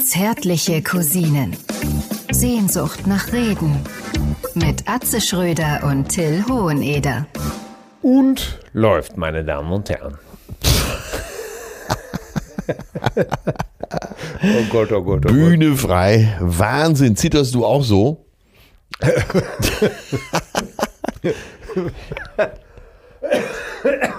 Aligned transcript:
Zärtliche 0.00 0.82
Cousinen. 0.82 1.56
Sehnsucht 2.30 3.06
nach 3.06 3.32
Reden. 3.32 3.84
Mit 4.54 4.88
Atze 4.88 5.20
Schröder 5.20 5.80
und 5.84 6.08
Till 6.08 6.44
Hoheneder. 6.48 7.26
Und 8.02 8.60
läuft, 8.72 9.16
meine 9.16 9.44
Damen 9.44 9.72
und 9.72 9.88
Herren. 9.90 10.18
oh 14.42 14.64
Gott, 14.70 14.92
oh 14.92 15.02
Gott, 15.02 15.24
oh 15.26 15.28
Bühne 15.28 15.76
frei. 15.76 16.36
Wahnsinn. 16.40 17.16
Zitterst 17.16 17.54
du 17.54 17.64
auch 17.64 17.82
so? 17.84 18.24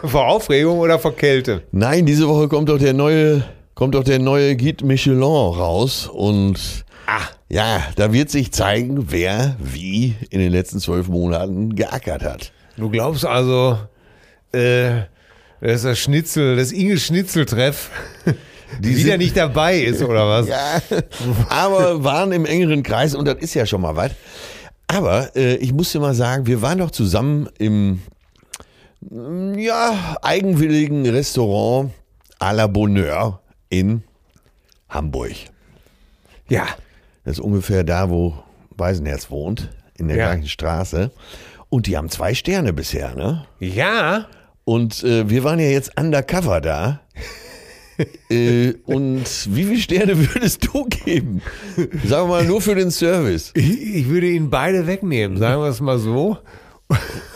Vor 0.04 0.28
Aufregung 0.28 0.80
oder 0.80 1.00
vor 1.00 1.16
Kälte? 1.16 1.64
Nein, 1.72 2.06
diese 2.06 2.28
Woche 2.28 2.48
kommt 2.48 2.70
doch 2.70 2.78
der 2.80 2.94
neue, 2.94 3.44
kommt 3.80 3.96
doch 3.96 4.04
der 4.04 4.20
neue 4.20 4.58
Guide 4.58 4.86
Michelin 4.86 5.24
raus 5.24 6.06
und 6.12 6.84
Ah, 7.08 7.22
ja, 7.48 7.82
da 7.96 8.12
wird 8.12 8.30
sich 8.30 8.52
zeigen, 8.52 9.06
wer 9.10 9.56
wie 9.58 10.16
in 10.30 10.42
den 10.42 10.52
letzten 10.52 10.82
zwölf 10.82 11.08
Monaten 11.08 11.74
geackert 11.76 12.22
hat. 12.22 12.52
du 12.76 12.90
glaubst 12.90 13.26
also, 13.26 13.80
äh, 14.52 15.04
dass 15.62 15.84
das 15.84 15.98
Schnitzel, 15.98 16.58
das 16.58 16.74
Inge 16.74 16.98
Schnitzeltreff 16.98 17.90
Die 18.82 18.98
wieder 18.98 19.18
nicht 19.18 19.38
dabei 19.38 19.80
ist 19.80 20.04
oder 20.04 20.28
was? 20.28 20.48
Ja, 20.50 20.82
aber 21.48 22.04
waren 22.04 22.34
im 22.34 22.46
engeren 22.46 22.84
Kreis 22.84 23.16
und 23.16 23.26
das 23.26 23.38
ist 23.38 23.54
ja 23.54 23.66
schon 23.66 23.80
mal 23.80 23.96
was. 23.96 24.12
Aber 24.88 25.34
äh, 25.38 25.56
ich 25.56 25.72
muss 25.72 25.94
dir 25.94 26.02
mal 26.02 26.14
sagen, 26.14 26.46
wir 26.48 26.62
waren 26.62 26.80
doch 26.80 26.92
zusammen 26.92 27.48
im 27.58 28.02
ja, 29.56 30.18
eigenwilligen 30.22 31.08
Restaurant 31.10 31.92
à 32.40 32.54
la 32.54 32.68
Bonheur 32.68 33.40
in 33.70 34.04
Hamburg. 34.90 35.34
Ja. 36.48 36.66
Das 37.26 37.34
ist 37.34 37.40
ungefähr 37.40 37.84
da, 37.84 38.10
wo 38.10 38.34
Weisenherz 38.76 39.30
wohnt, 39.30 39.70
in 39.98 40.08
der 40.08 40.18
Ja. 40.18 40.26
gleichen 40.32 40.48
Straße. 40.50 41.12
Und 41.70 41.86
die 41.88 41.98
haben 41.98 42.10
zwei 42.10 42.34
Sterne 42.34 42.74
bisher, 42.74 43.14
ne? 43.16 43.46
Ja. 43.60 44.28
Und 44.66 45.04
äh, 45.04 45.30
wir 45.30 45.44
waren 45.44 45.60
ja 45.60 45.68
jetzt 45.68 46.00
undercover 46.00 46.62
da. 46.62 47.02
äh, 48.30 48.74
und 48.86 49.26
wie 49.56 49.64
viele 49.66 49.80
Sterne 49.80 50.18
würdest 50.34 50.66
du 50.68 50.86
geben? 50.86 51.42
Sagen 52.06 52.28
wir 52.28 52.28
mal 52.28 52.46
nur 52.46 52.62
für 52.62 52.76
den 52.76 52.90
Service. 52.92 53.52
Ich, 53.56 53.82
ich 53.96 54.08
würde 54.10 54.28
ihn 54.30 54.50
beide 54.50 54.88
wegnehmen, 54.88 55.38
sagen 55.38 55.62
wir 55.62 55.68
es 55.70 55.82
mal 55.82 56.00
so. 56.00 56.38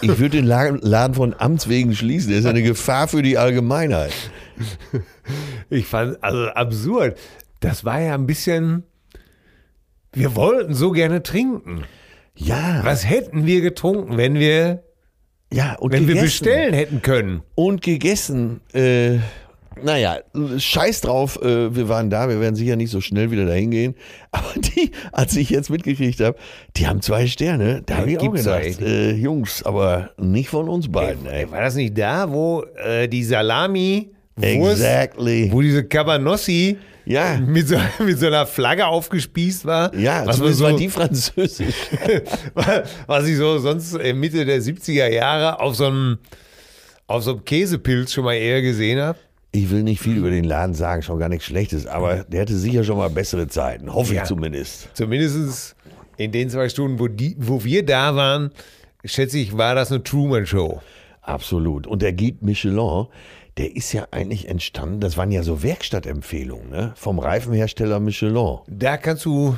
Ich 0.01 0.17
würde 0.17 0.37
den 0.37 0.45
La- 0.45 0.69
Laden 0.81 1.13
von 1.13 1.35
Amts 1.37 1.67
wegen 1.69 1.95
schließen. 1.95 2.29
Der 2.31 2.39
ist 2.39 2.45
eine 2.45 2.63
Gefahr 2.63 3.07
für 3.07 3.21
die 3.21 3.37
Allgemeinheit. 3.37 4.13
Ich 5.69 5.85
fand, 5.87 6.23
also 6.23 6.47
absurd. 6.49 7.17
Das 7.59 7.83
war 7.85 7.99
ja 8.01 8.13
ein 8.13 8.27
bisschen. 8.27 8.83
Wir 10.11 10.35
wollten 10.35 10.73
so 10.73 10.91
gerne 10.91 11.23
trinken. 11.23 11.83
Ja, 12.35 12.81
Was 12.83 13.07
hätten 13.09 13.45
wir 13.45 13.61
getrunken, 13.61 14.17
wenn 14.17 14.35
wir, 14.35 14.83
ja 15.51 15.75
und 15.79 15.91
wenn 15.91 16.07
wir 16.07 16.15
gegessen. 16.15 16.25
bestellen 16.25 16.73
hätten 16.73 17.01
können? 17.01 17.41
Und 17.55 17.81
gegessen. 17.81 18.61
Äh, 18.73 19.19
naja, 19.81 20.19
scheiß 20.57 21.01
drauf, 21.01 21.41
äh, 21.41 21.75
wir 21.75 21.89
waren 21.89 22.11
da, 22.11 22.29
wir 22.29 22.39
werden 22.39 22.55
sicher 22.55 22.75
nicht 22.75 22.91
so 22.91 23.01
schnell 23.01 23.31
wieder 23.31 23.45
dahin 23.47 23.71
gehen. 23.71 23.95
Aber 24.31 24.53
die, 24.55 24.91
als 25.11 25.35
ich 25.35 25.49
jetzt 25.49 25.69
mitgekriegt 25.71 26.19
habe, 26.19 26.37
die 26.77 26.87
haben 26.87 27.01
zwei 27.01 27.25
Sterne. 27.27 27.81
Da 27.85 27.95
Ja, 27.95 27.99
habe 28.01 28.11
ich 28.11 28.19
auch 28.19 28.31
gedacht, 28.33 28.81
äh, 28.81 29.13
Jungs, 29.13 29.63
aber 29.63 30.11
nicht 30.17 30.49
von 30.49 30.69
uns 30.69 30.91
beiden. 30.91 31.25
Ey. 31.25 31.43
Ey, 31.45 31.51
war 31.51 31.61
das 31.61 31.73
nicht 31.75 31.97
da, 31.97 32.31
wo 32.31 32.63
äh, 32.83 33.07
die 33.07 33.23
Salami, 33.23 34.11
Wurst, 34.35 34.81
Exactly. 34.81 35.49
wo 35.51 35.61
diese 35.61 35.83
Cabanossi 35.83 36.77
Ja. 37.05 37.37
mit 37.39 37.67
so, 37.67 37.75
mit 38.03 38.17
so 38.19 38.27
einer 38.27 38.45
Flagge 38.45 38.85
aufgespießt 38.87 39.65
war? 39.65 39.93
Ja, 39.95 40.25
was, 40.25 40.37
zumindest 40.37 40.59
so, 40.59 40.65
war 40.65 40.75
die 40.75 40.89
französisch. 40.89 41.75
was 43.07 43.27
ich 43.27 43.37
so 43.37 43.57
sonst 43.59 43.93
äh, 43.95 44.13
Mitte 44.13 44.45
der 44.45 44.59
70er 44.61 45.07
Jahre 45.09 45.59
auf 45.59 45.75
so 45.75 45.85
einem 45.85 46.17
auf 47.05 47.21
so 47.23 47.31
einem 47.31 47.45
Käsepilz 47.45 48.13
schon 48.13 48.23
mal 48.23 48.33
eher 48.35 48.61
gesehen 48.61 48.99
habe. 48.99 49.19
Ich 49.51 49.69
will 49.69 49.83
nicht 49.83 50.01
viel 50.01 50.17
über 50.17 50.31
den 50.31 50.45
Laden 50.45 50.73
sagen, 50.73 51.03
schon 51.03 51.19
gar 51.19 51.29
nichts 51.29 51.45
Schlechtes, 51.45 51.85
aber 51.85 52.23
der 52.23 52.41
hatte 52.41 52.55
sicher 52.57 52.83
schon 52.83 52.97
mal 52.97 53.09
bessere 53.09 53.47
Zeiten, 53.47 53.93
hoffe 53.93 54.15
Ja. 54.15 54.23
ich 54.23 54.27
zumindest. 54.27 54.87
Zumindest 54.95 55.75
in 56.17 56.31
den 56.31 56.49
zwei 56.49 56.69
Stunden, 56.69 56.97
wo, 56.99 57.07
die, 57.07 57.35
wo 57.37 57.63
wir 57.63 57.85
da 57.85 58.15
waren, 58.15 58.51
schätze 59.05 59.37
ich, 59.37 59.55
war 59.55 59.75
das 59.75 59.91
eine 59.91 60.01
Truman-Show. 60.01 60.81
Absolut. 61.21 61.85
Und 61.85 62.01
der 62.01 62.13
Guide 62.13 62.37
Michelin, 62.41 63.05
der 63.57 63.75
ist 63.75 63.93
ja 63.93 64.07
eigentlich 64.11 64.47
entstanden, 64.47 64.99
das 64.99 65.17
waren 65.17 65.31
ja 65.31 65.43
so 65.43 65.61
Werkstattempfehlungen, 65.61 66.69
ne? 66.69 66.93
Vom 66.95 67.19
Reifenhersteller 67.19 67.99
Michelin. 67.99 68.59
Da 68.67 68.97
kannst 68.97 69.25
du, 69.25 69.55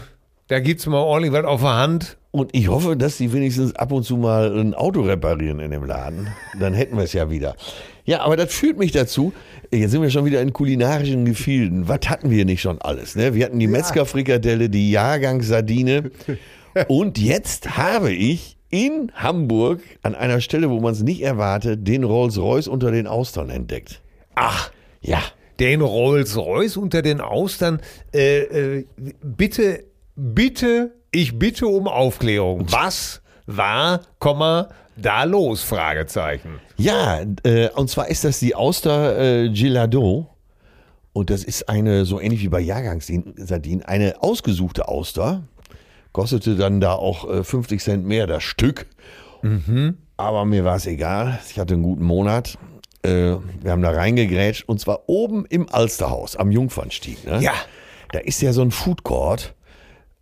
da 0.48 0.60
gibt's 0.60 0.86
mal 0.86 1.00
ordentlich 1.00 1.32
was 1.34 1.46
auf 1.46 1.62
der 1.62 1.76
Hand. 1.76 2.18
Und 2.32 2.54
ich 2.54 2.68
hoffe, 2.68 2.98
dass 2.98 3.16
die 3.16 3.32
wenigstens 3.32 3.74
ab 3.78 3.94
und 3.94 4.04
zu 4.04 4.18
mal 4.18 4.54
ein 4.60 4.74
Auto 4.74 5.04
reparieren 5.04 5.62
in 5.62 5.72
dem 5.72 5.86
Laden. 5.86 6.28
Dann 6.60 6.74
hätten 6.74 6.98
wir 6.98 7.06
es 7.06 7.14
ja 7.14 7.30
wieder. 7.30 7.56
Ja, 8.04 8.24
aber 8.24 8.36
das 8.36 8.54
führt 8.54 8.78
mich 8.78 8.92
dazu. 8.92 9.32
Jetzt 9.72 9.92
sind 9.92 10.02
wir 10.02 10.10
schon 10.10 10.26
wieder 10.26 10.42
in 10.42 10.52
kulinarischen 10.52 11.24
Gefilden. 11.24 11.88
Was 11.88 12.02
hatten 12.10 12.30
wir 12.30 12.44
nicht 12.44 12.62
schon 12.62 12.82
alles? 12.82 13.16
Ne? 13.16 13.34
Wir 13.34 13.46
hatten 13.46 13.58
die 13.58 13.68
Metzgerfrikadelle, 13.68 14.70
die 14.70 14.92
Jahrgangssardine. 14.92 16.12
Und 16.90 17.18
jetzt 17.18 17.78
habe 17.78 18.12
ich 18.12 18.58
in 18.76 19.10
Hamburg 19.16 19.80
an 20.02 20.16
einer 20.16 20.42
Stelle, 20.42 20.70
wo 20.70 20.82
man 20.82 20.92
es 20.92 21.02
nicht 21.02 21.22
erwartet, 21.22 21.88
den 21.88 22.04
Rolls-Royce 22.04 22.68
unter 22.68 22.92
den 22.92 23.08
Austern 23.08 23.50
entdeckt. 23.50 24.02
Ach, 24.36 24.70
Ja, 25.00 25.22
den 25.62 25.80
Rolls-Royce 25.80 26.76
unter 26.76 27.02
den 27.02 27.22
Austern. 27.22 27.80
Äh, 28.14 28.40
äh, 28.80 28.86
bitte, 29.24 29.86
bitte, 30.18 30.92
ich 31.12 31.40
bitte 31.40 31.68
um 31.68 31.88
Aufklärung. 31.88 32.66
Was 32.70 33.22
war, 33.46 34.02
Komma, 34.20 34.68
da 34.98 35.24
los? 35.24 35.64
Fragezeichen. 35.64 36.60
Ja, 36.76 37.22
äh, 37.44 37.70
und 37.70 37.90
zwar 37.90 38.10
ist 38.10 38.26
das 38.26 38.40
die 38.40 38.56
Auster 38.56 39.18
äh, 39.46 39.50
Gilado. 39.52 40.28
Und 41.14 41.30
das 41.30 41.46
ist 41.46 41.70
eine, 41.70 42.04
so 42.04 42.20
ähnlich 42.20 42.42
wie 42.42 42.50
bei 42.50 42.60
Jahrgangssardinen, 42.60 43.86
eine 43.86 44.22
ausgesuchte 44.22 44.90
Auster. 44.90 45.44
Kostete 46.16 46.56
dann 46.56 46.80
da 46.80 46.94
auch 46.94 47.30
äh, 47.30 47.44
50 47.44 47.84
Cent 47.84 48.06
mehr 48.06 48.26
das 48.26 48.42
Stück. 48.42 48.86
Aber 50.16 50.46
mir 50.46 50.64
war 50.64 50.78
es 50.78 50.88
egal. 50.88 51.40
Ich 51.50 51.60
hatte 51.60 51.74
einen 51.74 51.84
guten 51.84 52.06
Monat. 52.06 52.58
Äh, 53.04 53.36
wir 53.62 53.72
haben 53.72 53.82
da 53.82 53.90
reingegrätscht 53.90 54.64
und 54.70 54.80
zwar 54.80 55.10
oben 55.10 55.46
im 55.46 55.68
Alsterhaus 55.70 56.38
am 56.38 56.52
Jungfernstieg. 56.52 57.26
Ne? 57.26 57.42
Ja. 57.42 57.52
Da 58.14 58.20
ist 58.20 58.42
ja 58.42 58.54
so 58.54 58.62
ein 58.62 58.72
Food 58.72 59.04
Court 59.04 59.56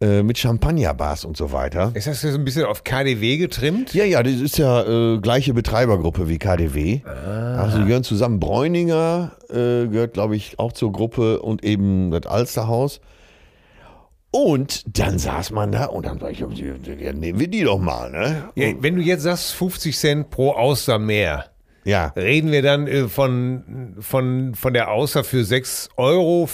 äh, 0.01 0.23
mit 0.23 0.39
Champagnerbars 0.39 1.25
und 1.25 1.37
so 1.37 1.51
weiter. 1.51 1.91
Ist 1.93 2.07
das 2.07 2.23
jetzt 2.23 2.33
ein 2.33 2.43
bisschen 2.43 2.65
auf 2.65 2.83
KDW 2.83 3.37
getrimmt? 3.37 3.93
Ja, 3.93 4.03
ja, 4.03 4.23
das 4.23 4.41
ist 4.41 4.57
ja 4.57 4.81
äh, 4.81 5.19
gleiche 5.19 5.53
Betreibergruppe 5.53 6.27
wie 6.27 6.39
KDW. 6.39 7.01
Also 7.05 7.77
die 7.77 7.85
gehören 7.85 8.03
zusammen. 8.03 8.39
Bräuninger 8.39 9.33
äh, 9.47 9.85
gehört, 9.87 10.13
glaube 10.13 10.35
ich, 10.35 10.57
auch 10.57 10.73
zur 10.73 10.91
Gruppe 10.91 11.39
und 11.39 11.63
eben 11.63 12.09
das 12.09 12.25
Alsterhaus. 12.25 12.99
Und 14.35 14.97
dann 14.97 15.19
saß 15.19 15.51
man 15.51 15.71
da 15.71 15.85
und 15.85 16.07
dann 16.07 16.19
sag 16.19 16.31
ich, 16.31 16.39
ja, 16.39 17.13
nehmen 17.13 17.39
wir 17.39 17.47
die 17.47 17.63
doch 17.63 17.77
mal, 17.77 18.09
ne? 18.09 18.49
Ja, 18.55 18.73
wenn 18.79 18.95
du 18.95 19.03
jetzt 19.03 19.21
sagst 19.21 19.53
50 19.53 19.95
Cent 19.95 20.29
pro 20.31 20.53
Auster 20.53 20.97
mehr, 20.97 21.51
Ja, 21.85 22.07
reden 22.15 22.51
wir 22.51 22.63
dann 22.63 22.87
äh, 22.87 23.07
von, 23.07 23.93
von, 23.99 24.55
von 24.55 24.73
der 24.73 24.89
Auster 24.89 25.23
für 25.23 25.41
6,50 25.43 25.89
Euro 25.97 26.49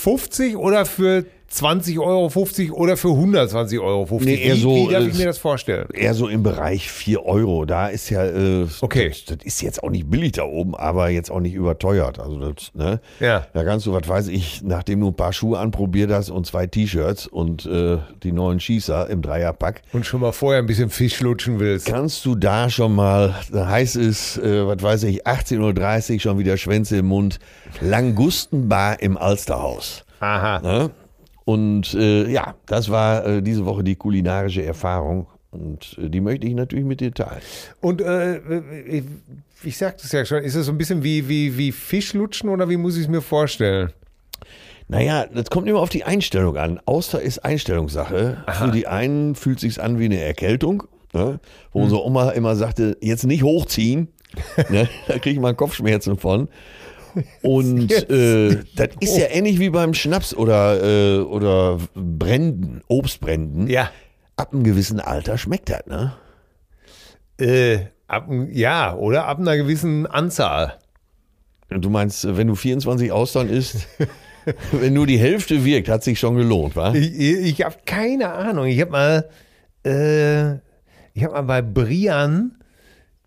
oder 0.67 0.85
für 0.85 1.25
20,50 1.51 1.99
Euro 1.99 2.31
oder 2.81 2.97
für 2.97 3.07
120,50 3.09 3.81
Euro? 3.81 4.19
Nee, 4.21 4.35
eher 4.35 4.55
wie, 4.55 4.59
so, 4.59 4.75
wie 4.75 4.91
darf 4.93 5.03
äh, 5.03 5.07
ich 5.07 5.17
mir 5.17 5.25
das 5.25 5.37
vorstellen? 5.37 5.87
eher 5.93 6.13
so 6.13 6.27
im 6.27 6.43
Bereich 6.43 6.89
4 6.91 7.25
Euro. 7.25 7.65
Da 7.65 7.87
ist 7.87 8.09
ja, 8.09 8.23
äh, 8.25 8.67
Okay. 8.81 9.09
das, 9.09 9.25
das 9.25 9.37
ist 9.45 9.61
jetzt 9.61 9.83
auch 9.83 9.89
nicht 9.89 10.09
billig 10.09 10.33
da 10.33 10.43
oben, 10.43 10.75
aber 10.75 11.09
jetzt 11.09 11.31
auch 11.31 11.39
nicht 11.39 11.53
überteuert. 11.55 12.19
Also 12.19 12.37
das, 12.39 12.71
ne? 12.73 13.01
Ja. 13.19 13.47
Da 13.53 13.63
kannst 13.63 13.85
du, 13.85 13.93
was 13.93 14.07
weiß 14.07 14.27
ich, 14.27 14.61
nachdem 14.63 15.01
du 15.01 15.07
ein 15.07 15.15
paar 15.15 15.33
Schuhe 15.33 15.57
anprobiert 15.59 16.11
hast 16.11 16.29
und 16.29 16.45
zwei 16.45 16.67
T-Shirts 16.67 17.27
und 17.27 17.65
äh, 17.65 17.97
die 18.23 18.31
neuen 18.31 18.59
Schießer 18.59 19.09
im 19.09 19.21
Dreierpack, 19.21 19.81
Und 19.93 20.05
schon 20.05 20.21
mal 20.21 20.31
vorher 20.31 20.61
ein 20.61 20.67
bisschen 20.67 20.89
Fisch 20.89 21.19
lutschen 21.21 21.59
willst. 21.59 21.85
kannst 21.87 22.25
du 22.25 22.35
da 22.35 22.69
schon 22.69 22.93
mal, 22.95 23.35
da 23.51 23.67
heißt 23.67 23.95
es, 23.95 24.37
äh, 24.37 24.65
was 24.67 24.81
weiß 24.83 25.03
ich, 25.03 25.25
18.30 25.25 26.13
Uhr 26.13 26.19
schon 26.19 26.37
wieder 26.39 26.57
Schwänze 26.57 26.97
im 26.97 27.07
Mund, 27.07 27.39
Langustenbar 27.81 29.01
im 29.01 29.17
Alsterhaus. 29.17 30.03
Aha. 30.19 30.59
Ne? 30.59 30.89
Und 31.49 31.95
äh, 31.95 32.29
ja, 32.29 32.53
das 32.67 32.91
war 32.91 33.25
äh, 33.25 33.41
diese 33.41 33.65
Woche 33.65 33.83
die 33.83 33.95
kulinarische 33.95 34.63
Erfahrung 34.63 35.25
und 35.49 35.97
äh, 35.97 36.07
die 36.07 36.21
möchte 36.21 36.45
ich 36.45 36.53
natürlich 36.53 36.85
mit 36.85 36.99
dir 36.99 37.11
teilen. 37.11 37.41
Und 37.81 38.01
äh, 38.01 38.37
ich, 38.85 39.03
ich 39.63 39.75
sagte 39.75 40.03
es 40.05 40.11
ja 40.11 40.25
schon, 40.25 40.43
ist 40.43 40.53
es 40.53 40.67
so 40.67 40.71
ein 40.71 40.77
bisschen 40.77 41.01
wie, 41.01 41.27
wie, 41.27 41.57
wie 41.57 41.71
Fischlutschen 41.71 42.49
oder 42.49 42.69
wie 42.69 42.77
muss 42.77 42.97
ich 42.97 43.05
es 43.05 43.07
mir 43.07 43.23
vorstellen? 43.23 43.91
Naja, 44.89 45.25
das 45.25 45.49
kommt 45.49 45.67
immer 45.67 45.79
auf 45.79 45.89
die 45.89 46.03
Einstellung 46.03 46.55
an. 46.55 46.79
Auster 46.85 47.19
ist 47.19 47.39
Einstellungssache. 47.39 48.43
Für 48.47 48.69
die 48.69 48.85
einen 48.85 49.33
fühlt 49.33 49.59
sich's 49.59 49.79
an 49.79 49.97
wie 49.97 50.05
eine 50.05 50.21
Erkältung, 50.21 50.83
ne? 51.13 51.39
wo 51.71 51.81
unsere 51.81 52.05
Oma 52.05 52.29
immer 52.29 52.55
sagte, 52.57 52.95
jetzt 53.01 53.25
nicht 53.25 53.41
hochziehen, 53.41 54.09
ne? 54.69 54.87
da 55.07 55.13
kriege 55.17 55.31
ich 55.31 55.39
mal 55.39 55.55
Kopfschmerzen 55.55 56.15
von. 56.15 56.47
Und 57.41 57.91
äh, 58.09 58.63
das 58.75 58.89
ist 58.99 59.17
ja 59.17 59.27
ähnlich 59.29 59.59
wie 59.59 59.69
beim 59.69 59.93
Schnaps 59.93 60.33
oder, 60.33 60.83
äh, 60.83 61.19
oder 61.19 61.79
Bränden, 61.95 62.81
Obstbränden. 62.87 63.67
Ja. 63.67 63.91
Ab 64.35 64.53
einem 64.53 64.63
gewissen 64.63 64.99
Alter 64.99 65.37
schmeckt 65.37 65.69
das, 65.69 65.85
ne? 65.85 66.13
Äh, 67.39 67.79
ab, 68.07 68.29
ja, 68.51 68.95
oder 68.95 69.25
ab 69.25 69.39
einer 69.39 69.57
gewissen 69.57 70.07
Anzahl. 70.07 70.77
Du 71.69 71.89
meinst, 71.89 72.35
wenn 72.35 72.47
du 72.47 72.55
24 72.55 73.11
Austern 73.11 73.49
isst, 73.49 73.87
wenn 74.71 74.93
nur 74.93 75.05
die 75.05 75.19
Hälfte 75.19 75.63
wirkt, 75.63 75.89
hat 75.89 76.03
sich 76.03 76.19
schon 76.19 76.35
gelohnt, 76.35 76.75
wa? 76.75 76.93
Ich, 76.93 77.19
ich 77.19 77.61
habe 77.63 77.75
keine 77.85 78.31
Ahnung. 78.33 78.65
Ich 78.65 78.81
habe 78.81 78.91
mal, 78.91 79.29
äh, 79.85 80.53
ich 81.13 81.23
habe 81.23 81.33
mal 81.33 81.43
bei 81.43 81.61
Brian, 81.61 82.57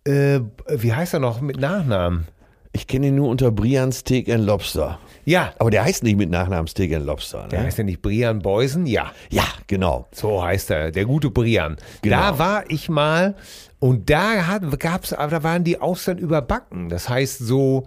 äh, 0.05 0.41
wie 0.67 0.93
heißt 0.93 1.13
er 1.13 1.19
noch 1.19 1.39
mit 1.41 1.59
Nachnamen? 1.59 2.27
Ich 2.75 2.87
kenne 2.87 3.07
ihn 3.07 3.15
nur 3.15 3.29
unter 3.29 3.51
Brian 3.51 3.91
Steak 3.91 4.29
and 4.29 4.45
Lobster. 4.45 4.97
Ja, 5.25 5.53
Aber 5.59 5.69
der 5.69 5.83
heißt 5.85 6.03
nicht 6.03 6.17
mit 6.17 6.29
Nachnamen 6.31 6.67
Steak 6.67 6.93
and 6.93 7.05
Lobster. 7.05 7.47
der 7.49 7.59
Ne? 7.59 7.65
heißt 7.67 7.77
ja 7.77 7.83
nicht 7.83 8.01
Brian 8.01 8.39
Beusen? 8.39 8.85
Ja, 8.87 9.11
Ja, 9.29 9.43
genau. 9.67 10.07
so 10.11 10.43
heißt 10.43 10.71
er, 10.71 10.91
der 10.91 11.05
gute 11.05 11.29
Brian. 11.29 11.77
Genau. 12.01 12.17
Da 12.17 12.39
war 12.39 12.63
ich 12.69 12.89
mal 12.89 13.35
und 13.79 14.09
da 14.09 14.47
hat, 14.47 14.63
gab's, 14.79 15.13
aber 15.13 15.29
da 15.31 15.43
waren 15.43 15.63
die 15.63 15.79
Austern 15.79 16.17
überbacken. 16.17 16.89
Das 16.89 17.07
heißt 17.09 17.39
so, 17.39 17.85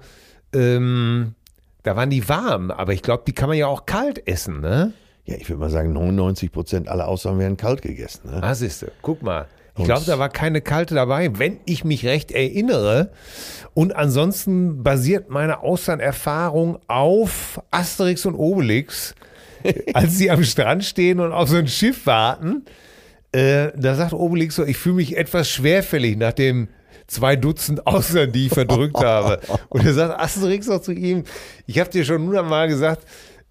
ähm, 0.54 1.34
da 1.82 1.96
waren 1.96 2.10
die 2.10 2.28
warm, 2.28 2.70
aber 2.70 2.92
ich 2.92 3.02
glaube, 3.02 3.24
die 3.26 3.32
kann 3.32 3.48
man 3.48 3.58
ja 3.58 3.66
auch 3.66 3.86
kalt 3.86 4.26
essen, 4.28 4.60
ne? 4.60 4.92
Ja, 5.24 5.34
ich 5.36 5.48
würde 5.48 5.58
mal 5.60 5.70
sagen, 5.70 5.92
99 5.92 6.52
Prozent 6.52 6.88
aller 6.88 7.08
Austern 7.08 7.38
werden 7.40 7.56
kalt 7.56 7.82
gegessen. 7.82 8.30
Ne? 8.30 8.40
Ah, 8.42 8.54
siehste, 8.54 8.92
guck 9.02 9.22
mal. 9.22 9.46
Ich 9.78 9.84
glaube, 9.84 10.04
da 10.06 10.18
war 10.18 10.28
keine 10.28 10.60
kalte 10.60 10.94
dabei, 10.94 11.38
wenn 11.38 11.58
ich 11.66 11.84
mich 11.84 12.06
recht 12.06 12.32
erinnere. 12.32 13.10
Und 13.74 13.94
ansonsten 13.94 14.82
basiert 14.82 15.28
meine 15.28 15.60
Austernerfahrung 15.60 16.78
auf 16.86 17.60
Asterix 17.70 18.24
und 18.24 18.34
Obelix, 18.34 19.14
als 19.94 20.16
sie 20.16 20.30
am 20.30 20.44
Strand 20.44 20.84
stehen 20.84 21.20
und 21.20 21.32
auf 21.32 21.48
so 21.48 21.56
ein 21.56 21.68
Schiff 21.68 22.06
warten. 22.06 22.64
Äh, 23.32 23.72
da 23.76 23.94
sagt 23.94 24.14
Obelix 24.14 24.54
so, 24.54 24.64
ich 24.64 24.78
fühle 24.78 24.96
mich 24.96 25.16
etwas 25.16 25.50
schwerfällig 25.50 26.16
nach 26.16 26.32
dem 26.32 26.68
zwei 27.06 27.36
Dutzend 27.36 27.86
Austern, 27.86 28.32
die 28.32 28.46
ich 28.46 28.52
verdrückt 28.52 28.98
habe. 28.98 29.40
Und 29.68 29.84
er 29.84 29.92
sagt 29.92 30.18
Asterix 30.18 30.68
auch 30.68 30.80
zu 30.80 30.92
ihm, 30.92 31.24
ich 31.66 31.78
habe 31.78 31.90
dir 31.90 32.04
schon 32.04 32.22
hundertmal 32.22 32.68
gesagt, 32.68 33.06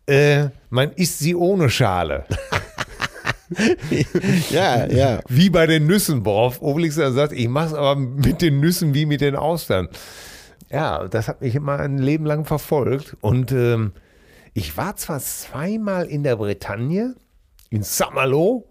äh, 0.07 0.47
man 0.69 0.91
isst 0.93 1.19
sie 1.19 1.35
ohne 1.35 1.69
Schale. 1.69 2.25
Ja, 4.49 4.85
ja. 4.87 5.19
Wie 5.27 5.49
bei 5.49 5.67
den 5.67 5.85
Nüssen, 5.85 6.25
worauf 6.25 6.61
Obelix 6.61 6.95
dann 6.95 7.13
sagt, 7.13 7.33
ich 7.33 7.47
mache 7.47 7.67
es 7.67 7.73
aber 7.73 7.95
mit 7.95 8.41
den 8.41 8.59
Nüssen 8.59 8.93
wie 8.93 9.05
mit 9.05 9.21
den 9.21 9.35
Austern. 9.35 9.87
Ja, 10.71 11.07
das 11.07 11.27
hat 11.27 11.41
mich 11.41 11.55
immer 11.55 11.79
ein 11.79 11.97
Leben 11.97 12.25
lang 12.25 12.45
verfolgt. 12.45 13.15
Und 13.21 13.51
ähm, 13.51 13.91
ich 14.53 14.77
war 14.77 14.95
zwar 14.95 15.19
zweimal 15.19 16.05
in 16.05 16.23
der 16.23 16.37
Bretagne, 16.37 17.15
in 17.69 17.83
Saint-Malo 17.83 18.67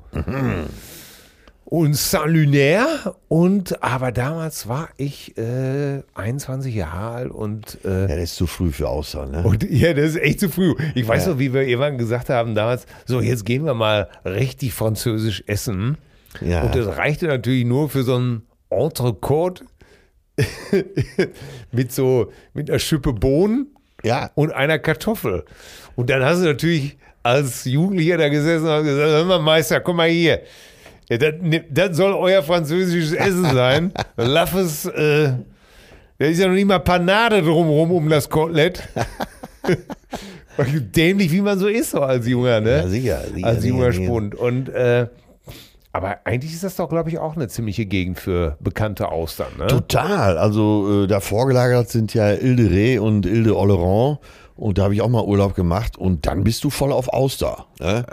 und 1.77 1.97
Saint-Lunaire, 1.97 3.17
und 3.27 3.83
aber 3.83 4.13
damals 4.13 4.69
war 4.69 4.91
ich 4.97 5.37
äh, 5.37 6.03
21 6.15 6.73
Jahre 6.73 7.15
alt 7.17 7.31
und 7.33 7.79
äh, 7.85 8.03
Ja, 8.03 8.07
das 8.15 8.19
ist 8.31 8.37
zu 8.37 8.47
früh 8.47 8.71
für 8.71 8.89
Austern. 8.89 9.33
Ne? 9.33 9.43
und 9.43 9.69
ja, 9.69 9.93
das 9.93 10.11
ist 10.11 10.17
echt 10.21 10.39
zu 10.39 10.49
früh. 10.51 10.75
Ich 10.95 11.09
weiß 11.09 11.27
Ja. 11.27 11.33
noch, 11.33 11.39
wie 11.41 11.53
wir 11.53 11.63
irgendwann 11.63 11.99
gesagt 11.99 12.31
haben 12.31 12.55
damals, 12.55 12.87
so 13.07 13.21
jetzt 13.21 13.45
gehen 13.45 13.65
wir 13.65 13.75
mal 13.75 14.09
richtig 14.25 14.73
französisch 14.73 15.43
essen. 15.49 15.99
Ja. 16.41 16.63
Und 16.63 16.77
das 16.77 16.97
reichte 16.97 17.27
natürlich 17.27 17.65
nur 17.65 17.89
für 17.91 18.05
so 18.05 18.19
ein 18.19 18.43
Entrecote 18.71 19.65
mit 21.73 21.91
so, 21.93 22.31
mit 22.53 22.71
einer 22.71 22.79
Schippe 22.79 23.13
Bohnen 23.13 23.67
Ja. 24.05 24.31
und 24.37 24.53
einer 24.53 24.79
Kartoffel. 24.79 25.45
Und 25.97 26.09
dann 26.11 26.23
hast 26.25 26.41
du 26.41 26.45
natürlich 26.47 26.99
als 27.25 27.65
Jugendlicher 27.65 28.17
da 28.19 28.29
gesessen 28.29 28.69
und 28.69 28.85
gesagt, 28.85 29.09
hör 29.11 29.25
mal 29.25 29.39
Meister, 29.41 29.81
komm 29.81 29.97
mal 29.97 30.09
hier. 30.09 30.41
Ja, 31.11 31.19
das, 31.19 31.35
das 31.71 31.97
soll 31.97 32.13
euer 32.13 32.43
französisches 32.43 33.13
Essen 33.13 33.45
sein. 33.45 33.93
Lass 34.17 34.55
es, 34.55 34.87
äh, 34.87 35.33
da 36.19 36.27
ist 36.27 36.39
ja 36.39 36.47
noch 36.47 36.55
nicht 36.55 36.67
mal 36.67 36.79
Panade 36.79 37.43
drumherum 37.43 37.93
um 37.93 38.09
das 38.09 38.29
Kotelett. 38.29 38.89
Dämlich, 40.97 41.33
wie 41.33 41.41
man 41.41 41.59
so 41.59 41.67
ist, 41.67 41.91
so 41.91 42.01
als 42.01 42.27
Junger, 42.29 42.61
ne? 42.61 42.77
Ja, 42.79 42.89
sicher, 42.89 43.21
sicher, 43.35 43.47
Als 43.47 43.65
junger 43.65 43.93
sicher. 43.93 44.05
Spund. 44.05 44.35
Und, 44.37 44.69
äh, 44.69 45.09
aber 45.93 46.19
eigentlich 46.25 46.53
ist 46.53 46.65
das 46.65 46.77
doch, 46.77 46.89
glaube 46.89 47.11
ich, 47.11 47.19
auch 47.19 47.37
eine 47.37 47.49
ziemliche 47.49 47.87
Gegend 47.87 48.19
für 48.19 48.57
bekannte 48.61 49.09
Austern, 49.11 49.49
ne? 49.59 49.67
Total. 49.67 50.39
Also 50.39 51.05
äh, 51.05 51.07
da 51.09 51.21
vorgelagert 51.21 51.89
sind 51.89 52.15
ja 52.15 52.33
Ile 52.33 52.57
de 52.57 52.69
Ré 52.69 53.01
und 53.01 53.27
Ile 53.27 53.43
de 53.45 53.53
Oleron. 53.53 54.19
Und 54.57 54.79
da 54.79 54.85
habe 54.85 54.95
ich 54.95 55.03
auch 55.03 55.09
mal 55.09 55.25
Urlaub 55.25 55.55
gemacht. 55.57 55.99
Und 55.99 56.27
dann 56.27 56.45
bist 56.45 56.63
du 56.63 56.71
voll 56.71 56.93
auf 56.93 57.09
Auster. 57.09 57.67
Ne? 57.81 58.05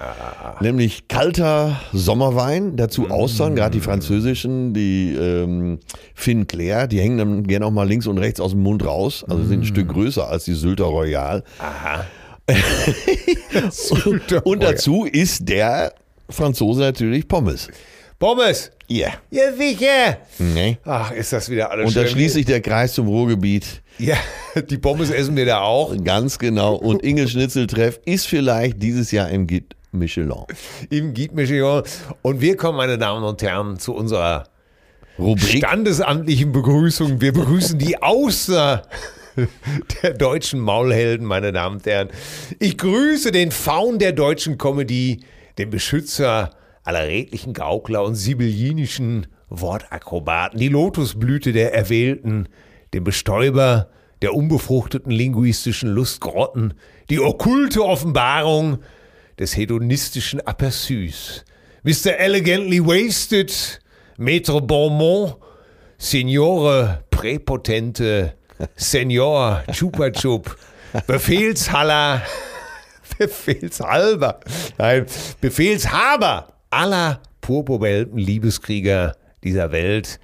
Nämlich 0.60 1.08
kalter 1.08 1.80
Sommerwein, 1.94 2.78
dazu 2.78 3.12
Austern, 3.12 3.56
gerade 3.56 3.72
die 3.72 3.80
französischen, 3.80 4.74
die 4.74 5.14
ähm, 5.14 5.80
Finn 6.16 6.48
Clair, 6.48 6.88
die 6.88 7.00
hängen 7.00 7.18
dann 7.20 7.44
gerne 7.44 7.68
auch 7.68 7.72
mal 7.72 7.88
links 7.88 8.08
und 8.08 8.18
rechts 8.18 8.40
aus 8.40 8.52
dem 8.52 8.64
Mund 8.64 8.84
raus. 8.84 9.24
Also 9.30 9.44
sind 9.44 9.62
ein 9.62 9.66
Stück 9.66 9.90
größer 9.90 10.28
als 10.28 10.46
die 10.46 10.54
Sylter 10.56 10.86
Royal. 10.86 11.44
Sylter 13.70 14.46
Und 14.46 14.64
dazu 14.64 15.06
ist 15.06 15.48
der 15.48 15.94
Franzose 16.30 16.82
natürlich 16.82 17.28
Pommes. 17.28 17.70
Pommes! 18.18 18.72
Ja. 18.88 19.10
Ja, 19.30 19.52
sicher! 19.54 20.18
Nee. 20.38 20.78
Ach, 20.86 21.12
ist 21.12 21.34
das 21.34 21.50
wieder 21.50 21.72
alles 21.72 21.88
Und 21.88 21.96
da 21.96 22.02
schön. 22.02 22.12
schließt 22.12 22.36
sich 22.36 22.46
der 22.46 22.62
Kreis 22.62 22.94
zum 22.94 23.08
Ruhrgebiet. 23.08 23.81
Ja, 23.98 24.18
die 24.70 24.78
Pommes 24.78 25.10
essen 25.10 25.36
wir 25.36 25.46
da 25.46 25.62
auch. 25.62 25.96
Ganz 26.04 26.40
genau. 26.40 26.76
Und 26.76 27.02
Inge 27.04 27.28
Schnitzeltreff 27.28 28.00
ist 28.06 28.28
vielleicht 28.28 28.82
dieses 28.82 29.12
Jahr 29.12 29.30
im 29.30 29.48
Guide 29.48 29.76
Michelin. 29.92 30.34
Im 30.90 31.14
Guide 31.14 31.36
Michelin. 31.36 31.84
Und 32.22 32.42
wir 32.42 32.58
kommen, 32.58 32.78
meine 32.78 32.98
Damen 32.98 33.24
und 33.24 33.42
Herren, 33.42 33.80
zu 33.80 33.94
unserer 33.94 34.46
Rubrik. 35.20 35.58
standesamtlichen 35.58 36.52
Begrüßung. 36.52 37.22
Wir 37.22 37.34
begrüßen 37.34 37.78
die 37.78 38.02
Außer 38.02 38.84
der 40.04 40.14
deutschen 40.14 40.60
Maulhelden, 40.60 41.26
meine 41.26 41.52
Damen 41.52 41.78
und 41.78 41.86
Herren. 41.86 42.10
Ich 42.60 42.78
grüße 42.78 43.32
den 43.32 43.52
Faun 43.52 44.00
der 44.00 44.14
deutschen 44.14 44.58
Comedy, 44.58 45.22
den 45.58 45.70
Beschützer 45.70 46.52
aller 46.84 47.08
redlichen 47.08 47.54
Gaukler 47.54 48.04
und 48.04 48.16
sibyllinischen 48.16 49.28
Wortakrobaten, 49.50 50.60
die 50.60 50.70
Lotusblüte 50.70 51.52
der 51.52 51.74
Erwählten, 51.74 52.48
den 52.94 53.04
Bestäuber 53.04 53.90
der 54.22 54.34
unbefruchteten 54.36 55.12
linguistischen 55.12 55.90
Lustgrotten, 55.90 56.74
die 57.10 57.20
okkulte 57.20 57.84
Offenbarung 57.84 58.80
des 59.40 59.58
hedonistischen 59.58 60.42
Aperçus. 60.42 61.44
Mr. 61.84 62.18
Elegantly 62.18 62.80
Wasted, 62.86 63.82
Maître 64.18 64.62
Bonmont, 64.62 65.38
Signore 65.98 67.04
Präpotente, 67.10 68.34
Senior 68.76 69.64
Chupa 69.72 70.12
Chup, 70.12 70.56
Befehlshaller, 71.08 72.22
Befehlshalber, 73.18 74.40
nein, 74.78 75.06
Befehlshaber 75.42 76.54
aller 76.70 77.22
purpurwelten 77.42 78.18
Liebeskrieger 78.18 79.16
dieser 79.44 79.72
Welt, 79.72 80.20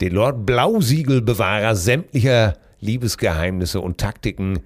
den 0.00 0.12
Lord 0.12 0.46
Blausiegelbewahrer 0.46 1.74
sämtlicher 1.74 2.56
Liebesgeheimnisse 2.80 3.80
und 3.80 3.98
Taktiken, 3.98 4.60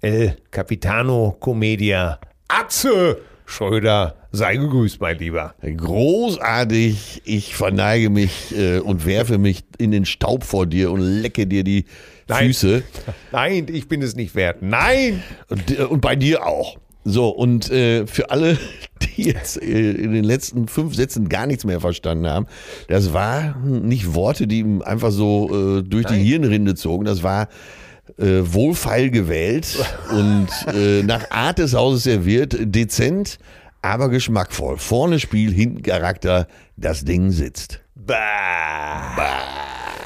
El 0.00 0.36
Capitano 0.50 1.36
Commedia, 1.38 2.18
Atze 2.48 3.18
Schröder, 3.44 4.16
sei 4.30 4.56
gegrüßt, 4.56 5.00
mein 5.00 5.18
Lieber. 5.18 5.54
Großartig. 5.60 7.22
Ich 7.24 7.54
verneige 7.54 8.08
mich 8.08 8.56
äh, 8.56 8.78
und 8.78 9.04
werfe 9.04 9.36
mich 9.36 9.64
in 9.78 9.90
den 9.90 10.06
Staub 10.06 10.44
vor 10.44 10.66
dir 10.66 10.90
und 10.90 11.00
lecke 11.00 11.46
dir 11.46 11.62
die 11.62 11.84
Nein. 12.28 12.46
Füße. 12.46 12.82
Nein, 13.32 13.66
ich 13.70 13.88
bin 13.88 14.00
es 14.00 14.16
nicht 14.16 14.34
wert. 14.34 14.62
Nein! 14.62 15.22
Und, 15.48 15.78
äh, 15.78 15.82
und 15.82 16.00
bei 16.00 16.16
dir 16.16 16.46
auch. 16.46 16.78
So, 17.04 17.28
und 17.28 17.70
äh, 17.70 18.06
für 18.06 18.30
alle, 18.30 18.58
die 19.02 19.24
jetzt 19.24 19.60
äh, 19.60 19.90
in 19.92 20.12
den 20.12 20.24
letzten 20.24 20.68
fünf 20.68 20.94
Sätzen 20.94 21.28
gar 21.28 21.46
nichts 21.46 21.64
mehr 21.64 21.80
verstanden 21.80 22.26
haben, 22.26 22.46
das 22.88 23.12
waren 23.12 23.86
nicht 23.86 24.14
Worte, 24.14 24.46
die 24.46 24.60
ihm 24.60 24.82
einfach 24.82 25.10
so 25.10 25.78
äh, 25.78 25.82
durch 25.82 26.06
die 26.06 26.14
Nein. 26.14 26.24
Hirnrinde 26.24 26.74
zogen. 26.74 27.04
Das 27.04 27.22
war 27.22 27.48
äh, 28.18 28.40
wohlfeil 28.42 29.10
gewählt 29.10 29.76
und 30.10 30.48
äh, 30.74 31.02
nach 31.02 31.30
Art 31.30 31.58
des 31.58 31.74
Hauses 31.74 32.04
serviert, 32.04 32.56
dezent, 32.60 33.38
aber 33.80 34.08
geschmackvoll. 34.08 34.78
Vorne 34.78 35.18
Spiel, 35.18 35.52
hinten 35.52 35.82
Charakter, 35.82 36.46
das 36.76 37.04
Ding 37.04 37.30
sitzt. 37.30 37.80
Bah. 37.94 39.16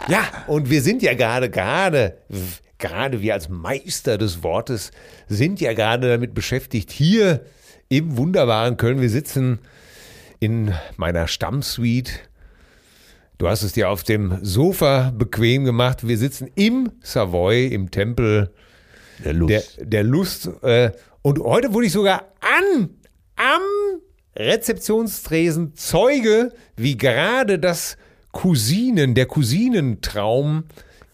Ja, 0.09 0.21
und 0.47 0.71
wir 0.71 0.83
sind 0.83 1.03
ja 1.03 1.15
gerade, 1.15 1.51
gerade, 1.51 2.19
gerade 2.79 3.23
wir 3.23 3.35
als 3.35 3.49
Meister 3.49 4.19
des 4.19 4.43
Wortes 4.43 4.91
sind 5.29 5.61
ja 5.61 5.73
gerade 5.73 6.09
damit 6.09 6.35
beschäftigt, 6.35 6.91
hier 6.91 7.45
im 7.89 8.17
wunderbaren 8.17 8.77
Köln. 8.77 9.01
Wir 9.01 9.11
sitzen 9.11 9.61
in 10.41 10.75
meiner 10.97 11.29
Stammsuite. 11.29 12.13
Du 13.39 13.49
hast 13.49 13.63
es 13.63 13.73
dir 13.73 13.91
auf 13.91 14.03
dem 14.03 14.39
Sofa 14.43 15.13
bequem 15.17 15.65
gemacht. 15.65 16.07
Wir 16.07 16.19
sitzen 16.19 16.51
im 16.55 16.91
Savoy, 17.03 17.67
im 17.67 17.91
Tempel 17.91 18.51
Der 19.25 19.33
Lust. 19.33 19.51
Der, 19.79 19.87
der 19.87 20.05
Lust. 20.05 20.51
Äh, 20.63 20.93
und 21.23 21.39
heute 21.41 21.73
wurde 21.75 21.87
ich 21.87 21.93
sogar 21.93 22.33
an, 22.41 22.91
am 23.37 23.63
Rezeptionstresen 24.37 25.75
Zeuge, 25.75 26.53
wie 26.77 26.97
gerade 26.97 27.59
das 27.59 27.97
Cousinen, 28.33 29.15
der 29.15 29.27
Cousinentraum 29.27 30.65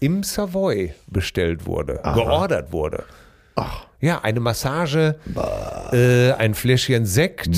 im 0.02 0.22
Savoy 0.22 0.92
bestellt 1.06 1.64
wurde, 1.66 2.00
geordert 2.14 2.72
wurde. 2.72 3.04
Ach. 3.54 3.86
Ja, 4.00 4.20
eine 4.22 4.40
Massage, 4.40 5.14
äh, 5.92 6.32
ein 6.32 6.54
Fläschchen 6.54 7.06
Sekt 7.06 7.48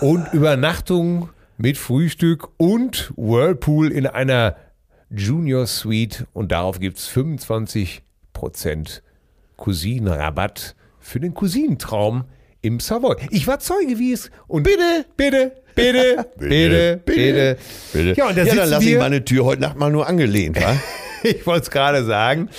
und 0.00 0.32
Übernachtung 0.32 1.28
mit 1.58 1.76
Frühstück 1.76 2.48
und 2.56 3.12
Whirlpool 3.16 3.92
in 3.92 4.06
einer 4.06 4.56
Junior 5.10 5.66
Suite 5.66 6.26
und 6.32 6.50
darauf 6.50 6.80
gibt 6.80 6.96
es 6.98 7.08
25% 7.10 8.00
Cousinenrabatt 9.56 10.74
für 10.98 11.20
den 11.20 11.34
Cousinentraum 11.34 12.24
im 12.62 12.80
Savoy. 12.80 13.16
Ich 13.30 13.46
war 13.46 13.58
Zeuge, 13.58 13.98
wie 13.98 14.12
es 14.12 14.30
und 14.48 14.62
bitte, 14.62 15.04
bitte, 15.16 15.52
bitte, 15.74 16.26
bitte, 16.38 17.00
bitte, 17.04 17.58
Bitte. 17.92 18.14
Ja, 18.18 18.28
und 18.28 18.38
da 18.38 18.44
ja 18.44 18.54
dann 18.54 18.70
lass 18.70 18.82
ich 18.82 18.88
wir- 18.88 18.98
meine 18.98 19.22
Tür 19.24 19.44
heute 19.44 19.60
Nacht 19.60 19.76
mal 19.76 19.90
nur 19.92 20.06
angelehnt, 20.06 20.58
wa? 20.60 20.74
Ich 21.24 21.46
wollte 21.46 21.62
es 21.62 21.70
gerade 21.70 22.04
sagen. 22.04 22.50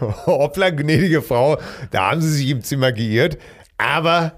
Hoppla, 0.00 0.70
gnädige 0.70 1.22
Frau, 1.22 1.58
da 1.92 2.10
haben 2.10 2.20
Sie 2.20 2.30
sich 2.30 2.50
im 2.50 2.62
Zimmer 2.62 2.90
geirrt. 2.92 3.38
Aber 3.78 4.32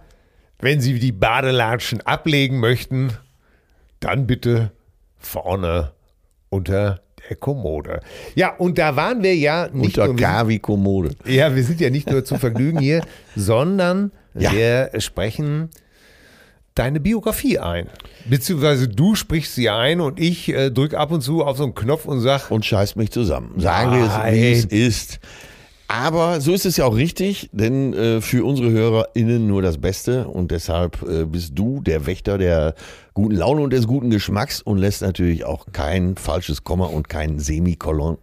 wenn 0.60 0.80
Sie 0.82 0.98
die 0.98 1.12
Badelatschen 1.12 2.02
ablegen 2.06 2.60
möchten, 2.60 3.12
dann 4.00 4.26
bitte 4.26 4.70
vorne 5.18 5.92
unter 6.50 7.00
der 7.28 7.36
Kommode. 7.36 8.00
Ja, 8.34 8.54
und 8.56 8.76
da 8.78 8.96
waren 8.96 9.22
wir 9.22 9.34
ja 9.34 9.68
nicht 9.72 9.96
Unter 9.98 10.06
nur, 10.08 10.18
wir 10.18 10.26
K 10.26 10.48
wie 10.48 10.58
Kommode. 10.58 11.08
sind, 11.10 11.26
ja, 11.34 11.54
wir 11.54 11.64
sind 11.64 11.80
ja 11.80 11.88
nicht 11.90 12.10
nur 12.10 12.24
zum 12.24 12.38
Vergnügen 12.38 12.78
hier, 12.80 13.02
sondern 13.36 14.12
Ja. 14.34 14.52
wir 14.52 14.90
sprechen 15.00 15.70
deine 16.80 16.98
Biografie 16.98 17.58
ein. 17.58 17.88
Beziehungsweise 18.24 18.88
du 18.88 19.14
sprichst 19.14 19.54
sie 19.54 19.68
ein 19.68 20.00
und 20.00 20.18
ich 20.18 20.48
äh, 20.48 20.70
drücke 20.70 20.98
ab 20.98 21.12
und 21.12 21.20
zu 21.20 21.44
auf 21.44 21.58
so 21.58 21.64
einen 21.64 21.74
Knopf 21.74 22.06
und 22.06 22.20
sag, 22.20 22.50
Und 22.50 22.64
scheiß 22.64 22.96
mich 22.96 23.10
zusammen. 23.10 23.52
Sagen 23.58 23.92
wir 23.92 24.06
es, 24.06 24.32
wie 24.32 24.52
es 24.52 24.64
ist. 24.64 25.20
Aber 25.88 26.40
so 26.40 26.54
ist 26.54 26.64
es 26.64 26.78
ja 26.78 26.86
auch 26.86 26.96
richtig, 26.96 27.50
denn 27.52 27.92
äh, 27.92 28.20
für 28.22 28.46
unsere 28.46 28.70
HörerInnen 28.70 29.46
nur 29.46 29.60
das 29.60 29.78
Beste 29.78 30.26
und 30.28 30.52
deshalb 30.52 31.02
äh, 31.02 31.24
bist 31.24 31.58
du 31.58 31.82
der 31.82 32.06
Wächter 32.06 32.38
der 32.38 32.74
guten 33.12 33.34
Laune 33.34 33.60
und 33.60 33.72
des 33.72 33.86
guten 33.86 34.08
Geschmacks 34.08 34.62
und 34.62 34.78
lässt 34.78 35.02
natürlich 35.02 35.44
auch 35.44 35.66
kein 35.72 36.16
falsches 36.16 36.64
Komma 36.64 36.86
und 36.86 37.08
kein 37.10 37.40
Semikolon 37.40 38.16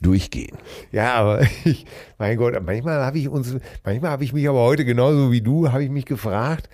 durchgehen. 0.00 0.58
Ja, 0.92 1.14
aber 1.14 1.40
ich, 1.64 1.86
mein 2.18 2.36
Gott, 2.36 2.54
manchmal 2.64 3.04
habe 3.04 3.18
ich 3.18 3.28
uns, 3.28 3.56
manchmal 3.82 4.10
habe 4.12 4.22
ich 4.22 4.32
mich 4.32 4.48
aber 4.48 4.60
heute 4.60 4.84
genauso 4.84 5.32
wie 5.32 5.40
du, 5.40 5.72
habe 5.72 5.82
ich 5.82 5.90
mich 5.90 6.04
gefragt, 6.04 6.68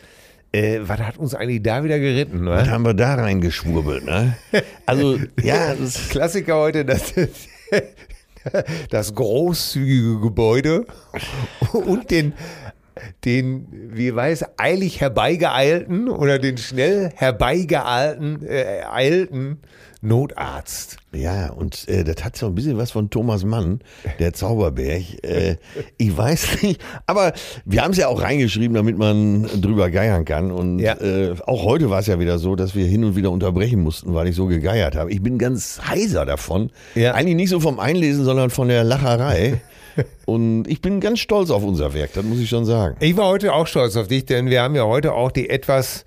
äh, 0.53 0.81
was 0.83 1.01
hat 1.01 1.17
uns 1.19 1.35
eigentlich 1.35 1.63
da 1.63 1.83
wieder 1.83 1.99
geritten? 1.99 2.47
Was 2.47 2.67
Ne? 2.67 2.73
haben 2.73 2.85
wir 2.85 2.95
da 2.95 3.15
reingeschwurbelt, 3.15 4.05
ne? 4.05 4.37
Also, 4.87 5.19
ja, 5.43 5.75
das, 5.75 6.11
Klassiker 6.11 6.57
heute, 6.57 6.85
das, 6.85 7.13
das 8.91 9.15
großzügige 9.15 10.21
Gebäude 10.21 10.85
und 11.73 12.11
den, 12.11 12.35
den, 13.25 13.67
wie 13.71 14.15
weiß, 14.15 14.45
eilig 14.59 15.01
herbeigeeilten 15.01 16.09
oder 16.09 16.39
den 16.39 16.59
schnell 16.59 17.11
herbeigeeilten 17.15 18.47
äh, 18.47 18.83
eilten 18.91 19.61
Notarzt. 20.03 20.97
ja, 21.15 21.51
und 21.53 21.89
äh, 21.89 22.03
das 22.03 22.25
hat 22.25 22.37
so 22.37 22.47
ein 22.47 22.55
bisschen 22.57 22.77
was 22.77 22.91
von 22.91 23.09
Thomas 23.09 23.45
Mann, 23.45 23.81
der 24.19 24.33
Zauberberg. 24.33 25.03
Äh, 25.25 25.57
ich 25.97 26.17
weiß 26.17 26.63
nicht, 26.63 26.81
aber 27.07 27.33
wir 27.65 27.83
haben 27.83 27.93
es 27.93 27.99
ja 27.99 28.09
auch 28.09 28.21
reingeschrieben, 28.21 28.75
damit 28.75 28.99
man 28.99 29.45
drüber 29.61 29.91
geiern 29.91 30.25
kann. 30.25 30.51
Und 30.51 30.81
Ja. 30.81 30.95
äh, 31.01 31.35
auch 31.47 31.65
heute 31.65 31.89
war 31.89 32.01
es 32.01 32.09
ja 32.09 32.19
wieder 32.19 32.39
so, 32.39 32.57
dass 32.57 32.75
wir 32.75 32.85
hin 32.85 33.05
und 33.05 33.15
wieder 33.17 33.31
unterbrechen 33.31 33.81
mussten, 33.81 34.13
weil 34.13 34.27
ich 34.27 34.35
so 34.35 34.47
gegeiert 34.47 34.97
habe. 34.97 35.13
Ich 35.13 35.23
bin 35.23 35.39
ganz 35.39 35.81
heiser 35.89 36.27
davon. 36.27 36.71
Ja. 36.97 37.15
Eigentlich 37.15 37.37
nicht 37.37 37.51
so 37.51 37.61
vom 37.61 37.79
Einlesen, 37.79 38.25
sondern 38.25 38.51
von 38.51 38.67
der 38.69 38.83
Lacherei. 38.85 39.61
und 40.27 40.67
ich 40.69 40.81
bin 40.81 40.99
ganz 41.01 41.21
stolz 41.21 41.51
auf 41.51 41.63
unser 41.63 41.95
Werk, 41.95 42.13
das 42.15 42.25
muss 42.25 42.41
ich 42.41 42.49
schon 42.49 42.65
sagen. 42.65 42.97
Ich 43.01 43.17
war 43.17 43.27
heute 43.29 43.53
auch 43.53 43.67
stolz 43.69 43.95
auf 43.97 44.09
dich, 44.09 44.25
denn 44.27 44.51
wir 44.51 44.63
haben 44.63 44.75
ja 44.75 44.85
heute 44.85 45.13
auch 45.13 45.31
die 45.31 45.49
etwas 45.49 46.05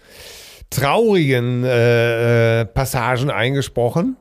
traurigen 0.75 1.63
äh, 1.63 2.61
äh, 2.61 2.65
Passagen 2.65 3.29
eingesprochen. 3.29 4.17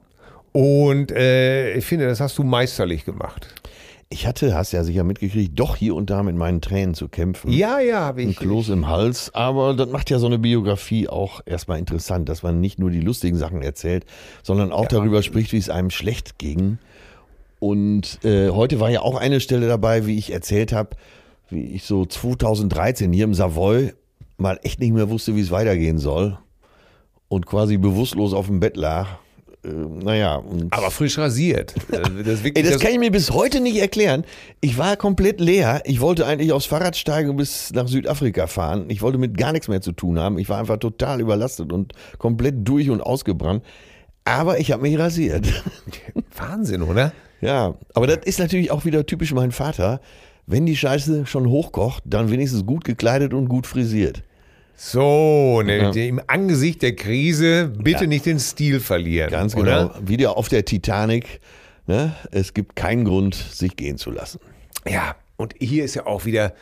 Und 0.53 1.11
äh, 1.11 1.75
ich 1.75 1.85
finde, 1.85 2.07
das 2.07 2.21
hast 2.21 2.39
du 2.39 2.45
meisterlich 2.45 3.05
gemacht. 3.05 3.49
Ich 4.09 4.27
hatte, 4.29 4.55
hast 4.55 4.71
ja 4.71 4.85
sicher 4.85 5.03
mitgekriegt, 5.03 5.59
doch 5.59 5.75
hier 5.75 5.97
und 5.97 6.11
da 6.11 6.23
mit 6.23 6.37
meinen 6.37 6.61
Tränen 6.61 6.95
zu 6.95 7.09
kämpfen. 7.09 7.51
Ja, 7.51 7.81
ja, 7.81 8.01
habe 8.03 8.23
ein 8.23 8.31
ich. 8.31 8.37
Kloß 8.37 8.69
im 8.69 8.87
Hals, 8.87 9.35
aber 9.35 9.75
das 9.75 9.89
macht 9.89 10.11
ja 10.11 10.21
so 10.21 10.27
eine 10.27 10.39
Biografie 10.39 11.09
auch 11.09 11.41
erstmal 11.45 11.81
interessant, 11.81 12.29
dass 12.29 12.45
man 12.45 12.61
nicht 12.61 12.79
nur 12.79 12.91
die 12.91 13.01
lustigen 13.01 13.37
Sachen 13.37 13.63
erzählt, 13.63 14.05
sondern 14.45 14.71
auch 14.71 14.87
darüber 14.87 15.23
spricht, 15.25 15.53
wie 15.53 15.59
es 15.59 15.71
einem 15.71 15.91
schlecht 15.91 16.39
ging. 16.39 16.79
Und 17.59 18.21
äh, 18.25 18.51
heute 18.51 18.79
war 18.79 18.91
ja 18.91 19.01
auch 19.01 19.17
eine 19.17 19.41
Stelle 19.41 19.67
dabei, 19.67 20.07
wie 20.07 20.19
ich 20.19 20.33
erzählt 20.33 20.73
habe, 20.73 20.91
wie 21.51 21.75
ich 21.75 21.83
so 21.83 22.07
2013 22.07 23.13
hier 23.13 23.25
im 23.25 23.35
Savoy 23.35 23.93
mal 24.37 24.61
echt 24.63 24.79
nicht 24.79 24.93
mehr 24.93 25.11
wusste, 25.11 25.35
wie 25.35 25.41
es 25.41 25.51
weitergehen 25.51 25.99
soll 25.99 26.39
und 27.35 27.47
quasi 27.47 27.77
bewusstlos 27.77 28.33
auf 28.33 28.47
dem 28.47 28.61
Bett 28.61 28.77
lag. 28.77 29.07
Äh, 29.65 29.69
naja, 29.69 30.43
Aber 30.71 30.91
frisch 30.91 31.19
rasiert. 31.19 31.75
Äh, 31.93 32.23
Das, 32.25 32.43
Ey, 32.45 32.63
das- 32.63 32.79
kann 32.81 32.93
ich 32.93 32.99
mir 32.99 33.11
bis 33.11 33.31
heute 33.31 33.61
nicht 33.61 33.77
erklären. 33.77 34.25
Ich 34.61 34.79
war 34.79 34.97
komplett 34.97 35.41
leer. 35.41 35.83
Ich 35.85 36.01
wollte 36.01 36.27
eigentlich 36.27 36.53
aufs 36.53 36.67
Fahrrad 36.67 36.97
steigen 36.97 37.31
und 37.31 37.37
bis 37.37 37.73
nach 37.73 37.89
Südafrika 37.89 38.47
fahren. 38.47 38.87
Ich 38.89 39.03
wollte 39.03 39.19
mit 39.19 39.37
gar 39.37 39.53
nichts 39.53 39.69
mehr 39.69 39.81
zu 39.81 39.93
tun 39.93 40.19
haben. 40.19 40.39
Ich 40.39 40.49
war 40.49 40.59
einfach 40.59 40.79
total 40.79 41.21
überlastet 41.21 41.73
und 41.73 41.93
komplett 42.19 42.57
durch 42.69 42.91
und 42.91 43.01
ausgebrannt. 43.01 43.63
Aber 44.25 44.59
ich 44.61 44.71
habe 44.73 44.83
mich 44.83 44.99
rasiert. 44.99 45.47
Wahnsinn, 46.37 46.83
oder? 46.83 47.13
ja, 47.41 47.75
aber 47.95 48.07
das 48.07 48.25
ist 48.25 48.39
natürlich 48.39 48.71
auch 48.71 48.85
wieder 48.87 49.05
typisch 49.07 49.33
mein 49.35 49.53
Vater. 49.53 50.01
Wenn 50.47 50.67
die 50.67 50.77
Scheiße 50.77 51.27
schon 51.27 51.49
hochkocht, 51.49 52.03
dann 52.07 52.31
wenigstens 52.31 52.65
gut 52.67 52.85
gekleidet 52.85 53.33
und 53.35 53.49
gut 53.49 53.67
frisiert. 53.67 54.23
So, 54.77 55.63
ne, 55.63 55.79
Ja. 55.79 55.91
im 55.93 56.21
Angesicht 56.27 56.83
der 56.83 56.97
Krise 56.97 57.73
bitte 57.79 58.07
nicht 58.07 58.27
den 58.27 58.41
Stil 58.41 58.81
verlieren. 58.81 59.31
Ganz 59.31 59.55
oder? 59.55 59.89
genau. 59.95 60.09
Wieder 60.09 60.37
auf 60.37 60.49
der 60.49 60.65
Titanic. 60.65 61.41
Ne? 61.87 62.15
Es 62.31 62.55
gibt 62.55 62.77
keinen 62.77 63.05
Grund, 63.05 63.35
sich 63.35 63.77
gehen 63.77 63.99
zu 63.99 64.11
lassen. 64.11 64.41
Ja, 64.89 65.17
und 65.37 65.55
hier 65.61 65.85
ist 65.85 65.95
ja 65.95 66.07
auch 66.07 66.25
wieder 66.25 66.55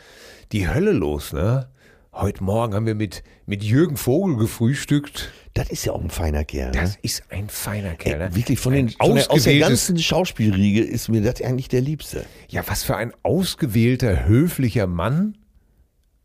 die 0.52 0.68
Hölle 0.68 0.92
los, 0.92 1.32
ne? 1.32 1.68
Heute 2.14 2.44
Morgen 2.44 2.74
haben 2.74 2.84
wir 2.84 2.94
mit, 2.94 3.22
mit 3.46 3.64
Jürgen 3.64 3.96
Vogel 3.96 4.36
gefrühstückt. 4.36 5.32
Das 5.54 5.70
ist 5.70 5.86
ja 5.86 5.92
auch 5.92 6.02
ein 6.02 6.10
feiner 6.10 6.44
Kerl. 6.44 6.70
Ne? 6.72 6.78
Das 6.80 6.96
ist 7.00 7.22
ein 7.30 7.48
feiner 7.48 7.94
Kerl. 7.94 8.18
ne? 8.18 8.34
Wirklich 8.36 8.58
von 8.58 8.74
den 8.74 8.90
von 8.90 9.14
der, 9.14 9.30
aus 9.30 9.44
der 9.44 9.58
ganzen 9.58 9.96
Schauspielriege 9.98 10.82
ist 10.82 11.08
mir 11.08 11.22
das 11.22 11.40
eigentlich 11.40 11.68
der 11.68 11.80
Liebste. 11.80 12.26
Ja, 12.48 12.62
was 12.66 12.82
für 12.82 12.96
ein 12.96 13.12
ausgewählter, 13.22 14.26
höflicher 14.26 14.86
Mann. 14.86 15.38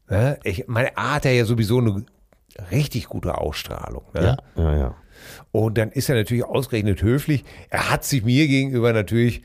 Ne? 0.09 0.39
Ich 0.43 0.67
meine, 0.67 0.97
A 0.97 1.15
hat 1.15 1.25
ja 1.25 1.45
sowieso 1.45 1.79
eine 1.79 2.05
richtig 2.71 3.07
gute 3.07 3.37
Ausstrahlung. 3.37 4.03
Ne? 4.13 4.37
ja, 4.55 4.75
ja. 4.77 4.95
Und 5.51 5.77
dann 5.77 5.91
ist 5.91 6.09
er 6.09 6.15
natürlich 6.15 6.45
ausgerechnet 6.45 7.01
höflich. 7.01 7.43
Er 7.69 7.89
hat 7.89 8.03
sich 8.03 8.23
mir 8.23 8.47
gegenüber 8.47 8.93
natürlich 8.93 9.41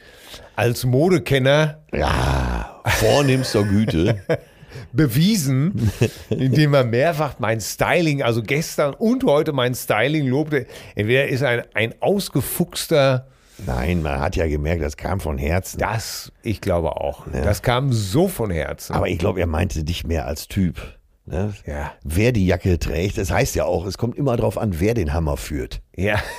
als 0.55 0.85
Modekenner 0.85 1.83
Ja, 1.93 2.83
vornehmster 2.85 3.65
Güte. 3.65 4.23
bewiesen, 4.93 5.91
indem 6.31 6.75
er 6.75 6.85
mehrfach 6.85 7.39
mein 7.39 7.61
Styling, 7.61 8.23
also 8.23 8.43
gestern 8.43 8.95
und 8.95 9.25
heute 9.25 9.53
mein 9.53 9.75
Styling 9.75 10.27
lobte. 10.27 10.67
Entweder 10.95 11.29
ist 11.29 11.43
er 11.43 11.49
ein, 11.49 11.63
ein 11.75 11.95
ausgefuchster, 12.01 13.27
Nein, 13.67 14.03
man 14.03 14.21
hat 14.21 14.37
ja 14.37 14.47
gemerkt, 14.49 14.83
das 14.83 14.97
kam 14.97 15.21
von 15.21 15.39
Herzen. 15.39 15.79
das, 15.79 16.33
ich 16.43 16.61
glaube 16.61 16.97
auch. 16.97 17.27
Das 17.33 17.63
kam 17.63 17.93
so 17.93 18.29
von 18.29 18.51
Herzen. 18.51 18.95
Aber 18.95 19.09
ich 19.09 19.19
glaube, 19.19 19.41
er 19.41 19.47
meinte 19.47 19.85
dich 19.85 20.05
mehr 20.05 20.27
als 20.27 20.49
Typ. 20.49 20.99
Ne? 21.27 21.55
Ja. 21.67 21.93
Wer 22.03 22.33
die 22.33 22.47
Jacke 22.47 22.79
trägt, 22.79 23.19
das 23.19 23.31
heißt 23.31 23.55
ja 23.55 23.65
auch, 23.65 23.87
es 23.87 23.97
kommt 23.99 24.17
immer 24.19 24.37
darauf 24.37 24.59
an, 24.59 24.81
wer 24.81 24.95
den 24.95 25.13
Hammer 25.13 25.37
führt. 25.37 25.81
Ja. 25.97 26.19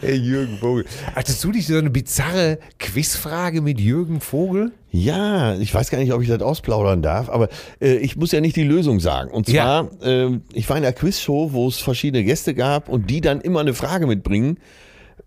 Hey, 0.00 0.14
Jürgen 0.14 0.58
Vogel. 0.58 0.84
Hattest 1.16 1.42
du 1.42 1.50
nicht 1.50 1.66
so 1.66 1.76
eine 1.76 1.90
bizarre 1.90 2.60
Quizfrage 2.78 3.62
mit 3.62 3.80
Jürgen 3.80 4.20
Vogel? 4.20 4.70
Ja, 4.92 5.56
ich 5.56 5.74
weiß 5.74 5.90
gar 5.90 5.98
nicht, 5.98 6.12
ob 6.12 6.22
ich 6.22 6.28
das 6.28 6.40
ausplaudern 6.40 7.02
darf, 7.02 7.28
aber 7.28 7.48
äh, 7.80 7.96
ich 7.96 8.16
muss 8.16 8.30
ja 8.30 8.40
nicht 8.40 8.54
die 8.54 8.62
Lösung 8.62 9.00
sagen. 9.00 9.28
Und 9.32 9.48
Ja. 9.48 9.88
zwar, 9.98 10.06
ähm, 10.08 10.42
ich 10.52 10.68
war 10.70 10.76
in 10.76 10.84
einer 10.84 10.92
Quizshow, 10.92 11.52
wo 11.52 11.66
es 11.66 11.78
verschiedene 11.78 12.22
Gäste 12.22 12.54
gab 12.54 12.88
und 12.88 13.10
die 13.10 13.20
dann 13.20 13.40
immer 13.40 13.58
eine 13.58 13.74
Frage 13.74 14.06
mitbringen, 14.06 14.56
äh, 14.56 14.60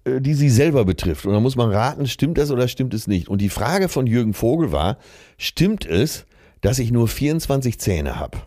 die 0.05 0.33
sie 0.33 0.49
selber 0.49 0.83
betrifft. 0.85 1.25
Und 1.25 1.33
da 1.33 1.39
muss 1.39 1.55
man 1.55 1.69
raten, 1.71 2.07
stimmt 2.07 2.37
das 2.37 2.49
oder 2.51 2.67
stimmt 2.67 2.93
es 2.93 3.07
nicht. 3.07 3.27
Und 3.29 3.39
die 3.39 3.49
Frage 3.49 3.87
von 3.89 4.07
Jürgen 4.07 4.33
Vogel 4.33 4.71
war, 4.71 4.97
stimmt 5.37 5.85
es, 5.85 6.25
dass 6.61 6.79
ich 6.79 6.91
nur 6.91 7.07
24 7.07 7.79
Zähne 7.79 8.19
habe? 8.19 8.37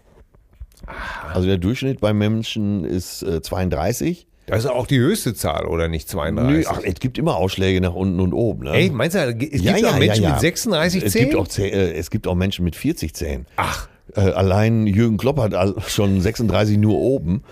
Also 1.32 1.46
der 1.49 1.56
Durchschnitt 1.58 2.00
beim 2.00 2.18
Menschen 2.18 2.84
ist 2.84 3.23
äh, 3.23 3.40
32 3.40 4.26
Das 4.46 4.61
ist 4.64 4.70
auch 4.70 4.87
die 4.87 4.99
höchste 4.99 5.34
Zahl, 5.34 5.64
oder 5.66 5.88
nicht? 5.88 6.08
32. 6.11 6.56
Nö, 6.56 6.64
ach, 6.70 6.80
es 6.84 6.96
gibt 6.96 7.16
immer 7.16 7.37
Ausschläge 7.37 7.80
nach 7.80 7.94
unten 7.94 8.20
und 8.20 8.34
oben. 8.34 8.64
Ne? 8.64 8.73
Ey, 8.73 8.90
meinst 8.90 9.16
du, 9.16 9.20
es 9.20 9.38
gibt 9.38 9.84
auch 9.87 9.99
Menschen 9.99 10.25
mit 10.32 10.40
36 10.40 11.02
es 11.04 11.12
Zähnen? 11.12 11.30
Gibt 11.30 11.40
auch, 11.40 11.49
Zäh- 11.49 11.70
äh, 11.70 11.92
es 11.94 12.11
gibt 12.11 12.26
auch 12.26 12.34
Menschen 12.34 12.64
mit 12.64 12.76
40 12.76 13.14
Zähnen. 13.14 13.46
Ach, 13.56 13.88
Äh, 14.14 14.20
allein 14.20 14.87
Jürgen 14.87 15.16
Klopp 15.16 15.38
hat 15.38 15.54
schon 15.88 16.20
36 16.20 16.76
nur 16.76 16.99
oben. 16.99 17.42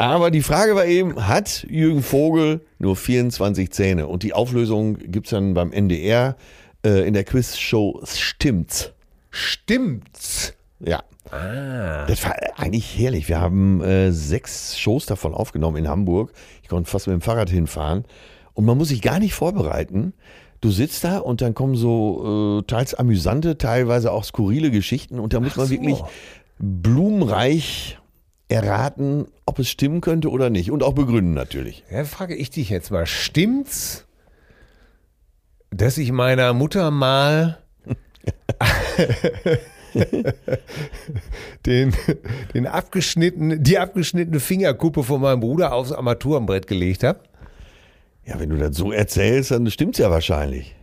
Aber 0.00 0.30
die 0.30 0.40
Frage 0.40 0.74
war 0.76 0.86
eben, 0.86 1.28
hat 1.28 1.66
Jürgen 1.68 2.02
Vogel 2.02 2.62
nur 2.78 2.96
24 2.96 3.70
Zähne? 3.70 4.06
Und 4.06 4.22
die 4.22 4.32
Auflösung 4.32 4.96
gibt 4.96 5.26
es 5.26 5.32
dann 5.32 5.52
beim 5.52 5.72
NDR 5.72 6.36
äh, 6.82 7.06
in 7.06 7.12
der 7.12 7.22
Quizshow 7.24 8.00
Stimmt's. 8.06 8.92
stimmt's. 9.30 10.54
Ja. 10.78 11.02
Ah. 11.30 12.06
Das 12.06 12.24
war 12.24 12.34
eigentlich 12.56 12.98
herrlich. 12.98 13.28
Wir 13.28 13.42
haben 13.42 13.82
äh, 13.82 14.10
sechs 14.10 14.78
Shows 14.78 15.04
davon 15.04 15.34
aufgenommen 15.34 15.76
in 15.76 15.86
Hamburg. 15.86 16.32
Ich 16.62 16.70
konnte 16.70 16.90
fast 16.90 17.06
mit 17.06 17.12
dem 17.12 17.20
Fahrrad 17.20 17.50
hinfahren. 17.50 18.06
Und 18.54 18.64
man 18.64 18.78
muss 18.78 18.88
sich 18.88 19.02
gar 19.02 19.18
nicht 19.18 19.34
vorbereiten. 19.34 20.14
Du 20.62 20.70
sitzt 20.70 21.04
da 21.04 21.18
und 21.18 21.42
dann 21.42 21.52
kommen 21.52 21.74
so 21.74 22.60
äh, 22.60 22.62
teils 22.62 22.94
amüsante, 22.94 23.58
teilweise 23.58 24.12
auch 24.12 24.24
skurrile 24.24 24.70
Geschichten. 24.70 25.20
Und 25.20 25.34
da 25.34 25.40
muss 25.40 25.56
man 25.56 25.66
so. 25.66 25.72
wirklich 25.72 26.02
blumenreich 26.58 27.98
erraten, 28.50 29.28
ob 29.46 29.58
es 29.60 29.68
stimmen 29.68 30.00
könnte 30.00 30.30
oder 30.30 30.50
nicht. 30.50 30.70
Und 30.70 30.82
auch 30.82 30.94
begründen 30.94 31.34
natürlich. 31.34 31.84
Ja, 31.90 32.04
frage 32.04 32.34
ich 32.34 32.50
dich 32.50 32.68
jetzt 32.68 32.90
mal, 32.90 33.06
stimmt's, 33.06 34.06
dass 35.70 35.98
ich 35.98 36.10
meiner 36.10 36.52
Mutter 36.52 36.90
mal 36.90 37.58
den, 41.66 41.94
den 42.54 42.66
abgeschnittenen, 42.66 43.62
die 43.62 43.78
abgeschnittene 43.78 44.40
Fingerkuppe 44.40 45.04
von 45.04 45.20
meinem 45.20 45.40
Bruder 45.40 45.72
aufs 45.72 45.92
Armaturenbrett 45.92 46.66
gelegt 46.66 47.04
habe? 47.04 47.20
Ja, 48.26 48.40
wenn 48.40 48.50
du 48.50 48.56
das 48.56 48.76
so 48.76 48.92
erzählst, 48.92 49.52
dann 49.52 49.70
stimmt's 49.70 49.98
ja 49.98 50.10
wahrscheinlich. 50.10 50.74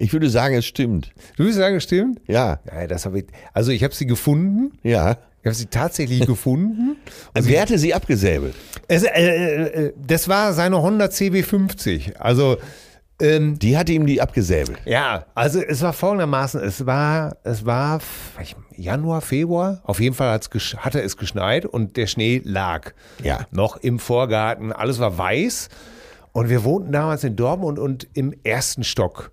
Ich 0.00 0.12
würde 0.14 0.30
sagen, 0.30 0.54
es 0.54 0.64
stimmt. 0.66 1.12
Du 1.36 1.44
würdest 1.44 1.58
sagen, 1.58 1.78
stimmt? 1.80 2.20
Ja, 2.26 2.58
Ja, 2.66 2.86
das 2.86 3.04
habe 3.04 3.18
ich. 3.20 3.26
Also 3.52 3.70
ich 3.70 3.84
habe 3.84 3.94
sie 3.94 4.06
gefunden. 4.06 4.78
ja. 4.82 5.16
Ich 5.42 5.46
habe 5.46 5.54
sie 5.54 5.66
tatsächlich 5.66 6.26
gefunden. 6.26 6.96
Wer 7.34 7.62
hatte 7.62 7.78
sie 7.78 7.94
abgesäbelt? 7.94 8.54
Es, 8.88 9.04
äh, 9.04 9.08
äh, 9.08 9.62
äh, 9.86 9.92
das 9.96 10.28
war 10.28 10.52
seine 10.52 10.82
Honda 10.82 11.06
CB50. 11.06 12.16
Also 12.16 12.58
ähm, 13.20 13.58
Die 13.58 13.78
hatte 13.78 13.92
ihm 13.92 14.04
die 14.04 14.20
abgesäbelt. 14.20 14.78
Ja, 14.84 15.24
also 15.34 15.60
es 15.62 15.80
war 15.80 15.94
folgendermaßen, 15.94 16.60
es 16.62 16.84
war, 16.84 17.36
es 17.42 17.64
war 17.64 18.00
Januar, 18.76 19.20
Februar, 19.22 19.80
auf 19.84 20.00
jeden 20.00 20.14
Fall 20.14 20.38
hatte 20.78 21.00
es 21.02 21.16
geschneit 21.16 21.64
und 21.64 21.96
der 21.96 22.06
Schnee 22.06 22.42
lag 22.44 22.92
Ja. 23.22 23.46
noch 23.50 23.76
im 23.78 23.98
Vorgarten, 23.98 24.72
alles 24.72 24.98
war 24.98 25.16
weiß 25.16 25.68
und 26.32 26.48
wir 26.50 26.64
wohnten 26.64 26.92
damals 26.92 27.24
in 27.24 27.36
Dortmund 27.36 27.78
und 27.78 28.08
im 28.14 28.34
ersten 28.44 28.84
Stock 28.84 29.30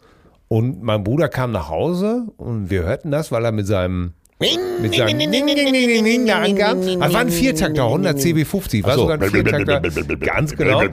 und 0.48 0.82
mein 0.82 1.04
Bruder 1.04 1.30
kam 1.30 1.52
nach 1.52 1.70
Hause 1.70 2.28
und 2.38 2.70
wir 2.70 2.84
hörten 2.84 3.12
das, 3.12 3.32
weil 3.32 3.44
er 3.46 3.52
mit 3.52 3.68
seinem 3.68 4.14
mit 4.40 4.94
seinem 4.94 5.32
Ding, 5.32 6.28
da 6.28 6.42
ankam. 6.42 6.82
Das 7.00 7.14
war 7.14 7.22
ein 7.22 7.32
Viertakter, 7.32 7.90
Honda 7.90 8.12
CB50, 8.12 8.84
war 8.84 8.94
so. 8.94 9.02
sogar 9.02 9.20
ein 9.20 9.32
Viertakter, 9.32 9.82
ganz 10.20 10.56
genau. 10.56 10.84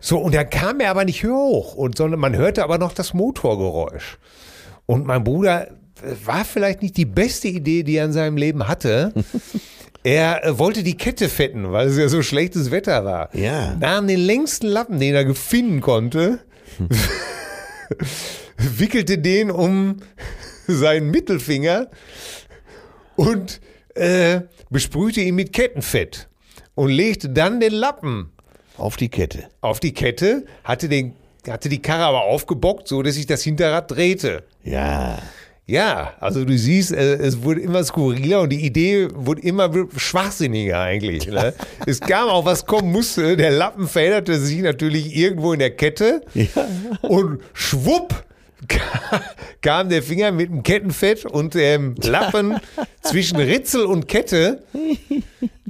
So, 0.00 0.18
und 0.18 0.32
dann 0.34 0.48
kam 0.48 0.78
er 0.78 0.90
aber 0.90 1.04
nicht 1.04 1.24
hoch, 1.24 1.74
und, 1.74 1.96
sondern 1.96 2.20
man 2.20 2.36
hörte 2.36 2.62
aber 2.62 2.78
noch 2.78 2.92
das 2.92 3.14
Motorgeräusch. 3.14 4.18
Und 4.86 5.06
mein 5.06 5.24
Bruder 5.24 5.68
äh, 5.68 5.72
war 6.24 6.44
vielleicht 6.44 6.82
nicht 6.82 6.96
die 6.96 7.04
beste 7.04 7.48
Idee, 7.48 7.82
die 7.82 7.96
er 7.96 8.04
in 8.04 8.12
seinem 8.12 8.36
Leben 8.36 8.68
hatte. 8.68 9.12
Er 10.04 10.44
äh, 10.44 10.58
wollte 10.58 10.84
die 10.84 10.96
Kette 10.96 11.28
fetten, 11.28 11.72
weil 11.72 11.88
es 11.88 11.98
ja 11.98 12.08
so 12.08 12.22
schlechtes 12.22 12.70
Wetter 12.70 13.04
war. 13.04 13.34
Ja. 13.34 13.74
Nahm 13.74 14.06
den 14.06 14.20
längsten 14.20 14.68
Lappen, 14.68 15.00
den 15.00 15.14
er 15.14 15.24
gefinden 15.24 15.80
konnte, 15.80 16.38
wickelte 18.58 19.18
den 19.18 19.50
um 19.50 19.96
seinen 20.66 21.10
Mittelfinger 21.10 21.88
und 23.16 23.60
äh, 23.94 24.42
besprühte 24.70 25.20
ihn 25.20 25.34
mit 25.34 25.52
Kettenfett 25.52 26.28
und 26.74 26.90
legte 26.90 27.28
dann 27.30 27.60
den 27.60 27.72
Lappen 27.72 28.30
Auf 28.76 28.96
die 28.96 29.08
Kette. 29.08 29.48
auf 29.60 29.80
die 29.80 29.92
Kette, 29.92 30.44
hatte, 30.64 30.88
den, 30.88 31.14
hatte 31.48 31.68
die 31.68 31.80
Karre 31.82 32.04
aber 32.04 32.22
aufgebockt, 32.22 32.86
so 32.88 33.02
dass 33.02 33.14
sich 33.14 33.26
das 33.26 33.42
Hinterrad 33.42 33.90
drehte. 33.90 34.44
Ja. 34.62 35.18
Ja, 35.70 36.14
also 36.20 36.46
du 36.46 36.56
siehst, 36.56 36.92
äh, 36.92 37.16
es 37.16 37.42
wurde 37.42 37.60
immer 37.60 37.84
skurriler 37.84 38.40
und 38.40 38.48
die 38.48 38.64
Idee 38.64 39.08
wurde 39.14 39.42
immer 39.42 39.70
schwachsinniger 39.98 40.80
eigentlich. 40.80 41.26
Ne? 41.26 41.52
es 41.86 42.00
kam 42.00 42.30
auch, 42.30 42.46
was 42.46 42.64
kommen 42.64 42.90
musste. 42.90 43.36
Der 43.36 43.50
Lappen 43.50 43.86
verhedderte 43.86 44.38
sich 44.38 44.62
natürlich 44.62 45.14
irgendwo 45.14 45.52
in 45.52 45.58
der 45.58 45.76
Kette 45.76 46.22
und 47.02 47.40
schwupp 47.52 48.24
kam 49.62 49.88
der 49.88 50.02
Finger 50.02 50.32
mit 50.32 50.50
dem 50.50 50.62
Kettenfett 50.62 51.24
und 51.24 51.54
dem 51.54 51.94
Lappen 52.02 52.58
zwischen 53.02 53.38
Ritzel 53.38 53.84
und 53.84 54.08
Kette. 54.08 54.62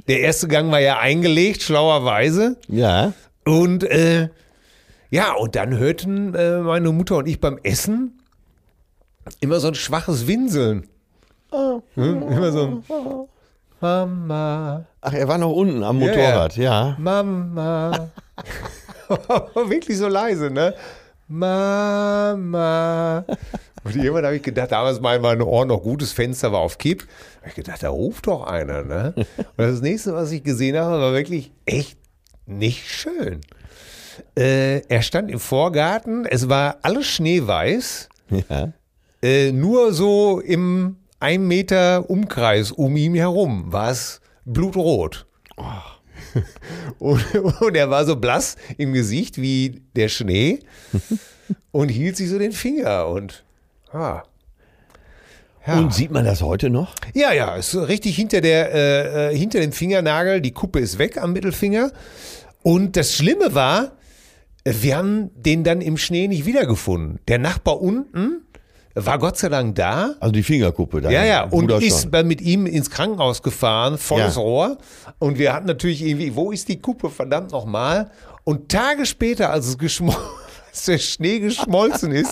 Der 0.07 0.21
erste 0.21 0.47
Gang 0.47 0.71
war 0.71 0.79
ja 0.79 0.99
eingelegt, 0.99 1.61
schlauerweise. 1.61 2.57
Ja. 2.67 3.13
Und 3.45 3.83
äh, 3.83 4.29
ja, 5.11 5.33
und 5.33 5.55
dann 5.55 5.77
hörten 5.77 6.35
äh, 6.35 6.59
meine 6.59 6.91
Mutter 6.91 7.17
und 7.17 7.27
ich 7.27 7.39
beim 7.39 7.59
Essen 7.63 8.19
immer 9.39 9.59
so 9.59 9.69
ein 9.69 9.75
schwaches 9.75 10.27
Winseln. 10.27 10.87
Hm? 11.95 12.21
Immer 12.23 12.51
so 12.51 12.61
ein 12.65 12.83
Mama, 13.81 14.85
Ach, 14.99 15.13
er 15.13 15.27
war 15.29 15.37
noch 15.37 15.53
unten 15.53 15.83
am 15.83 16.01
Ja, 16.01 16.07
ja. 16.07 16.11
Motorrad, 16.11 16.57
ja. 16.57 16.95
Mama. 16.99 18.09
Wirklich 19.55 19.97
so 19.97 20.07
leise, 20.07 20.51
ne? 20.51 20.73
Mama. 21.29 23.23
Und 23.83 23.95
irgendwann 23.95 24.25
habe 24.25 24.35
ich 24.35 24.41
gedacht, 24.43 24.71
damals 24.71 24.99
mein, 24.99 25.21
mein 25.21 25.41
Ohr 25.41 25.65
noch 25.65 25.81
gutes 25.81 26.11
Fenster 26.11 26.51
war 26.51 26.59
auf 26.59 26.77
Kipp. 26.77 27.07
habe 27.39 27.49
ich 27.49 27.55
gedacht, 27.55 27.81
da 27.83 27.89
ruft 27.89 28.27
doch 28.27 28.43
einer, 28.43 28.83
ne? 28.83 29.13
Und 29.37 29.57
das 29.57 29.81
nächste, 29.81 30.13
was 30.13 30.31
ich 30.31 30.43
gesehen 30.43 30.75
habe, 30.77 30.99
war 30.99 31.13
wirklich 31.13 31.51
echt 31.65 31.97
nicht 32.45 32.89
schön. 32.89 33.41
Äh, 34.37 34.79
er 34.87 35.01
stand 35.01 35.31
im 35.31 35.39
Vorgarten, 35.39 36.25
es 36.25 36.49
war 36.49 36.77
alles 36.81 37.05
schneeweiß, 37.07 38.09
Ja. 38.49 38.73
äh, 39.21 39.51
nur 39.51 39.93
so 39.93 40.39
im 40.41 40.97
ein 41.21 41.47
Meter 41.47 42.09
Umkreis 42.09 42.71
um 42.71 42.95
ihn 42.97 43.13
herum 43.15 43.71
war 43.71 43.91
es 43.91 44.19
blutrot. 44.45 45.25
Und, 46.99 47.23
und 47.61 47.75
er 47.75 47.89
war 47.89 48.05
so 48.05 48.15
blass 48.17 48.55
im 48.77 48.93
Gesicht 48.93 49.41
wie 49.41 49.81
der 49.95 50.09
Schnee 50.09 50.59
und 51.71 51.89
hielt 51.89 52.17
sich 52.17 52.29
so 52.29 52.37
den 52.37 52.51
Finger 52.51 53.07
und 53.07 53.43
ah. 53.93 54.23
Ja. 55.65 55.77
Und 55.77 55.93
sieht 55.93 56.11
man 56.11 56.25
das 56.25 56.41
heute 56.41 56.69
noch? 56.69 56.95
Ja, 57.13 57.31
ja, 57.31 57.55
ist 57.55 57.71
so 57.71 57.83
richtig 57.83 58.15
hinter 58.15 58.41
der, 58.41 58.73
äh, 58.73 59.31
äh, 59.31 59.37
hinter 59.37 59.59
dem 59.59 59.71
Fingernagel, 59.71 60.41
die 60.41 60.51
Kuppe 60.51 60.79
ist 60.79 60.97
weg 60.97 61.17
am 61.21 61.33
Mittelfinger. 61.33 61.91
Und 62.63 62.97
das 62.97 63.13
Schlimme 63.13 63.53
war, 63.53 63.91
wir 64.65 64.97
haben 64.97 65.29
den 65.35 65.63
dann 65.63 65.81
im 65.81 65.97
Schnee 65.97 66.27
nicht 66.27 66.45
wiedergefunden. 66.45 67.19
Der 67.27 67.39
Nachbar 67.39 67.81
unten 67.81 68.41
war 68.95 69.19
Gott 69.19 69.37
sei 69.37 69.49
Dank 69.49 69.75
da. 69.75 70.15
Also 70.19 70.31
die 70.31 70.43
Fingerkuppe 70.43 71.01
da. 71.01 71.09
Ja, 71.09 71.23
ja, 71.23 71.43
und 71.43 71.71
ist 71.71 72.09
schon. 72.11 72.27
mit 72.27 72.41
ihm 72.41 72.65
ins 72.65 72.89
Krankenhaus 72.89 73.41
gefahren, 73.41 73.97
volles 73.97 74.35
Ja. 74.35 74.41
Rohr. 74.41 74.77
Und 75.19 75.37
wir 75.37 75.53
hatten 75.53 75.67
natürlich 75.67 76.03
irgendwie, 76.03 76.35
wo 76.35 76.51
ist 76.51 76.67
die 76.67 76.81
Kuppe, 76.81 77.09
verdammt 77.09 77.51
nochmal? 77.51 78.11
Und 78.43 78.69
Tage 78.69 79.05
später, 79.05 79.51
als 79.51 79.67
es 79.67 79.77
geschmol 79.77 80.15
als 80.69 80.85
der 80.85 80.97
Schnee 80.97 81.39
geschmolzen 81.39 82.11
ist, 82.11 82.31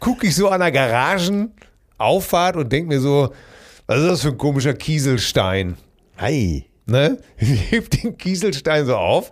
gucke 0.00 0.26
ich 0.26 0.34
so 0.34 0.48
an 0.48 0.60
der 0.60 0.72
Garagenauffahrt 0.72 2.56
und 2.56 2.70
denke 2.72 2.88
mir 2.88 3.00
so, 3.00 3.32
was 3.86 3.98
ist 4.00 4.08
das 4.08 4.22
für 4.22 4.28
ein 4.28 4.38
komischer 4.38 4.74
Kieselstein? 4.74 5.76
Hi. 6.18 6.64
Ne? 6.86 7.18
Ich 7.38 7.70
heb 7.70 7.90
den 7.90 8.16
Kieselstein 8.16 8.86
so 8.86 8.96
auf. 8.96 9.30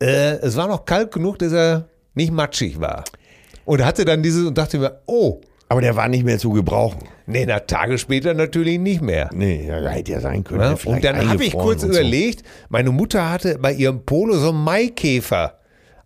Äh, 0.00 0.38
es 0.38 0.56
war 0.56 0.68
noch 0.68 0.84
kalt 0.84 1.12
genug, 1.12 1.38
dass 1.38 1.52
er 1.52 1.88
nicht 2.14 2.32
matschig 2.32 2.80
war. 2.80 3.04
Und 3.64 3.84
hatte 3.84 4.04
dann 4.04 4.22
dieses 4.22 4.46
und 4.46 4.56
dachte 4.56 4.78
mir, 4.78 5.02
oh, 5.06 5.40
Aber 5.68 5.80
der 5.82 5.96
war 5.96 6.08
nicht 6.08 6.24
mehr 6.24 6.38
zu 6.38 6.50
gebrauchen. 6.52 7.00
nee, 7.26 7.44
na, 7.46 7.60
Tage 7.60 7.98
später 7.98 8.32
natürlich 8.32 8.78
nicht 8.78 9.02
mehr. 9.02 9.28
Nee, 9.34 9.66
ja, 9.68 9.86
hätte 9.88 10.12
ja 10.12 10.20
sein 10.20 10.42
können. 10.44 10.60
Ja, 10.62 10.76
und 10.90 11.04
dann 11.04 11.28
habe 11.28 11.44
ich 11.44 11.52
kurz 11.52 11.82
so. 11.82 11.88
überlegt, 11.88 12.42
meine 12.70 12.90
Mutter 12.90 13.30
hatte 13.30 13.58
bei 13.58 13.72
ihrem 13.72 14.04
Polo 14.04 14.38
so 14.38 14.48
einen 14.48 14.64
Maikäfer 14.64 15.58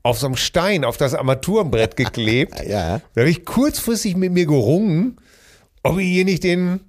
auf 0.02 0.18
so 0.18 0.26
einem 0.26 0.36
Stein 0.36 0.84
auf 0.84 0.96
das 0.96 1.14
Armaturenbrett 1.14 1.96
geklebt. 1.96 2.60
Ja. 2.66 3.00
Da 3.14 3.20
habe 3.20 3.30
ich 3.30 3.44
kurzfristig 3.44 4.16
mit 4.16 4.32
mir 4.32 4.46
gerungen, 4.46 5.16
ob 5.82 5.98
ich 5.98 6.06
hier 6.08 6.24
nicht 6.24 6.42
den, 6.44 6.80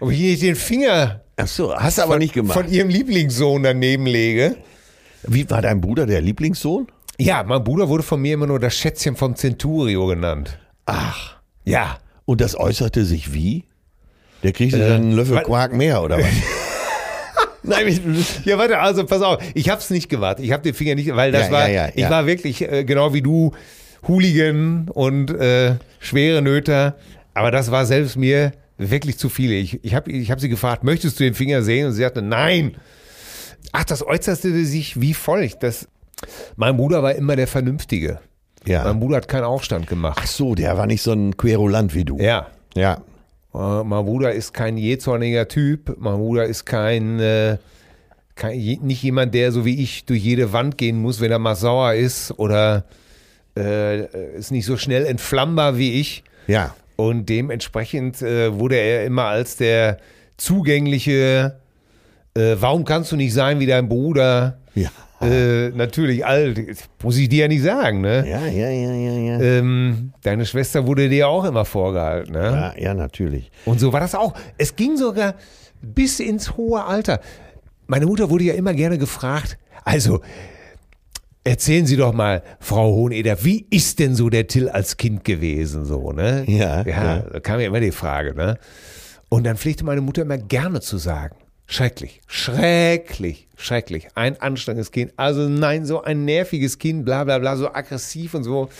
ob 0.00 0.10
ich 0.10 0.18
hier 0.18 0.30
nicht 0.30 0.42
den 0.42 0.56
Finger 0.56 1.22
Ach 1.36 1.46
so, 1.46 1.74
hast 1.74 1.98
du 1.98 2.02
aber 2.02 2.12
von, 2.12 2.18
nicht 2.18 2.34
gemacht. 2.34 2.58
von 2.58 2.68
ihrem 2.68 2.88
Lieblingssohn 2.88 3.62
daneben 3.62 4.06
lege. 4.06 4.56
Wie 5.22 5.48
war 5.50 5.62
dein 5.62 5.80
Bruder 5.80 6.06
der 6.06 6.20
Lieblingssohn? 6.20 6.86
Ja, 7.18 7.42
mein 7.42 7.62
Bruder 7.62 7.88
wurde 7.88 8.02
von 8.02 8.20
mir 8.20 8.34
immer 8.34 8.46
nur 8.46 8.58
das 8.60 8.74
Schätzchen 8.74 9.16
vom 9.16 9.36
Centurio 9.36 10.06
genannt. 10.06 10.58
Ach. 10.86 11.37
Ja. 11.70 11.98
Und 12.24 12.40
das 12.40 12.56
äußerte 12.58 13.04
sich 13.04 13.32
wie? 13.32 13.64
Der 14.42 14.52
kriegte 14.52 14.78
dann 14.78 15.02
einen 15.02 15.12
Löffel 15.12 15.40
Quark 15.42 15.72
mehr, 15.72 16.02
oder 16.02 16.18
was? 16.18 16.26
Nein, 17.62 17.88
ich- 17.88 18.44
Ja, 18.44 18.56
warte, 18.58 18.78
also 18.78 19.04
pass 19.04 19.20
auf, 19.22 19.42
ich 19.54 19.68
hab's 19.68 19.90
nicht 19.90 20.08
gemacht. 20.08 20.38
Ich 20.40 20.52
hab 20.52 20.62
den 20.62 20.74
Finger 20.74 20.94
nicht, 20.94 21.14
weil 21.14 21.32
das 21.32 21.46
Ja, 21.46 21.52
war, 21.52 21.68
ja, 21.68 21.86
ja, 21.86 21.92
ich 21.94 22.08
war 22.10 22.26
wirklich 22.26 22.62
äh, 22.62 22.84
genau 22.84 23.12
wie 23.14 23.22
du, 23.22 23.52
Hooligan 24.06 24.88
und 24.92 25.30
äh, 25.30 25.74
schwere 25.98 26.40
Nöter. 26.40 26.96
Aber 27.34 27.50
das 27.50 27.70
war 27.70 27.84
selbst 27.84 28.16
mir 28.16 28.52
wirklich 28.78 29.18
zu 29.18 29.28
viel. 29.28 29.52
Ich, 29.52 29.82
ich 29.84 29.94
habe 29.94 30.10
ich 30.12 30.30
hab 30.30 30.40
sie 30.40 30.48
gefragt, 30.48 30.84
möchtest 30.84 31.18
du 31.18 31.24
den 31.24 31.34
Finger 31.34 31.62
sehen? 31.62 31.86
Und 31.86 31.92
sie 31.92 32.02
sagte, 32.02 32.22
nein. 32.22 32.76
Ach, 33.72 33.84
das 33.84 34.06
äußerte 34.06 34.64
sich 34.64 35.00
wie 35.00 35.14
folgt. 35.14 35.62
Das, 35.62 35.88
mein 36.56 36.76
Bruder 36.76 37.02
war 37.02 37.14
immer 37.16 37.34
der 37.36 37.48
Vernünftige. 37.48 38.20
Ja. 38.66 38.84
Mein 38.84 39.00
Bruder 39.00 39.16
hat 39.16 39.28
keinen 39.28 39.44
Aufstand 39.44 39.86
gemacht. 39.86 40.18
Ach 40.22 40.26
so, 40.26 40.54
der 40.54 40.76
war 40.76 40.86
nicht 40.86 41.02
so 41.02 41.12
ein 41.12 41.36
Querulant 41.36 41.94
wie 41.94 42.04
du. 42.04 42.18
Ja. 42.18 42.48
Ja. 42.74 43.02
Äh, 43.54 43.84
mein 43.84 44.04
Bruder 44.04 44.32
ist 44.32 44.52
kein 44.52 44.76
jähzorniger 44.76 45.48
Typ. 45.48 45.96
Mein 45.98 46.16
Bruder 46.16 46.44
ist 46.44 46.64
kein, 46.64 47.18
äh, 47.20 47.58
kein 48.34 48.58
nicht 48.58 49.02
jemand, 49.02 49.34
der 49.34 49.52
so 49.52 49.64
wie 49.64 49.82
ich 49.82 50.04
durch 50.04 50.22
jede 50.22 50.52
Wand 50.52 50.78
gehen 50.78 51.00
muss, 51.00 51.20
wenn 51.20 51.30
er 51.30 51.38
mal 51.38 51.56
sauer 51.56 51.94
ist 51.94 52.38
oder 52.38 52.84
äh, 53.56 54.36
ist 54.36 54.50
nicht 54.50 54.66
so 54.66 54.76
schnell 54.76 55.06
entflammbar 55.06 55.78
wie 55.78 56.00
ich. 56.00 56.24
Ja. 56.46 56.74
Und 56.96 57.28
dementsprechend 57.28 58.22
äh, 58.22 58.58
wurde 58.58 58.76
er 58.76 59.04
immer 59.04 59.24
als 59.24 59.56
der 59.56 59.98
zugängliche, 60.36 61.60
äh, 62.34 62.56
warum 62.58 62.84
kannst 62.84 63.12
du 63.12 63.16
nicht 63.16 63.32
sein 63.32 63.60
wie 63.60 63.66
dein 63.66 63.88
Bruder? 63.88 64.58
Ja. 64.74 64.90
Äh, 65.20 65.70
natürlich 65.70 66.24
alt, 66.24 66.60
muss 67.02 67.16
ich 67.18 67.28
dir 67.28 67.42
ja 67.42 67.48
nicht 67.48 67.62
sagen, 67.62 68.00
ne? 68.00 68.24
Ja, 68.28 68.46
ja, 68.46 68.68
ja, 68.70 68.92
ja, 68.92 69.12
ja. 69.12 69.40
Ähm, 69.40 70.12
deine 70.22 70.46
Schwester 70.46 70.86
wurde 70.86 71.08
dir 71.08 71.28
auch 71.28 71.44
immer 71.44 71.64
vorgehalten, 71.64 72.32
ne? 72.32 72.72
Ja, 72.76 72.82
ja, 72.82 72.94
natürlich. 72.94 73.50
Und 73.64 73.80
so 73.80 73.92
war 73.92 74.00
das 74.00 74.14
auch. 74.14 74.34
Es 74.58 74.76
ging 74.76 74.96
sogar 74.96 75.34
bis 75.82 76.20
ins 76.20 76.56
hohe 76.56 76.84
Alter. 76.84 77.20
Meine 77.88 78.06
Mutter 78.06 78.30
wurde 78.30 78.44
ja 78.44 78.54
immer 78.54 78.74
gerne 78.74 78.98
gefragt, 78.98 79.58
also 79.84 80.20
erzählen 81.44 81.86
Sie 81.86 81.96
doch 81.96 82.12
mal, 82.12 82.42
Frau 82.60 82.92
Hoheneder, 82.94 83.42
wie 83.44 83.66
ist 83.70 83.98
denn 83.98 84.14
so 84.14 84.28
der 84.28 84.46
Till 84.46 84.68
als 84.68 84.96
Kind 84.98 85.24
gewesen? 85.24 85.84
So, 85.84 86.12
ne? 86.12 86.44
Ja, 86.46 86.82
Ja, 86.82 86.86
ja. 86.86 87.18
da 87.20 87.40
kam 87.40 87.58
ja 87.60 87.66
immer 87.66 87.80
die 87.80 87.90
Frage, 87.92 88.34
ne? 88.34 88.58
Und 89.30 89.44
dann 89.44 89.56
pflegte 89.56 89.84
meine 89.84 90.00
Mutter 90.00 90.22
immer 90.22 90.38
gerne 90.38 90.80
zu 90.80 90.96
sagen. 90.98 91.36
Schrecklich, 91.70 92.22
schrecklich, 92.26 93.46
schrecklich. 93.58 94.08
Ein 94.14 94.40
anstrengendes 94.40 94.90
Kind. 94.90 95.12
Also 95.18 95.48
nein, 95.50 95.84
so 95.84 96.00
ein 96.02 96.24
nerviges 96.24 96.78
Kind, 96.78 97.04
bla 97.04 97.24
bla 97.24 97.38
bla, 97.38 97.56
so 97.56 97.68
aggressiv 97.72 98.32
und 98.32 98.42
so. 98.44 98.70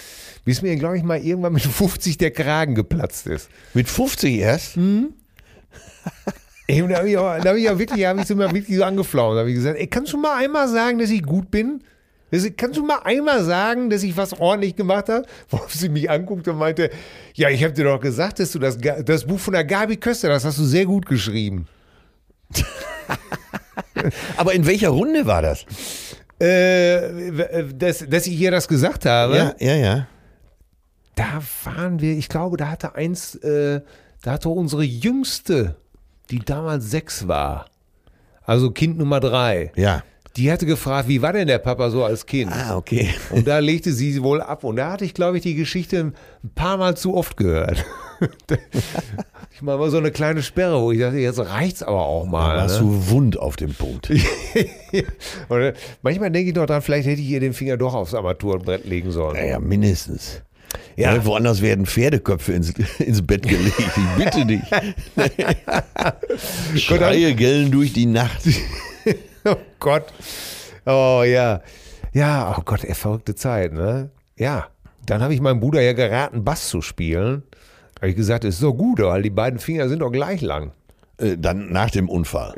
Bis 0.46 0.62
mir, 0.62 0.74
glaube 0.76 0.96
ich, 0.96 1.02
mal 1.02 1.18
irgendwann 1.22 1.52
mit 1.52 1.62
50 1.64 2.16
der 2.16 2.30
Kragen 2.30 2.74
geplatzt 2.74 3.26
ist. 3.26 3.50
Mit 3.74 3.88
50 3.88 4.38
erst? 4.38 4.78
Ey, 6.66 6.80
und 6.82 6.88
da 6.88 6.96
habe 6.98 7.10
ich, 7.10 7.16
auch- 7.18 7.38
da 7.42 7.50
hab 7.50 7.56
ich 7.56 7.68
auch 7.68 7.78
wirklich, 7.78 8.06
hab 8.06 8.18
ich 8.18 8.26
so 8.26 8.34
mal 8.34 8.50
wirklich 8.54 8.76
so 8.78 8.84
angeflaumt. 8.84 9.36
Da 9.36 9.40
habe 9.40 9.50
ich 9.50 9.56
gesagt, 9.56 9.78
ey, 9.78 9.86
kannst 9.86 10.14
du 10.14 10.16
mal 10.18 10.36
einmal 10.42 10.66
sagen, 10.68 10.98
dass 10.98 11.10
ich 11.10 11.22
gut 11.22 11.50
bin? 11.50 11.82
Das- 12.30 12.46
Kannst 12.56 12.78
du 12.78 12.84
mal 12.86 13.00
einmal 13.04 13.44
sagen, 13.44 13.90
dass 13.90 14.02
ich 14.02 14.16
was 14.16 14.32
ordentlich 14.40 14.76
gemacht 14.76 15.10
habe? 15.10 15.26
Worauf 15.50 15.74
sie 15.74 15.90
mich 15.90 16.08
anguckt 16.10 16.48
und 16.48 16.56
meinte, 16.56 16.88
ja, 17.34 17.50
ich 17.50 17.62
habe 17.62 17.74
dir 17.74 17.84
doch 17.84 18.00
gesagt, 18.00 18.38
dass 18.40 18.52
du 18.52 18.58
das, 18.58 18.78
das 18.78 19.26
Buch 19.26 19.38
von 19.40 19.52
der 19.52 19.64
Gabi 19.64 19.96
Köster, 19.98 20.28
das 20.30 20.46
hast 20.46 20.56
du 20.58 20.64
sehr 20.64 20.86
gut 20.86 21.04
geschrieben. 21.04 21.66
Aber 24.36 24.54
in 24.54 24.66
welcher 24.66 24.88
Runde 24.90 25.26
war 25.26 25.42
das? 25.42 25.64
Äh, 26.40 27.72
dass, 27.74 28.04
dass 28.08 28.26
ich 28.26 28.38
ihr 28.38 28.50
das 28.50 28.68
gesagt 28.68 29.06
habe, 29.06 29.36
Ja, 29.36 29.54
ja, 29.58 29.74
ja. 29.74 30.06
da 31.16 31.42
waren 31.64 32.00
wir, 32.00 32.12
ich 32.16 32.28
glaube, 32.28 32.56
da 32.56 32.70
hatte 32.70 32.94
eins, 32.94 33.34
äh, 33.36 33.80
da 34.22 34.32
hatte 34.32 34.48
unsere 34.48 34.84
Jüngste, 34.84 35.76
die 36.30 36.38
damals 36.38 36.90
sechs 36.90 37.26
war, 37.26 37.66
also 38.44 38.70
Kind 38.70 38.98
Nummer 38.98 39.18
drei, 39.18 39.72
Ja. 39.74 40.04
die 40.36 40.52
hatte 40.52 40.64
gefragt, 40.66 41.08
wie 41.08 41.20
war 41.22 41.32
denn 41.32 41.48
der 41.48 41.58
Papa 41.58 41.90
so 41.90 42.04
als 42.04 42.24
Kind? 42.24 42.52
Ah, 42.52 42.76
okay. 42.76 43.10
Und 43.30 43.48
da 43.48 43.58
legte 43.58 43.92
sie 43.92 44.12
sie 44.12 44.22
wohl 44.22 44.40
ab. 44.40 44.62
Und 44.62 44.76
da 44.76 44.92
hatte 44.92 45.04
ich, 45.04 45.14
glaube 45.14 45.38
ich, 45.38 45.42
die 45.42 45.56
Geschichte 45.56 45.98
ein 46.44 46.50
paar 46.54 46.76
Mal 46.76 46.96
zu 46.96 47.14
oft 47.16 47.36
gehört. 47.36 47.84
ich 49.52 49.62
meine, 49.62 49.78
mal 49.78 49.90
so 49.90 49.98
eine 49.98 50.10
kleine 50.10 50.42
Sperre, 50.42 50.80
wo 50.80 50.92
ich 50.92 51.00
dachte, 51.00 51.18
jetzt 51.18 51.38
reicht's 51.38 51.82
aber 51.82 52.00
auch 52.06 52.24
Da 52.24 52.30
mal. 52.30 52.56
warst 52.56 52.80
Ne? 52.80 52.86
du 52.86 53.10
wund 53.10 53.38
auf 53.38 53.56
dem 53.56 53.74
Punkt. 53.74 54.10
Und 55.48 55.60
äh, 55.60 55.74
manchmal 56.02 56.30
denke 56.30 56.50
ich 56.50 56.56
noch 56.56 56.66
dran, 56.66 56.82
vielleicht 56.82 57.08
hätte 57.08 57.20
ich 57.20 57.28
ihr 57.28 57.40
den 57.40 57.52
Finger 57.52 57.76
doch 57.76 57.94
aufs 57.94 58.14
Armaturenbrett 58.14 58.84
legen 58.84 59.10
sollen. 59.12 59.36
Naja, 59.36 59.58
mindestens. 59.58 60.42
Ja. 60.96 61.14
Ja. 61.14 61.24
woanders 61.24 61.62
werden 61.62 61.86
Pferdeköpfe 61.86 62.52
ins, 62.52 62.70
ins 62.98 63.24
Bett 63.26 63.46
gelegt. 63.46 63.74
Ich 63.78 64.24
bitte 64.24 64.44
dich. 64.44 64.60
Schreie 66.82 67.34
gellen 67.34 67.70
durch 67.70 67.92
die 67.92 68.06
Nacht. 68.06 68.42
Oh 69.44 69.56
Gott. 69.78 70.04
Oh 70.84 71.22
ja. 71.24 71.62
Ja, 72.12 72.54
oh 72.58 72.62
Gott, 72.64 72.84
ey, 72.84 72.94
verrückte 72.94 73.34
Zeit, 73.34 73.72
ne? 73.72 74.10
Ja. 74.36 74.66
Dann 75.06 75.22
habe 75.22 75.32
ich 75.32 75.40
meinem 75.40 75.60
Bruder 75.60 75.80
ja 75.80 75.94
geraten, 75.94 76.44
Bass 76.44 76.68
zu 76.68 76.82
spielen. 76.82 77.42
Habe 77.98 78.10
ich 78.10 78.16
gesagt, 78.16 78.44
ist 78.44 78.58
so 78.58 78.74
gut, 78.74 79.00
weil 79.00 79.22
die 79.22 79.30
beiden 79.30 79.58
Finger 79.58 79.88
sind 79.88 80.00
doch 80.00 80.10
gleich 80.10 80.40
lang. 80.40 80.72
Äh, 81.18 81.36
Dann 81.36 81.72
nach 81.72 81.90
dem 81.90 82.08
Unfall. 82.08 82.54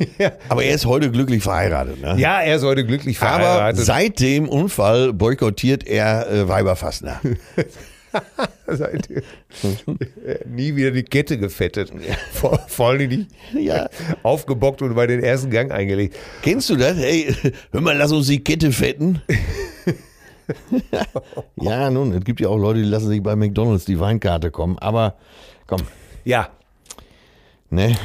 Aber 0.48 0.62
er 0.64 0.74
ist 0.74 0.86
heute 0.86 1.10
glücklich 1.10 1.42
verheiratet. 1.42 2.00
Ne? 2.00 2.14
Ja, 2.18 2.40
er 2.40 2.56
ist 2.56 2.62
heute 2.62 2.84
glücklich 2.86 3.20
Aber 3.20 3.42
verheiratet. 3.42 3.84
seit 3.84 4.20
dem 4.20 4.48
Unfall 4.48 5.12
boykottiert 5.12 5.86
er 5.86 6.30
äh, 6.30 6.48
Weiberfassner. 6.48 7.20
Seitdem. 8.68 9.22
Nie 10.46 10.76
wieder 10.76 10.92
die 10.92 11.02
Kette 11.02 11.36
gefettet. 11.36 11.90
Vor, 12.32 12.60
vor 12.68 12.90
allem 12.90 13.08
nicht 13.08 13.28
Ja. 13.52 13.88
aufgebockt 14.22 14.82
und 14.82 14.94
bei 14.94 15.08
den 15.08 15.20
ersten 15.20 15.50
Gang 15.50 15.72
eingelegt. 15.72 16.14
Kennst 16.42 16.70
du 16.70 16.76
das? 16.76 16.96
Hey, 16.96 17.34
hör 17.72 17.80
mal, 17.80 17.96
lass 17.96 18.12
uns 18.12 18.28
die 18.28 18.42
Kette 18.44 18.70
fetten. 18.70 19.20
ja, 21.56 21.90
nun, 21.90 22.12
es 22.12 22.24
gibt 22.24 22.40
ja 22.40 22.48
auch 22.48 22.58
Leute, 22.58 22.80
die 22.82 22.88
lassen 22.88 23.08
sich 23.08 23.22
bei 23.22 23.36
McDonalds 23.36 23.84
die 23.84 23.98
Weinkarte 24.00 24.50
kommen. 24.50 24.78
Aber 24.78 25.14
komm, 25.66 25.80
Ja. 26.24 26.48
ne? 27.70 27.96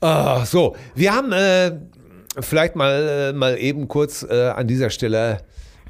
Ah, 0.00 0.44
so, 0.44 0.76
wir 0.94 1.14
haben 1.14 1.32
äh, 1.32 1.72
vielleicht 2.40 2.76
mal, 2.76 3.30
äh, 3.30 3.32
mal 3.32 3.56
eben 3.58 3.88
kurz 3.88 4.22
äh, 4.22 4.48
an 4.48 4.66
dieser 4.66 4.90
Stelle, 4.90 5.38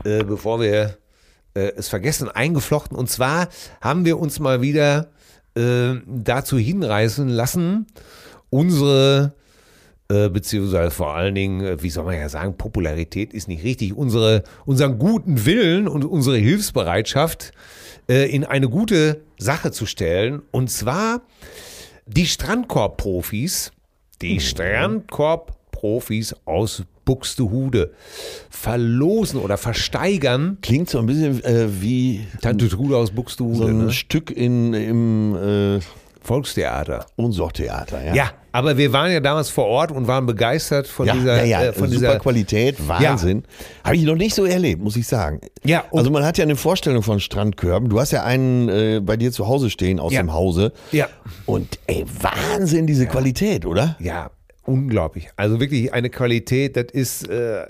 äh, 0.04 0.22
bevor 0.24 0.60
wir 0.60 0.96
äh, 1.54 1.72
es 1.76 1.88
vergessen, 1.88 2.28
eingeflochten. 2.28 2.96
Und 2.96 3.10
zwar 3.10 3.48
haben 3.80 4.04
wir 4.04 4.18
uns 4.18 4.38
mal 4.40 4.62
wieder 4.62 5.08
äh, 5.56 5.94
dazu 6.06 6.58
hinreißen 6.58 7.28
lassen, 7.28 7.86
unsere 8.50 9.34
beziehungsweise 10.32 10.90
vor 10.90 11.14
allen 11.14 11.34
Dingen, 11.34 11.60
äh, 11.60 11.82
wie 11.82 11.90
soll 11.90 12.04
man 12.04 12.16
ja 12.16 12.28
sagen, 12.28 12.56
Popularität 12.56 13.32
ist 13.34 13.48
nicht 13.48 13.64
richtig, 13.64 13.94
unsere, 13.94 14.44
unseren 14.64 14.98
guten 14.98 15.46
Willen 15.46 15.88
und 15.88 16.04
unsere 16.04 16.36
Hilfsbereitschaft 16.36 17.52
äh, 18.08 18.30
in 18.30 18.44
eine 18.44 18.68
gute 18.68 19.20
Sache 19.38 19.72
zu 19.72 19.86
stellen. 19.86 20.42
Und 20.50 20.70
zwar 20.70 21.22
die 22.06 22.26
Strandkorb-Profis, 22.26 23.72
die 24.20 24.40
Strandkorb-Profis 24.40 26.34
aus 26.44 26.84
Buxtehude 27.04 27.92
verlosen 28.48 29.38
oder 29.40 29.56
versteigern. 29.58 30.58
Klingt 30.62 30.88
so 30.88 30.98
ein 30.98 31.06
bisschen 31.06 31.44
äh, 31.44 31.68
wie 31.82 32.26
Tante 32.40 32.68
Trude 32.68 32.96
aus 32.96 33.10
Buxtehude, 33.10 33.56
so 33.56 33.66
ein 33.66 33.86
ne? 33.86 33.92
Stück 33.92 34.30
in, 34.30 34.72
im 34.72 35.36
äh, 35.36 35.80
Volkstheater. 36.24 37.06
Unsorttheater. 37.16 38.04
Ja, 38.06 38.14
Ja, 38.14 38.30
aber 38.52 38.76
wir 38.78 38.92
waren 38.92 39.12
ja 39.12 39.20
damals 39.20 39.50
vor 39.50 39.66
Ort 39.66 39.92
und 39.92 40.06
waren 40.06 40.26
begeistert 40.26 40.86
von 40.86 41.06
ja, 41.06 41.12
dieser, 41.14 41.44
ja, 41.44 41.60
ja 41.60 41.68
äh, 41.68 41.72
von 41.72 41.88
super 41.88 41.90
dieser 41.90 42.18
Qualität, 42.18 42.76
Wahnsinn. 42.88 43.44
Habe 43.84 43.96
ich 43.96 44.02
noch 44.04 44.16
nicht 44.16 44.34
so 44.34 44.44
erlebt, 44.44 44.82
muss 44.82 44.96
ich 44.96 45.06
sagen. 45.06 45.40
Ja, 45.64 45.84
also 45.92 46.10
man 46.10 46.24
hat 46.24 46.38
ja 46.38 46.44
eine 46.44 46.56
Vorstellung 46.56 47.02
von 47.02 47.20
Strandkörben. 47.20 47.88
Du 47.88 48.00
hast 48.00 48.10
ja 48.12 48.24
einen 48.24 48.68
äh, 48.68 49.00
bei 49.02 49.16
dir 49.16 49.32
zu 49.32 49.46
Hause 49.46 49.70
stehen 49.70 50.00
aus 50.00 50.12
Ja. 50.12 50.22
dem 50.22 50.32
Hause. 50.32 50.72
Ja. 50.92 51.08
Und 51.46 51.78
ey, 51.86 52.04
Wahnsinn, 52.20 52.86
diese 52.86 53.06
Qualität, 53.06 53.66
oder? 53.66 53.96
Ja, 54.00 54.30
unglaublich. 54.66 55.28
Also 55.36 55.60
wirklich 55.60 55.92
eine 55.92 56.10
Qualität, 56.10 56.76
das 56.76 56.86
ist 56.92 57.28
äh, 57.28 57.64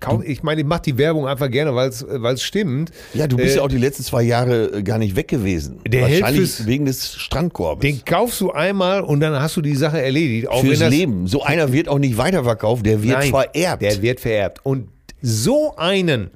kaum, 0.00 0.22
ich 0.24 0.42
meine, 0.42 0.60
ich 0.60 0.66
mache 0.66 0.82
die 0.82 0.98
Werbung 0.98 1.26
einfach 1.26 1.50
gerne, 1.50 1.74
weil 1.74 1.88
es 2.34 2.42
stimmt. 2.42 2.90
Ja, 3.14 3.26
du 3.26 3.36
bist 3.36 3.54
Äh, 3.54 3.56
ja 3.58 3.62
auch 3.64 3.68
die 3.68 3.78
letzten 3.78 4.02
zwei 4.04 4.22
Jahre 4.22 4.66
äh, 4.78 4.82
gar 4.82 4.98
nicht 4.98 5.16
weg 5.16 5.28
gewesen. 5.28 5.80
Der 5.86 6.02
Wahrscheinlich 6.02 6.50
fürs- 6.50 6.66
wegen 6.66 6.84
des 6.84 7.14
Strandkorbes. 7.14 7.82
Den 7.82 8.04
kaufst 8.04 8.40
du 8.40 8.50
einmal 8.52 9.02
und 9.02 9.20
dann 9.20 9.40
hast 9.40 9.56
du 9.56 9.62
die 9.62 9.76
Sache 9.76 10.00
erledigt. 10.02 10.48
Auch 10.48 10.60
Fürs 10.62 10.78
das, 10.80 10.90
Leben. 10.90 11.26
So 11.26 11.42
einer 11.42 11.72
wird 11.72 11.88
auch 11.88 11.98
nicht 11.98 12.16
weiterverkauft, 12.18 12.84
der 12.84 13.02
wird 13.02 13.18
Nein, 13.18 13.30
vererbt. 13.30 13.82
Der 13.82 14.02
wird 14.02 14.20
vererbt. 14.20 14.60
Und 14.64 14.88
so 15.22 15.74
einen 15.76 16.30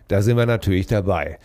Da 0.09 0.21
sind 0.21 0.35
wir 0.37 0.45
natürlich 0.45 0.87
dabei. 0.87 1.37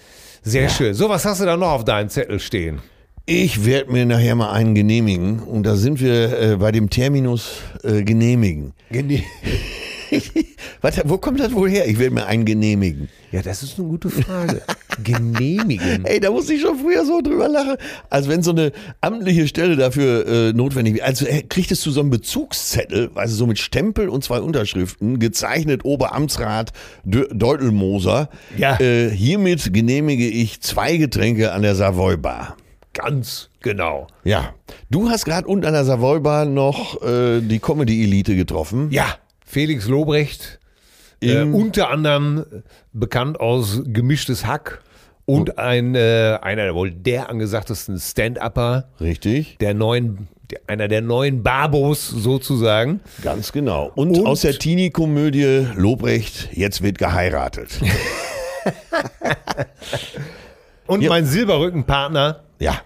Sehr 0.43 0.69
schön. 0.69 0.95
So, 0.95 1.09
was 1.09 1.25
hast 1.25 1.41
du 1.41 1.45
da 1.45 1.57
noch 1.57 1.71
auf 1.71 1.85
deinem 1.85 2.09
Zettel 2.09 2.41
stehen? 2.41 2.81
Ich 3.27 3.65
werde 3.65 3.93
mir 3.93 4.05
nachher 4.05 4.35
mal 4.35 4.51
einen 4.51 4.75
genehmigen 4.75 5.39
und 5.39 5.63
da 5.63 5.77
sind 5.77 6.01
wir 6.01 6.41
äh, 6.41 6.57
bei 6.57 6.73
dem 6.73 6.91
Terminus 6.91 7.61
äh, 7.85 8.03
genehmigen. 8.03 8.73
Warte, 10.81 11.03
wo 11.07 11.19
kommt 11.19 11.41
das 11.41 11.53
wohl 11.53 11.71
her? 11.71 11.87
Ich 11.89 11.99
werde 11.99 12.15
mir 12.15 12.27
einen 12.27 12.45
genehmigen. 12.45 13.09
Ja, 13.31 13.43
das 13.43 13.63
ist 13.63 13.79
eine 13.79 13.89
gute 13.89 14.11
Frage. 14.11 14.63
Genehmigen. 15.03 16.05
Ey, 16.05 16.21
da 16.21 16.31
musste 16.31 16.55
ich 16.55 16.61
schon 16.61 16.79
früher 16.79 17.05
so 17.05 17.21
drüber 17.21 17.49
lachen. 17.49 17.77
Als 18.11 18.29
wenn 18.29 18.43
so 18.43 18.51
eine 18.51 18.73
amtliche 19.01 19.49
Stelle 19.49 19.77
dafür 19.77 20.27
äh, 20.27 20.53
notwendig 20.53 20.97
wäre. 20.97 21.07
Also 21.07 21.27
äh, 21.27 21.43
kriegtest 21.43 21.85
du 21.87 21.91
so 21.91 22.01
einen 22.01 22.11
Bezugszettel, 22.11 23.11
also 23.15 23.35
so 23.35 23.47
mit 23.47 23.59
Stempel 23.59 24.09
und 24.09 24.23
zwei 24.23 24.41
Unterschriften, 24.41 25.19
gezeichnet 25.19 25.85
Oberamtsrat 25.85 26.73
Dö 27.05 27.27
Deutelmoser. 27.33 28.29
Ja. 28.57 28.79
Äh, 28.81 29.11
hiermit 29.11 29.73
genehmige 29.73 30.27
ich 30.29 30.61
zwei 30.61 30.97
Getränke 30.97 31.53
an 31.53 31.63
der 31.63 31.75
Savoy 31.75 32.17
Bar. 32.17 32.57
Ganz 32.93 33.49
genau. 33.63 34.07
Ja. 34.25 34.55
Du 34.91 35.09
hast 35.09 35.25
gerade 35.25 35.47
unten 35.47 35.65
an 35.65 35.73
der 35.73 35.85
Savoy 35.85 36.21
Bar 36.21 36.45
noch 36.45 37.03
äh, 37.03 37.41
die 37.41 37.59
Comedy-Elite 37.59 38.37
getroffen. 38.37 38.91
Ja, 38.91 39.07
Felix 39.53 39.87
Lobrecht, 39.87 40.59
äh, 41.23 41.43
unter 41.43 41.91
anderem 41.91 42.47
bekannt 42.95 43.39
aus 43.39 43.83
Gemischtes 43.85 44.47
Hack 44.47 44.81
und 45.27 45.59
ein, 45.59 45.95
äh, 45.95 46.39
einer 46.41 46.63
der 46.65 46.75
wohl 46.75 46.91
der 46.91 47.29
angesagtesten 47.29 47.99
Stand-Upper 47.99 48.89
Richtig. 48.99 49.59
der 49.59 49.75
neuen, 49.75 50.27
der, 50.51 50.61
einer 50.69 50.89
der 50.89 51.03
neuen 51.03 51.43
Barbos 51.43 52.09
sozusagen. 52.09 53.01
Ganz 53.23 53.53
genau. 53.53 53.93
Und, 53.95 54.17
Und- 54.17 54.27
aus 54.27 54.41
der 54.41 54.59
Teenie-Komödie 54.59 55.67
Lobrecht, 55.77 56.49
jetzt 56.55 56.81
wird 56.83 56.97
geheiratet. 56.97 57.79
Und 60.87 61.03
Ja. 61.03 61.11
mein 61.11 61.27
Silberrückenpartner 61.27 62.41
ja. 62.59 62.81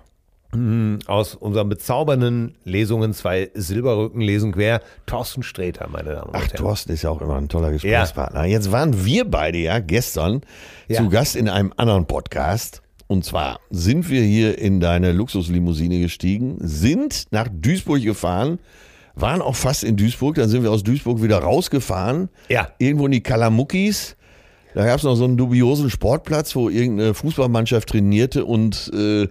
Aus 1.07 1.35
unseren 1.35 1.69
bezaubernden 1.69 2.55
Lesungen, 2.65 3.13
zwei 3.15 3.51
Silberrücken 3.55 4.21
lesen 4.21 4.53
quer, 4.53 4.81
Thorsten 5.07 5.43
Sträter, 5.43 5.89
meine 5.91 6.11
Damen 6.15 6.29
und 6.31 6.37
Ach, 6.37 6.43
Herren. 6.47 6.57
Thorsten 6.57 6.93
ist 6.93 7.03
ja 7.03 7.11
auch 7.11 7.21
immer 7.21 7.37
ein 7.37 7.49
toller 7.49 7.71
Gesprächspartner. 7.73 8.45
Jetzt 8.45 8.73
waren 8.73 9.05
wir 9.05 9.25
beide 9.25 9.59
ja 9.59 9.79
gestern 9.79 10.43
Ja. 10.89 10.99
zu 11.03 11.09
Gast 11.09 11.37
in 11.37 11.49
einem 11.49 11.73
anderen 11.77 12.07
Podcast. 12.07 12.83
Und 13.09 13.25
zwar 13.25 13.61
sind 13.71 14.09
wir 14.11 14.23
hier 14.23 14.59
in 14.59 14.81
deine 14.81 15.13
Luxuslimousine 15.13 16.01
gestiegen, 16.01 16.57
sind 16.61 17.27
nach 17.31 17.49
Duisburg 17.53 18.03
gefahren, 18.03 18.59
waren 19.15 19.41
auch 19.43 19.55
fast 19.55 19.85
in 19.85 19.97
Duisburg, 19.97 20.35
dann 20.35 20.49
sind 20.49 20.63
wir 20.65 20.71
aus 20.73 20.83
Duisburg 20.83 21.23
wieder 21.23 21.39
rausgefahren, 21.39 22.29
Ja. 22.49 22.69
irgendwo 22.79 23.07
in 23.07 23.13
die 23.13 23.23
Kalamuckis. 23.23 24.17
Da 24.75 24.85
gab 24.85 24.99
es 24.99 25.05
noch 25.05 25.15
so 25.15 25.25
einen 25.25 25.39
dubiosen 25.39 25.89
Sportplatz, 25.89 26.55
wo 26.55 26.69
irgendeine 26.69 27.15
Fußballmannschaft 27.15 27.89
trainierte 27.89 28.45
und 28.45 28.91
äh, 28.93 29.27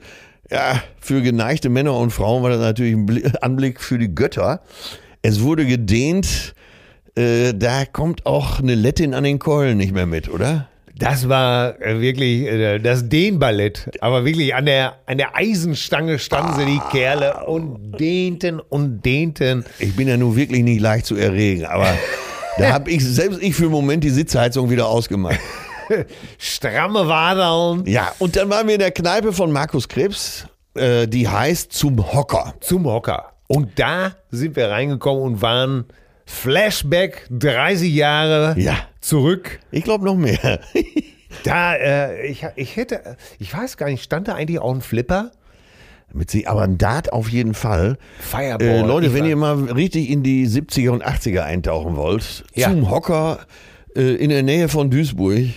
ja, 0.52 0.82
für 1.00 1.22
geneigte 1.22 1.70
Männer 1.70 1.96
und 1.96 2.12
Frauen 2.12 2.44
war 2.44 2.50
das 2.50 2.60
natürlich 2.60 2.94
ein 2.94 3.06
Bli- 3.06 3.32
Anblick 3.42 3.82
für 3.82 3.98
die 3.98 4.14
Götter. 4.14 4.62
Es 5.22 5.42
wurde 5.42 5.66
gedehnt, 5.66 6.54
äh, 7.16 7.54
da 7.54 7.86
kommt 7.86 8.26
auch 8.26 8.60
eine 8.60 8.76
Lettin 8.76 9.14
an 9.14 9.24
den 9.24 9.40
Keulen 9.40 9.78
nicht 9.78 9.94
mehr 9.94 10.06
mit, 10.06 10.30
oder? 10.30 10.68
Das 10.98 11.28
war 11.28 11.82
äh, 11.82 12.00
wirklich 12.00 12.44
äh, 12.44 12.80
das 12.80 13.10
Dehnballett. 13.10 13.90
Aber 14.00 14.24
wirklich 14.24 14.56
an 14.56 14.66
der, 14.66 14.94
an 15.08 15.18
der 15.18 15.36
Eisenstange 15.36 16.20
standen 16.20 16.54
sie, 16.58 16.66
die 16.66 16.80
Kerle, 16.92 17.46
und 17.48 18.00
dehnten 18.00 18.60
und 18.62 19.04
dehnten. 19.04 19.66
Ich 19.80 19.96
bin 19.96 20.08
ja 20.08 20.16
nun 20.16 20.36
wirklich 20.38 20.64
nicht 20.64 20.80
leicht 20.80 21.06
zu 21.06 21.16
erregen, 21.16 21.66
aber 21.66 21.88
da 22.58 22.72
habe 22.72 22.92
ich, 22.92 23.04
selbst 23.04 23.42
ich 23.42 23.56
für 23.56 23.64
einen 23.64 23.72
Moment 23.72 24.04
die 24.06 24.10
Sitzheizung 24.10 24.70
wieder 24.70 24.88
ausgemacht. 24.88 25.40
Stramme 26.38 27.08
Wadeln 27.08 27.86
Ja, 27.86 28.12
und 28.20 28.36
dann 28.36 28.50
waren 28.50 28.68
wir 28.68 28.76
in 28.76 28.80
der 28.80 28.92
Kneipe 28.92 29.34
von 29.34 29.52
Markus 29.52 29.88
Krebs, 29.88 30.48
äh, 30.76 31.08
die 31.08 31.28
heißt 31.28 31.72
Zum 31.74 32.14
Hocker. 32.14 32.54
zum 32.62 32.86
Hocker. 32.86 33.32
Und 33.48 33.78
da 33.80 34.14
sind 34.32 34.56
wir 34.56 34.70
reingekommen 34.70 35.22
und 35.24 35.42
waren 35.42 35.86
Flashback 36.26 37.28
30 37.32 37.94
Jahre 37.94 38.56
Ja. 38.60 38.76
zurück. 39.02 39.60
Ich 39.72 39.84
glaube 39.84 40.06
noch 40.06 40.16
mehr. 40.16 40.60
Da, 41.44 41.76
äh, 41.76 42.28
ich, 42.28 42.46
ich 42.56 42.78
hätte, 42.78 43.18
ich 43.40 43.54
weiß 43.54 43.76
gar 43.76 43.88
nicht, 43.90 44.02
stand 44.02 44.30
da 44.30 44.36
eigentlich 44.36 44.58
auch 44.60 44.74
ein 44.74 44.80
Flipper? 44.82 45.32
Mit 46.14 46.32
sie, 46.32 46.48
aber 46.48 46.62
ein 46.62 46.78
Dart 46.78 47.12
auf 47.12 47.28
jeden 47.30 47.54
Fall. 47.54 47.98
Fireball. 48.22 48.66
Äh, 48.68 48.82
Leute, 48.84 49.14
wenn 49.14 49.26
ihr 49.26 49.36
mal 49.36 49.56
richtig 49.66 50.10
in 50.10 50.24
die 50.24 50.48
70er 50.48 50.92
und 50.92 51.06
80er 51.06 51.42
eintauchen 51.42 51.98
wollt, 51.98 52.46
Ja. 52.54 52.70
zum 52.70 52.90
Hocker 52.90 53.40
äh, 53.98 54.16
in 54.16 54.30
der 54.30 54.44
Nähe 54.44 54.70
von 54.70 54.90
Duisburg. 54.90 55.48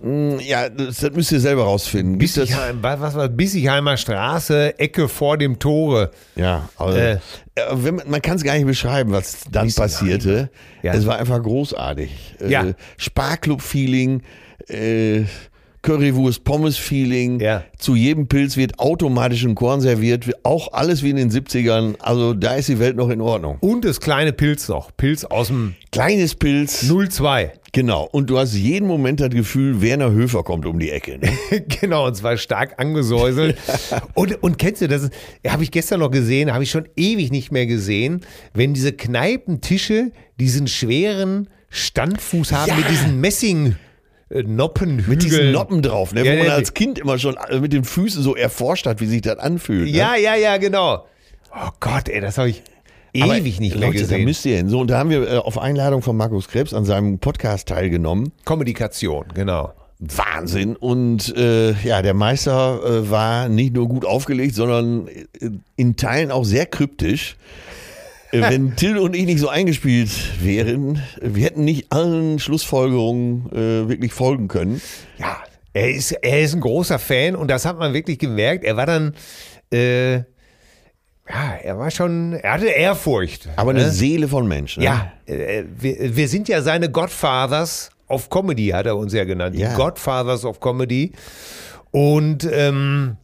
Mh, 0.00 0.40
Ja, 0.42 0.68
das, 0.68 0.98
das 0.98 1.12
müsst 1.12 1.32
ihr 1.32 1.40
selber 1.40 1.64
rausfinden. 1.64 2.18
Gibt 2.18 2.36
das, 2.36 2.48
Bissigheim, 2.48 2.78
was, 2.82 3.00
was 3.00 3.14
war 3.14 3.28
Bissigheimer 3.28 3.96
Straße, 3.96 4.78
Ecke 4.78 5.08
vor 5.08 5.36
dem 5.38 5.58
Tore. 5.58 6.10
ja, 6.36 6.68
also, 6.76 6.96
Äh. 6.98 7.18
äh, 7.56 7.74
man, 7.74 8.02
man 8.08 8.22
kann 8.22 8.36
es 8.36 8.44
gar 8.44 8.54
nicht 8.54 8.66
beschreiben, 8.66 9.12
was 9.12 9.40
dann 9.50 9.66
Bissigheim. 9.66 9.88
passierte. 9.90 10.50
Ja. 10.82 10.94
Es 10.94 11.06
war 11.06 11.18
einfach 11.18 11.42
großartig. 11.42 12.36
Äh, 12.40 12.50
Ja. 12.50 12.64
Sparklub-Feeling, 12.96 14.22
äh, 14.68 15.22
Currywurst-Pommes-Feeling. 15.88 17.40
Ja. 17.40 17.64
Zu 17.78 17.94
jedem 17.94 18.28
Pilz 18.28 18.58
wird 18.58 18.78
automatisch 18.78 19.42
ein 19.44 19.54
Korn 19.54 19.80
serviert. 19.80 20.26
Auch 20.42 20.72
alles 20.74 21.02
wie 21.02 21.10
in 21.10 21.16
den 21.16 21.30
70ern. 21.30 21.94
Also 22.00 22.34
da 22.34 22.56
ist 22.56 22.68
die 22.68 22.78
Welt 22.78 22.96
noch 22.96 23.08
in 23.08 23.22
Ordnung. 23.22 23.56
Und 23.60 23.86
das 23.86 23.98
kleine 24.00 24.34
Pilz 24.34 24.68
noch. 24.68 24.94
Pilz 24.96 25.24
aus 25.24 25.46
dem 25.46 25.74
Kleines 25.90 26.34
Pilz. 26.34 26.86
02. 26.86 27.52
Genau. 27.72 28.06
Und 28.12 28.28
du 28.28 28.38
hast 28.38 28.54
jeden 28.54 28.86
Moment 28.86 29.20
das 29.20 29.30
Gefühl, 29.30 29.80
Werner 29.80 30.10
Höfer 30.10 30.42
kommt 30.42 30.66
um 30.66 30.78
die 30.78 30.90
Ecke. 30.90 31.18
Ne? 31.18 31.30
genau, 31.80 32.06
und 32.06 32.14
zwar 32.14 32.36
stark 32.36 32.74
angesäuselt. 32.78 33.56
und, 34.14 34.42
und 34.42 34.58
kennst 34.58 34.82
du 34.82 34.88
das? 34.88 35.08
Habe 35.46 35.62
ich 35.62 35.70
gestern 35.70 36.00
noch 36.00 36.10
gesehen, 36.10 36.52
habe 36.52 36.64
ich 36.64 36.70
schon 36.70 36.86
ewig 36.96 37.30
nicht 37.30 37.50
mehr 37.50 37.66
gesehen, 37.66 38.20
wenn 38.52 38.74
diese 38.74 38.92
Kneipentische 38.92 40.12
diesen 40.38 40.66
schweren 40.66 41.48
Standfuß 41.70 42.52
haben 42.52 42.68
Ja. 42.68 42.76
mit 42.76 42.90
diesen 42.90 43.20
Messing. 43.20 43.76
Äh, 44.30 44.42
Noppenhügeln. 44.42 45.08
Mit 45.08 45.22
diesen 45.22 45.52
Noppen 45.52 45.82
drauf, 45.82 46.12
ne? 46.12 46.24
Ja, 46.24 46.32
wo 46.32 46.38
man 46.38 46.46
ja, 46.46 46.54
als 46.54 46.74
Kind 46.74 46.98
immer 46.98 47.18
schon 47.18 47.36
mit 47.60 47.72
den 47.72 47.84
Füßen 47.84 48.22
so 48.22 48.36
erforscht 48.36 48.86
hat, 48.86 49.00
wie 49.00 49.06
sich 49.06 49.22
das 49.22 49.38
anfühlt. 49.38 49.88
Ja, 49.88 50.12
ne? 50.12 50.22
ja, 50.22 50.34
ja, 50.34 50.56
genau. 50.56 51.06
Oh 51.52 51.70
Gott, 51.80 52.08
ey, 52.08 52.20
das 52.20 52.38
habe 52.38 52.50
ich 52.50 52.62
Aber, 53.18 53.36
ewig 53.36 53.58
nicht 53.60 53.74
mehr 53.74 53.86
Leute, 53.88 53.98
Da 53.98 54.02
gesehen. 54.02 54.24
müsst 54.24 54.44
ihr 54.44 54.56
hin. 54.56 54.68
So, 54.68 54.80
und 54.80 54.90
da 54.90 54.98
haben 54.98 55.10
wir 55.10 55.28
äh, 55.30 55.36
auf 55.38 55.58
Einladung 55.58 56.02
von 56.02 56.16
Markus 56.16 56.48
Krebs 56.48 56.74
an 56.74 56.84
seinem 56.84 57.18
Podcast 57.18 57.68
teilgenommen. 57.68 58.32
Kommunikation, 58.44 59.26
genau. 59.34 59.72
Wahnsinn. 59.98 60.76
Und 60.76 61.34
äh, 61.36 61.72
ja, 61.82 62.02
der 62.02 62.14
Meister 62.14 62.80
äh, 62.84 63.10
war 63.10 63.48
nicht 63.48 63.74
nur 63.74 63.88
gut 63.88 64.04
aufgelegt, 64.04 64.54
sondern 64.54 65.08
äh, 65.08 65.50
in 65.76 65.96
Teilen 65.96 66.30
auch 66.30 66.44
sehr 66.44 66.66
kryptisch. 66.66 67.36
Äh, 68.32 68.40
Wenn 68.40 68.76
Till 68.76 68.98
und 68.98 69.14
ich 69.14 69.26
nicht 69.26 69.40
so 69.40 69.48
eingespielt 69.48 70.10
wären, 70.42 71.02
wir 71.20 71.44
hätten 71.44 71.64
nicht 71.64 71.92
allen 71.92 72.38
Schlussfolgerungen 72.38 73.50
äh, 73.52 73.88
wirklich 73.88 74.12
folgen 74.12 74.48
können. 74.48 74.80
Ja, 75.18 75.38
er 75.72 75.90
ist, 75.90 76.12
er 76.12 76.40
ist 76.40 76.54
ein 76.54 76.60
großer 76.60 76.98
Fan 76.98 77.36
und 77.36 77.48
das 77.48 77.64
hat 77.64 77.78
man 77.78 77.94
wirklich 77.94 78.18
gemerkt. 78.18 78.64
Er 78.64 78.76
war 78.76 78.86
dann, 78.86 79.14
äh, 79.72 80.16
ja, 80.16 80.24
er 81.62 81.78
war 81.78 81.90
schon, 81.90 82.32
er 82.32 82.52
hatte 82.54 82.66
Ehrfurcht. 82.66 83.48
Aber 83.56 83.70
eine 83.70 83.84
ne? 83.84 83.90
Seele 83.90 84.28
von 84.28 84.48
Mensch. 84.48 84.78
Ne? 84.78 84.84
Ja, 84.84 85.12
äh, 85.26 85.64
wir, 85.78 86.16
wir 86.16 86.28
sind 86.28 86.48
ja 86.48 86.62
seine 86.62 86.90
Godfathers 86.90 87.90
of 88.08 88.30
Comedy 88.30 88.68
hat 88.68 88.86
er 88.86 88.96
uns 88.96 89.12
ja 89.12 89.24
genannt. 89.24 89.56
Ja. 89.56 89.70
Die 89.70 89.76
Godfathers 89.76 90.44
of 90.44 90.60
Comedy. 90.60 91.12
Und 91.90 92.48
ähm, 92.50 93.16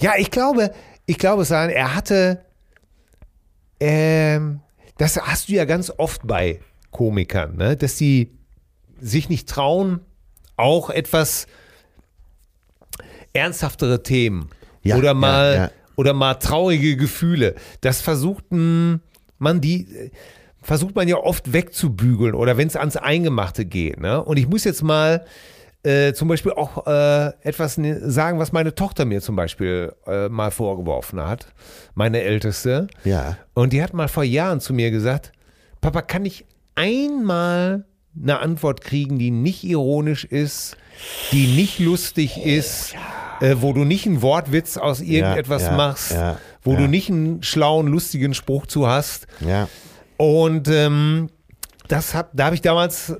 ja, 0.00 0.12
ich 0.18 0.30
glaube, 0.30 0.72
ich 1.06 1.18
glaube, 1.18 1.44
er 1.50 1.94
hatte, 1.94 2.44
ähm, 3.80 4.60
das 4.98 5.16
hast 5.20 5.48
du 5.48 5.52
ja 5.54 5.64
ganz 5.64 5.90
oft 5.96 6.26
bei 6.26 6.60
Komikern, 6.90 7.56
ne? 7.56 7.76
dass 7.76 7.96
sie 7.96 8.36
sich 9.00 9.28
nicht 9.28 9.48
trauen, 9.48 10.00
auch 10.56 10.90
etwas 10.90 11.46
ernsthaftere 13.32 14.02
Themen 14.02 14.50
Ja, 14.82 14.96
oder 14.96 15.14
mal 15.14 15.54
ja, 15.54 15.62
ja. 15.64 15.70
oder 15.96 16.12
mal 16.12 16.34
traurige 16.34 16.96
Gefühle. 16.96 17.54
Das 17.80 18.00
versucht 18.00 18.44
man 18.50 19.60
die 19.60 20.10
versucht 20.62 20.94
man 20.94 21.08
ja 21.08 21.16
oft 21.16 21.52
wegzubügeln 21.52 22.34
oder 22.34 22.58
wenn 22.58 22.68
es 22.68 22.76
ans 22.76 22.96
Eingemachte 22.96 23.64
geht. 23.64 23.98
Ne? 23.98 24.22
Und 24.22 24.36
ich 24.36 24.46
muss 24.46 24.64
jetzt 24.64 24.82
mal 24.82 25.24
äh, 25.82 26.12
zum 26.12 26.28
Beispiel 26.28 26.52
auch 26.52 26.86
äh, 26.86 27.32
etwas 27.42 27.78
ne- 27.78 28.10
sagen, 28.10 28.38
was 28.38 28.52
meine 28.52 28.74
Tochter 28.74 29.04
mir 29.04 29.22
zum 29.22 29.36
Beispiel 29.36 29.94
äh, 30.06 30.28
mal 30.28 30.50
vorgeworfen 30.50 31.20
hat, 31.20 31.46
meine 31.94 32.20
Älteste. 32.20 32.88
Ja. 33.04 33.38
Und 33.54 33.72
die 33.72 33.82
hat 33.82 33.94
mal 33.94 34.08
vor 34.08 34.24
Jahren 34.24 34.60
zu 34.60 34.74
mir 34.74 34.90
gesagt, 34.90 35.32
Papa, 35.80 36.02
kann 36.02 36.26
ich 36.26 36.44
einmal 36.74 37.84
eine 38.20 38.40
Antwort 38.40 38.82
kriegen, 38.82 39.18
die 39.18 39.30
nicht 39.30 39.64
ironisch 39.64 40.24
ist, 40.24 40.76
die 41.32 41.46
nicht 41.46 41.78
lustig 41.78 42.44
ist, 42.44 42.94
äh, 43.40 43.56
wo 43.60 43.72
du 43.72 43.84
nicht 43.84 44.06
einen 44.06 44.20
Wortwitz 44.22 44.76
aus 44.76 45.00
irgendetwas 45.00 45.62
ja, 45.62 45.72
machst, 45.72 46.12
ja, 46.12 46.38
wo 46.62 46.74
du 46.74 46.82
ja. 46.82 46.88
nicht 46.88 47.10
einen 47.10 47.42
schlauen, 47.42 47.86
lustigen 47.86 48.34
Spruch 48.34 48.66
zu 48.66 48.86
hast. 48.86 49.26
Ja. 49.40 49.68
Und 50.16 50.68
ähm, 50.68 51.30
das 51.88 52.14
hab, 52.14 52.30
da 52.34 52.46
habe 52.46 52.54
ich 52.54 52.60
damals 52.60 53.14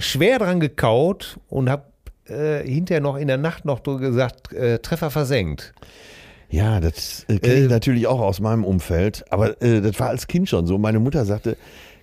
schwer 0.00 0.38
dran 0.38 0.60
gekaut 0.60 1.38
und 1.48 1.68
habe 1.70 1.84
äh, 2.28 2.62
hinterher 2.66 3.00
noch 3.00 3.16
in 3.16 3.28
der 3.28 3.36
Nacht 3.38 3.64
noch 3.64 3.82
gesagt, 3.82 4.52
äh, 4.52 4.78
Treffer 4.80 5.10
versenkt. 5.10 5.72
Ja, 6.48 6.80
das 6.80 7.24
äh, 7.28 7.38
kenne 7.38 7.54
Äh, 7.54 7.62
ich 7.64 7.70
natürlich 7.70 8.06
auch 8.06 8.20
aus 8.20 8.40
meinem 8.40 8.64
Umfeld. 8.64 9.24
Aber 9.30 9.60
äh, 9.62 9.80
das 9.80 9.98
war 10.00 10.08
als 10.08 10.26
Kind 10.26 10.48
schon 10.48 10.66
so. 10.66 10.78
Meine 10.78 10.98
Mutter 10.98 11.24
sagte, 11.24 11.56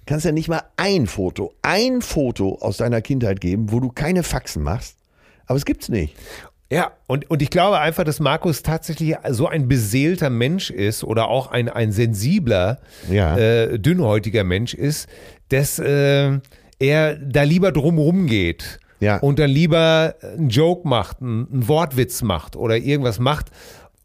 kannst 0.06 0.26
ja 0.26 0.32
nicht 0.32 0.48
mal 0.48 0.62
ein 0.78 1.06
Foto, 1.08 1.54
ein 1.62 2.02
Foto 2.02 2.58
aus 2.62 2.78
deiner 2.78 3.02
Kindheit 3.02 3.42
geben, 3.42 3.72
wo 3.72 3.80
du 3.82 3.90
keine 3.90 4.24
Faxen 4.24 4.64
machst. 4.64 4.96
Aber 5.48 5.58
es 5.58 5.66
gibt's 5.66 5.90
nicht. 5.90 6.16
Ja, 6.70 6.92
und, 7.08 7.30
und 7.30 7.42
ich 7.42 7.50
glaube 7.50 7.80
einfach, 7.80 8.04
dass 8.04 8.20
Markus 8.20 8.62
tatsächlich 8.62 9.16
so 9.30 9.48
ein 9.48 9.70
beseelter 9.70 10.30
Mensch 10.30 10.70
ist 10.70 11.04
oder 11.06 11.30
auch 11.30 11.48
ein, 11.52 11.70
ein 11.70 11.94
sensibler, 11.94 12.80
Ja. 13.10 13.38
äh, 13.38 13.80
dünnhäutiger 13.80 14.44
Mensch 14.44 14.74
ist, 14.74 15.08
dass 15.50 15.80
äh, 15.80 16.40
er 16.80 17.16
da 17.16 17.44
lieber 17.44 17.72
drumrum 17.72 18.28
geht 18.28 18.80
Ja. 19.00 19.18
und 19.18 19.40
dann 19.40 19.50
lieber 19.50 20.16
einen 20.22 20.50
Joke 20.50 20.88
macht, 20.88 21.22
einen, 21.22 21.48
einen 21.52 21.68
Wortwitz 21.68 22.22
macht 22.22 22.56
oder 22.56 22.78
irgendwas 22.78 23.20
macht. 23.20 23.48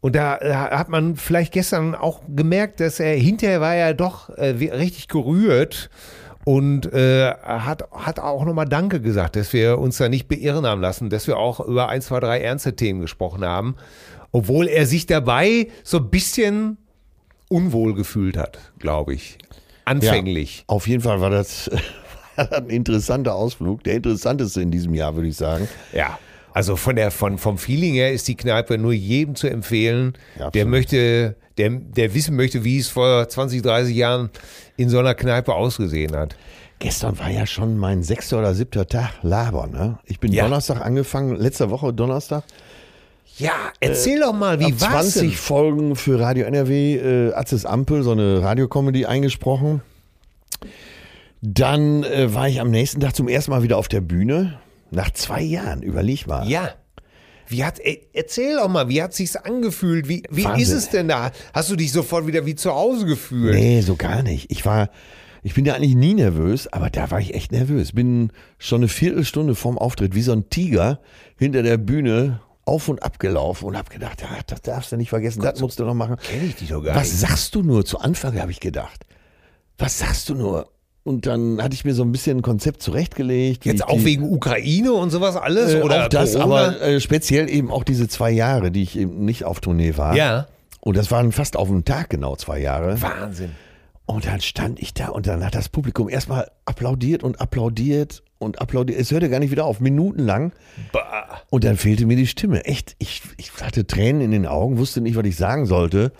Und 0.01 0.15
da 0.17 0.37
hat 0.41 0.89
man 0.89 1.15
vielleicht 1.15 1.53
gestern 1.53 1.95
auch 1.95 2.21
gemerkt, 2.27 2.79
dass 2.81 2.99
er 2.99 3.15
hinterher 3.15 3.61
war 3.61 3.73
er 3.75 3.93
doch 3.93 4.29
äh, 4.31 4.47
richtig 4.49 5.07
gerührt 5.07 5.89
und 6.43 6.91
äh, 6.91 7.31
hat, 7.31 7.89
hat 7.91 8.19
auch 8.19 8.43
nochmal 8.43 8.67
Danke 8.67 8.99
gesagt, 8.99 9.37
dass 9.37 9.53
wir 9.53 9.77
uns 9.79 9.97
da 9.97 10.09
nicht 10.09 10.27
beirren 10.27 10.65
haben 10.65 10.81
lassen, 10.81 11.09
dass 11.09 11.25
wir 11.27 11.37
auch 11.37 11.61
über 11.61 11.87
ein, 11.87 12.01
zwei, 12.01 12.19
drei 12.19 12.41
ernste 12.41 12.75
Themen 12.75 12.99
gesprochen 12.99 13.45
haben, 13.45 13.75
obwohl 14.33 14.67
er 14.67 14.85
sich 14.85 15.05
dabei 15.05 15.67
so 15.85 15.99
ein 15.99 16.09
bisschen 16.09 16.77
unwohl 17.47 17.93
gefühlt 17.93 18.35
hat, 18.35 18.59
glaube 18.79 19.13
ich. 19.13 19.37
Anfänglich. 19.85 20.65
Auf 20.67 20.85
jeden 20.87 21.01
Fall 21.03 21.21
war 21.21 21.29
das 21.29 21.71
ein 22.51 22.69
interessanter 22.69 23.35
Ausflug. 23.35 23.83
Der 23.83 23.95
interessanteste 23.95 24.61
in 24.61 24.71
diesem 24.71 24.93
Jahr, 24.93 25.15
würde 25.15 25.27
ich 25.29 25.35
sagen. 25.37 25.67
Ja. 25.91 26.17
Also 26.53 26.75
von 26.75 26.95
der, 26.95 27.09
von, 27.09 27.37
vom 27.39 27.57
Feeling 27.57 27.93
her 27.95 28.13
ist 28.13 28.27
die 28.27 28.35
Kneipe 28.35 28.77
nur 28.77 28.93
jedem 28.93 29.35
zu 29.35 29.47
empfehlen, 29.47 30.13
Ja, 30.37 30.51
der 30.51 30.65
möchte, 30.65 31.35
der, 31.57 31.69
der 31.71 32.13
wissen 32.13 32.35
möchte, 32.35 32.63
wie 32.63 32.77
es 32.77 32.89
vor 32.89 33.27
20, 33.27 33.63
30 33.63 33.95
Jahren 33.95 34.29
in 34.77 34.89
so 34.89 34.99
einer 34.99 35.15
Kneipe 35.15 35.53
ausgesehen 35.53 36.15
hat. 36.15 36.35
Gestern 36.77 37.17
war 37.17 37.29
ja 37.29 37.47
schon 37.47 37.77
mein 37.77 38.03
sechster 38.03 38.37
oder 38.39 38.53
siebter 38.53 38.87
Tag 38.87 39.11
Labern. 39.23 39.71
Ne? 39.71 39.99
Ich 40.05 40.19
bin 40.19 40.31
Ja. 40.31 40.43
Donnerstag 40.43 40.81
angefangen, 40.85 41.35
letzte 41.37 41.69
Woche 41.69 41.91
Donnerstag. 41.93 42.43
Ja, 43.37 43.53
erzähl 43.79 44.19
doch 44.19 44.33
mal, 44.33 44.59
wie 44.59 44.79
war's 44.79 45.13
20 45.13 45.21
denn? 45.21 45.31
Folgen 45.31 45.95
für 45.95 46.19
Radio 46.19 46.45
NRW, 46.45 46.97
äh, 46.97 47.33
Atzes 47.33 47.65
Ampel, 47.65 48.03
so 48.03 48.11
eine 48.11 48.43
Radiocomedy 48.43 49.05
eingesprochen. 49.07 49.81
Dann 51.45 52.05
äh, 52.05 52.33
war 52.33 52.47
ich 52.47 52.61
am 52.61 52.71
nächsten 52.71 53.01
Tag 53.01 53.17
zum 53.17 53.27
ersten 53.27 53.51
Mal 53.51 53.63
wieder 53.63 53.77
auf 53.77 53.89
der 53.89 53.99
Bühne. 53.99 54.59
Nach 54.91 55.11
zwei 55.11 55.41
Jahren, 55.41 55.81
überleg 55.83 56.25
mal. 56.25 56.47
Ja. 56.47 56.69
Wie 57.47 57.65
hat, 57.65 57.81
ey, 57.81 58.07
erzähl 58.13 58.55
doch 58.55 58.69
mal, 58.69 58.87
wie 58.87 59.01
hat 59.03 59.13
sich's 59.13 59.35
angefühlt? 59.35 60.07
Wie, 60.07 60.23
wie 60.29 60.61
ist 60.61 60.71
es 60.71 60.89
denn 60.89 61.09
da? 61.09 61.31
Hast 61.53 61.69
du 61.69 61.75
dich 61.75 61.91
sofort 61.91 62.27
wieder 62.27 62.45
wie 62.45 62.55
zu 62.55 62.73
Hause 62.73 63.05
gefühlt? 63.05 63.55
Nee, 63.55 63.81
so 63.81 63.97
gar 63.97 64.23
nicht. 64.23 64.49
Ich 64.51 64.65
war, 64.65 64.89
ich 65.43 65.53
bin 65.53 65.65
ja 65.65 65.73
eigentlich 65.73 65.95
nie 65.95 66.13
nervös, 66.13 66.71
aber 66.71 66.89
da 66.89 67.11
war 67.11 67.19
ich 67.19 67.33
echt 67.33 67.51
nervös. 67.51 67.91
Bin 67.91 68.31
schon 68.57 68.79
eine 68.79 68.87
Viertelstunde 68.87 69.53
vorm 69.53 69.77
Auftritt 69.77 70.15
wie 70.15 70.21
so 70.21 70.31
ein 70.31 70.49
Tiger 70.49 71.01
hinter 71.37 71.61
der 71.61 71.75
Bühne 71.77 72.39
auf 72.63 72.87
und 72.87 73.03
ab 73.03 73.19
gelaufen 73.19 73.65
und 73.65 73.77
hab 73.77 73.89
gedacht, 73.89 74.21
ja, 74.21 74.29
das 74.47 74.61
darfst 74.61 74.93
du 74.93 74.95
nicht 74.95 75.09
vergessen, 75.09 75.41
das 75.41 75.59
musst 75.59 75.77
du 75.77 75.83
noch 75.83 75.93
machen. 75.93 76.15
Kenn 76.23 76.47
ich 76.47 76.55
dich 76.55 76.69
doch 76.69 76.81
gar 76.81 76.95
Was 76.95 77.09
nicht. 77.11 77.19
sagst 77.19 77.53
du 77.53 77.63
nur? 77.63 77.83
Zu 77.83 77.99
Anfang 77.99 78.39
habe 78.39 78.51
ich 78.51 78.61
gedacht. 78.61 79.05
Was 79.77 79.99
sagst 79.99 80.29
du 80.29 80.35
nur? 80.35 80.69
Und 81.03 81.25
dann 81.25 81.61
hatte 81.61 81.73
ich 81.75 81.83
mir 81.83 81.93
so 81.93 82.03
ein 82.03 82.11
bisschen 82.13 82.37
ein 82.37 82.41
Konzept 82.41 82.81
zurechtgelegt. 82.81 83.65
Jetzt 83.65 83.83
auch 83.85 83.97
die- 83.97 84.05
wegen 84.05 84.23
Ukraine 84.23 84.93
und 84.93 85.09
sowas 85.09 85.35
alles? 85.35 85.73
äh, 85.73 85.81
oder 85.81 86.05
auch 86.05 86.07
das, 86.07 86.33
Corona? 86.33 86.67
aber 86.69 86.81
äh, 86.81 86.99
speziell 87.01 87.49
eben 87.49 87.71
auch 87.71 87.83
diese 87.83 88.07
zwei 88.07 88.31
Jahre, 88.31 88.71
die 88.71 88.83
ich 88.83 88.97
eben 88.97 89.25
nicht 89.25 89.43
auf 89.43 89.59
Tournee 89.59 89.97
war. 89.97 90.15
Ja. 90.15 90.47
Und 90.79 90.95
das 90.97 91.11
waren 91.11 91.31
fast 91.33 91.57
auf 91.57 91.67
den 91.67 91.83
Tag 91.83 92.09
genau 92.09 92.35
zwei 92.37 92.59
Jahre. 92.59 93.01
Wahnsinn. 93.01 93.51
Und 94.05 94.25
dann 94.25 94.41
stand 94.41 94.81
ich 94.81 94.93
da 94.93 95.07
und 95.09 95.27
dann 95.27 95.45
hat 95.45 95.55
das 95.55 95.69
Publikum 95.69 96.09
erstmal 96.09 96.49
applaudiert 96.65 97.23
und 97.23 97.39
applaudiert 97.39 98.21
und 98.37 98.59
applaudiert. 98.61 98.99
Es 98.99 99.11
hörte 99.11 99.29
gar 99.29 99.39
nicht 99.39 99.51
wieder 99.51 99.65
auf, 99.65 99.79
minutenlang. 99.79 100.51
Bah. 100.91 101.41
Und 101.49 101.63
dann 101.63 101.77
fehlte 101.77 102.05
mir 102.05 102.17
die 102.17 102.27
Stimme. 102.27 102.65
Echt, 102.65 102.95
ich, 102.99 103.21
ich 103.37 103.51
hatte 103.61 103.87
Tränen 103.87 104.21
in 104.21 104.31
den 104.31 104.45
Augen, 104.45 104.77
wusste 104.77 104.99
nicht, 104.99 105.15
was 105.15 105.25
ich 105.25 105.37
sagen 105.37 105.65
sollte. 105.65 106.11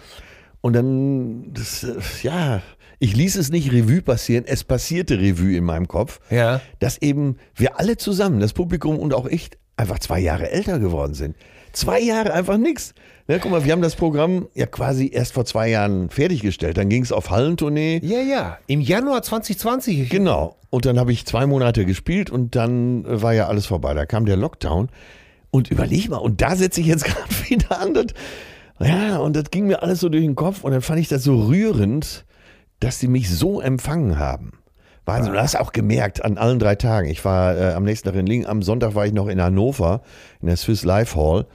Und 0.62 0.74
dann, 0.74 1.54
das, 1.54 1.84
äh, 1.84 1.96
ja, 2.22 2.62
ich 3.04 3.18
ließ 3.18 3.36
es 3.36 3.50
nicht 3.52 3.70
Revue 3.74 4.02
passieren, 4.02 4.46
es 4.48 4.64
passierte 4.64 5.20
Revue 5.20 5.58
in 5.58 5.66
meinem 5.66 5.90
Kopf, 5.90 6.22
Ja. 6.30 6.62
dass 6.80 6.98
eben 7.02 7.36
wir 7.54 7.78
alle 7.78 7.98
zusammen, 7.98 8.40
das 8.40 8.54
Publikum 8.54 8.98
und 8.98 9.14
auch 9.14 9.26
ich, 9.26 9.50
einfach 9.76 10.00
zwei 10.00 10.22
Jahre 10.22 10.50
älter 10.52 10.80
geworden 10.80 11.14
sind. 11.14 11.36
Zwei 11.74 12.00
Jahre 12.00 12.32
einfach 12.34 12.58
nix. 12.58 12.94
Ne, 13.28 13.40
guck 13.42 13.52
mal, 13.52 13.66
wir 13.66 13.74
haben 13.74 13.82
das 13.82 13.96
Programm 13.96 14.48
ja 14.54 14.68
quasi 14.68 15.10
erst 15.12 15.34
vor 15.34 15.44
zwei 15.44 15.70
Jahren 15.70 16.10
fertiggestellt. 16.12 16.78
Dann 16.78 16.88
ging 16.88 17.04
es 17.04 17.12
auf 17.12 17.30
Hallentournee. 17.30 18.00
Ja, 18.04 18.20
ja. 18.22 18.58
Im 18.68 18.80
Januar 18.80 19.22
2020. 19.22 20.10
Genau. 20.10 20.56
Und 20.70 20.86
dann 20.86 20.98
habe 20.98 21.12
ich 21.12 21.26
zwei 21.26 21.46
Monate 21.46 21.86
gespielt 21.86 22.30
und 22.30 22.56
dann 22.56 23.04
äh, 23.06 23.22
war 23.22 23.34
ja 23.34 23.48
alles 23.48 23.66
vorbei. 23.66 23.94
Da 23.96 24.06
kam 24.06 24.26
der 24.26 24.38
Lockdown. 24.38 24.88
Und 25.52 25.70
überleg 25.72 26.10
mal, 26.10 26.18
und 26.18 26.42
da 26.42 26.56
setze 26.56 26.80
ich 26.80 26.88
jetzt 26.88 27.04
gerade 27.06 27.50
wieder 27.50 27.80
an. 27.82 27.94
Das, 27.96 28.06
ja, 28.80 29.18
und 29.18 29.36
das 29.36 29.52
ging 29.52 29.66
mir 29.68 29.82
alles 29.84 30.00
so 30.00 30.08
durch 30.10 30.24
den 30.24 30.36
Kopf. 30.36 30.64
Und 30.64 30.72
dann 30.72 30.82
fand 30.82 31.00
ich 31.00 31.08
das 31.10 31.24
so 31.24 31.48
rührend, 31.48 32.24
dass 32.84 33.00
sie 33.00 33.08
mich 33.08 33.30
so 33.30 33.62
empfangen 33.62 34.20
haben. 34.20 34.52
Wahnsinn. 35.06 35.34
Du 35.34 35.40
hast 35.40 35.56
auch 35.56 35.74
gemerkt 35.74 36.24
an 36.24 36.38
allen 36.38 36.60
drei 36.60 36.76
Tagen. 36.76 37.10
Ich 37.10 37.26
war 37.26 37.58
äh, 37.58 37.74
am 37.74 37.84
nächsten 37.84 38.08
Tag 38.08 38.18
in 38.18 38.26
Lingen, 38.26 38.46
am 38.46 38.62
Sonntag 38.62 38.96
war 38.96 39.06
ich 39.06 39.14
noch 39.14 39.28
in 39.28 39.42
Hannover, 39.42 40.02
in 40.42 40.48
der 40.48 40.58
Swiss 40.58 40.84
Life 40.84 41.18
Hall. 41.20 41.46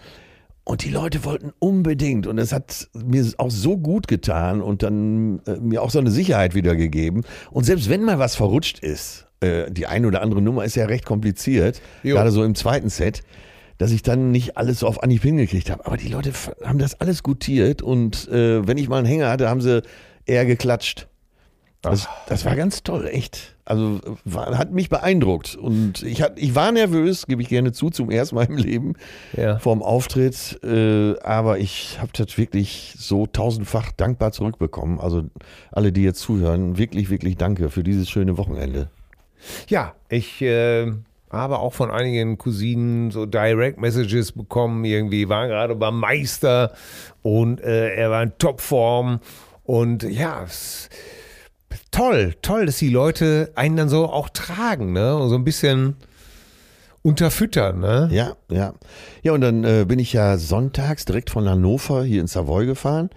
Und 0.65 0.85
die 0.85 0.91
Leute 0.91 1.25
wollten 1.25 1.53
unbedingt. 1.59 2.27
Und 2.27 2.37
es 2.37 2.53
hat 2.53 2.89
mir 2.93 3.25
auch 3.39 3.51
so 3.51 3.79
gut 3.79 4.07
getan 4.07 4.61
und 4.61 4.83
dann 4.83 5.41
äh, 5.47 5.57
mir 5.61 5.83
auch 5.83 5.91
so 5.91 5.99
eine 5.99 6.11
Sicherheit 6.11 6.55
wiedergegeben. 6.55 7.25
Und 7.51 7.65
selbst 7.65 7.89
wenn 7.89 8.05
mal 8.05 8.19
was 8.19 8.37
verrutscht 8.37 8.81
ist, 8.81 9.27
äh, 9.41 9.71
die 9.71 9.87
eine 9.87 10.07
oder 10.09 10.21
andere 10.21 10.43
Nummer 10.43 10.65
ist 10.65 10.75
ja 10.75 10.85
recht 10.85 11.07
kompliziert, 11.07 11.81
Jo. 12.03 12.17
gerade 12.17 12.31
so 12.31 12.45
im 12.45 12.55
zweiten 12.55 12.91
Set, 12.91 13.23
dass 13.79 13.93
ich 13.93 14.03
dann 14.03 14.31
nicht 14.31 14.59
alles 14.59 14.81
so 14.81 14.87
auf 14.87 15.03
Anhieb 15.03 15.23
hingekriegt 15.23 15.71
habe. 15.71 15.87
Aber 15.87 15.97
die 15.97 16.09
Leute 16.09 16.33
haben 16.63 16.79
das 16.79 17.01
alles 17.01 17.23
gutiert 17.23 17.81
und 17.81 18.29
äh, 18.29 18.67
wenn 18.67 18.77
ich 18.77 18.91
mal 18.91 18.99
einen 18.99 19.07
Hänger 19.07 19.31
hatte, 19.31 19.49
haben 19.49 19.63
sie 19.63 19.83
eher 20.27 20.45
geklatscht. 20.45 21.09
Das, 21.81 22.09
das 22.27 22.45
war 22.45 22.57
ganz 22.57 22.83
toll, 22.83 23.09
echt. 23.11 23.55
Also 23.65 24.01
war, 24.25 24.59
hat 24.59 24.73
mich 24.73 24.89
beeindruckt. 24.89 25.55
Und 25.55 26.03
ich, 26.03 26.23
hat, 26.23 26.33
ich 26.37 26.55
war 26.55 26.73
nervös, 26.73 27.27
gebe 27.27 27.41
ich 27.43 27.49
gerne 27.49 27.71
zu, 27.73 27.91
zum 27.91 28.11
ersten 28.11 28.35
Mal 28.35 28.47
im 28.47 28.57
Leben 28.57 28.95
Ja. 29.37 29.59
vorm 29.59 29.83
Auftritt. 29.83 30.59
Äh, 30.65 31.19
aber 31.21 31.59
ich 31.59 31.99
habe 32.01 32.11
das 32.17 32.37
wirklich 32.37 32.95
so 32.99 33.27
tausendfach 33.27 33.93
dankbar 33.93 34.33
zurückbekommen. 34.33 34.99
Also 34.99 35.25
alle, 35.71 35.93
die 35.93 36.03
jetzt 36.03 36.21
zuhören, 36.21 36.79
wirklich, 36.79 37.11
wirklich 37.11 37.37
danke 37.37 37.71
für 37.71 37.85
dieses 37.85 38.11
schöne 38.11 38.37
Wochenende. 38.39 38.91
Ja, 39.69 39.95
ich 40.09 40.43
äh, 40.43 40.91
habe 41.31 41.59
auch 41.61 41.75
von 41.75 41.93
einigen 41.93 42.39
Cousinen 42.39 43.13
so 43.13 43.25
Direct 43.25 43.79
Messages 43.79 44.33
bekommen. 44.33 44.85
Irgendwie 44.85 45.29
war 45.29 45.47
gerade 45.47 45.77
beim 45.77 46.01
Meister 46.01 46.73
und 47.23 47.61
äh, 47.61 47.95
er 47.95 48.11
war 48.11 48.23
in 48.25 48.33
Topform. 48.39 49.21
Und 49.63 50.03
ja, 50.03 50.43
es, 50.45 50.89
toll, 51.91 52.35
toll, 52.43 52.67
dass 52.67 52.79
die 52.79 52.91
Leute 52.91 53.53
einen 53.55 53.77
dann 53.77 53.89
so 53.89 54.07
auch 54.07 54.29
tragen, 54.29 54.93
ne? 54.93 55.17
Und 55.17 55.29
so 55.29 55.35
ein 55.35 55.45
bisschen 55.45 55.97
unterfüttern, 57.03 57.81
ne? 57.81 58.09
Ja, 58.13 58.37
ja. 58.51 58.75
Ja, 59.23 59.33
und 59.33 59.41
dann 59.41 59.65
äh, 59.65 59.85
bin 59.87 59.99
ich 59.99 60.13
ja 60.13 60.39
sonntags 60.39 61.05
direkt 61.05 61.31
von 61.31 61.49
Hannover 61.49 62.05
hier 62.05 62.21
in 62.21 62.27
Savoy 62.27 62.67
gefahren. 62.67 63.11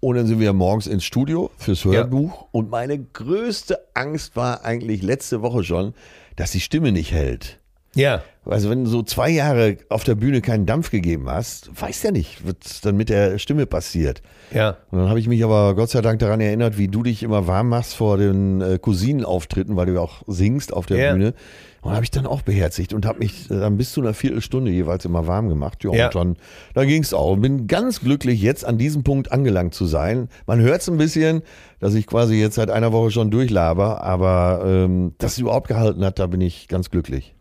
Und 0.00 0.16
dann 0.16 0.26
sind 0.26 0.38
wir 0.38 0.52
morgens 0.52 0.86
ins 0.86 1.04
Studio 1.04 1.50
fürs 1.56 1.84
Hörbuch. 1.84 2.46
Und 2.52 2.68
meine 2.70 2.98
größte 2.98 3.78
Angst 3.94 4.36
war 4.36 4.62
eigentlich 4.62 5.02
letzte 5.02 5.40
Woche 5.40 5.64
schon, 5.64 5.94
dass 6.36 6.50
die 6.50 6.60
Stimme 6.60 6.92
nicht 6.92 7.12
hält. 7.12 7.58
Ja. 7.94 8.22
Also 8.46 8.68
wenn 8.70 8.84
du 8.84 8.90
so 8.90 9.02
zwei 9.02 9.30
Jahre 9.30 9.78
auf 9.88 10.04
der 10.04 10.14
Bühne 10.14 10.40
keinen 10.40 10.66
Dampf 10.66 10.90
gegeben 10.90 11.30
hast, 11.30 11.70
weißt 11.80 12.04
ja 12.04 12.10
nicht, 12.10 12.38
was 12.46 12.80
dann 12.82 12.96
mit 12.96 13.08
der 13.08 13.38
Stimme 13.38 13.66
passiert. 13.66 14.22
Ja. 14.52 14.76
Und 14.90 14.98
dann 14.98 15.08
habe 15.08 15.18
ich 15.18 15.28
mich 15.28 15.42
aber 15.44 15.74
Gott 15.74 15.90
sei 15.90 16.00
Dank 16.02 16.18
daran 16.18 16.40
erinnert, 16.40 16.76
wie 16.76 16.88
du 16.88 17.02
dich 17.02 17.22
immer 17.22 17.46
warm 17.46 17.68
machst 17.70 17.94
vor 17.94 18.18
den 18.18 18.60
äh, 18.60 18.78
Cousinenauftritten, 18.78 19.76
weil 19.76 19.86
du 19.86 19.94
ja 19.94 20.00
auch 20.00 20.22
singst 20.26 20.72
auf 20.72 20.86
der 20.86 20.98
Ja. 20.98 21.12
Bühne. 21.12 21.34
Und 21.82 21.92
habe 21.92 22.02
ich 22.04 22.10
dann 22.10 22.26
auch 22.26 22.40
beherzigt 22.40 22.94
und 22.94 23.04
habe 23.04 23.18
mich 23.18 23.50
äh, 23.50 23.58
dann 23.60 23.76
bis 23.76 23.92
zu 23.92 24.00
einer 24.00 24.14
Viertelstunde 24.14 24.70
jeweils 24.70 25.04
immer 25.04 25.26
warm 25.26 25.48
gemacht. 25.50 25.84
Ja, 25.84 25.92
Ja. 25.94 26.06
und 26.06 26.14
dann, 26.14 26.36
dann 26.72 26.86
ging 26.88 27.02
es 27.02 27.12
auch. 27.12 27.32
Und 27.32 27.42
bin 27.42 27.66
ganz 27.66 28.00
glücklich, 28.00 28.40
jetzt 28.40 28.64
an 28.64 28.78
diesem 28.78 29.04
Punkt 29.04 29.32
angelangt 29.32 29.74
zu 29.74 29.84
sein. 29.84 30.28
Man 30.46 30.60
hört 30.60 30.80
es 30.80 30.88
ein 30.88 30.96
bisschen, 30.96 31.42
dass 31.80 31.94
ich 31.94 32.06
quasi 32.06 32.36
jetzt 32.40 32.54
seit 32.54 32.70
einer 32.70 32.92
Woche 32.92 33.10
schon 33.10 33.30
durchlaber, 33.30 34.02
aber 34.02 34.62
ähm, 34.66 35.12
dass 35.18 35.32
es 35.32 35.38
überhaupt 35.38 35.68
gehalten 35.68 36.02
hat, 36.04 36.18
da 36.18 36.26
bin 36.26 36.40
ich 36.40 36.68
ganz 36.68 36.88
glücklich. 36.90 37.34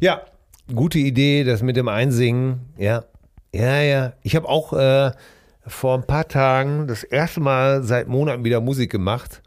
Ja, 0.00 0.22
gute 0.72 0.98
Idee, 0.98 1.44
das 1.44 1.62
mit 1.62 1.76
dem 1.76 1.88
Einsingen. 1.88 2.60
Ja, 2.78 3.04
ja, 3.54 3.80
ja. 3.82 4.12
Ich 4.22 4.36
habe 4.36 4.48
auch 4.48 4.72
äh, 4.72 5.12
vor 5.66 5.94
ein 5.96 6.06
paar 6.06 6.28
Tagen 6.28 6.86
das 6.86 7.02
erste 7.04 7.40
Mal 7.40 7.82
seit 7.82 8.08
Monaten 8.08 8.44
wieder 8.44 8.60
Musik 8.60 8.90
gemacht 8.90 9.42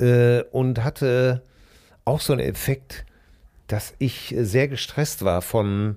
äh, 0.00 0.42
und 0.52 0.82
hatte 0.84 1.42
auch 2.04 2.20
so 2.20 2.32
einen 2.32 2.42
Effekt, 2.46 3.04
dass 3.66 3.94
ich 3.98 4.34
äh, 4.34 4.44
sehr 4.44 4.68
gestresst 4.68 5.24
war 5.24 5.42
von 5.42 5.96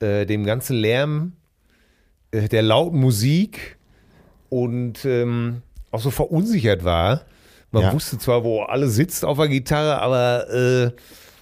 äh, 0.00 0.26
dem 0.26 0.44
ganzen 0.44 0.76
Lärm 0.76 1.32
äh, 2.30 2.48
der 2.48 2.62
lauten 2.62 2.98
Musik 3.00 3.76
und 4.48 5.04
ähm, 5.04 5.62
auch 5.90 6.00
so 6.00 6.10
verunsichert 6.10 6.84
war. 6.84 7.22
Man 7.72 7.82
Ja. 7.84 7.92
wusste 7.92 8.18
zwar, 8.18 8.42
wo 8.42 8.62
alles 8.62 8.94
sitzt 8.96 9.24
auf 9.24 9.38
der 9.38 9.48
Gitarre, 9.48 10.00
aber 10.00 10.50
äh, 10.50 10.90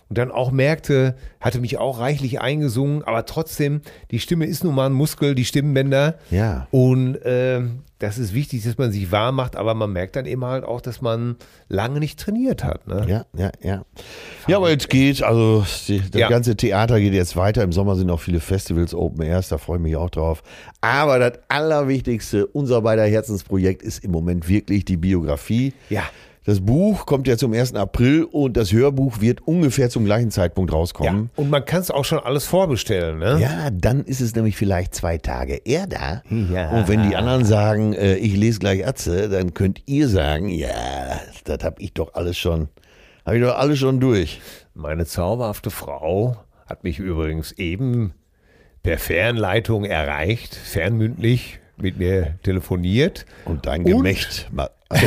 und 0.08 0.16
dann 0.18 0.30
auch 0.30 0.50
merkte, 0.50 1.14
hatte 1.40 1.60
mich 1.60 1.78
auch 1.78 2.00
reichlich 2.00 2.40
eingesungen, 2.40 3.02
aber 3.02 3.26
trotzdem, 3.26 3.82
die 4.10 4.18
Stimme 4.20 4.46
ist 4.46 4.64
nun 4.64 4.74
mal 4.74 4.86
ein 4.86 4.92
Muskel, 4.92 5.34
die 5.34 5.44
Stimmbänder. 5.44 6.14
Ja. 6.30 6.66
Und 6.70 7.18
ähm, 7.24 7.80
das 7.98 8.16
ist 8.16 8.32
wichtig, 8.32 8.62
dass 8.62 8.78
man 8.78 8.92
sich 8.92 9.10
warm 9.10 9.34
macht, 9.34 9.56
aber 9.56 9.74
man 9.74 9.92
merkt 9.92 10.14
dann 10.16 10.24
eben 10.24 10.44
halt 10.44 10.64
auch, 10.64 10.80
dass 10.80 11.00
man 11.02 11.36
lange 11.68 11.98
nicht 11.98 12.18
trainiert 12.20 12.62
hat. 12.62 12.86
Ne? 12.86 13.04
Ja, 13.08 13.24
ja, 13.36 13.50
ja. 13.60 13.84
Ja, 14.46 14.56
aber 14.58 14.70
jetzt 14.70 14.88
geht, 14.88 15.22
also 15.22 15.66
die, 15.88 16.00
das 16.08 16.20
Ja. 16.20 16.28
ganze 16.28 16.56
Theater 16.56 17.00
geht 17.00 17.12
jetzt 17.12 17.36
weiter. 17.36 17.62
Im 17.64 17.72
Sommer 17.72 17.96
sind 17.96 18.08
auch 18.10 18.20
viele 18.20 18.40
Festivals, 18.40 18.94
Open 18.94 19.22
Airs, 19.22 19.48
da 19.48 19.58
freue 19.58 19.78
ich 19.78 19.82
mich 19.82 19.96
auch 19.96 20.10
drauf. 20.10 20.42
Aber 20.80 21.18
das 21.18 21.32
Allerwichtigste, 21.48 22.46
unser 22.46 22.82
beider 22.82 23.04
Herzensprojekt 23.04 23.82
ist 23.82 24.04
im 24.04 24.12
Moment 24.12 24.48
wirklich 24.48 24.84
die 24.84 24.96
Biografie. 24.96 25.74
Ja. 25.90 26.04
Das 26.48 26.62
Buch 26.62 27.04
kommt 27.04 27.28
ja 27.28 27.36
zum 27.36 27.52
1. 27.52 27.74
April 27.74 28.24
und 28.24 28.56
das 28.56 28.72
Hörbuch 28.72 29.20
wird 29.20 29.46
ungefähr 29.46 29.90
zum 29.90 30.06
gleichen 30.06 30.30
Zeitpunkt 30.30 30.70
Ja, 30.70 30.78
rauskommen. 30.78 31.28
und 31.36 31.50
man 31.50 31.62
kann 31.66 31.82
es 31.82 31.90
auch 31.90 32.06
schon 32.06 32.20
alles 32.20 32.46
vorbestellen. 32.46 33.18
Ne? 33.18 33.38
Ja, 33.38 33.68
dann 33.70 34.02
ist 34.02 34.22
es 34.22 34.34
nämlich 34.34 34.56
vielleicht 34.56 34.94
zwei 34.94 35.18
Tage 35.18 35.56
eher 35.66 35.86
da. 35.86 36.22
Ja. 36.30 36.70
Und 36.70 36.88
wenn 36.88 37.06
die 37.06 37.16
anderen 37.16 37.44
sagen, 37.44 37.92
äh, 37.92 38.14
ich 38.14 38.34
lese 38.34 38.60
gleich 38.60 38.86
Atze, 38.86 39.28
dann 39.28 39.52
könnt 39.52 39.82
ihr 39.84 40.08
sagen, 40.08 40.48
ja, 40.48 40.70
das 41.44 41.62
habe 41.62 41.82
ich 41.82 41.92
doch 41.92 42.14
alles 42.14 42.38
schon, 42.38 42.68
habe 43.26 43.36
ich 43.36 43.42
doch 43.44 43.58
alles 43.58 43.78
schon 43.78 44.00
durch. 44.00 44.40
Meine 44.72 45.04
zauberhafte 45.04 45.68
Frau 45.68 46.38
hat 46.64 46.82
mich 46.82 46.98
übrigens 46.98 47.52
eben 47.52 48.14
per 48.82 48.96
Fernleitung 48.96 49.84
erreicht, 49.84 50.54
fernmündlich 50.54 51.58
mit 51.76 51.98
mir 51.98 52.38
telefoniert. 52.42 53.26
Und 53.44 53.66
dein 53.66 53.82
Und- 53.84 53.90
Gemächt. 53.98 54.48
Also, 54.56 54.70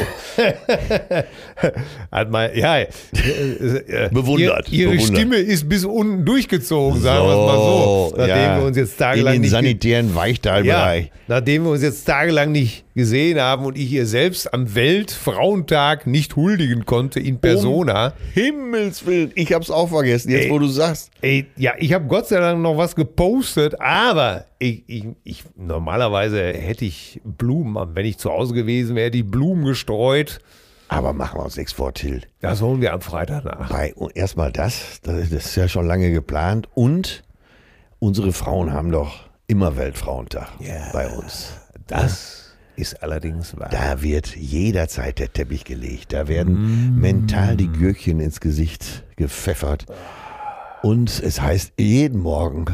Hat 2.12 2.30
mal, 2.30 2.52
ja, 2.56 2.78
äh, 2.80 2.88
äh, 3.18 4.10
Bewundert, 4.12 4.70
Ihr, 4.72 4.82
ihre 4.82 4.92
bewundert. 4.92 5.18
Stimme 5.18 5.38
ist 5.38 5.68
bis 5.68 5.86
unten 5.86 6.24
durchgezogen, 6.26 7.02
sagen 7.02 7.26
wir 7.26 7.32
es 7.32 7.38
mal 7.38 7.58
so. 7.58 8.14
Nachdem 8.18 8.36
ja, 8.38 8.60
wir 8.60 8.66
uns 8.68 8.78
jetzt 8.78 8.92
in 8.94 8.98
tagelang 9.00 9.34
den 9.34 9.42
nicht 9.42 9.50
ge- 9.52 9.58
sanitären 9.60 10.10
ja, 10.10 10.16
Weichteilbereich. 10.16 11.12
nachdem 11.28 11.64
wir 11.64 11.72
uns 11.72 11.82
jetzt 11.82 12.06
tagelang 12.06 12.52
nicht 12.52 12.84
gesehen 12.94 13.40
haben 13.40 13.66
und 13.66 13.78
ich 13.78 13.90
ihr 13.92 14.06
selbst 14.06 14.54
am 14.54 14.76
Weltfrauentag 14.76 16.06
nicht 16.08 16.36
huldigen 16.36 16.86
konnte 16.86 17.20
in 17.22 17.40
Persona. 17.40 18.14
Himmels 18.34 19.06
Willen, 19.06 19.32
ich 19.36 19.54
hab's 19.54 19.72
auch 19.72 19.88
vergessen, 19.90 20.30
jetzt 20.30 20.46
Ey. 20.46 20.52
wo 20.52 20.60
du 20.60 20.68
sagst. 20.68 21.10
Ey, 21.22 21.46
ja, 21.56 21.72
ich 21.80 21.94
habe 21.94 22.06
Gott 22.08 22.28
sei 22.28 22.40
Dank 22.40 22.62
noch 22.62 22.76
was 22.78 22.94
gepostet, 22.96 23.80
aber 23.80 24.44
ich, 24.60 24.84
ich, 24.88 25.06
ich 25.24 25.44
normalerweise 25.56 26.52
hätte 26.54 26.84
ich 26.86 27.22
Blumen, 27.24 27.78
wenn 27.96 28.06
ich 28.06 28.18
zu 28.18 28.30
Hause 28.30 28.54
gewesen 28.54 28.96
wäre, 28.98 29.06
hätte 29.08 29.18
ich 29.20 29.26
Blumen 29.26 29.66
gestreut. 29.72 30.40
Aber 30.88 31.14
machen 31.14 31.40
wir 31.40 31.46
uns 31.46 31.56
nichts 31.56 31.72
vor, 31.72 31.94
Till. 31.94 32.22
Das 32.42 32.62
holen 32.62 32.82
wir 32.82 32.94
am 32.94 33.02
Freitag 33.02 33.46
nach. 33.46 33.70
Bei, 33.70 33.94
und 33.96 34.16
erstmal 34.16 34.52
das, 34.52 35.00
das, 35.04 35.30
das 35.30 35.46
ist 35.46 35.56
ja 35.56 35.68
schon 35.70 35.88
lange 35.88 36.12
geplant. 36.12 36.68
Und 36.74 37.24
unsere 38.00 38.34
Frauen 38.34 38.74
haben 38.74 38.92
doch 38.92 39.30
immer 39.48 39.78
Weltfrauentag 39.78 40.50
bei 40.92 41.08
uns. 41.10 41.54
Das 41.88 42.56
ist 42.76 43.02
allerdings 43.04 43.58
wahr. 43.58 43.70
Da 43.72 44.02
wird 44.02 44.36
jederzeit 44.36 45.20
der 45.20 45.32
Teppich 45.32 45.64
gelegt. 45.64 46.14
Da 46.14 46.28
werden 46.28 47.00
mental 47.00 47.56
die 47.56 47.68
Gürkchen 47.72 48.20
ins 48.20 48.42
Gesicht 48.42 49.04
gepfeffert. 49.16 49.86
Und 50.82 51.22
es 51.24 51.40
heißt 51.40 51.74
jeden 51.78 52.20
Morgen, 52.20 52.66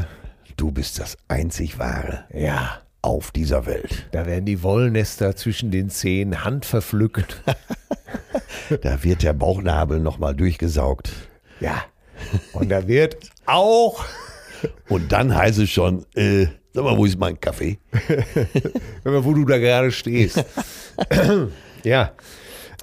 du 0.56 0.72
bist 0.72 0.98
das 0.98 1.16
einzig 1.28 1.78
Wahre 1.78 2.24
Ja, 2.34 2.78
auf 3.02 3.30
dieser 3.30 3.66
Welt. 3.66 4.06
da 4.12 4.26
werden 4.26 4.44
die 4.44 4.62
Wollnester 4.62 5.36
zwischen 5.36 5.70
den 5.70 5.90
Zehen 5.90 6.44
handverpflückt. 6.44 7.42
Da 8.82 9.02
wird 9.02 9.22
der 9.22 9.32
Bauchnabel 9.32 9.98
nochmal 9.98 10.34
durchgesaugt. 10.34 11.10
ja. 11.60 11.84
Und 12.52 12.68
da 12.68 12.86
wird 12.86 13.16
auch, 13.46 14.04
Und 14.88 15.12
dann 15.12 15.34
heißt 15.34 15.58
es 15.58 15.70
schon, 15.70 16.04
äh, 16.14 16.46
sag 16.72 16.84
mal, 16.84 16.96
wo 16.96 17.04
ist 17.04 17.18
mein 17.18 17.40
Kaffee? 17.40 17.78
wo 19.04 19.32
du 19.34 19.44
da 19.44 19.58
gerade 19.58 19.90
stehst. 19.92 20.44
ja, 21.84 22.12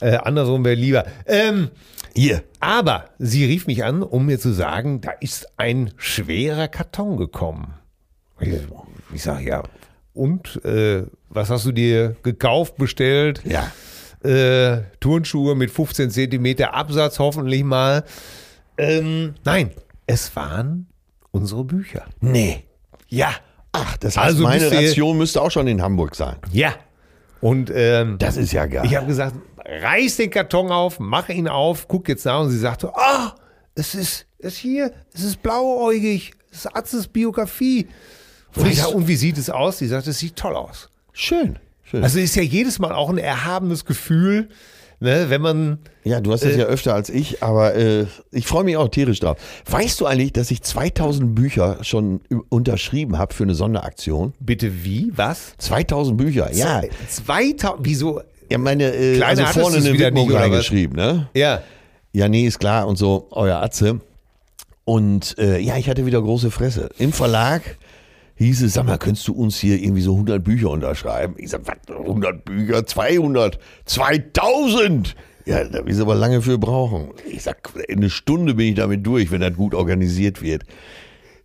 äh, 0.01 0.15
andersrum 0.17 0.63
wäre 0.65 0.75
lieber. 0.75 1.05
Ähm, 1.25 1.69
Hier. 2.15 2.43
Aber 2.59 3.09
sie 3.19 3.45
rief 3.45 3.67
mich 3.67 3.83
an, 3.83 4.03
um 4.03 4.25
mir 4.25 4.39
zu 4.39 4.51
sagen, 4.51 5.01
da 5.01 5.11
ist 5.11 5.47
ein 5.57 5.91
schwerer 5.97 6.67
Karton 6.67 7.17
gekommen. 7.17 7.73
Ich, 8.39 8.53
ich 9.13 9.23
sage, 9.23 9.45
ja, 9.45 9.63
und 10.15 10.63
äh, 10.65 11.03
was 11.29 11.49
hast 11.49 11.65
du 11.65 11.71
dir 11.71 12.15
gekauft, 12.23 12.77
bestellt? 12.77 13.41
Ja. 13.45 13.71
Äh, 14.27 14.81
Turnschuhe 14.99 15.53
mit 15.55 15.69
15 15.69 16.09
Zentimeter 16.09 16.73
Absatz 16.73 17.19
hoffentlich 17.19 17.63
mal. 17.63 18.03
Ähm, 18.77 19.35
nein, 19.43 19.71
es 20.07 20.35
waren 20.35 20.87
unsere 21.31 21.63
Bücher. 21.63 22.05
Nee. 22.21 22.63
Ja, 23.07 23.29
Ach, 23.77 23.97
das 23.97 24.15
heißt, 24.15 24.25
Also 24.25 24.43
meine 24.43 24.71
Ration 24.71 25.17
müsste 25.17 25.41
auch 25.41 25.51
schon 25.51 25.67
in 25.67 25.81
Hamburg 25.81 26.15
sein. 26.15 26.37
ja. 26.51 26.73
Und 27.41 27.69
ähm, 27.75 28.17
Das 28.17 28.37
ist 28.37 28.53
ja 28.53 28.65
geil. 28.65 28.85
Ich 28.85 28.95
habe 28.95 29.05
gesagt, 29.05 29.35
reiß 29.65 30.15
den 30.17 30.31
Karton 30.31 30.71
auf, 30.71 30.99
mach 30.99 31.29
ihn 31.29 31.47
auf, 31.47 31.87
guck 31.87 32.07
jetzt 32.07 32.25
nach 32.25 32.39
und 32.39 32.49
sie 32.49 32.57
sagte, 32.57 32.91
ah, 32.95 33.35
es 33.75 33.93
ist, 33.93 34.25
es 34.39 34.55
hier, 34.57 34.91
es 35.13 35.23
ist 35.23 35.43
blauäugig, 35.43 36.31
es 36.49 36.59
ist 36.59 36.67
Arztes 36.75 37.07
Biografie. 37.07 37.87
Sag, 38.55 38.89
du- 38.91 38.95
und 38.97 39.07
wie 39.07 39.15
sieht 39.15 39.37
es 39.37 39.49
aus? 39.49 39.77
Sie 39.77 39.87
sagt, 39.87 40.07
es 40.07 40.19
sieht 40.19 40.35
toll 40.35 40.55
aus. 40.55 40.89
Schön. 41.13 41.57
Schön. 41.83 42.03
Also 42.03 42.19
ist 42.19 42.35
ja 42.35 42.41
jedes 42.41 42.79
Mal 42.79 42.91
auch 42.93 43.09
ein 43.09 43.17
erhabenes 43.17 43.85
Gefühl, 43.85 44.49
ne, 44.99 45.25
wenn 45.29 45.41
man, 45.41 45.79
ja, 46.03 46.19
du 46.19 46.31
hast 46.33 46.43
das 46.43 46.53
äh, 46.53 46.59
ja 46.59 46.65
öfter 46.65 46.93
als 46.95 47.09
ich, 47.09 47.43
aber 47.43 47.75
äh, 47.75 48.05
ich 48.31 48.47
freue 48.47 48.63
mich 48.63 48.75
auch 48.77 48.89
tierisch 48.89 49.19
drauf. 49.19 49.37
Weißt 49.69 50.01
du 50.01 50.05
eigentlich, 50.07 50.33
dass 50.33 50.49
ich 50.51 50.61
2000 50.63 51.35
Bücher 51.35 51.77
schon 51.83 52.21
unterschrieben 52.49 53.17
habe 53.17 53.33
für 53.33 53.43
eine 53.43 53.53
Sonderaktion? 53.55 54.33
bitte 54.39 54.83
wie, 54.83 55.11
was? 55.15 55.53
2000 55.59 56.17
Bücher, 56.17 56.51
ja. 56.53 56.81
2000, 57.07 57.85
wieso? 57.85 58.21
Ja, 58.49 58.57
meine, 58.57 58.93
äh, 58.93 59.15
Kleiner 59.17 59.47
also 59.47 59.59
vorne 59.59 59.77
eine 59.77 59.97
Widmung 59.97 60.31
reingeschrieben, 60.31 60.95
ne? 60.95 61.29
Ja, 61.33 61.61
Ja, 62.13 62.27
nee, 62.29 62.45
ist 62.47 62.59
klar 62.59 62.87
und 62.87 62.95
so, 62.97 63.27
euer 63.31 63.57
Atze. 63.61 63.99
Und 64.85 65.35
äh, 65.39 65.59
ja, 65.59 65.77
ich 65.77 65.89
hatte 65.89 66.05
wieder 66.05 66.21
große 66.21 66.51
Fresse. 66.51 66.89
Im 66.97 67.11
Verlag 67.11 67.61
hieß 68.35 68.63
es, 68.63 68.73
sag 68.73 68.85
mal, 68.85 68.97
könntest 68.97 69.27
du 69.27 69.33
uns 69.33 69.57
hier 69.57 69.81
irgendwie 69.81 70.01
so 70.01 70.11
100 70.13 70.43
Bücher 70.43 70.69
unterschreiben? 70.69 71.35
Ich 71.37 71.49
sag, 71.49 71.61
was, 71.65 71.95
100 71.95 72.45
Bücher? 72.45 72.85
200? 72.85 73.59
2000? 73.85 75.15
Ja, 75.45 75.63
da 75.63 75.85
will 75.85 75.93
ich 75.93 76.01
aber 76.01 76.15
lange 76.15 76.41
für 76.41 76.57
brauchen. 76.57 77.09
Ich 77.29 77.43
sag, 77.43 77.69
eine 77.89 78.09
Stunde 78.09 78.55
bin 78.55 78.69
ich 78.69 78.75
damit 78.75 79.05
durch, 79.05 79.31
wenn 79.31 79.41
das 79.41 79.53
gut 79.55 79.75
organisiert 79.75 80.41
wird. 80.41 80.63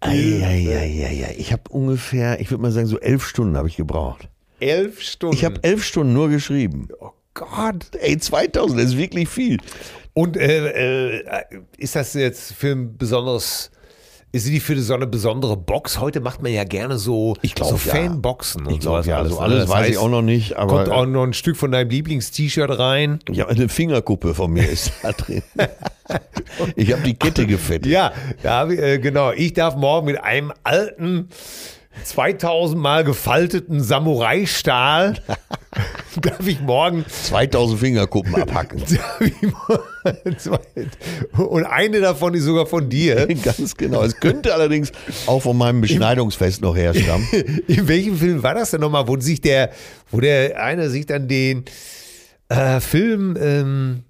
Eieieiei. 0.01 1.34
Ich 1.38 1.53
habe 1.53 1.62
ungefähr, 1.68 2.41
ich 2.41 2.51
würde 2.51 2.62
mal 2.62 2.72
sagen, 2.72 2.86
so 2.86 2.99
elf 2.99 3.26
Stunden 3.26 3.57
habe 3.57 3.68
ich 3.68 3.76
gebraucht. 3.76 4.28
elf 4.59 5.03
Stunden. 5.03 5.36
Ich 5.36 5.45
habe 5.45 5.62
elf 5.62 5.84
Stunden 5.84 6.14
nur 6.14 6.30
geschrieben. 6.30 6.88
oh 7.01 7.11
Gott. 7.34 7.91
Ey, 8.01 8.16
2000, 8.18 8.80
das 8.80 8.86
ist 8.88 8.97
wirklich 8.97 9.28
viel. 9.28 9.59
Und 10.14 10.36
äh, 10.36 11.18
äh, 11.18 11.43
ist 11.76 11.97
das 11.97 12.14
jetzt 12.14 12.55
für 12.55 12.72
ein 12.72 12.97
besonderes 12.97 13.70
Ist 14.33 14.47
die 14.47 14.61
für 14.61 14.81
so 14.81 14.95
eine 14.95 15.09
besondere 15.09 15.57
Box? 15.57 15.99
Heute 15.99 16.20
macht 16.20 16.41
man 16.41 16.53
ja 16.53 16.62
gerne 16.62 16.99
so, 16.99 17.37
Ich 17.43 17.57
glaub, 17.57 17.70
so 17.70 17.74
ja. 17.89 17.97
Fanboxen 17.97 18.64
und 18.64 18.74
Ich 18.74 18.81
glaube 18.81 19.03
sowas 19.03 19.07
ja, 19.07 19.16
alles. 19.18 19.33
also 19.33 19.41
alles 19.43 19.68
weiß 19.68 19.87
ich 19.89 19.95
heißt, 19.95 19.99
auch 19.99 20.09
noch 20.09 20.22
nicht, 20.22 20.57
aber 20.57 20.85
Kommt 20.85 20.89
auch 20.91 21.07
noch 21.07 21.24
ein 21.24 21.33
Stück 21.33 21.57
von 21.57 21.72
deinem 21.72 21.91
Lieblingst-T-Shirt 21.91 22.78
rein. 22.78 23.18
ja, 23.28 23.49
eine 23.49 23.68
Fingerkuppe 23.68 24.35
von 24.35 24.53
mir 24.53 24.68
ist 24.68 24.93
da 25.03 25.11
drin. 25.11 25.43
ich 26.76 26.93
habe 26.93 27.03
die 27.03 27.14
Kette 27.14 27.45
gefettet. 27.45 27.87
Ja, 27.91 28.12
da 28.45 28.68
ich, 28.68 28.78
äh, 28.78 28.99
genau. 29.01 29.33
Ich 29.33 29.53
darf 29.55 29.74
morgen 29.74 30.07
mit 30.07 30.22
einem 30.22 30.53
alten, 30.62 31.28
2000 32.05 32.81
Mal 32.81 33.03
gefalteten 33.03 33.83
Samurai-Stahl, 33.83 35.16
darf 36.22 36.46
ich 36.46 36.61
morgen 36.61 37.04
2000 37.06 37.80
Fingerkuppen 37.80 38.34
abhacken. 38.34 38.82
und 41.36 41.64
eine 41.64 42.00
davon 42.00 42.34
ist 42.34 42.44
sogar 42.44 42.66
von 42.66 42.88
dir. 42.88 43.26
Ganz 43.42 43.76
genau. 43.76 44.02
Es 44.02 44.18
könnte 44.18 44.54
allerdings 44.54 44.92
auch 45.26 45.40
von 45.40 45.56
meinem 45.56 45.80
Beschneidungsfest 45.80 46.62
noch 46.62 46.76
herstammen. 46.76 47.26
In 47.68 47.88
welchem 47.88 48.16
Film 48.16 48.42
war 48.42 48.54
das 48.54 48.70
denn 48.70 48.80
nochmal, 48.80 49.06
wo 49.06 49.18
sich 49.20 49.40
der, 49.40 49.70
wo 50.11 50.20
der 50.20 50.62
eine 50.62 50.90
sich 50.90 51.06
dann 51.06 51.28
den 51.28 51.64
äh, 52.48 52.80
Film 52.80 53.36
ähm, 53.40 54.02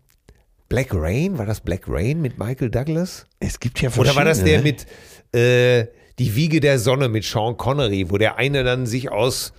Black 0.68 0.88
Rain, 0.92 1.36
war 1.36 1.46
das 1.46 1.60
Black 1.60 1.82
Rain 1.88 2.22
mit 2.22 2.38
Michael 2.38 2.70
Douglas? 2.70 3.26
Es 3.40 3.60
gibt 3.60 3.82
ja 3.82 3.90
Oder 3.96 4.14
war 4.14 4.24
das 4.24 4.42
der 4.42 4.60
verschiedene, 4.60 4.86
mit 5.32 5.38
äh, 5.38 5.86
Die 6.18 6.36
Wiege 6.36 6.60
der 6.60 6.78
Sonne 6.78 7.08
mit 7.08 7.24
Sean 7.24 7.56
Connery, 7.56 8.06
wo 8.08 8.18
der 8.18 8.36
eine 8.36 8.64
dann 8.64 8.86
sich 8.86 9.10
aus, 9.10 9.52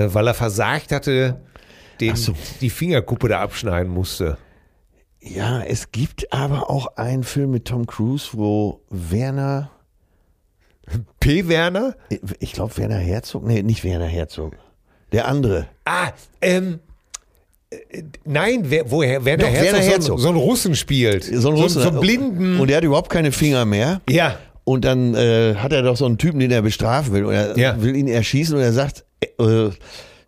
äh, 0.00 0.14
weil 0.14 0.26
er 0.26 0.34
versagt 0.34 0.92
hatte, 0.92 1.40
den, 2.00 2.16
so. 2.16 2.34
die 2.60 2.70
Fingerkuppe 2.70 3.28
da 3.28 3.40
abschneiden 3.40 3.92
musste? 3.92 4.36
Ja, 5.20 5.60
es 5.62 5.90
gibt 5.92 6.32
aber 6.32 6.70
auch 6.70 6.96
einen 6.96 7.24
Film 7.24 7.50
mit 7.50 7.64
Tom 7.64 7.86
Cruise, 7.86 8.28
wo 8.32 8.80
Werner, 8.90 9.70
P. 11.20 11.48
Werner? 11.48 11.96
ich 12.38 12.52
glaube 12.52 12.76
Werner 12.76 12.98
Herzog, 12.98 13.44
nee, 13.44 13.62
nicht 13.62 13.82
Werner 13.84 14.06
Herzog, 14.06 14.54
der 15.12 15.26
andere. 15.26 15.66
Ah, 15.84 16.10
ähm. 16.42 16.78
äh, 17.70 18.02
Nein, 18.24 18.64
wer, 18.66 18.90
woher 18.90 19.24
Werner 19.24 19.44
Doch, 19.44 19.50
Herzog, 19.50 19.64
Werner 19.72 19.82
so, 19.84 19.90
Herzog. 19.90 20.20
so 20.20 20.28
einen 20.28 20.36
Russen 20.38 20.74
spielt. 20.76 21.24
So 21.24 21.48
ein 21.48 21.54
Russen. 21.54 21.82
So, 21.82 21.88
einen 21.88 22.00
blinden. 22.00 22.60
Und 22.60 22.68
der 22.68 22.76
hat 22.76 22.84
überhaupt 22.84 23.10
keine 23.10 23.32
Finger 23.32 23.64
mehr. 23.64 24.02
ja, 24.08 24.38
Und 24.64 24.84
dann 24.84 25.14
äh, 25.14 25.54
hat 25.56 25.72
er 25.72 25.82
doch 25.82 25.96
so 25.96 26.06
einen 26.06 26.18
Typen, 26.18 26.38
den 26.38 26.50
er 26.52 26.62
bestrafen 26.62 27.12
will. 27.14 27.24
Und 27.24 27.32
er 27.34 27.58
Ja. 27.58 27.82
will 27.82 27.96
ihn 27.96 28.06
erschießen 28.08 28.54
und 28.54 28.62
er 28.62 28.72
sagt, 28.72 29.04
äh, 29.20 29.70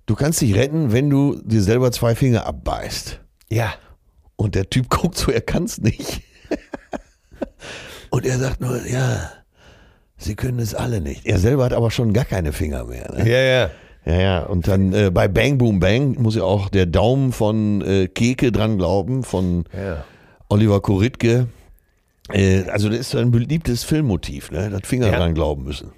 du 0.07 0.14
kannst 0.14 0.41
dich 0.41 0.55
retten, 0.55 0.93
wenn 0.93 1.11
du 1.11 1.41
dir 1.45 1.62
selber 1.62 1.93
zwei 1.93 2.14
Finger 2.14 2.47
abbeißt. 2.47 3.20
ja. 3.51 3.74
Und 4.41 4.55
der 4.55 4.70
Typ 4.70 4.89
guckt 4.91 5.16
so, 5.18 5.32
er 5.32 5.41
kann 5.41 5.64
es 5.64 5.78
nicht. 5.80 6.20
und 8.11 8.24
er 8.24 8.39
sagt 8.39 8.61
nur, 8.61 8.86
ja, 8.86 9.30
sie 10.16 10.36
können 10.36 10.61
es 10.61 10.74
alle 10.76 11.01
nicht. 11.01 11.26
Er 11.26 11.39
selber 11.41 11.64
hat 11.64 11.72
aber 11.72 11.91
schon 11.91 12.12
gar 12.12 12.24
keine 12.24 12.53
Finger 12.53 12.84
mehr. 12.84 13.12
Ne? 13.12 13.28
Ja, 13.28 13.39
ja. 13.41 13.70
Ja, 14.05 14.20
ja. 14.20 14.43
Und 14.45 14.68
dann 14.68 14.93
äh, 14.93 15.11
bei 15.12 15.26
Bang 15.28 15.59
Boom 15.59 15.80
Bang 15.80 16.20
muss 16.22 16.36
ja 16.36 16.43
auch 16.45 16.68
der 16.70 16.86
Daumen 16.86 17.32
von 17.32 17.82
äh, 17.82 18.07
Keke 18.07 18.53
dran 18.53 18.78
glauben, 18.78 19.24
von 19.24 19.64
Ja. 19.76 20.05
Oliver 20.49 20.80
Koritke. 20.80 21.49
Äh, 22.32 22.62
also 22.70 22.89
das 22.89 23.01
ist 23.01 23.11
so 23.11 23.18
ein 23.18 23.30
beliebtes 23.32 23.82
Filmmotiv, 23.84 24.51
ne? 24.51 24.70
Das 24.70 24.82
Finger 24.84 25.09
Ja. 25.11 25.16
dran 25.18 25.34
glauben 25.34 25.64
müssen. 25.64 25.91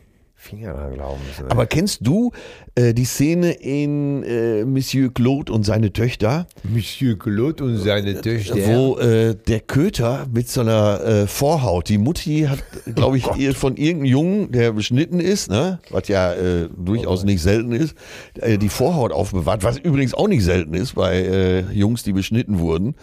Finger 0.42 0.72
dran 0.72 0.94
glauben 0.94 1.20
müssen. 1.26 1.50
Aber 1.50 1.66
kennst 1.66 1.98
du 2.00 2.32
äh, 2.74 2.94
die 2.94 3.04
Szene 3.04 3.52
in 3.52 4.22
äh, 4.22 4.64
Monsieur 4.64 5.12
Claude 5.12 5.52
und 5.52 5.64
seine 5.64 5.92
Töchter, 5.92 6.46
Monsieur 6.62 7.18
Claude 7.18 7.62
und 7.62 7.76
seine 7.76 8.18
Töchter. 8.22 8.56
wo 8.56 8.98
äh, 8.98 9.34
der 9.34 9.60
Köter 9.60 10.26
mit 10.32 10.48
so 10.48 10.62
einer 10.62 11.04
äh, 11.04 11.26
Vorhaut, 11.26 11.90
die 11.90 11.98
Mutti 11.98 12.46
hat, 12.48 12.64
glaube 12.94 13.18
ich, 13.18 13.26
ihr 13.36 13.54
von 13.54 13.76
irgendeinem 13.76 14.06
Jungen, 14.06 14.52
der 14.52 14.72
beschnitten 14.72 15.20
ist, 15.20 15.50
ne? 15.50 15.78
was 15.90 16.08
ja 16.08 16.32
äh, 16.32 16.70
durchaus 16.74 17.24
nicht 17.24 17.42
selten 17.42 17.72
ist, 17.72 17.94
äh, 18.40 18.56
die 18.56 18.70
Vorhaut 18.70 19.12
aufbewahrt, 19.12 19.62
was 19.62 19.76
übrigens 19.76 20.14
auch 20.14 20.28
nicht 20.28 20.42
selten 20.42 20.72
ist 20.72 20.94
bei 20.94 21.18
äh, 21.18 21.60
Jungs, 21.72 22.02
die 22.02 22.14
beschnitten 22.14 22.60
wurden. 22.60 22.94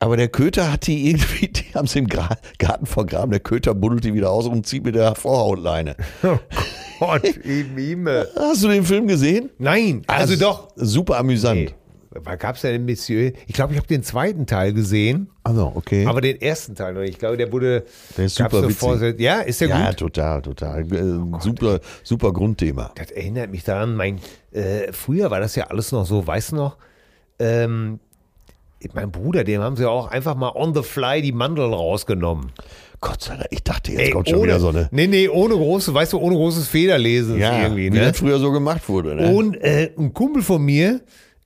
Aber 0.00 0.16
der 0.16 0.28
Köter 0.28 0.72
hat 0.72 0.86
die 0.86 1.08
irgendwie, 1.10 1.48
die 1.48 1.74
haben 1.74 1.86
sie 1.88 1.98
im 2.00 2.06
Garten 2.06 2.86
vergraben. 2.86 3.30
Der 3.30 3.40
Köter 3.40 3.74
buddelt 3.74 4.04
die 4.04 4.14
wieder 4.14 4.30
aus 4.30 4.46
und 4.46 4.66
zieht 4.66 4.84
mit 4.84 4.94
der 4.94 5.14
Vorhautleine. 5.14 5.96
Oh 6.22 6.38
Gott, 7.00 7.24
im 7.24 7.76
Himmel. 7.76 8.28
Hast 8.36 8.64
du 8.64 8.68
den 8.68 8.84
Film 8.84 9.06
gesehen? 9.06 9.50
Nein, 9.58 10.02
also 10.06 10.34
Das 10.34 10.40
doch. 10.40 10.68
Super 10.76 11.18
amüsant. 11.18 11.60
Nee. 11.60 11.74
Was 12.10 12.38
gab's 12.38 12.62
denn, 12.62 12.84
Monsieur? 12.86 13.32
Ich 13.46 13.54
glaube, 13.54 13.74
ich 13.74 13.78
habe 13.78 13.86
den 13.86 14.02
zweiten 14.02 14.46
Teil 14.46 14.72
gesehen, 14.72 15.28
Also, 15.44 15.70
okay. 15.74 16.06
aber 16.06 16.20
den 16.22 16.40
ersten 16.40 16.74
Teil 16.74 16.94
noch 16.94 17.00
nicht. 17.02 17.10
Ich 17.10 17.18
glaube, 17.18 17.36
der 17.36 17.52
wurde. 17.52 17.84
Der 18.16 18.24
ist 18.24 18.36
super 18.36 18.66
witzig. 18.66 19.20
Ja, 19.20 19.40
ist 19.40 19.60
der 19.60 19.68
ja, 19.68 19.88
gut? 19.88 19.98
total, 19.98 20.42
total. 20.42 20.80
Äh, 20.92 21.40
super, 21.40 21.80
super 22.02 22.32
Grundthema. 22.32 22.90
Das 22.96 23.10
erinnert 23.10 23.50
mich 23.50 23.62
daran, 23.62 23.94
mein, 23.94 24.18
äh, 24.52 24.90
früher 24.92 25.30
war 25.30 25.38
das 25.40 25.54
ja 25.54 25.64
alles 25.64 25.92
noch 25.92 26.06
so, 26.06 26.26
weißt 26.26 26.52
du 26.52 26.56
noch, 26.56 26.76
ähm, 27.38 28.00
mein 28.94 29.10
Bruder, 29.10 29.44
dem 29.44 29.60
haben 29.62 29.76
sie 29.76 29.88
auch 29.88 30.06
einfach 30.08 30.34
mal 30.36 30.52
on 30.54 30.74
the 30.74 30.82
fly 30.82 31.20
die 31.22 31.32
Mandeln 31.32 31.72
rausgenommen. 31.72 32.52
Gott 33.00 33.22
sei 33.22 33.36
Dank, 33.36 33.48
ich 33.50 33.62
dachte, 33.62 33.92
jetzt 33.92 34.00
Ey, 34.00 34.10
kommt 34.10 34.28
schon 34.28 34.38
ohne, 34.38 34.48
wieder 34.48 34.60
so 34.60 34.68
eine. 34.68 34.88
Nee, 34.90 35.06
nee, 35.06 35.28
ohne 35.28 35.54
große, 35.54 35.92
weißt 35.94 36.12
du, 36.12 36.18
ohne 36.18 36.34
großes 36.36 36.68
Federlesen 36.68 37.38
Ja, 37.38 37.62
irgendwie. 37.62 37.86
wie 37.92 37.98
Ne? 37.98 38.00
das 38.06 38.18
früher 38.18 38.38
so 38.38 38.50
gemacht 38.52 38.88
wurde. 38.88 39.14
Ne? 39.14 39.34
Und 39.34 39.56
äh, 39.56 39.92
ein 39.96 40.12
Kumpel 40.14 40.42
von 40.42 40.64
mir, 40.64 41.00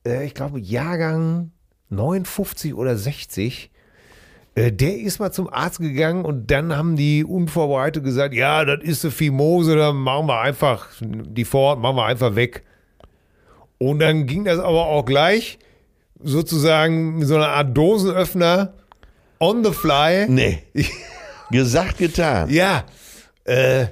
äh, 0.06 0.24
ich 0.26 0.34
glaube 0.34 0.60
Jahrgang 0.60 1.50
59 1.90 2.74
oder 2.74 2.96
60, 2.96 3.70
äh, 4.54 4.72
der 4.72 4.98
ist 4.98 5.18
mal 5.18 5.30
zum 5.32 5.48
Arzt 5.52 5.78
gegangen 5.80 6.24
und 6.24 6.50
dann 6.50 6.74
haben 6.76 6.96
die 6.96 7.24
unvorbereitet 7.24 8.02
gesagt, 8.04 8.34
ja, 8.34 8.64
das 8.64 8.80
ist 8.82 9.04
eine 9.04 9.10
Fimose, 9.12 9.76
dann 9.76 9.96
machen 9.96 10.26
wir 10.26 10.40
einfach 10.40 10.88
die 11.00 11.44
Vorhaut, 11.44 11.80
machen 11.80 11.96
wir 11.96 12.06
einfach 12.06 12.34
weg. 12.34 12.62
Und 13.78 13.98
dann 13.98 14.26
ging 14.26 14.44
das 14.44 14.58
aber 14.58 14.86
auch 14.86 15.04
gleich 15.04 15.58
sozusagen 16.24 17.18
mit 17.18 17.28
so 17.28 17.36
einer 17.36 17.48
Art 17.48 17.76
Dosenöffner 17.76 18.74
on 19.38 19.64
the 19.64 19.72
fly. 19.72 20.26
Nee. 20.28 20.62
Gesagt, 21.50 21.98
getan. 21.98 22.48
Ja, 22.50 22.84
äh, 23.44 23.86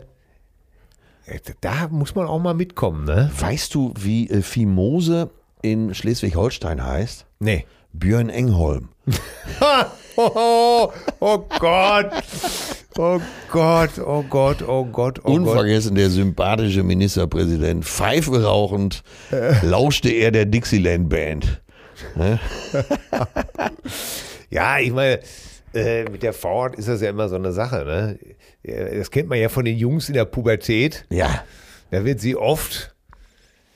da 1.60 1.88
muss 1.90 2.14
man 2.14 2.26
auch 2.26 2.40
mal 2.40 2.54
mitkommen, 2.54 3.04
ne? 3.04 3.30
Weißt 3.38 3.74
du, 3.74 3.92
wie 3.98 4.28
äh, 4.28 4.42
Fimose 4.42 5.30
in 5.62 5.94
Schleswig-Holstein 5.94 6.84
heißt? 6.84 7.26
Nee. 7.38 7.66
Björn 7.92 8.30
Engholm. 8.30 8.88
oh, 10.16 10.92
oh 11.20 11.38
Gott. 11.58 12.10
Oh 12.98 13.20
Gott, 13.50 13.98
oh 13.98 14.22
Gott, 14.28 14.62
oh 14.62 14.62
Gott, 14.62 14.62
oh 14.68 14.84
Gott. 14.84 15.18
Unvergessen 15.20 15.94
der 15.94 16.10
sympathische 16.10 16.82
Ministerpräsident. 16.82 17.84
Pfeife 17.84 18.42
rauchend 18.44 19.02
lauschte 19.62 20.10
er 20.10 20.30
der 20.30 20.44
Dixieland 20.46 21.08
Band. 21.08 21.62
Ja, 24.50 24.78
ich 24.80 24.90
meine, 24.92 25.20
äh, 25.74 26.04
mit 26.04 26.22
der 26.24 26.32
Vorhaut 26.32 26.74
ist 26.74 26.88
das 26.88 27.00
ja 27.00 27.10
immer 27.10 27.28
so 27.28 27.36
eine 27.36 27.52
Sache, 27.52 27.84
ne? 27.84 28.18
Ja, 28.64 28.98
Das 28.98 29.10
kennt 29.10 29.28
man 29.28 29.38
ja 29.38 29.48
von 29.48 29.64
den 29.64 29.76
Jungs 29.76 30.08
in 30.08 30.14
der 30.14 30.24
Pubertät. 30.24 31.06
Ja. 31.08 31.44
Da 31.90 32.04
wird 32.04 32.20
sie 32.20 32.34
oft 32.36 32.94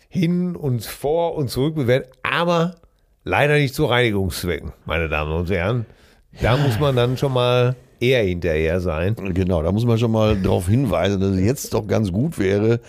hin 0.09 0.57
und 0.57 0.85
vor 0.85 1.37
und 1.37 1.49
zurück 1.49 1.75
bewertet, 1.77 2.13
aber 2.23 2.77
leider 3.25 3.55
nicht 3.55 3.75
zu 3.75 3.85
Reinigungszwecken, 3.87 4.73
meine 4.85 5.09
Damen 5.09 5.33
und 5.33 5.51
Herren. 5.51 5.87
Da 6.41 6.57
muss 6.57 6.79
man 6.81 6.97
dann 6.97 7.17
schon 7.17 7.33
mal 7.33 7.77
eher 8.01 8.23
hinterher 8.23 8.81
sein. 8.81 9.15
Genau, 9.35 9.63
da 9.63 9.73
muss 9.73 9.85
man 9.85 9.99
schon 9.99 10.13
mal 10.13 10.37
darauf 10.37 10.69
hinweisen, 10.69 11.21
dass 11.21 11.31
es 11.31 11.41
jetzt 11.41 11.75
doch 11.75 11.87
ganz 11.87 12.13
gut 12.13 12.39
wäre, 12.39 12.81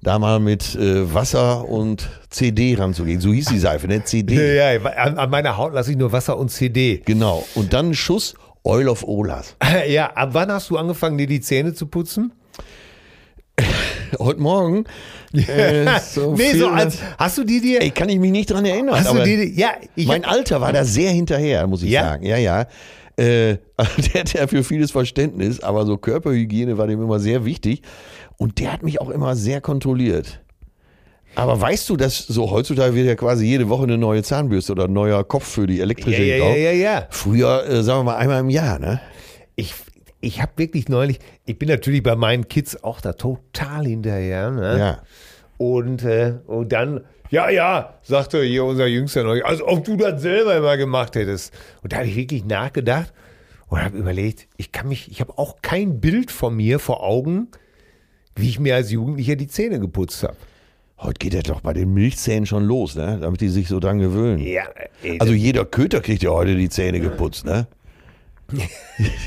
da 0.00 0.18
mal 0.18 0.38
mit 0.40 0.74
äh, 0.76 1.12
Wasser 1.12 1.68
und 1.68 2.08
CD 2.30 2.74
ranzugehen. 2.76 3.20
So 3.20 3.32
hieß 3.32 3.46
die 3.46 3.58
Seife, 3.58 3.88
ne? 3.88 4.04
CD. 4.04 4.56
Ja, 4.56 4.72
ja, 4.72 4.80
an, 4.92 5.18
an 5.18 5.30
meiner 5.30 5.56
Haut 5.56 5.74
lasse 5.74 5.90
ich 5.90 5.96
nur 5.96 6.12
Wasser 6.12 6.38
und 6.38 6.50
CD. 6.50 7.02
Genau. 7.04 7.44
Und 7.54 7.72
dann 7.72 7.90
ein 7.90 7.94
Schuss 7.94 8.34
Oil 8.62 8.88
of 8.88 9.04
Olas. 9.04 9.56
Ja, 9.88 10.12
ab 10.14 10.30
wann 10.32 10.50
hast 10.52 10.70
du 10.70 10.76
angefangen, 10.76 11.18
dir 11.18 11.26
die 11.26 11.40
Zähne 11.40 11.74
zu 11.74 11.86
putzen? 11.86 12.32
Heute 14.18 14.40
Morgen. 14.40 14.84
Äh, 15.34 15.84
so 16.00 16.34
nee, 16.34 16.54
so 16.54 16.68
als, 16.68 16.96
hast 17.18 17.36
du 17.36 17.44
die 17.44 17.60
dir, 17.60 17.82
Ey, 17.82 17.90
kann 17.90 18.08
ich 18.08 18.18
mich 18.18 18.30
nicht 18.30 18.50
dran 18.50 18.64
erinnern. 18.64 18.94
hast 18.98 19.12
du 19.12 19.22
die, 19.22 19.52
ja, 19.60 19.72
ich, 19.94 20.06
mein 20.06 20.24
Alter 20.24 20.62
war 20.62 20.72
da 20.72 20.86
sehr 20.86 21.10
hinterher, 21.10 21.66
muss 21.66 21.82
ich 21.82 21.90
Ja? 21.90 22.04
sagen. 22.04 22.24
Ja, 22.24 22.38
ja. 22.38 22.62
Äh, 23.18 23.58
der 23.76 24.20
hat 24.20 24.32
ja 24.32 24.46
für 24.46 24.64
vieles 24.64 24.90
Verständnis, 24.90 25.60
aber 25.60 25.84
so 25.84 25.98
Körperhygiene 25.98 26.78
war 26.78 26.86
dem 26.86 27.02
immer 27.02 27.18
sehr 27.20 27.44
wichtig. 27.44 27.82
Und 28.38 28.60
der 28.60 28.72
hat 28.72 28.82
mich 28.82 29.00
auch 29.00 29.10
immer 29.10 29.36
sehr 29.36 29.60
kontrolliert. 29.60 30.40
Aber 31.34 31.60
weißt 31.60 31.88
du, 31.90 31.96
dass 31.96 32.18
so 32.18 32.50
heutzutage 32.50 32.94
wird 32.94 33.06
ja 33.06 33.14
quasi 33.14 33.44
jede 33.46 33.68
Woche 33.68 33.82
eine 33.82 33.98
neue 33.98 34.22
Zahnbürste 34.22 34.72
oder 34.72 34.84
ein 34.84 34.92
neuer 34.92 35.22
Kopf 35.24 35.46
für 35.46 35.66
die 35.66 35.80
elektrische 35.80 36.22
ja, 36.22 36.36
ja, 36.36 36.54
ja, 36.54 36.72
ja. 36.72 37.06
Früher, 37.10 37.64
äh, 37.68 37.82
sagen 37.82 38.00
wir 38.00 38.04
mal, 38.04 38.16
einmal 38.16 38.40
im 38.40 38.50
Jahr, 38.50 38.78
ne? 38.78 39.00
Ich, 39.54 39.74
ich 40.20 40.40
habe 40.40 40.52
wirklich 40.56 40.88
neulich, 40.88 41.18
ich 41.44 41.58
bin 41.58 41.68
natürlich 41.68 42.02
bei 42.02 42.16
meinen 42.16 42.48
Kids 42.48 42.82
auch 42.82 43.00
da 43.00 43.12
total 43.12 43.86
hinterher. 43.86 44.50
Ne? 44.50 44.78
Ja. 44.78 45.02
Und, 45.58 46.04
äh, 46.04 46.34
und 46.46 46.72
dann, 46.72 47.04
ja, 47.30 47.50
ja, 47.50 47.98
sagte 48.02 48.42
hier 48.42 48.64
unser 48.64 48.86
Jüngster 48.86 49.22
neulich, 49.22 49.44
als 49.44 49.60
ob 49.60 49.84
du 49.84 49.96
das 49.96 50.22
selber 50.22 50.56
immer 50.56 50.76
gemacht 50.76 51.14
hättest. 51.14 51.52
Und 51.82 51.92
da 51.92 51.98
habe 51.98 52.06
ich 52.06 52.16
wirklich 52.16 52.44
nachgedacht. 52.44 53.12
und 53.68 53.84
habe 53.84 53.98
überlegt, 53.98 54.48
ich 54.56 54.72
kann 54.72 54.88
mich, 54.88 55.10
ich 55.10 55.20
habe 55.20 55.36
auch 55.36 55.56
kein 55.60 56.00
Bild 56.00 56.30
von 56.30 56.56
mir 56.56 56.78
vor 56.78 57.02
Augen, 57.02 57.48
wie 58.38 58.48
ich 58.48 58.58
mir 58.58 58.74
als 58.74 58.90
Jugendlicher 58.90 59.36
die 59.36 59.48
Zähne 59.48 59.80
geputzt 59.80 60.22
habe. 60.22 60.36
Heute 61.00 61.18
geht 61.18 61.34
ja 61.34 61.42
doch 61.42 61.60
bei 61.60 61.72
den 61.72 61.94
Milchzähnen 61.94 62.46
schon 62.46 62.64
los, 62.64 62.96
ne? 62.96 63.18
damit 63.20 63.40
die 63.40 63.48
sich 63.48 63.68
so 63.68 63.78
dran 63.78 63.98
gewöhnen. 63.98 64.38
Ja, 64.38 64.64
ey, 65.02 65.18
Also 65.20 65.32
jeder 65.32 65.64
Köter 65.64 66.00
kriegt 66.00 66.22
ja 66.22 66.30
heute 66.30 66.56
die 66.56 66.68
Zähne 66.68 67.00
geputzt, 67.00 67.44
ne? 67.44 67.68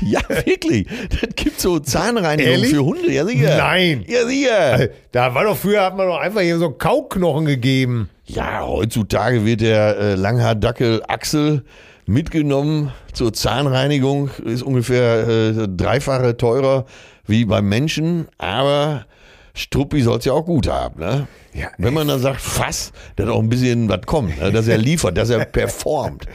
ja, 0.02 0.20
wirklich. 0.44 0.86
Das 1.08 1.30
gibt 1.36 1.60
so 1.60 1.78
Zahnreinigung 1.78 2.64
für 2.64 2.84
Hunde, 2.84 3.12
ja 3.12 3.24
sicher. 3.24 3.56
Nein. 3.56 4.04
Ja, 4.08 4.26
sicher. 4.26 4.88
da 5.12 5.34
war 5.34 5.44
doch 5.44 5.56
früher, 5.56 5.82
hat 5.82 5.96
man 5.96 6.08
doch 6.08 6.18
einfach 6.18 6.40
hier 6.40 6.58
so 6.58 6.70
Kauknochen 6.70 7.44
gegeben. 7.44 8.10
Ja, 8.24 8.66
heutzutage 8.66 9.44
wird 9.44 9.60
der 9.60 9.96
äh, 9.96 10.14
Langhaardackel 10.16 11.02
Axel 11.06 11.62
mitgenommen 12.06 12.92
zur 13.12 13.32
Zahnreinigung. 13.32 14.30
Ist 14.44 14.62
ungefähr 14.62 15.28
äh, 15.28 15.68
dreifache 15.68 16.36
teurer 16.36 16.84
wie 17.26 17.44
beim 17.44 17.68
Menschen, 17.68 18.28
aber 18.38 19.06
Struppi 19.54 20.02
soll 20.02 20.18
es 20.18 20.24
ja 20.24 20.32
auch 20.32 20.44
gut 20.46 20.68
haben. 20.68 21.00
Ne? 21.00 21.26
Ja, 21.54 21.68
Wenn 21.78 21.92
man 21.92 22.08
dann 22.08 22.20
sagt, 22.20 22.40
Fass, 22.40 22.92
dass 23.16 23.28
auch 23.28 23.40
ein 23.40 23.48
bisschen 23.48 23.88
was 23.88 24.02
kommt, 24.06 24.40
ne? 24.40 24.50
dass 24.50 24.66
er 24.68 24.78
liefert, 24.78 25.16
dass 25.18 25.30
er 25.30 25.44
performt. 25.44 26.26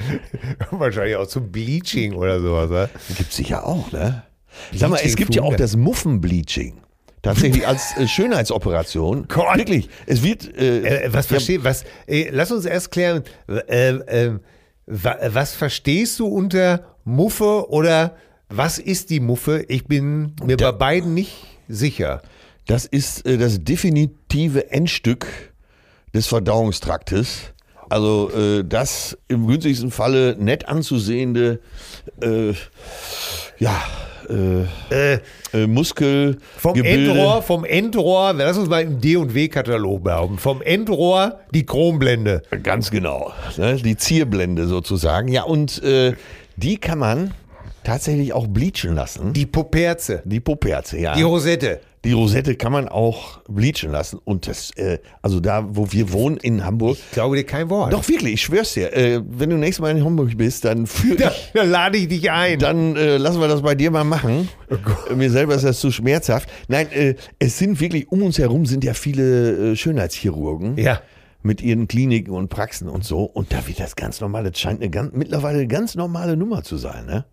Wahrscheinlich 0.72 1.16
auch 1.16 1.28
zum 1.28 1.52
Bleaching 1.52 2.14
oder 2.14 2.40
sowas. 2.40 2.70
Ne? 2.70 2.90
Gibt 3.18 3.34
sicher 3.34 3.66
auch, 3.66 3.92
ne? 3.92 4.24
Sag 4.74 4.90
mal, 4.90 4.98
es 4.98 5.02
Bleaching 5.02 5.16
gibt 5.18 5.36
ja 5.36 5.42
auch 5.44 5.56
das 5.56 5.76
Muffenbleaching. 5.76 6.80
Tatsächlich 7.24 7.68
als 7.68 7.98
äh, 7.98 8.08
Schönheitsoperation. 8.08 9.28
Gott. 9.28 9.58
Wirklich. 9.58 9.90
Es 10.06 10.24
wird. 10.24 10.56
Äh, 10.56 11.06
Äh, 11.06 11.14
was 11.14 11.26
ja, 11.26 11.30
versteht, 11.36 11.64
was, 11.64 11.84
äh, 12.08 12.30
lass 12.32 12.52
uns 12.52 12.66
erst 12.66 12.92
klären, 12.92 13.24
äh, 13.48 13.90
äh, 13.90 14.40
wa, 14.86 15.16
was 15.30 15.54
verstehst 15.54 16.20
du 16.20 16.28
unter 16.28 16.86
Muffe 17.04 17.70
oder 17.70 18.16
was 18.50 18.80
ist 18.80 19.10
die 19.10 19.20
Muffe? 19.20 19.66
Ich 19.68 19.86
bin 19.86 20.34
mir 20.44 20.58
bei 20.58 20.72
beiden 20.72 21.14
nicht 21.14 21.34
sicher. 21.68 22.22
Das 22.66 22.86
ist 22.86 23.26
äh, 23.26 23.38
das 23.38 23.64
definitive 23.64 24.72
Endstück 24.72 25.28
des 26.14 26.28
Verdauungstraktes. 26.28 27.54
Also 27.90 28.32
äh, 28.32 28.64
das 28.64 29.18
im 29.28 29.48
günstigsten 29.48 29.92
Falle 29.92 30.36
nett 30.38 30.68
anzusehende, 30.68 31.60
äh, 32.22 32.54
ja, 33.60 33.82
äh, 34.30 34.66
Äh, 34.90 35.20
äh, 35.54 35.68
Muskel, 35.68 36.38
vom 36.58 36.74
Gebilde. 36.74 37.12
Endrohr, 37.12 37.42
vom 37.42 37.64
Endrohr, 37.64 38.34
lass 38.34 38.58
uns 38.58 38.68
mal 38.68 38.82
im 38.82 39.00
D&W-Katalog 39.00 40.04
behaupten, 40.04 40.38
vom 40.38 40.62
Endrohr 40.62 41.40
die 41.54 41.66
Chromblende. 41.66 42.44
Ganz 42.62 42.92
genau. 42.92 43.32
Ne? 43.56 43.76
Die 43.78 43.96
Zierblende 43.96 44.68
sozusagen. 44.68 45.30
Ja, 45.30 45.44
und 45.44 45.82
äh, 45.82 46.14
die 46.58 46.78
kann 46.78 47.00
man 47.00 47.34
tatsächlich 47.88 48.34
auch 48.34 48.48
bleachen 48.48 48.94
lassen. 48.96 49.34
Die 49.34 49.46
Poperze, 49.46 50.22
Die 50.26 50.40
Poperze, 50.42 51.00
ja. 51.00 51.16
die 51.16 51.22
Rosette. 51.24 51.80
Die 52.04 52.12
Rosette 52.12 52.56
kann 52.56 52.72
man 52.72 52.88
auch 52.88 53.40
bleachen 53.50 53.92
lassen. 53.92 54.20
Und 54.24 54.48
das, 54.48 54.72
äh, 54.78 55.00
also 55.22 55.40
da, 55.40 55.66
wo 55.70 55.92
wir 55.92 56.12
wohnen 56.14 56.38
in 56.38 56.64
Hamburg. 56.66 56.98
Ich 56.98 57.12
glaube 57.12 57.36
dir 57.38 57.44
kein 57.46 57.70
Wort. 57.70 57.92
Doch, 57.92 58.08
wirklich, 58.08 58.34
ich 58.36 58.42
schwör's 58.44 58.74
dir. 58.74 58.96
Äh, 58.96 59.22
wenn 59.28 59.50
du 59.50 59.58
nächstes 59.58 59.82
Mal 59.82 59.92
in 59.98 60.04
Hamburg 60.04 60.38
bist, 60.38 60.64
dann 60.66 60.86
führ 60.86 61.16
Da, 61.18 61.30
ich. 61.30 61.52
da 61.54 61.64
lade 61.64 61.98
ich 61.98 62.08
dich 62.08 62.30
ein. 62.32 62.60
Dann 62.60 62.96
äh, 62.96 63.18
lassen 63.18 63.40
wir 63.42 63.48
das 63.48 63.62
bei 63.62 63.74
dir 63.76 63.90
mal 63.92 64.04
machen. 64.04 64.48
Oh 64.70 65.16
Mir 65.16 65.32
selber 65.32 65.56
ist 65.56 65.64
das 65.66 65.80
zu 65.80 65.92
schmerzhaft. 65.92 66.50
Nein, 66.68 66.92
äh, 66.92 67.16
es 67.40 67.58
sind 67.58 67.80
wirklich, 67.80 68.10
um 68.12 68.22
uns 68.22 68.38
herum 68.38 68.66
sind 68.66 68.84
ja 68.84 68.94
viele 68.94 69.72
äh, 69.72 69.76
Schönheitschirurgen. 69.76 70.78
ja. 70.78 71.02
Mit 71.44 71.62
ihren 71.62 71.88
Kliniken 71.88 72.34
und 72.34 72.50
Praxen 72.50 72.90
und 72.90 73.06
so. 73.06 73.24
Und 73.24 73.54
da 73.54 73.66
wird 73.68 73.80
das 73.80 73.96
ganz 73.96 74.20
normal. 74.20 74.44
Das 74.44 74.60
scheint 74.60 74.82
eine 74.82 74.90
ganz, 74.90 75.14
mittlerweile 75.14 75.60
eine 75.60 75.68
ganz 75.68 75.96
normale 75.96 76.36
Nummer 76.36 76.64
zu 76.64 76.76
sein, 76.78 77.06
ne? 77.06 77.26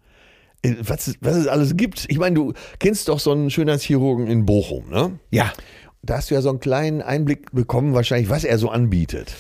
Äh, 0.65 0.75
Was, 0.81 1.07
es- 1.07 1.17
was 1.21 1.37
es 1.37 1.47
alles 1.47 1.77
gibt. 1.77 2.07
Ich 2.09 2.19
meine, 2.19 2.35
du 2.35 2.53
kennst 2.79 3.09
doch 3.09 3.19
so 3.21 3.33
einen 3.33 3.51
Schönheitschirurgen 3.51 4.27
in 4.27 4.45
Bochum, 4.47 4.89
ne? 4.91 5.19
Ja. 5.31 5.53
Da 6.03 6.17
hast 6.19 6.31
du 6.31 6.35
ja 6.35 6.43
so 6.43 6.51
einen 6.51 6.61
kleinen 6.61 7.01
Einblick 7.01 7.53
bekommen, 7.53 7.95
wahrscheinlich, 7.95 8.29
was 8.29 8.45
er 8.45 8.59
so 8.59 8.69
anbietet. 8.69 9.35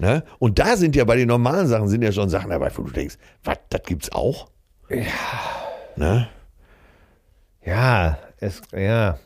Ne? 0.00 0.24
Und 0.40 0.58
da 0.58 0.76
sind 0.76 0.96
ja 0.96 1.04
bei 1.04 1.14
den 1.14 1.28
normalen 1.28 1.68
Sachen 1.68 1.88
sind 1.88 2.02
ja 2.02 2.10
schon 2.10 2.28
Sachen 2.28 2.50
dabei, 2.50 2.72
wo 2.74 2.82
du 2.82 2.90
denkst, 2.90 3.16
was, 3.44 3.58
das 3.70 3.82
gibt's 3.84 4.10
auch? 4.10 4.48
Ja. 4.90 5.02
Ne? 5.94 6.28
Ja, 7.64 8.18
es, 8.40 8.62
ja. 8.76 9.18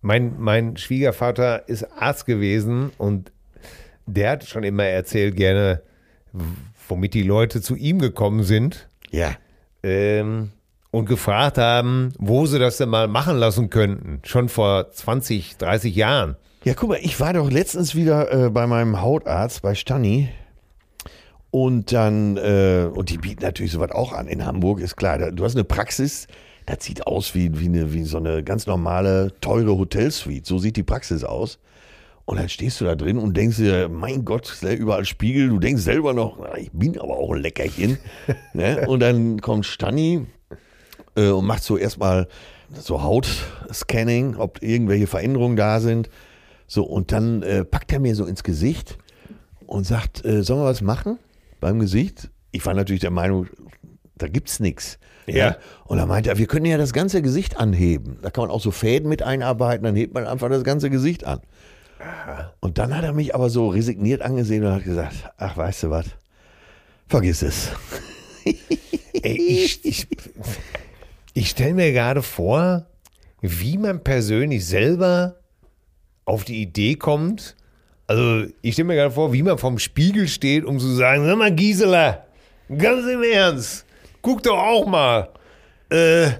Mein, 0.00 0.34
mein 0.40 0.76
Schwiegervater 0.76 1.68
ist 1.68 1.84
Arzt 1.98 2.26
gewesen 2.26 2.90
und 2.98 3.30
der 4.06 4.30
hat 4.30 4.44
schon 4.44 4.64
immer 4.64 4.84
erzählt, 4.84 5.36
gerne, 5.36 5.82
womit 6.88 7.14
die 7.14 7.22
Leute 7.22 7.60
zu 7.60 7.76
ihm 7.76 7.98
gekommen 7.98 8.42
sind 8.42 8.88
Ja. 9.10 9.32
ähm, 9.82 10.50
und 10.92 11.06
gefragt 11.06 11.58
haben, 11.58 12.12
wo 12.18 12.46
sie 12.46 12.60
das 12.60 12.76
denn 12.76 12.90
mal 12.90 13.08
machen 13.08 13.38
lassen 13.38 13.70
könnten. 13.70 14.20
Schon 14.24 14.48
vor 14.48 14.92
20, 14.92 15.56
30 15.56 15.96
Jahren. 15.96 16.36
Ja, 16.64 16.74
guck 16.74 16.90
mal, 16.90 16.98
ich 17.02 17.18
war 17.18 17.32
doch 17.32 17.50
letztens 17.50 17.96
wieder 17.96 18.30
äh, 18.30 18.50
bei 18.50 18.66
meinem 18.68 19.00
Hautarzt, 19.00 19.62
bei 19.62 19.74
Stanni. 19.74 20.28
Und 21.50 21.92
dann, 21.92 22.36
äh, 22.36 22.88
und 22.92 23.10
die 23.10 23.18
bieten 23.18 23.42
natürlich 23.42 23.72
sowas 23.72 23.90
auch 23.90 24.12
an 24.12 24.28
in 24.28 24.44
Hamburg, 24.44 24.80
ist 24.80 24.96
klar. 24.96 25.18
Da, 25.18 25.30
du 25.30 25.44
hast 25.44 25.56
eine 25.56 25.64
Praxis, 25.64 26.26
das 26.66 26.84
sieht 26.84 27.06
aus 27.06 27.34
wie, 27.34 27.58
wie, 27.58 27.66
eine, 27.66 27.92
wie 27.94 28.04
so 28.04 28.18
eine 28.18 28.44
ganz 28.44 28.66
normale, 28.66 29.32
teure 29.40 29.76
Hotelsuite. 29.76 30.46
So 30.46 30.58
sieht 30.58 30.76
die 30.76 30.82
Praxis 30.82 31.24
aus. 31.24 31.58
Und 32.26 32.38
dann 32.38 32.50
stehst 32.50 32.80
du 32.80 32.84
da 32.84 32.94
drin 32.94 33.18
und 33.18 33.36
denkst 33.36 33.56
dir, 33.56 33.88
mein 33.88 34.24
Gott, 34.24 34.58
überall 34.62 35.06
Spiegel. 35.06 35.48
Du 35.48 35.58
denkst 35.58 35.82
selber 35.82 36.12
noch, 36.12 36.38
ich 36.56 36.70
bin 36.70 36.98
aber 36.98 37.16
auch 37.16 37.32
ein 37.32 37.40
Leckerchen. 37.40 37.98
ne? 38.52 38.84
Und 38.86 39.00
dann 39.00 39.40
kommt 39.40 39.66
Stanni 39.66 40.26
äh, 41.16 41.28
und 41.28 41.46
macht 41.46 41.62
so 41.62 41.76
erstmal 41.76 42.28
so 42.74 43.02
Hautscanning, 43.02 44.36
ob 44.36 44.62
irgendwelche 44.62 45.06
Veränderungen 45.06 45.56
da 45.56 45.80
sind. 45.80 46.08
So, 46.66 46.84
und 46.84 47.12
dann 47.12 47.42
äh, 47.42 47.64
packt 47.64 47.92
er 47.92 48.00
mir 48.00 48.14
so 48.14 48.24
ins 48.24 48.42
Gesicht 48.42 48.98
und 49.66 49.84
sagt, 49.86 50.24
äh, 50.24 50.42
sollen 50.42 50.60
wir 50.60 50.66
was 50.66 50.80
machen 50.80 51.18
beim 51.60 51.78
Gesicht? 51.78 52.30
Ich 52.50 52.64
war 52.64 52.74
natürlich 52.74 53.00
der 53.00 53.10
Meinung, 53.10 53.46
da 54.16 54.28
gibt's 54.28 54.60
nichts. 54.60 54.98
Ja. 55.26 55.56
Und 55.84 55.98
dann 55.98 56.08
meinte 56.08 56.30
er, 56.30 56.38
wir 56.38 56.46
können 56.46 56.66
ja 56.66 56.78
das 56.78 56.92
ganze 56.92 57.22
Gesicht 57.22 57.56
anheben. 57.56 58.18
Da 58.22 58.30
kann 58.30 58.44
man 58.44 58.50
auch 58.50 58.60
so 58.60 58.70
Fäden 58.70 59.08
mit 59.08 59.22
einarbeiten, 59.22 59.84
dann 59.84 59.96
hebt 59.96 60.14
man 60.14 60.26
einfach 60.26 60.48
das 60.48 60.64
ganze 60.64 60.90
Gesicht 60.90 61.24
an. 61.24 61.40
Und 62.60 62.78
dann 62.78 62.96
hat 62.96 63.04
er 63.04 63.12
mich 63.12 63.34
aber 63.34 63.48
so 63.48 63.68
resigniert 63.68 64.22
angesehen 64.22 64.64
und 64.64 64.72
hat 64.72 64.84
gesagt, 64.84 65.30
ach, 65.36 65.56
weißt 65.56 65.84
du 65.84 65.90
was, 65.90 66.06
vergiss 67.06 67.42
es. 67.42 67.70
Ey, 69.22 69.36
ich 69.38 69.84
ich, 69.84 70.08
ich 71.34 71.50
stelle 71.50 71.74
mir 71.74 71.92
gerade 71.92 72.22
vor, 72.22 72.86
wie 73.40 73.78
man 73.78 74.02
persönlich 74.02 74.66
selber 74.66 75.36
auf 76.24 76.44
die 76.44 76.62
Idee 76.62 76.94
kommt. 76.94 77.56
Also, 78.06 78.46
ich 78.62 78.74
stelle 78.74 78.88
mir 78.88 78.94
gerade 78.94 79.14
vor, 79.14 79.32
wie 79.32 79.42
man 79.42 79.58
vorm 79.58 79.78
Spiegel 79.78 80.28
steht, 80.28 80.64
um 80.64 80.78
zu 80.78 80.88
sagen: 80.94 81.24
Sag 81.24 81.36
mal, 81.36 81.54
Gisela, 81.54 82.24
ganz 82.76 83.06
im 83.06 83.22
Ernst, 83.22 83.84
guck 84.20 84.42
doch 84.42 84.58
auch 84.58 84.86
mal. 84.86 85.28
Äh, 85.90 86.30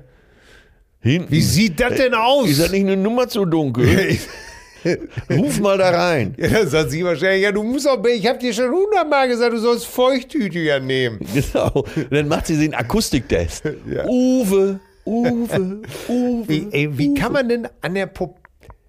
Hinten. 1.01 1.31
wie 1.31 1.41
sieht 1.41 1.81
das 1.81 1.97
denn 1.97 2.15
aus? 2.15 2.49
Ist 2.49 2.61
das 2.61 2.71
nicht 2.71 2.83
eine 2.83 2.97
Nummer 2.97 3.29
zu 3.29 3.45
dunkel? 3.45 4.19
Ruf 5.31 5.61
mal 5.61 5.79
da 5.79 5.91
rein. 5.91 6.35
ja, 6.39 6.49
dann 6.49 6.69
sagt 6.69 6.91
sie 6.91 7.05
wahrscheinlich: 7.05 7.43
Ja, 7.43 7.53
du 7.53 7.63
musst 7.63 7.89
auch, 7.89 8.05
ich 8.05 8.27
habe 8.27 8.39
dir 8.39 8.53
schon 8.53 8.71
hundertmal 8.71 9.29
gesagt, 9.29 9.53
du 9.53 9.59
sollst 9.59 9.87
Feuchttücher 9.87 10.81
nehmen. 10.81 11.19
Genau. 11.35 11.85
Den 12.11 12.29
macht 12.29 12.47
sie 12.47 12.59
den 12.59 12.75
Akustiktest. 12.75 13.65
Ja. 13.89 14.07
Uwe, 14.07 14.81
Uwe, 15.05 15.83
Uwe. 16.09 16.49
Wie, 16.49 16.69
ey, 16.73 16.97
wie 16.99 17.15
kann 17.15 17.33
man 17.33 17.49
denn 17.49 17.69
an 17.81 17.95
der 17.95 18.07
Pop 18.07 18.39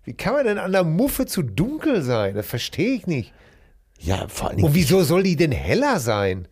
wie 0.05 0.13
kann 0.13 0.33
man 0.33 0.45
denn 0.45 0.57
an 0.57 0.71
der 0.73 0.83
Muffe 0.83 1.25
zu 1.25 1.41
dunkel 1.43 2.01
sein? 2.01 2.35
Das 2.35 2.45
verstehe 2.45 2.93
ich 2.95 3.07
nicht. 3.07 3.31
Ja, 3.99 4.25
vor 4.27 4.49
Dingen, 4.49 4.65
Und 4.65 4.75
wieso 4.75 5.01
soll 5.03 5.23
die 5.23 5.35
denn 5.37 5.51
heller 5.53 5.99
sein? 5.99 6.47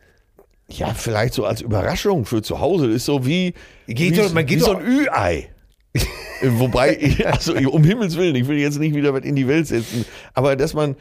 ja, 0.70 0.94
vielleicht 0.94 1.34
so 1.34 1.44
als 1.44 1.60
Überraschung 1.60 2.24
für 2.24 2.42
zu 2.42 2.62
Hause. 2.62 2.88
Ist 2.88 3.04
so 3.04 3.26
wie, 3.26 3.54
Geht 3.88 4.14
wie, 4.16 4.18
doch- 4.22 4.32
man 4.34 4.46
geht 4.46 4.60
wie 4.60 4.64
so 4.64 4.74
doch- 4.74 4.80
ein 4.80 4.86
Ü-Ei. 4.88 5.50
Wobei, 6.44 7.18
also 7.26 7.54
um 7.70 7.84
Himmels 7.84 8.18
Willen, 8.18 8.36
ich 8.36 8.48
will 8.48 8.58
jetzt 8.58 8.80
nicht 8.80 8.96
wieder 8.96 9.14
was 9.14 9.24
in 9.24 9.36
die 9.36 9.48
Welt 9.48 9.68
setzen, 9.68 10.06
aber 10.34 10.56
dass 10.56 10.74
man, 10.74 10.96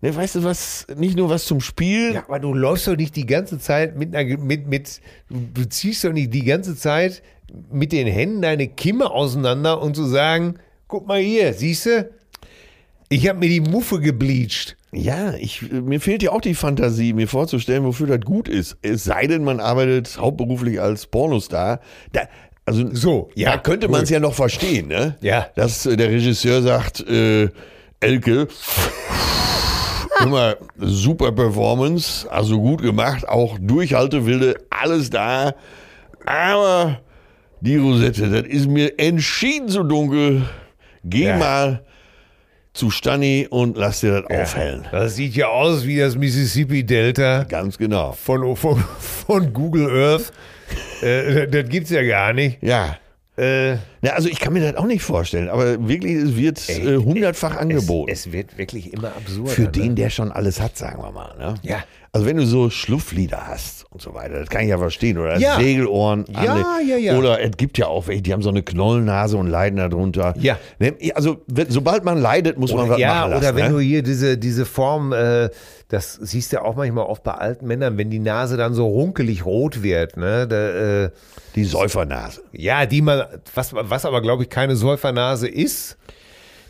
ne, 0.00 0.14
weißt 0.14 0.36
du 0.36 0.44
was, 0.44 0.86
nicht 0.96 1.16
nur 1.16 1.28
was 1.28 1.44
zum 1.44 1.60
Spiel, 1.60 2.14
Ja, 2.14 2.24
aber 2.24 2.38
du 2.38 2.54
läufst 2.54 2.86
doch 2.86 2.96
nicht 2.96 3.16
die 3.16 3.26
ganze 3.26 3.58
Zeit 3.58 3.96
mit 3.96 4.14
einer, 4.14 4.38
mit, 4.38 4.66
mit, 4.66 5.00
du 5.28 5.64
ziehst 5.68 6.04
doch 6.04 6.12
nicht 6.12 6.32
die 6.32 6.44
ganze 6.44 6.76
Zeit 6.76 7.22
mit 7.70 7.92
den 7.92 8.06
Händen 8.06 8.42
deine 8.42 8.68
Kimme 8.68 9.10
auseinander 9.10 9.80
und 9.80 9.94
zu 9.94 10.04
sagen, 10.04 10.56
guck 10.88 11.06
mal 11.06 11.20
hier, 11.20 11.52
siehst 11.52 11.86
du? 11.86 12.10
Ich 13.08 13.28
habe 13.28 13.38
mir 13.38 13.48
die 13.48 13.60
Muffe 13.60 14.00
gebleached. 14.00 14.76
Ja, 14.92 15.34
ich, 15.34 15.70
mir 15.70 16.00
fehlt 16.00 16.22
ja 16.22 16.32
auch 16.32 16.40
die 16.40 16.54
Fantasie, 16.54 17.12
mir 17.12 17.28
vorzustellen, 17.28 17.84
wofür 17.84 18.06
das 18.06 18.20
gut 18.20 18.48
ist. 18.48 18.78
Es 18.82 19.04
sei 19.04 19.26
denn, 19.26 19.44
man 19.44 19.60
arbeitet 19.60 20.18
hauptberuflich 20.18 20.80
als 20.80 21.06
Pornostar. 21.06 21.80
Da, 22.12 22.22
also, 22.66 22.94
So, 22.94 23.30
ja, 23.34 23.52
da 23.52 23.58
könnte 23.58 23.88
man 23.88 24.02
es 24.02 24.10
ja 24.10 24.20
noch 24.20 24.34
verstehen, 24.34 24.88
ne? 24.88 25.16
Ja. 25.22 25.46
Dass 25.56 25.86
äh, 25.86 25.96
der 25.96 26.10
Regisseur 26.10 26.60
sagt, 26.62 27.00
äh, 27.08 27.48
Elke, 28.00 28.48
immer 30.22 30.56
super 30.78 31.32
Performance, 31.32 32.30
also 32.30 32.58
gut 32.60 32.82
gemacht, 32.82 33.28
auch 33.28 33.56
Durchhaltewille, 33.60 34.54
alles 34.70 35.10
da. 35.10 35.54
Aber 36.24 37.00
Die 37.60 37.76
Rosette, 37.76 38.28
das 38.28 38.42
ist 38.46 38.68
mir 38.68 38.98
entschieden 38.98 39.68
zu 39.68 39.82
dunkel. 39.82 40.42
Geh 41.04 41.26
Ja. 41.28 41.36
mal 41.38 41.84
zu 42.74 42.90
Stani 42.90 43.46
und 43.48 43.78
lass 43.78 44.00
dir 44.00 44.20
das 44.22 44.30
aufhellen. 44.42 44.86
Das 44.92 45.16
sieht 45.16 45.34
ja 45.36 45.46
aus 45.48 45.86
wie 45.86 45.98
das 45.98 46.16
Mississippi-Delta 46.16 47.44
Ganz 47.44 47.78
genau. 47.78 48.12
von, 48.12 48.54
von, 48.56 48.84
von 48.98 49.52
Google 49.54 49.88
Earth. 49.88 50.32
Äh, 51.02 51.46
das 51.48 51.68
gibt's 51.68 51.90
ja 51.90 52.02
gar 52.02 52.32
nicht. 52.32 52.62
Ja. 52.62 52.96
Äh, 53.36 53.76
Ja, 54.02 54.12
also 54.12 54.28
ich 54.28 54.38
kann 54.40 54.52
mir 54.52 54.60
das 54.72 54.76
auch 54.80 54.86
nicht 54.86 55.02
vorstellen, 55.02 55.48
aber 55.48 55.88
wirklich, 55.88 56.14
es 56.14 56.36
wird 56.36 56.68
äh, 56.68 56.96
hundertfach 56.98 57.56
angeboten. 57.56 58.10
Es, 58.12 58.26
es 58.26 58.32
wird 58.32 58.58
wirklich 58.58 58.92
immer 58.92 59.08
absurder. 59.08 59.50
Für 59.50 59.62
ne? 59.62 59.68
den, 59.70 59.94
der 59.96 60.10
schon 60.10 60.30
alles 60.32 60.60
hat, 60.60 60.76
sagen 60.76 61.02
wir 61.02 61.10
mal. 61.12 61.34
Ne? 61.38 61.54
Ja. 61.62 61.82
Also 62.12 62.26
wenn 62.26 62.36
du 62.38 62.46
so 62.46 62.70
Schlupflieder 62.70 63.46
hast 63.46 63.84
und 63.90 64.00
so 64.00 64.14
weiter, 64.14 64.38
das 64.40 64.48
kann 64.48 64.62
ich 64.62 64.68
ja 64.68 64.78
verstehen. 64.78 65.18
Oder 65.18 65.38
Ja. 65.38 65.56
Segelohren. 65.58 66.24
Ja, 66.32 66.78
ja, 66.80 66.96
ja. 66.96 67.18
Oder 67.18 67.42
es 67.42 67.56
gibt 67.58 67.76
ja 67.78 67.88
auch 67.88 68.06
welche, 68.06 68.22
die 68.22 68.32
haben 68.32 68.40
so 68.42 68.48
eine 68.48 68.62
Knollennase 68.62 69.36
und 69.36 69.48
leiden 69.48 69.76
darunter. 69.78 70.34
Ja. 70.38 70.58
Ne, 70.78 70.94
Also 71.14 71.42
sobald 71.68 72.04
man 72.04 72.18
leidet, 72.18 72.58
muss 72.58 72.72
man 72.72 72.84
Oder, 72.84 72.90
was 72.94 72.98
ja, 73.00 73.08
machen 73.14 73.30
lassen. 73.32 73.42
oder 73.44 73.56
wenn 73.56 73.64
ne? 73.66 73.70
du 73.72 73.80
hier 73.80 74.02
diese, 74.02 74.38
diese 74.38 74.64
Form, 74.64 75.12
äh, 75.12 75.50
das 75.88 76.14
siehst 76.14 76.52
du 76.52 76.62
auch 76.64 76.74
manchmal 76.74 77.04
oft 77.04 77.22
bei 77.22 77.32
alten 77.32 77.66
Männern, 77.66 77.96
wenn 77.98 78.10
die 78.10 78.18
Nase 78.18 78.56
dann 78.56 78.72
so 78.74 78.86
runkelig 78.88 79.44
rot 79.44 79.82
wird, 79.84 80.16
ne? 80.16 80.48
Da, 80.48 81.04
äh, 81.04 81.10
Die 81.54 81.64
Säufernase. 81.64 82.40
ja, 82.52 82.86
die 82.86 83.02
man, 83.02 83.22
was, 83.54 83.72
was 83.72 83.95
aber 84.04 84.20
glaube 84.20 84.42
ich 84.44 84.48
keine 84.50 84.76
Säufernase 84.76 85.48
ist. 85.48 85.96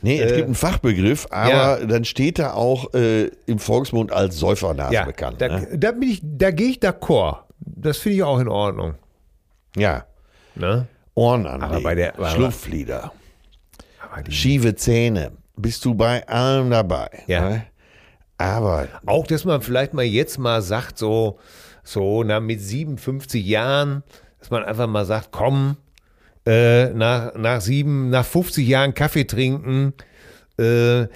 Nee, 0.03 0.21
es 0.21 0.31
Äh, 0.33 0.35
gibt 0.37 0.47
einen 0.47 0.55
Fachbegriff, 0.55 1.27
aber 1.31 1.81
ja. 1.81 1.87
dann 1.87 2.05
steht 2.05 2.39
da 2.39 2.53
auch 2.53 2.93
äh, 2.95 3.31
im 3.47 3.59
Volksmund 3.59 4.13
als 4.13 4.37
Säufernase 4.39 4.95
Ja, 4.95 5.05
bekannt. 5.05 5.41
da, 5.41 5.49
ne? 5.49 5.69
da 5.77 5.93
bin 5.93 6.03
ich, 6.11 6.21
da 6.23 6.51
gehe 6.51 6.69
ich 6.69 6.79
d'accord. 6.79 7.39
Das 7.61 7.97
finde 7.99 8.17
ich 8.19 8.23
auch 8.23 8.39
in 8.39 8.49
Ordnung. 8.49 8.95
Ja. 9.75 10.05
Ne? 10.55 10.87
Ohren 11.15 11.47
anlegen, 11.47 11.65
Aber 11.73 11.81
bei 11.81 11.95
der- 11.95 12.13
Schlupflieder, 12.35 13.13
schiefe 14.29 14.75
Zähne, 14.75 15.33
bist 15.57 15.85
du 15.85 15.95
bei 15.95 16.27
allem 16.29 16.71
dabei. 16.71 17.09
Ja. 17.27 17.49
Ne? 17.49 17.67
Aber 18.39 18.89
auch, 19.07 19.27
dass 19.27 19.45
man 19.47 19.63
vielleicht 19.63 19.95
mal 19.95 20.05
jetzt 20.05 20.39
mal 20.39 20.61
sagt, 20.61 20.99
so, 20.99 21.39
so 21.83 22.23
na, 22.23 22.39
mit 22.41 22.61
57 22.61 23.45
Jahren, 23.45 24.03
dass 24.39 24.51
man 24.51 24.63
einfach 24.63 24.87
mal 24.87 25.07
sagt, 25.07 25.29
komm, 25.33 25.77
äh, 26.47 26.87
nach, 26.95 27.35
nach 27.35 27.61
sieben, 27.61 28.11
nach 28.11 28.25
50 28.25 28.67
Jahren 28.67 28.95
Kaffee 28.95 29.25
trinken, 29.25 29.93
äh, 30.59 31.07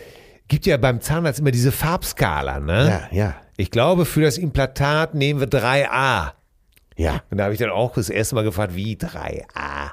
gibt 0.49 0.67
ja 0.67 0.77
beim 0.77 1.01
Zahnarzt 1.01 1.39
immer 1.41 1.53
diese 1.53 1.71
Farbskala, 1.73 2.59
ne? 2.61 3.09
ja, 3.13 3.17
ja, 3.17 3.35
Ich 3.57 3.71
glaube, 3.71 4.05
für 4.05 4.23
das 4.23 4.37
Implantat 4.39 5.15
nehmen 5.15 5.39
wir 5.41 5.47
3a. 5.49 6.33
ja. 6.97 7.23
Und 7.31 7.39
da 7.39 7.45
habe 7.45 7.53
ich 7.55 7.61
dann 7.61 7.71
auch 7.71 7.95
das 7.95 8.11
erste 8.11 8.35
Mal 8.35 8.43
gefragt, 8.45 8.75
wie 8.75 8.97
3a? 8.97 9.91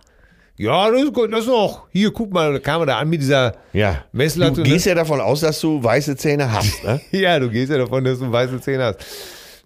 Ja, 0.60 0.90
das 0.90 1.04
ist 1.04 1.14
gut, 1.14 1.32
das 1.32 1.42
ist 1.42 1.48
noch. 1.50 1.88
Hier, 1.92 2.12
guck 2.12 2.34
mal, 2.34 2.52
da 2.54 2.58
kam 2.60 2.82
er 2.82 2.88
da 2.88 2.98
an 2.98 3.08
mit 3.10 3.22
dieser 3.22 3.54
Ja. 3.74 4.04
Messlatte. 4.12 4.56
Du 4.56 4.64
gehst 4.64 4.88
ja 4.88 4.96
davon 4.96 5.22
aus, 5.22 5.42
dass 5.42 5.62
du 5.62 5.84
weiße 5.84 6.16
Zähne 6.16 6.52
hast. 6.52 6.84
Ne? 6.84 7.00
Ja, 7.12 7.38
du 7.40 7.48
gehst 7.52 7.72
ja 7.72 7.78
davon, 7.78 8.04
dass 8.04 8.18
du 8.18 8.32
weiße 8.32 8.60
Zähne 8.62 8.86
hast. 8.86 9.06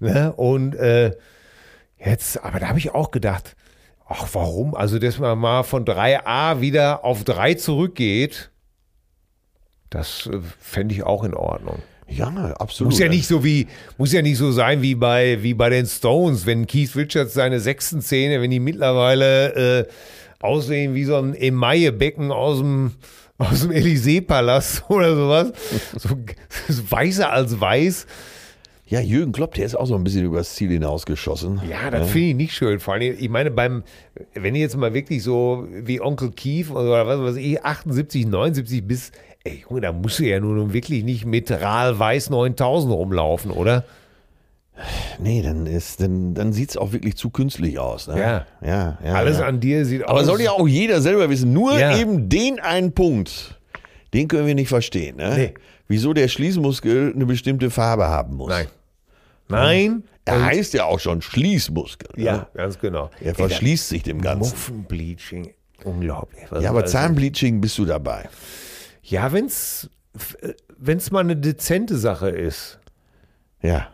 Ne? 0.02 0.34
Und 0.34 0.76
äh, 0.76 1.12
jetzt, 1.98 2.44
aber 2.44 2.60
da 2.60 2.68
habe 2.68 2.80
ich 2.80 2.94
auch 2.94 3.12
gedacht, 3.12 3.56
ach 4.12 4.28
warum? 4.34 4.76
Also, 4.76 5.00
dass 5.00 5.20
man 5.20 5.38
mal 5.38 5.64
von 5.64 5.86
3a 5.86 6.62
wieder 6.62 7.04
auf 7.06 7.24
3 7.24 7.56
zurückgeht, 7.56 8.52
das 9.90 10.28
äh, 10.32 10.40
fände 10.60 10.94
ich 10.94 11.04
auch 11.04 11.24
in 11.24 11.34
Ordnung. 11.34 11.80
Ja, 12.08 12.28
absolut. 12.28 12.92
Muss 12.92 13.00
ja 13.00 13.08
nicht 13.08 13.26
so 13.26 13.44
wie, 13.44 13.68
muss 13.98 14.12
ja 14.12 14.22
nicht 14.22 14.38
so 14.38 14.52
sein 14.52 14.82
wie 14.82 14.96
bei, 14.96 15.42
wie 15.42 15.54
bei 15.54 15.70
den 15.70 15.86
Stones, 15.86 16.46
wenn 16.46 16.68
Keith 16.68 16.96
Richards 16.96 17.34
seine 17.34 17.60
sechsten 17.60 18.02
Zähne, 18.02 18.42
wenn 18.42 18.52
die 18.52 18.60
mittlerweile 18.60 19.80
äh, 19.80 19.88
aussehen 20.42 20.94
wie 20.94 21.06
so 21.06 21.16
ein 21.16 21.34
Emaillebecken 21.34 22.32
aus 22.32 22.58
dem, 22.58 22.92
aus 23.38 23.62
dem 23.62 23.72
Élysée-Palast 23.72 24.84
oder 24.90 25.16
sowas. 25.16 25.54
So, 25.98 26.10
so 26.68 26.92
weißer 26.92 27.32
als 27.32 27.60
weiß. 27.60 28.08
Ja, 28.92 29.00
Jürgen 29.00 29.32
Klopp, 29.32 29.54
der 29.54 29.66
ist 29.66 29.76
auch 29.76 29.86
so 29.86 29.96
ein 29.96 30.04
bisschen 30.04 30.26
übers 30.26 30.54
Ziel 30.54 30.70
hinausgeschossen. 30.70 31.62
Ja, 31.70 31.90
das 31.90 32.10
finde 32.10 32.28
ich 32.28 32.36
nicht 32.36 32.54
schön. 32.54 32.82
Vor 32.82 32.96
allem, 32.96 33.16
ich 33.18 33.30
meine, 33.30 33.50
beim, 33.50 33.84
wenn 34.34 34.54
du 34.54 34.60
jetzt 34.60 34.76
mal 34.76 34.94
wirklich 34.94 35.24
so 35.24 35.66
wie 35.72 36.02
Onkel 36.02 36.32
Keith 36.32 36.70
oder 36.72 37.08
was 37.08 37.22
weiß 37.22 37.36
ich, 37.38 37.64
78, 37.64 38.28
79 38.28 38.86
bis, 38.86 39.14
ey 39.46 39.64
Junge, 39.64 39.80
da 39.80 39.94
musst 39.94 40.20
du 40.20 40.24
ja 40.24 40.42
nun 40.42 40.74
wirklich 40.74 41.06
nicht 41.06 41.26
mit 41.26 41.50
Rahl 41.50 42.00
Weiß 42.00 42.32
9000 42.32 42.94
rumlaufen, 42.94 43.52
oder? 43.52 43.86
Nee, 45.20 45.42
dann, 45.42 45.68
ist, 45.68 46.02
dann, 46.02 46.34
dann 46.34 46.52
sieht 46.52 46.72
es 46.72 46.78
auch 46.78 46.92
wirklich 46.92 47.16
zu 47.16 47.30
künstlich 47.30 47.80
aus. 47.80 48.10
Ne? 48.10 48.20
Ja. 48.20 48.46
ja, 48.62 48.98
ja. 49.06 49.14
Alles 49.14 49.40
ja. 49.40 49.46
an 49.46 49.62
dir 49.62 49.86
sieht 49.86 50.04
aus. 50.04 50.10
Aber 50.10 50.26
soll 50.26 50.42
ja 50.42 50.52
auch 50.52 50.68
jeder 50.68 51.00
selber 51.00 51.30
wissen. 51.30 51.54
Nur 51.54 51.80
Ja. 51.80 51.98
eben 51.98 52.28
den 52.28 52.60
einen 52.60 52.92
Punkt, 52.92 53.58
den 54.14 54.28
können 54.28 54.48
wir 54.48 54.56
nicht 54.56 54.68
verstehen. 54.68 55.16
Ne? 55.16 55.34
Nee. 55.38 55.54
Wieso 55.88 56.12
der 56.12 56.28
Schließmuskel 56.28 57.14
eine 57.16 57.26
bestimmte 57.26 57.70
Farbe 57.70 58.10
haben 58.10 58.36
muss. 58.36 58.50
Nein. 58.50 58.68
Nein. 59.52 60.04
Er 60.26 60.46
heißt 60.46 60.74
ja 60.74 60.86
auch 60.86 61.00
schon 61.00 61.22
Schließmuskel. 61.22 62.10
Ne? 62.16 62.24
Ja, 62.24 62.50
ganz 62.54 62.78
genau. 62.80 63.10
Er 63.20 63.34
verschließt 63.36 63.90
sich 63.90 64.04
dem 64.04 64.22
Ganzen. 64.22 64.52
Muffenbleaching. 64.52 65.54
Unglaublich. 65.84 66.44
Was 66.50 66.64
Ja, 66.64 66.70
aber 66.70 66.86
Zahnbleaching 66.86 67.60
bist 67.60 67.78
du 67.80 67.86
dabei. 67.86 68.30
Ja, 69.02 69.32
wenn's, 69.34 69.90
wenn's 70.78 71.10
mal 71.12 71.22
eine 71.22 71.36
dezente 71.36 71.98
Sache 71.98 72.30
ist. 72.30 72.80
Ja, 73.64 73.88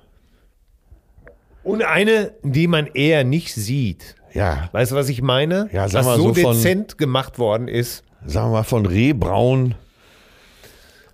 Und 1.64 1.82
eine, 1.84 2.34
die 2.44 2.68
man 2.68 2.88
eher 2.88 3.24
nicht 3.24 3.54
sieht. 3.54 4.16
ja. 4.34 4.70
Weißt 4.74 4.92
du, 4.92 4.96
was 4.96 5.08
ich 5.10 5.22
meine? 5.22 5.70
Ja, 5.72 5.88
sag 5.88 6.00
was 6.00 6.06
mal 6.06 6.18
so, 6.18 6.34
so 6.34 6.42
von- 6.42 6.56
dezent 6.56 6.98
gemacht 6.98 7.40
worden 7.40 7.68
ist. 7.70 8.04
Sagen 8.26 8.48
wir 8.50 8.58
mal 8.60 8.64
von 8.64 8.86
Rehbraun 8.86 9.76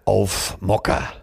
auf 0.05 0.57
Mokka. 0.59 1.13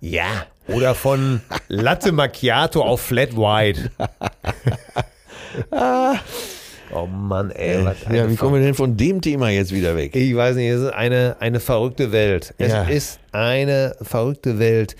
Ja. 0.00 0.46
Oder 0.68 0.94
von 0.94 1.40
Latte 1.68 2.12
Macchiato 2.12 2.82
auf 2.82 3.00
Flat 3.00 3.36
White. 3.36 3.90
oh 6.94 7.06
Mann, 7.06 7.50
ey. 7.50 7.84
Was 7.84 7.96
Ja, 8.12 8.28
wie 8.30 8.36
kommen 8.36 8.54
wir 8.54 8.62
denn 8.62 8.74
von 8.74 8.96
dem 8.96 9.20
Thema 9.20 9.50
jetzt 9.50 9.72
wieder 9.72 9.96
weg? 9.96 10.14
Ich 10.14 10.34
weiß 10.34 10.56
nicht, 10.56 10.68
es 10.68 10.82
ist 10.82 10.92
eine, 10.92 11.36
eine 11.40 11.60
verrückte 11.60 12.12
Welt. 12.12 12.54
Es 12.58 12.72
Ja. 12.72 12.84
ist 12.84 13.18
eine 13.32 13.96
verrückte 14.02 14.58
Welt. 14.58 14.96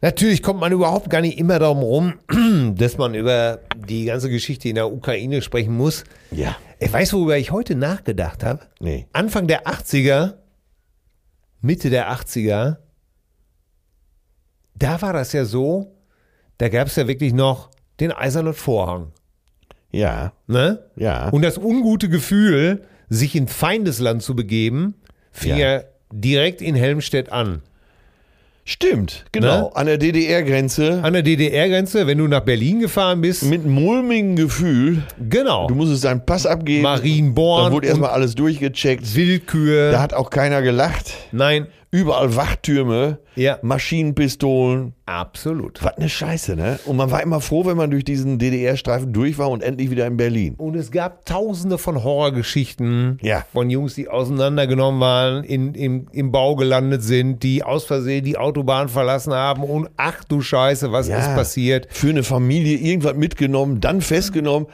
Natürlich 0.00 0.42
kommt 0.44 0.60
man 0.60 0.70
überhaupt 0.70 1.10
gar 1.10 1.20
nicht 1.20 1.38
immer 1.38 1.58
darum 1.58 1.78
rum, 1.80 2.14
dass 2.76 2.98
man 2.98 3.14
über 3.14 3.58
die 3.76 4.04
ganze 4.04 4.30
Geschichte 4.30 4.68
in 4.68 4.76
der 4.76 4.92
Ukraine 4.92 5.42
sprechen 5.42 5.76
muss. 5.76 6.04
Ja. 6.30 6.56
Ich 6.78 6.92
weiß, 6.92 7.12
worüber 7.14 7.36
ich 7.36 7.50
heute 7.50 7.74
nachgedacht 7.74 8.44
habe. 8.44 8.60
Nee. 8.78 9.08
Anfang 9.12 9.48
der 9.48 9.66
80er, 9.66 10.34
Mitte 11.60 11.90
der 11.90 12.12
80er, 12.12 12.76
da 14.78 15.00
war 15.02 15.12
das 15.12 15.32
ja 15.32 15.44
so, 15.44 15.92
da 16.58 16.68
gab 16.68 16.88
es 16.88 16.96
ja 16.96 17.06
wirklich 17.08 17.32
noch 17.32 17.70
den 18.00 18.12
eisernen 18.12 18.54
Vorhang. 18.54 19.12
Ja. 19.90 20.32
Ne? 20.46 20.80
Ja. 20.96 21.28
Und 21.30 21.42
das 21.42 21.58
ungute 21.58 22.08
Gefühl, 22.08 22.82
sich 23.08 23.34
in 23.34 23.48
Feindesland 23.48 24.22
zu 24.22 24.36
begeben, 24.36 24.94
fing 25.32 25.56
Ja. 25.56 25.76
ja, 25.76 25.80
direkt 26.12 26.60
in 26.62 26.74
Helmstedt 26.74 27.32
an. 27.32 27.62
Stimmt, 28.64 29.24
genau. 29.32 29.68
Ne? 29.68 29.76
An 29.76 29.86
der 29.86 29.96
DDR-Grenze 29.96 31.00
An 31.02 31.14
der 31.14 31.22
DDR-Grenze, 31.22 32.06
wenn 32.06 32.18
du 32.18 32.26
nach 32.28 32.40
Berlin 32.42 32.80
gefahren 32.80 33.22
bist, 33.22 33.44
mit 33.44 33.64
mulmigem 33.64 34.36
Gefühl. 34.36 35.04
genau, 35.30 35.68
Du 35.68 35.74
musstest 35.74 36.04
deinen 36.04 36.26
Pass 36.26 36.44
abgeben. 36.44 36.82
Marienborn 36.82 37.64
Dann 37.64 37.72
wurde 37.72 37.86
erstmal 37.86 38.10
alles 38.10 38.34
durchgecheckt. 38.34 39.14
Willkür, 39.14 39.90
Da 39.92 40.02
hat 40.02 40.12
auch 40.12 40.28
keiner 40.28 40.60
gelacht. 40.60 41.14
nein, 41.32 41.66
Überall 41.90 42.36
Wachtürme, 42.36 43.18
Ja. 43.34 43.58
Maschinenpistolen. 43.62 44.92
absolut. 45.06 45.82
Was 45.82 45.96
eine 45.96 46.08
Scheiße, 46.10 46.54
ne? 46.54 46.78
Und 46.84 46.96
man 46.96 47.10
war 47.10 47.22
immer 47.22 47.40
froh, 47.40 47.64
wenn 47.64 47.76
man 47.78 47.90
durch 47.90 48.04
diesen 48.04 48.38
DDR-Streifen 48.38 49.12
durch 49.12 49.38
war 49.38 49.48
und 49.50 49.62
endlich 49.62 49.90
wieder 49.90 50.06
in 50.06 50.16
Berlin. 50.18 50.54
Und 50.58 50.76
es 50.76 50.90
gab 50.90 51.24
tausende 51.24 51.78
von 51.78 52.02
Horrorgeschichten 52.04 53.18
Ja. 53.22 53.44
von 53.52 53.70
Jungs, 53.70 53.94
die 53.94 54.08
auseinandergenommen 54.08 55.00
waren, 55.00 55.44
in, 55.44 55.74
im, 55.74 56.08
im 56.12 56.30
Bau 56.32 56.56
gelandet 56.56 57.02
sind, 57.02 57.42
die 57.42 57.62
aus 57.62 57.84
Versehen 57.84 58.24
die 58.24 58.36
Autobahn 58.36 58.88
verlassen 58.88 59.32
haben 59.32 59.62
und 59.62 59.88
ach 59.96 60.24
du 60.24 60.40
Scheiße, 60.40 60.92
was 60.92 61.08
ist 61.08 61.34
passiert? 61.34 61.86
Für 61.90 62.10
eine 62.10 62.22
Familie 62.22 62.76
irgendwas 62.78 63.14
mitgenommen, 63.14 63.80
dann 63.80 64.00
festgenommen, 64.00 64.68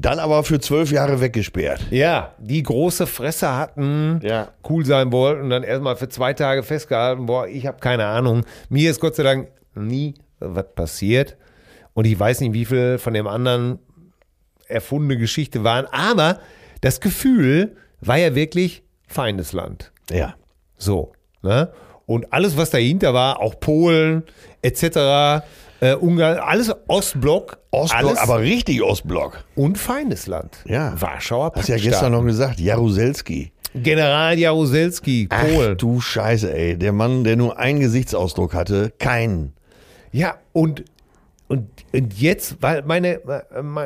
dann 0.00 0.18
aber 0.20 0.44
für 0.44 0.60
zwölf 0.60 0.92
Jahre 0.92 1.20
weggesperrt. 1.20 1.80
Ja, 1.90 2.34
die 2.38 2.62
große 2.62 3.06
Fresse 3.06 3.54
hatten, 3.54 4.20
Ja. 4.22 4.48
cool 4.68 4.84
sein 4.86 5.10
wollten 5.12 5.42
und 5.42 5.50
dann 5.50 5.64
erstmal 5.64 5.96
für 5.96 6.08
zwei 6.08 6.34
Tage 6.34 6.62
festgehalten. 6.62 7.26
Boah, 7.26 7.48
ich 7.48 7.66
habe 7.66 7.78
keine 7.80 8.06
Ahnung. 8.06 8.44
Mir 8.68 8.90
ist 8.90 9.00
Gott 9.00 9.16
sei 9.16 9.24
Dank 9.24 9.48
nie 9.74 10.14
was 10.38 10.66
passiert. 10.74 11.36
Und 11.94 12.04
ich 12.04 12.18
weiß 12.18 12.40
nicht, 12.40 12.52
wie 12.52 12.64
viel 12.64 12.98
von 12.98 13.12
dem 13.12 13.26
anderen 13.26 13.80
erfundene 14.68 15.16
Geschichte 15.18 15.64
waren. 15.64 15.86
Aber 15.86 16.38
das 16.80 17.00
Gefühl 17.00 17.76
war 18.00 18.18
ja 18.18 18.34
wirklich 18.36 18.84
Feindesland. 19.08 19.90
Ja. 20.10 20.34
So. 20.76 21.12
Ne? 21.42 21.72
Und 22.06 22.32
alles, 22.32 22.56
was 22.56 22.70
dahinter 22.70 23.14
war, 23.14 23.40
auch 23.40 23.58
Polen 23.58 24.22
etc., 24.62 25.44
Äh, 25.80 25.94
Ungarn, 25.94 26.38
alles 26.38 26.72
Ostblock. 26.88 27.58
Ostblock, 27.70 28.04
alles 28.04 28.18
aber 28.18 28.40
richtig 28.40 28.82
Ostblock. 28.82 29.44
und 29.54 29.78
feines 29.78 30.26
Land. 30.26 30.58
Ja. 30.66 31.00
Warschauer 31.00 31.52
Hast 31.54 31.68
ja 31.68 31.76
gestern 31.76 32.12
noch 32.12 32.24
gesagt, 32.24 32.58
Jaruzelski. 32.58 33.52
General 33.74 34.36
Jaruzelski, 34.38 35.28
Ach 35.30 35.44
Polen. 35.44 35.76
du 35.76 36.00
Scheiße, 36.00 36.52
ey. 36.52 36.76
Der 36.76 36.92
Mann, 36.92 37.22
der 37.22 37.36
nur 37.36 37.58
einen 37.58 37.80
Gesichtsausdruck 37.80 38.54
hatte, 38.54 38.92
keinen. 38.98 39.52
Ja, 40.10 40.36
und, 40.52 40.84
und, 41.48 41.68
und 41.92 42.14
jetzt, 42.18 42.56
weil 42.60 42.82
meine, 42.82 43.20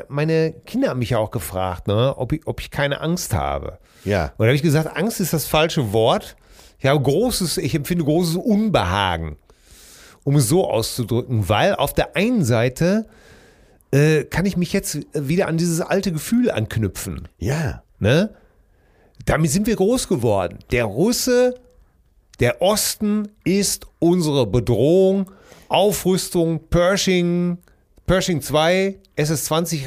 meine 0.09 0.53
Kinder 0.64 0.90
haben 0.90 1.01
mich 1.01 1.11
ja 1.11 1.18
auch 1.18 1.32
gefragt, 1.32 1.88
ne, 1.88 2.14
ob, 2.16 2.32
ich, 2.32 2.47
ob 2.47 2.61
ich 2.61 2.70
keine 2.70 3.01
Angst 3.01 3.34
habe. 3.34 3.78
Ja. 4.05 4.26
Und 4.26 4.38
da 4.38 4.45
habe 4.47 4.55
ich 4.55 4.62
gesagt, 4.62 4.97
Angst 4.97 5.20
ist 5.20 5.32
das 5.32 5.47
falsche 5.47 5.93
Wort. 5.93 6.36
Ich 6.78 6.86
habe 6.86 7.01
großes, 7.01 7.59
ich 7.59 7.74
empfinde 7.74 8.05
großes 8.05 8.36
Unbehagen, 8.36 9.36
um 10.24 10.36
es 10.36 10.48
so 10.48 10.68
auszudrücken, 10.68 11.48
weil 11.48 11.74
auf 11.74 11.92
der 11.92 12.16
einen 12.16 12.44
Seite 12.44 13.06
äh, 13.92 14.24
kann 14.24 14.46
ich 14.46 14.56
mich 14.56 14.72
jetzt 14.72 15.00
wieder 15.12 15.48
an 15.48 15.58
dieses 15.58 15.80
alte 15.80 16.12
Gefühl 16.12 16.50
anknüpfen. 16.50 17.28
Ja. 17.38 17.82
Ne? 17.98 18.30
Damit 19.24 19.50
sind 19.50 19.66
wir 19.66 19.76
groß 19.76 20.08
geworden. 20.08 20.58
Der 20.70 20.84
Russe, 20.84 21.54
der 22.40 22.60
Osten 22.60 23.28
ist 23.44 23.86
unsere 23.98 24.46
Bedrohung. 24.46 25.30
Aufrüstung, 25.68 26.68
Pershing, 26.68 27.58
Pershing 28.07 28.40
2, 28.42 28.96
SS-20 29.16 29.86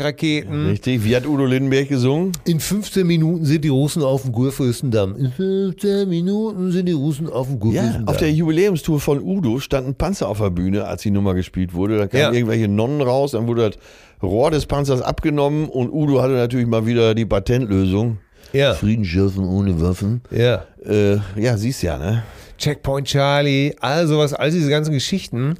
Richtig. 0.69 1.03
Wie 1.03 1.15
hat 1.15 1.27
Udo 1.27 1.45
Lindenberg 1.45 1.89
gesungen? 1.89 2.31
In 2.45 2.59
15 2.61 3.05
Minuten 3.05 3.43
sind 3.45 3.63
die 3.65 3.69
Russen 3.69 4.01
auf 4.03 4.21
dem 4.23 4.31
Kurfürstendamm. 4.31 5.15
In 5.17 5.31
15 5.31 6.07
Minuten 6.07 6.71
sind 6.71 6.85
die 6.87 6.93
Russen 6.93 7.27
auf 7.29 7.47
dem 7.47 7.55
Ja, 7.55 7.59
Kurfürstendamm. 7.59 8.07
auf 8.07 8.17
der 8.17 8.31
Jubiläumstour 8.31 8.99
von 9.01 9.21
Udo 9.21 9.59
stand 9.59 9.87
ein 9.87 9.95
Panzer 9.95 10.29
auf 10.29 10.39
der 10.39 10.49
Bühne, 10.49 10.85
als 10.85 11.01
die 11.01 11.11
Nummer 11.11 11.33
gespielt 11.33 11.73
wurde. 11.73 11.97
Da 11.97 12.07
kamen 12.07 12.21
Ja. 12.23 12.31
irgendwelche 12.31 12.69
Nonnen 12.69 13.01
raus, 13.01 13.31
dann 13.31 13.47
wurde 13.47 13.69
das 13.71 13.79
Rohr 14.23 14.49
des 14.49 14.65
Panzers 14.65 15.01
abgenommen 15.01 15.67
und 15.67 15.91
Udo 15.91 16.21
hatte 16.21 16.33
natürlich 16.35 16.67
mal 16.67 16.85
wieder 16.85 17.13
die 17.15 17.25
Patentlösung. 17.25 18.19
ja, 18.53 18.73
Frieden 18.75 19.03
schaffen 19.03 19.43
ohne 19.45 19.81
Waffen. 19.81 20.21
ja. 20.31 20.63
Äh, 20.85 21.17
ja, 21.35 21.57
siehst 21.57 21.83
ja, 21.83 21.97
ne? 21.97 22.23
Checkpoint 22.57 23.07
Charlie, 23.07 23.73
all 23.81 24.07
sowas, 24.07 24.33
all 24.33 24.51
diese 24.51 24.69
ganzen 24.69 24.93
Geschichten. 24.93 25.55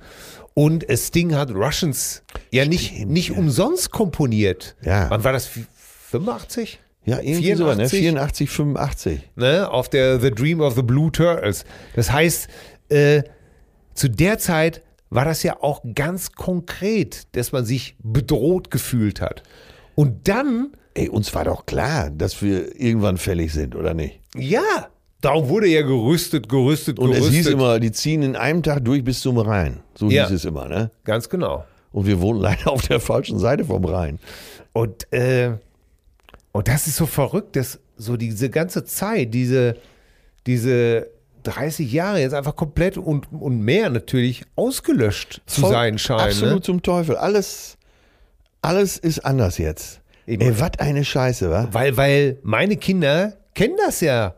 Und 0.55 0.85
Sting 0.89 1.35
hat 1.35 1.51
Russians 1.51 2.23
ja 2.49 2.65
nicht, 2.65 2.93
Stimmt, 2.95 3.11
nicht 3.11 3.29
ja. 3.29 3.37
umsonst 3.37 3.91
komponiert. 3.91 4.75
Ja. 4.81 5.09
Wann 5.09 5.23
war 5.23 5.33
das? 5.33 5.47
85? 6.09 6.79
Ja, 7.03 7.19
irgendwie 7.19 7.53
so, 7.55 7.65
ne? 7.65 7.87
84? 7.89 7.99
84, 7.99 8.49
85. 8.49 9.29
ne, 9.35 9.69
auf 9.69 9.89
der 9.89 10.19
The 10.19 10.31
Dream 10.31 10.61
of 10.61 10.75
the 10.75 10.81
Blue 10.81 11.11
Turtles. 11.11 11.65
Das 11.95 12.11
heißt, 12.11 12.47
äh, 12.89 13.23
zu 13.93 14.09
der 14.09 14.39
Zeit 14.39 14.81
war 15.09 15.25
das 15.25 15.43
ja 15.43 15.57
auch 15.61 15.81
ganz 15.93 16.31
konkret, 16.31 17.27
dass 17.35 17.51
man 17.51 17.65
sich 17.65 17.95
bedroht 18.01 18.71
gefühlt 18.71 19.21
hat. 19.21 19.43
Und 19.93 20.27
dann, 20.27 20.71
Ey, 20.93 21.09
uns 21.09 21.35
war 21.35 21.43
doch 21.43 21.65
klar, 21.65 22.09
dass 22.09 22.41
wir 22.41 22.79
irgendwann 22.79 23.17
fällig 23.17 23.51
sind, 23.53 23.75
oder 23.75 23.93
nicht? 23.93 24.21
ja, 24.35 24.87
darum 25.25 25.49
wurde 25.49 25.67
ja 25.67 25.81
gerüstet, 25.81 26.47
gerüstet, 26.47 26.99
Und 26.99 27.07
gerüstet. 27.11 27.29
es 27.31 27.35
hieß 27.35 27.47
immer, 27.47 27.79
die 27.79 27.91
ziehen 27.91 28.21
in 28.23 28.35
einem 28.35 28.63
Tag 28.63 28.85
durch 28.85 29.03
bis 29.03 29.19
zum 29.21 29.37
Rhein. 29.37 29.79
So 29.95 30.09
Ja. 30.09 30.27
hieß 30.27 30.35
es 30.35 30.45
immer, 30.45 30.67
ne? 30.67 30.91
Ganz 31.03 31.27
genau. 31.29 31.65
Und 31.91 32.05
wir 32.07 32.21
wohnen 32.21 32.39
leider 32.41 32.71
auf 32.71 32.81
der 32.87 32.99
falschen 32.99 33.39
Seite 33.39 33.65
vom 33.65 33.83
Rhein. 33.85 34.19
Und, 34.73 35.11
äh, 35.13 35.51
und 36.51 36.67
das 36.67 36.87
ist 36.87 36.97
so 36.97 37.05
verrückt, 37.05 37.55
dass 37.55 37.79
so 37.97 38.17
diese 38.17 38.49
ganze 38.49 38.83
Zeit, 38.85 39.33
diese, 39.33 39.77
diese 40.47 41.07
30 41.43 41.91
Jahre 41.91 42.19
jetzt 42.19 42.33
einfach 42.33 42.55
komplett 42.55 42.97
und, 42.97 43.31
und 43.31 43.59
mehr 43.59 43.89
natürlich 43.89 44.43
ausgelöscht 44.55 45.41
zu 45.45 45.61
Voll- 45.61 45.71
sein 45.71 45.97
scheinen. 45.97 46.21
Absolut 46.21 46.55
Ne? 46.55 46.61
zum 46.61 46.81
Teufel. 46.81 47.15
Alles, 47.15 47.77
alles 48.61 48.97
ist 48.97 49.19
anders 49.25 49.57
jetzt. 49.57 50.01
Eben. 50.27 50.41
Ey, 50.41 50.59
was 50.59 50.71
eine 50.79 51.05
Scheiße, 51.05 51.49
wa? 51.51 51.67
Weil, 51.71 51.95
weil 51.97 52.39
meine 52.43 52.77
Kinder 52.77 53.33
kennen 53.53 53.75
das 53.77 54.01
ja 54.01 54.33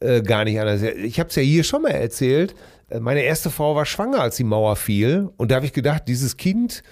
äh, 0.00 0.22
gar 0.22 0.44
nicht 0.44 0.58
anders. 0.60 0.82
Ich 0.82 1.18
habe 1.18 1.30
es 1.30 1.36
ja 1.36 1.42
hier 1.42 1.64
schon 1.64 1.82
mal 1.82 1.90
erzählt. 1.90 2.54
Äh, 2.88 3.00
Meine 3.00 3.22
erste 3.22 3.50
Frau 3.50 3.74
war 3.74 3.86
schwanger, 3.86 4.20
als 4.20 4.36
die 4.36 4.44
Mauer 4.44 4.76
fiel. 4.76 5.30
Und 5.36 5.50
da 5.50 5.56
habe 5.56 5.66
ich 5.66 5.72
gedacht, 5.72 6.04
dieses 6.06 6.36
Kind, 6.36 6.82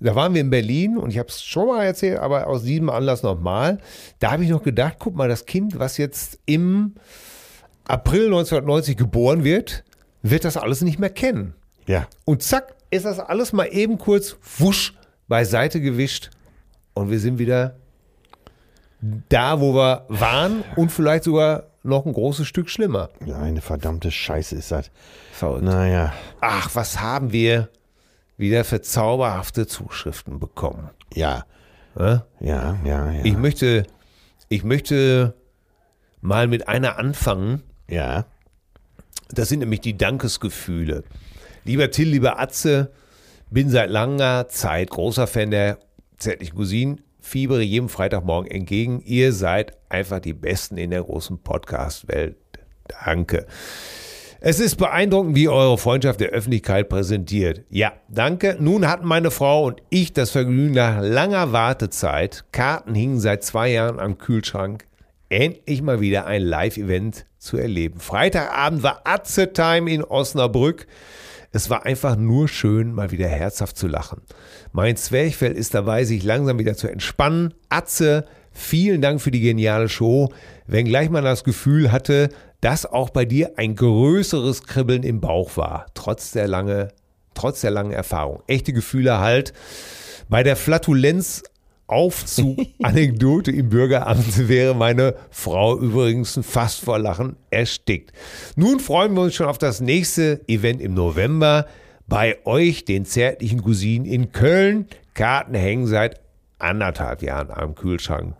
da 0.00 0.14
waren 0.14 0.34
wir 0.34 0.40
in 0.40 0.50
Berlin 0.50 0.96
und 0.96 1.10
ich 1.10 1.18
habe 1.18 1.28
es 1.28 1.42
schon 1.42 1.68
mal 1.68 1.84
erzählt, 1.84 2.18
aber 2.18 2.46
aus 2.46 2.62
diesem 2.62 2.90
Anlass 2.90 3.22
nochmal. 3.22 3.78
Da 4.18 4.30
habe 4.32 4.44
ich 4.44 4.50
noch 4.50 4.62
gedacht, 4.62 4.96
guck 4.98 5.14
mal, 5.16 5.28
das 5.28 5.46
Kind, 5.46 5.78
was 5.78 5.96
jetzt 5.96 6.38
im 6.46 6.94
April 7.84 8.26
1990 8.26 8.96
geboren 8.96 9.44
wird, 9.44 9.84
wird 10.22 10.44
das 10.44 10.56
alles 10.56 10.82
nicht 10.82 10.98
mehr 10.98 11.10
kennen. 11.10 11.54
Ja. 11.86 12.06
Und 12.24 12.42
zack, 12.42 12.74
ist 12.90 13.04
das 13.04 13.18
alles 13.18 13.52
mal 13.52 13.66
eben 13.66 13.98
kurz 13.98 14.36
wusch 14.58 14.94
beiseite 15.26 15.80
gewischt 15.80 16.30
und 16.94 17.10
wir 17.10 17.18
sind 17.18 17.38
wieder 17.38 17.76
da, 19.00 19.60
wo 19.60 19.74
wir 19.74 20.04
waren 20.08 20.64
und 20.76 20.90
vielleicht 20.90 21.24
sogar 21.24 21.67
noch 21.82 22.06
ein 22.06 22.12
großes 22.12 22.46
Stück 22.46 22.68
schlimmer. 22.70 23.10
Ja, 23.24 23.38
eine 23.38 23.60
verdammte 23.60 24.10
Scheiße 24.10 24.56
ist 24.56 24.70
das. 24.72 24.90
Verrückt. 25.32 25.64
Naja. 25.64 26.12
Ach, 26.40 26.70
was 26.74 27.00
haben 27.00 27.32
wir 27.32 27.68
wieder 28.36 28.64
für 28.64 28.80
zauberhafte 28.82 29.66
Zuschriften 29.66 30.38
bekommen? 30.38 30.90
Ja. 31.14 31.44
Ja? 31.98 32.26
Ja, 32.40 32.78
ja, 32.84 33.10
ja. 33.10 33.24
Ich 33.24 33.36
möchte, 33.36 33.86
ich 34.48 34.64
möchte 34.64 35.34
mal 36.20 36.46
mit 36.46 36.68
einer 36.68 36.98
anfangen. 36.98 37.62
ja. 37.88 38.26
Das 39.30 39.50
sind 39.50 39.58
nämlich 39.58 39.80
die 39.82 39.94
Dankesgefühle. 39.98 41.04
Lieber 41.64 41.90
Till, 41.90 42.08
lieber 42.08 42.40
Atze, 42.40 42.90
bin 43.50 43.68
seit 43.68 43.90
langer 43.90 44.48
Zeit 44.48 44.88
großer 44.88 45.26
Fan 45.26 45.50
der 45.50 45.78
zärtlichen 46.16 46.56
Cousinen, 46.56 47.02
fiebere 47.28 47.62
jedem 47.62 47.88
Freitagmorgen 47.88 48.50
entgegen. 48.50 49.00
Ihr 49.04 49.32
seid 49.32 49.76
einfach 49.88 50.20
die 50.20 50.32
Besten 50.32 50.78
in 50.78 50.90
der 50.90 51.02
großen 51.02 51.38
Podcast-Welt. 51.42 52.36
Danke. 53.04 53.46
Es 54.40 54.60
ist 54.60 54.76
beeindruckend, 54.76 55.34
wie 55.34 55.48
eure 55.48 55.78
Freundschaft 55.78 56.20
der 56.20 56.28
Öffentlichkeit 56.28 56.88
präsentiert. 56.88 57.64
Ja, 57.70 57.92
danke. 58.08 58.56
Nun 58.60 58.86
hatten 58.86 59.06
meine 59.06 59.30
Frau 59.32 59.66
und 59.66 59.82
ich 59.90 60.12
das 60.12 60.30
Vergnügen 60.30 60.74
nach 60.74 61.02
langer 61.02 61.52
Wartezeit. 61.52 62.44
Karten 62.52 62.94
hingen 62.94 63.18
seit 63.18 63.42
zwei 63.42 63.70
Jahren 63.70 63.98
am 63.98 64.16
Kühlschrank. 64.16 64.86
Endlich 65.28 65.82
mal 65.82 66.00
wieder 66.00 66.26
ein 66.26 66.42
Live-Event 66.42 67.26
zu 67.38 67.58
erleben. 67.58 67.98
Freitagabend 68.00 68.82
war 68.82 69.02
Atze-Time 69.04 69.90
in 69.90 70.04
Osnabrück. 70.04 70.86
Es 71.50 71.70
war 71.70 71.86
einfach 71.86 72.16
nur 72.16 72.46
schön, 72.48 72.92
mal 72.92 73.10
wieder 73.10 73.28
herzhaft 73.28 73.78
zu 73.78 73.86
lachen. 73.86 74.20
Mein 74.72 74.96
Zwerchfell 74.96 75.52
ist 75.52 75.74
dabei, 75.74 76.04
sich 76.04 76.22
langsam 76.22 76.58
wieder 76.58 76.76
zu 76.76 76.88
entspannen. 76.88 77.54
Atze, 77.70 78.26
vielen 78.52 79.00
Dank 79.00 79.22
für 79.22 79.30
die 79.30 79.40
geniale 79.40 79.88
Show. 79.88 80.30
Wenngleich 80.66 81.08
man 81.08 81.24
das 81.24 81.44
Gefühl 81.44 81.90
hatte, 81.90 82.28
dass 82.60 82.84
auch 82.84 83.10
bei 83.10 83.24
dir 83.24 83.52
ein 83.56 83.76
größeres 83.76 84.64
Kribbeln 84.64 85.02
im 85.04 85.20
Bauch 85.20 85.56
war, 85.56 85.86
trotz 85.94 86.32
der 86.32 86.48
lange, 86.48 86.88
trotz 87.34 87.62
der 87.62 87.70
langen 87.70 87.92
Erfahrung. 87.92 88.42
Echte 88.46 88.72
Gefühle 88.72 89.18
halt. 89.18 89.54
Bei 90.28 90.42
der 90.42 90.56
Flatulenz 90.56 91.42
Aufzug-Anekdote 91.88 93.50
im 93.52 93.70
Bürgeramt 93.70 94.48
wäre 94.48 94.74
meine 94.74 95.14
Frau 95.30 95.78
übrigens 95.78 96.38
fast 96.42 96.80
vor 96.80 96.98
Lachen 96.98 97.36
erstickt. 97.50 98.12
Nun 98.56 98.78
freuen 98.78 99.14
wir 99.14 99.22
uns 99.22 99.34
schon 99.34 99.46
auf 99.46 99.58
das 99.58 99.80
nächste 99.80 100.40
Event 100.46 100.80
im 100.80 100.94
November 100.94 101.66
bei 102.06 102.36
euch, 102.44 102.84
den 102.84 103.04
zärtlichen 103.04 103.62
Cousinen 103.62 104.06
in 104.06 104.32
Köln. 104.32 104.86
Karten 105.14 105.54
hängen 105.54 105.86
seit 105.86 106.20
anderthalb 106.58 107.22
Jahren 107.22 107.50
am 107.50 107.74
Kühlschrank. 107.74 108.34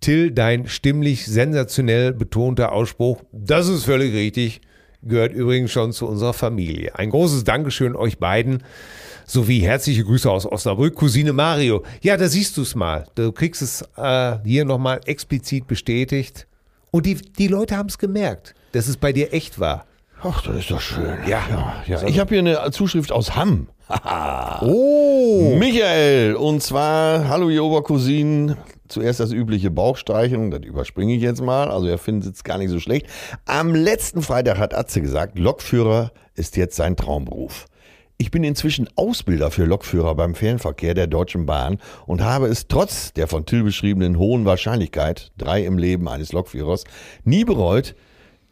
Till, 0.00 0.30
dein 0.30 0.66
stimmlich 0.66 1.26
sensationell 1.26 2.12
betonter 2.12 2.72
Ausspruch, 2.72 3.22
das 3.32 3.68
ist 3.68 3.84
völlig 3.84 4.14
richtig, 4.14 4.62
gehört 5.02 5.32
übrigens 5.32 5.70
schon 5.70 5.92
zu 5.92 6.06
unserer 6.06 6.32
Familie. 6.32 6.94
Ein 6.96 7.10
großes 7.10 7.44
Dankeschön 7.44 7.96
euch 7.96 8.18
beiden 8.18 8.62
sowie 9.26 9.60
herzliche 9.60 10.04
Grüße 10.04 10.30
aus 10.30 10.44
Osnabrück, 10.44 10.94
Cousine 10.94 11.32
Mario. 11.32 11.84
Ja, 12.02 12.16
da 12.16 12.28
siehst 12.28 12.56
du 12.56 12.62
es 12.62 12.74
mal. 12.74 13.06
Du 13.14 13.32
kriegst 13.32 13.62
es 13.62 13.82
äh, 13.96 14.38
hier 14.44 14.64
nochmal 14.64 15.00
explizit 15.06 15.66
bestätigt. 15.66 16.46
Und 16.90 17.06
die, 17.06 17.14
die 17.14 17.46
Leute 17.46 17.76
haben 17.76 17.88
es 17.88 17.98
gemerkt, 17.98 18.54
dass 18.72 18.88
es 18.88 18.96
bei 18.96 19.12
dir 19.12 19.32
echt 19.32 19.60
war. 19.60 19.86
Ach, 20.22 20.42
das 20.42 20.56
ist 20.56 20.70
doch 20.70 20.80
schön. 20.80 21.16
Ja. 21.26 21.42
ja, 21.48 21.82
ja. 21.86 22.08
Ich 22.08 22.18
habe 22.18 22.30
hier 22.34 22.40
eine 22.40 22.70
Zuschrift 22.72 23.12
aus 23.12 23.36
Hamm. 23.36 23.68
Oh! 24.62 25.56
Michael, 25.58 26.36
und 26.36 26.62
zwar, 26.62 27.28
hallo 27.28 27.48
ihr 27.48 27.64
Obercousinen. 27.64 28.56
Zuerst 28.90 29.20
das 29.20 29.32
übliche 29.32 29.70
Bauchstreichen, 29.70 30.50
das 30.50 30.62
überspringe 30.62 31.14
ich 31.14 31.22
jetzt 31.22 31.40
mal, 31.40 31.70
also 31.70 31.86
er 31.86 31.96
findet 31.96 32.34
es 32.34 32.44
gar 32.44 32.58
nicht 32.58 32.70
so 32.70 32.80
schlecht. 32.80 33.06
Am 33.46 33.74
letzten 33.74 34.20
Freitag 34.20 34.58
hat 34.58 34.74
Atze 34.74 35.00
gesagt, 35.00 35.38
Lokführer 35.38 36.12
ist 36.34 36.56
jetzt 36.56 36.74
sein 36.74 36.96
Traumberuf. 36.96 37.66
Ich 38.18 38.30
bin 38.30 38.44
inzwischen 38.44 38.88
Ausbilder 38.96 39.50
für 39.50 39.64
Lokführer 39.64 40.14
beim 40.14 40.34
Fernverkehr 40.34 40.94
der 40.94 41.06
Deutschen 41.06 41.46
Bahn 41.46 41.78
und 42.04 42.22
habe 42.22 42.48
es 42.48 42.66
trotz 42.66 43.12
der 43.12 43.28
von 43.28 43.46
Till 43.46 43.62
beschriebenen 43.62 44.18
hohen 44.18 44.44
Wahrscheinlichkeit, 44.44 45.30
drei 45.38 45.64
im 45.64 45.78
Leben 45.78 46.08
eines 46.08 46.32
Lokführers, 46.32 46.84
nie 47.24 47.44
bereut, 47.44 47.94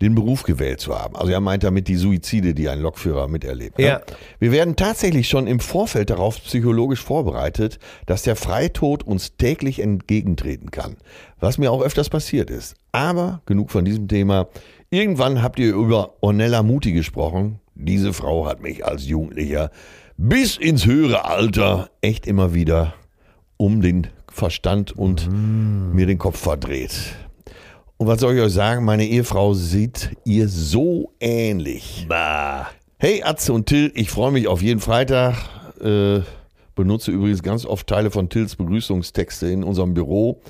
den 0.00 0.14
Beruf 0.14 0.44
gewählt 0.44 0.80
zu 0.80 0.96
haben. 0.96 1.16
Also 1.16 1.32
er 1.32 1.40
meint 1.40 1.64
damit 1.64 1.88
die 1.88 1.96
Suizide, 1.96 2.54
die 2.54 2.68
ein 2.68 2.80
Lokführer 2.80 3.28
miterlebt. 3.28 3.78
ne? 3.78 3.84
Ja. 3.84 4.00
Wir 4.38 4.52
werden 4.52 4.76
tatsächlich 4.76 5.28
schon 5.28 5.46
im 5.46 5.60
Vorfeld 5.60 6.10
darauf 6.10 6.42
psychologisch 6.42 7.02
vorbereitet, 7.02 7.78
dass 8.06 8.22
der 8.22 8.36
Freitod 8.36 9.02
uns 9.02 9.36
täglich 9.36 9.80
entgegentreten 9.80 10.70
kann. 10.70 10.96
Was 11.40 11.58
mir 11.58 11.72
auch 11.72 11.82
öfters 11.82 12.08
passiert 12.08 12.50
ist. 12.50 12.76
Aber 12.92 13.42
genug 13.46 13.70
von 13.70 13.84
diesem 13.84 14.08
Thema. 14.08 14.48
Irgendwann 14.90 15.42
habt 15.42 15.58
ihr 15.58 15.74
über 15.74 16.14
Ornella 16.20 16.62
Muti 16.62 16.92
gesprochen. 16.92 17.60
Diese 17.74 18.12
Frau 18.12 18.46
hat 18.46 18.62
mich 18.62 18.84
als 18.84 19.06
Jugendlicher 19.06 19.70
bis 20.16 20.56
ins 20.56 20.86
höhere 20.86 21.24
Alter 21.26 21.90
echt 22.00 22.26
immer 22.26 22.54
wieder 22.54 22.94
um 23.56 23.80
den 23.80 24.08
Verstand 24.30 24.92
und 24.92 25.28
mir 25.94 26.06
den 26.06 26.18
Kopf 26.18 26.38
verdreht. 26.38 27.14
Und 27.98 28.06
was 28.06 28.20
soll 28.20 28.36
ich 28.36 28.40
euch 28.40 28.52
sagen? 28.52 28.84
Meine 28.84 29.04
Ehefrau 29.04 29.54
sieht 29.54 30.10
ihr 30.24 30.48
so 30.48 31.12
ähnlich. 31.18 32.06
Bah. 32.08 32.68
Hey 32.96 33.24
Atze 33.24 33.52
und 33.52 33.66
Till, 33.66 33.90
ich 33.92 34.08
freue 34.08 34.30
mich 34.30 34.46
auf 34.46 34.62
jeden 34.62 34.78
Freitag. 34.78 35.34
Äh, 35.80 36.20
benutze 36.76 37.10
übrigens 37.10 37.42
ganz 37.42 37.66
oft 37.66 37.88
Teile 37.88 38.12
von 38.12 38.28
Tills 38.28 38.54
Begrüßungstexte 38.54 39.48
in 39.48 39.64
unserem 39.64 39.94
Büro. 39.94 40.40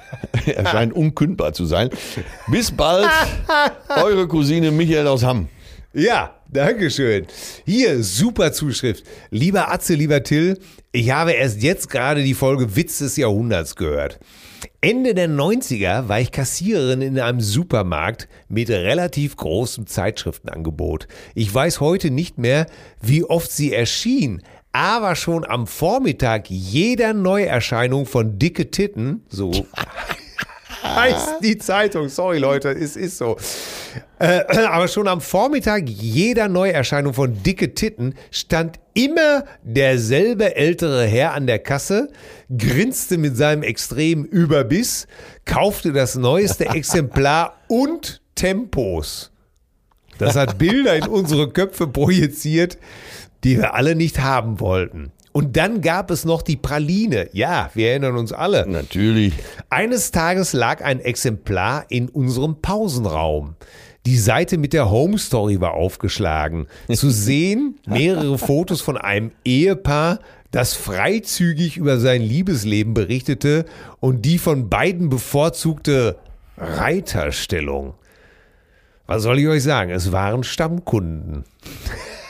er 0.46 0.66
scheint 0.66 0.92
unkündbar 0.92 1.54
zu 1.54 1.64
sein. 1.64 1.88
Bis 2.48 2.70
bald, 2.70 3.08
eure 3.88 4.28
Cousine 4.28 4.70
Michael 4.70 5.06
aus 5.06 5.24
Hamm. 5.24 5.48
Ja, 5.94 6.34
Dankeschön. 6.50 7.26
Hier, 7.64 8.02
super 8.02 8.52
Zuschrift. 8.52 9.04
Lieber 9.30 9.72
Atze, 9.72 9.94
lieber 9.94 10.22
Till, 10.22 10.58
ich 10.92 11.10
habe 11.10 11.32
erst 11.32 11.62
jetzt 11.62 11.88
gerade 11.88 12.22
die 12.22 12.34
Folge 12.34 12.76
Witz 12.76 12.98
des 12.98 13.16
Jahrhunderts 13.16 13.76
gehört. 13.76 14.20
Ende 14.80 15.14
der 15.14 15.28
90er 15.28 16.08
war 16.08 16.20
ich 16.20 16.32
Kassiererin 16.32 17.02
in 17.02 17.18
einem 17.18 17.40
Supermarkt 17.40 18.28
mit 18.48 18.70
relativ 18.70 19.36
großem 19.36 19.86
Zeitschriftenangebot. 19.86 21.08
Ich 21.34 21.52
weiß 21.52 21.80
heute 21.80 22.10
nicht 22.10 22.38
mehr, 22.38 22.66
wie 23.00 23.24
oft 23.24 23.50
sie 23.50 23.72
erschien, 23.72 24.42
aber 24.72 25.16
schon 25.16 25.44
am 25.44 25.66
Vormittag 25.66 26.50
jeder 26.50 27.14
Neuerscheinung 27.14 28.06
von 28.06 28.38
Dicke 28.38 28.70
Titten, 28.70 29.24
so 29.28 29.50
heißt 30.82 31.42
die 31.42 31.58
Zeitung. 31.58 32.08
Sorry 32.08 32.38
Leute, 32.38 32.70
es 32.70 32.96
ist 32.96 33.18
so. 33.18 33.36
Äh, 34.18 34.44
aber 34.66 34.88
schon 34.88 35.08
am 35.08 35.20
Vormittag 35.20 35.88
jeder 35.88 36.48
Neuerscheinung 36.48 37.14
von 37.14 37.42
Dicke 37.42 37.74
Titten 37.74 38.14
stand 38.30 38.78
immer 38.94 39.44
derselbe 39.62 40.56
ältere 40.56 41.04
Herr 41.06 41.34
an 41.34 41.46
der 41.46 41.58
Kasse, 41.58 42.10
grinste 42.56 43.18
mit 43.18 43.36
seinem 43.36 43.62
extremen 43.62 44.24
Überbiss, 44.24 45.06
kaufte 45.44 45.92
das 45.92 46.16
neueste 46.16 46.66
Exemplar 46.74 47.56
und 47.68 48.20
Tempos. 48.34 49.30
Das 50.18 50.34
hat 50.34 50.58
Bilder 50.58 50.96
in 50.96 51.06
unsere 51.06 51.48
Köpfe 51.50 51.86
projiziert, 51.86 52.78
die 53.44 53.56
wir 53.56 53.74
alle 53.74 53.94
nicht 53.94 54.18
haben 54.18 54.58
wollten. 54.58 55.12
Und 55.32 55.56
dann 55.56 55.80
gab 55.82 56.10
es 56.10 56.24
noch 56.24 56.42
die 56.42 56.56
Praline. 56.56 57.28
Ja, 57.32 57.70
wir 57.74 57.90
erinnern 57.90 58.16
uns 58.16 58.32
alle. 58.32 58.66
Natürlich. 58.68 59.34
Eines 59.70 60.10
Tages 60.10 60.52
lag 60.52 60.82
ein 60.82 61.00
Exemplar 61.00 61.84
in 61.88 62.08
unserem 62.08 62.60
Pausenraum. 62.60 63.54
Die 64.06 64.16
Seite 64.18 64.56
mit 64.56 64.72
der 64.72 64.90
Home 64.90 65.18
Story 65.18 65.60
war 65.60 65.74
aufgeschlagen. 65.74 66.66
Zu 66.92 67.10
sehen 67.10 67.78
mehrere 67.86 68.38
Fotos 68.38 68.80
von 68.80 68.96
einem 68.96 69.32
Ehepaar, 69.44 70.20
das 70.50 70.74
freizügig 70.74 71.76
über 71.76 71.98
sein 71.98 72.22
Liebesleben 72.22 72.94
berichtete 72.94 73.66
und 74.00 74.24
die 74.24 74.38
von 74.38 74.70
beiden 74.70 75.10
bevorzugte 75.10 76.16
Reiterstellung. 76.56 77.94
Was 79.06 79.22
soll 79.22 79.38
ich 79.38 79.48
euch 79.48 79.62
sagen? 79.62 79.90
Es 79.90 80.10
waren 80.12 80.42
Stammkunden. 80.42 81.44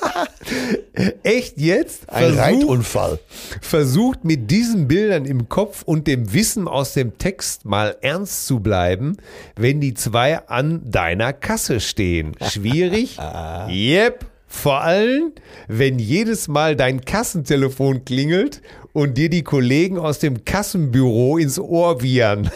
Echt 1.22 1.58
jetzt? 1.58 2.08
Ein 2.08 2.34
Versucht- 2.34 2.38
Reitunfall. 2.40 3.18
versucht 3.60 4.24
mit 4.24 4.50
diesen 4.50 4.88
Bildern 4.88 5.24
im 5.24 5.48
Kopf 5.48 5.82
und 5.84 6.06
dem 6.06 6.32
Wissen 6.32 6.68
aus 6.68 6.94
dem 6.94 7.18
Text 7.18 7.64
mal 7.64 7.96
ernst 8.00 8.46
zu 8.46 8.60
bleiben, 8.60 9.16
wenn 9.56 9.80
die 9.80 9.94
zwei 9.94 10.38
an 10.48 10.82
deiner 10.90 11.32
Kasse 11.32 11.80
stehen. 11.80 12.34
Schwierig? 12.48 13.18
yep. 13.68 14.26
Vor 14.52 14.80
allem, 14.80 15.32
wenn 15.68 16.00
jedes 16.00 16.48
Mal 16.48 16.74
dein 16.74 17.04
Kassentelefon 17.04 18.04
klingelt 18.04 18.62
und 18.92 19.16
dir 19.16 19.28
die 19.28 19.42
Kollegen 19.42 19.98
aus 19.98 20.18
dem 20.18 20.44
Kassenbüro 20.44 21.38
ins 21.38 21.58
Ohr 21.58 22.02
wiehern. 22.02 22.50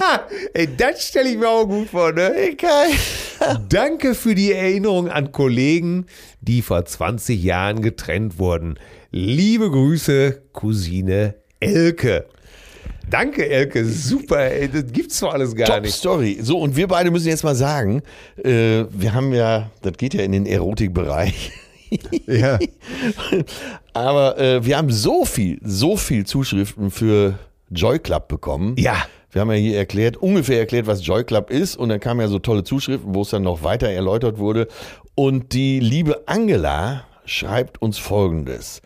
Ey, 0.54 0.68
das 0.76 1.06
stelle 1.06 1.30
ich 1.30 1.38
mir 1.38 1.48
auch 1.48 1.66
gut 1.66 1.90
vor, 1.90 2.12
ne? 2.12 2.32
Danke 3.68 4.14
für 4.14 4.34
die 4.34 4.52
Erinnerung 4.52 5.08
an 5.08 5.32
Kollegen, 5.32 6.06
die 6.40 6.62
vor 6.62 6.84
20 6.84 7.42
Jahren 7.42 7.82
getrennt 7.82 8.38
wurden. 8.38 8.78
Liebe 9.10 9.70
Grüße, 9.70 10.42
Cousine 10.52 11.34
Elke. 11.60 12.26
Danke, 13.08 13.48
Elke. 13.48 13.84
Super, 13.84 14.50
ey, 14.50 14.68
das 14.68 14.92
gibt's 14.92 15.20
doch 15.20 15.32
alles 15.32 15.54
gar 15.54 15.68
Top 15.68 15.82
nicht. 15.82 15.94
Story. 15.94 16.38
So, 16.40 16.58
und 16.58 16.74
wir 16.74 16.88
beide 16.88 17.10
müssen 17.10 17.28
jetzt 17.28 17.44
mal 17.44 17.54
sagen, 17.54 18.02
äh, 18.42 18.84
wir 18.90 19.14
haben 19.14 19.32
ja, 19.32 19.70
das 19.82 19.92
geht 19.96 20.14
ja 20.14 20.22
in 20.22 20.32
den 20.32 20.46
Erotikbereich. 20.46 21.52
Ja. 22.26 22.58
Aber 23.92 24.38
äh, 24.38 24.64
wir 24.64 24.76
haben 24.76 24.90
so 24.90 25.24
viel, 25.24 25.58
so 25.62 25.96
viel 25.96 26.26
Zuschriften 26.26 26.90
für 26.90 27.38
Joy 27.70 27.98
Club 27.98 28.28
bekommen. 28.28 28.74
Ja. 28.78 29.06
Wir 29.30 29.42
haben 29.42 29.50
ja 29.50 29.56
hier 29.56 29.76
erklärt, 29.76 30.16
ungefähr 30.16 30.58
erklärt, 30.58 30.86
was 30.86 31.06
Joy 31.06 31.24
Club 31.24 31.50
ist. 31.50 31.76
Und 31.76 31.90
dann 31.90 32.00
kamen 32.00 32.20
ja 32.20 32.28
so 32.28 32.38
tolle 32.38 32.64
Zuschriften, 32.64 33.14
wo 33.14 33.22
es 33.22 33.30
dann 33.30 33.42
noch 33.42 33.62
weiter 33.62 33.88
erläutert 33.88 34.38
wurde. 34.38 34.68
Und 35.14 35.52
die 35.52 35.80
liebe 35.80 36.22
Angela 36.26 37.04
schreibt 37.26 37.82
uns 37.82 37.98
folgendes. 37.98 38.82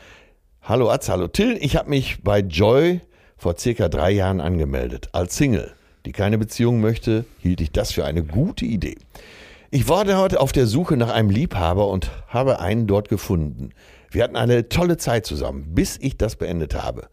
Hallo 0.63 0.91
Atz, 0.91 1.09
hallo 1.09 1.29
Till. 1.29 1.57
Ich 1.61 1.77
habe 1.77 1.91
mich 1.91 2.23
bei 2.23 2.41
Joy 2.41 3.01
vor 3.37 3.57
circa 3.59 3.89
drei 3.89 4.11
Jahren 4.11 4.41
angemeldet. 4.41 5.09
Als 5.13 5.37
Single, 5.37 5.73
die 6.05 6.13
keine 6.13 6.39
Beziehung 6.39 6.81
möchte, 6.81 7.25
hielt 7.41 7.61
ich 7.61 7.73
das 7.73 7.93
für 7.93 8.05
eine 8.05 8.23
gute 8.23 8.65
Idee. 8.65 8.97
Ich 9.73 9.89
war 9.89 10.05
heute 10.19 10.41
auf 10.41 10.51
der 10.51 10.67
Suche 10.67 10.97
nach 10.97 11.11
einem 11.11 11.31
Liebhaber 11.31 11.87
und 11.87 12.11
habe 12.27 12.59
einen 12.59 12.89
dort 12.89 13.09
gefunden. 13.09 13.71
Wir 14.11 14.25
hatten 14.25 14.35
eine 14.35 14.69
tolle 14.69 14.97
Zeit 14.97 15.27
zusammen, 15.27 15.77
bis 15.77 15.97
ich 16.01 16.17
das 16.17 16.35
beendet 16.35 16.75
habe. 16.75 17.09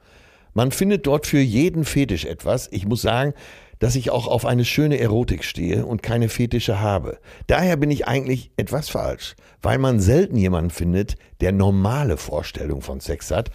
Man 0.55 0.71
findet 0.71 1.05
dort 1.05 1.27
für 1.27 1.37
jeden 1.37 1.85
Fetisch 1.85 2.25
etwas. 2.25 2.67
Ich 2.71 2.87
muss 2.87 3.03
sagen, 3.03 3.35
dass 3.77 3.95
ich 3.95 4.09
auch 4.09 4.25
auf 4.25 4.43
eine 4.43 4.65
schöne 4.65 4.99
Erotik 4.99 5.43
stehe 5.43 5.85
und 5.85 6.01
keine 6.01 6.29
Fetische 6.29 6.81
habe. 6.81 7.19
Daher 7.45 7.77
bin 7.77 7.91
ich 7.91 8.07
eigentlich 8.07 8.49
etwas 8.57 8.89
falsch, 8.89 9.35
weil 9.61 9.77
man 9.77 9.99
selten 9.99 10.35
jemanden 10.35 10.71
findet, 10.71 11.13
der 11.41 11.51
normale 11.51 12.17
Vorstellungen 12.17 12.81
von 12.81 13.01
Sex 13.01 13.29
hat 13.29 13.51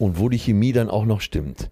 und 0.00 0.18
wo 0.18 0.30
die 0.30 0.38
Chemie 0.38 0.72
dann 0.72 0.88
auch 0.88 1.04
noch 1.04 1.20
stimmt. 1.20 1.70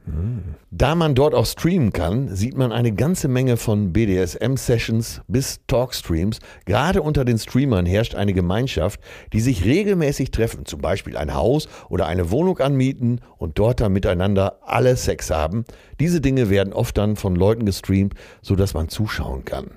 Da 0.70 0.94
man 0.94 1.14
dort 1.14 1.34
auch 1.34 1.46
streamen 1.46 1.94
kann, 1.94 2.36
sieht 2.36 2.58
man 2.58 2.72
eine 2.72 2.92
ganze 2.92 3.26
Menge 3.26 3.56
von 3.56 3.94
BDSM-Sessions 3.94 5.22
bis 5.28 5.60
Talkstreams. 5.66 6.38
Gerade 6.66 7.00
unter 7.00 7.24
den 7.24 7.38
Streamern 7.38 7.86
herrscht 7.86 8.14
eine 8.14 8.34
Gemeinschaft, 8.34 9.00
die 9.32 9.40
sich 9.40 9.64
regelmäßig 9.64 10.30
treffen, 10.30 10.66
zum 10.66 10.82
Beispiel 10.82 11.16
ein 11.16 11.32
Haus 11.34 11.68
oder 11.88 12.06
eine 12.06 12.30
Wohnung 12.30 12.58
anmieten 12.58 13.22
und 13.38 13.58
dort 13.58 13.80
dann 13.80 13.94
miteinander 13.94 14.58
alle 14.62 14.94
Sex 14.96 15.30
haben. 15.30 15.64
Diese 15.98 16.20
Dinge 16.20 16.50
werden 16.50 16.74
oft 16.74 16.98
dann 16.98 17.16
von 17.16 17.34
Leuten 17.34 17.64
gestreamt, 17.64 18.12
sodass 18.42 18.74
man 18.74 18.90
zuschauen 18.90 19.46
kann. 19.46 19.70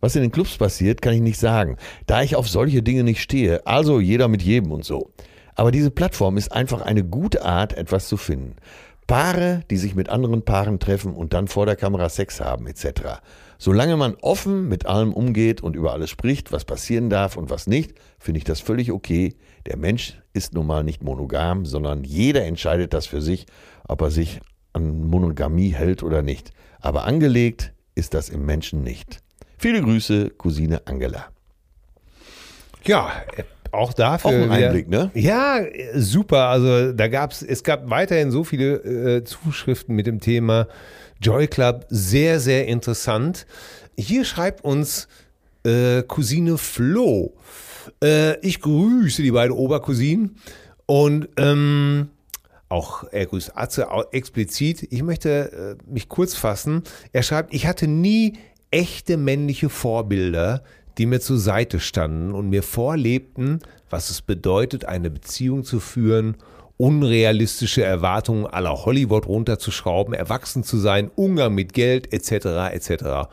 Was 0.00 0.14
in 0.14 0.20
den 0.20 0.30
Clubs 0.30 0.58
passiert, 0.58 1.00
kann 1.00 1.14
ich 1.14 1.22
nicht 1.22 1.38
sagen, 1.38 1.78
da 2.04 2.22
ich 2.22 2.36
auf 2.36 2.50
solche 2.50 2.82
Dinge 2.82 3.02
nicht 3.02 3.22
stehe. 3.22 3.66
Also 3.66 3.98
jeder 3.98 4.28
mit 4.28 4.42
jedem 4.42 4.72
und 4.72 4.84
so. 4.84 5.10
Aber 5.62 5.70
diese 5.70 5.92
Plattform 5.92 6.38
ist 6.38 6.50
einfach 6.50 6.80
eine 6.80 7.04
gute 7.04 7.44
Art, 7.44 7.72
etwas 7.72 8.08
zu 8.08 8.16
finden. 8.16 8.56
Paare, 9.06 9.62
die 9.70 9.76
sich 9.76 9.94
mit 9.94 10.08
anderen 10.08 10.44
Paaren 10.44 10.80
treffen 10.80 11.14
und 11.14 11.34
dann 11.34 11.46
vor 11.46 11.66
der 11.66 11.76
Kamera 11.76 12.08
Sex 12.08 12.40
haben, 12.40 12.66
etc. 12.66 13.20
Solange 13.58 13.96
man 13.96 14.16
offen 14.22 14.68
mit 14.68 14.86
allem 14.86 15.12
umgeht 15.12 15.60
und 15.60 15.76
über 15.76 15.92
alles 15.92 16.10
spricht, 16.10 16.50
was 16.50 16.64
passieren 16.64 17.10
darf 17.10 17.36
und 17.36 17.48
was 17.48 17.68
nicht, 17.68 17.94
finde 18.18 18.38
ich 18.38 18.44
das 18.44 18.58
völlig 18.58 18.90
okay. 18.90 19.36
Der 19.66 19.76
Mensch 19.76 20.20
ist 20.32 20.52
nun 20.52 20.66
mal 20.66 20.82
nicht 20.82 21.04
monogam, 21.04 21.64
sondern 21.64 22.02
jeder 22.02 22.44
entscheidet 22.44 22.92
das 22.92 23.06
für 23.06 23.22
sich, 23.22 23.46
ob 23.86 24.00
er 24.00 24.10
sich 24.10 24.40
an 24.72 25.06
Monogamie 25.06 25.70
hält 25.70 26.02
oder 26.02 26.22
nicht. 26.22 26.50
Aber 26.80 27.04
angelegt 27.04 27.72
ist 27.94 28.14
das 28.14 28.30
im 28.30 28.44
Menschen 28.46 28.82
nicht. 28.82 29.20
Viele 29.58 29.80
Grüße, 29.80 30.30
Cousine 30.30 30.88
Angela. 30.88 31.26
Ja, 32.84 33.12
auch 33.72 33.92
dafür. 33.92 34.30
Auch 34.30 34.34
ein 34.34 34.50
Einblick, 34.50 34.88
ne? 34.88 35.10
Ja, 35.14 35.60
super. 35.94 36.48
Also 36.48 36.92
da 36.92 37.08
gab's, 37.08 37.42
es 37.42 37.64
gab 37.64 37.90
weiterhin 37.90 38.30
so 38.30 38.44
viele 38.44 38.74
äh, 39.16 39.24
Zuschriften 39.24 39.96
mit 39.96 40.06
dem 40.06 40.20
Thema 40.20 40.68
Joy 41.20 41.48
Club. 41.48 41.86
Sehr, 41.88 42.38
sehr 42.40 42.66
interessant. 42.68 43.46
Hier 43.96 44.24
schreibt 44.24 44.64
uns 44.64 45.08
äh, 45.64 46.02
Cousine 46.02 46.58
Flo. 46.58 47.34
Äh, 48.02 48.38
ich 48.46 48.60
grüße 48.60 49.22
die 49.22 49.32
beiden 49.32 49.56
Obercousinen 49.56 50.36
und 50.86 51.28
ähm, 51.36 52.08
auch 52.68 53.04
er 53.10 53.26
grüßt 53.26 53.56
Atze 53.56 53.86
explizit. 54.12 54.86
Ich 54.90 55.02
möchte 55.02 55.78
äh, 55.78 55.90
mich 55.90 56.08
kurz 56.08 56.34
fassen. 56.34 56.82
Er 57.12 57.22
schreibt, 57.22 57.54
ich 57.54 57.66
hatte 57.66 57.86
nie 57.86 58.34
echte 58.70 59.16
männliche 59.16 59.68
Vorbilder, 59.68 60.62
die 60.98 61.06
mir 61.06 61.20
zur 61.20 61.38
Seite 61.38 61.80
standen 61.80 62.32
und 62.32 62.50
mir 62.50 62.62
vorlebten, 62.62 63.60
was 63.90 64.10
es 64.10 64.22
bedeutet, 64.22 64.84
eine 64.84 65.10
Beziehung 65.10 65.64
zu 65.64 65.80
führen, 65.80 66.36
unrealistische 66.76 67.84
Erwartungen 67.84 68.46
aller 68.46 68.84
Hollywood 68.84 69.26
runterzuschrauben, 69.26 70.14
erwachsen 70.14 70.64
zu 70.64 70.78
sein, 70.78 71.10
Umgang 71.14 71.54
mit 71.54 71.72
Geld 71.72 72.12
etc. 72.12 72.72
etc. 72.72 73.28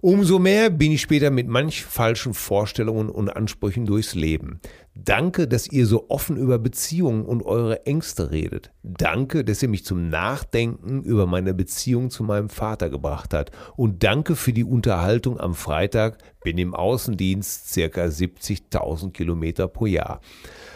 Umso 0.00 0.40
mehr 0.40 0.68
bin 0.68 0.90
ich 0.90 1.00
später 1.00 1.30
mit 1.30 1.46
manch 1.46 1.84
falschen 1.84 2.34
Vorstellungen 2.34 3.08
und 3.08 3.30
Ansprüchen 3.30 3.86
durchs 3.86 4.16
Leben. 4.16 4.60
Danke, 4.94 5.48
dass 5.48 5.72
ihr 5.72 5.86
so 5.86 6.10
offen 6.10 6.36
über 6.36 6.58
Beziehungen 6.58 7.24
und 7.24 7.42
eure 7.42 7.86
Ängste 7.86 8.30
redet. 8.30 8.72
Danke, 8.82 9.42
dass 9.42 9.62
ihr 9.62 9.70
mich 9.70 9.86
zum 9.86 10.10
Nachdenken 10.10 11.02
über 11.02 11.26
meine 11.26 11.54
Beziehung 11.54 12.10
zu 12.10 12.22
meinem 12.24 12.50
Vater 12.50 12.90
gebracht 12.90 13.32
habt. 13.32 13.52
Und 13.74 14.02
danke 14.02 14.36
für 14.36 14.52
die 14.52 14.64
Unterhaltung 14.64 15.40
am 15.40 15.54
Freitag. 15.54 16.18
Bin 16.44 16.58
im 16.58 16.74
Außendienst 16.74 17.72
circa 17.72 18.04
70.000 18.04 19.12
Kilometer 19.12 19.66
pro 19.66 19.86
Jahr. 19.86 20.20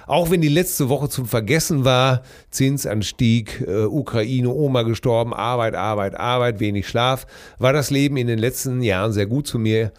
Auch 0.07 0.31
wenn 0.31 0.41
die 0.41 0.49
letzte 0.49 0.89
Woche 0.89 1.11
zum 1.11 1.27
Vergessen 1.27 1.85
war, 1.85 2.23
Zinsanstieg, 2.51 3.61
äh, 3.67 3.85
Ukraine, 3.85 4.49
Oma 4.49 4.83
gestorben, 4.85 5.35
Arbeit, 5.35 5.75
Arbeit, 5.75 6.15
Arbeit, 6.15 6.59
wenig 6.59 6.89
Schlaf, 6.89 7.27
war 7.59 7.75
das 7.75 7.91
Leben 7.91 8.17
in 8.17 8.29
den 8.29 8.39
letzten 8.39 8.81
Jahren 8.81 9.13
sehr 9.13 9.27
gut 9.27 9.47
zu 9.47 9.59
mir. 9.59 9.93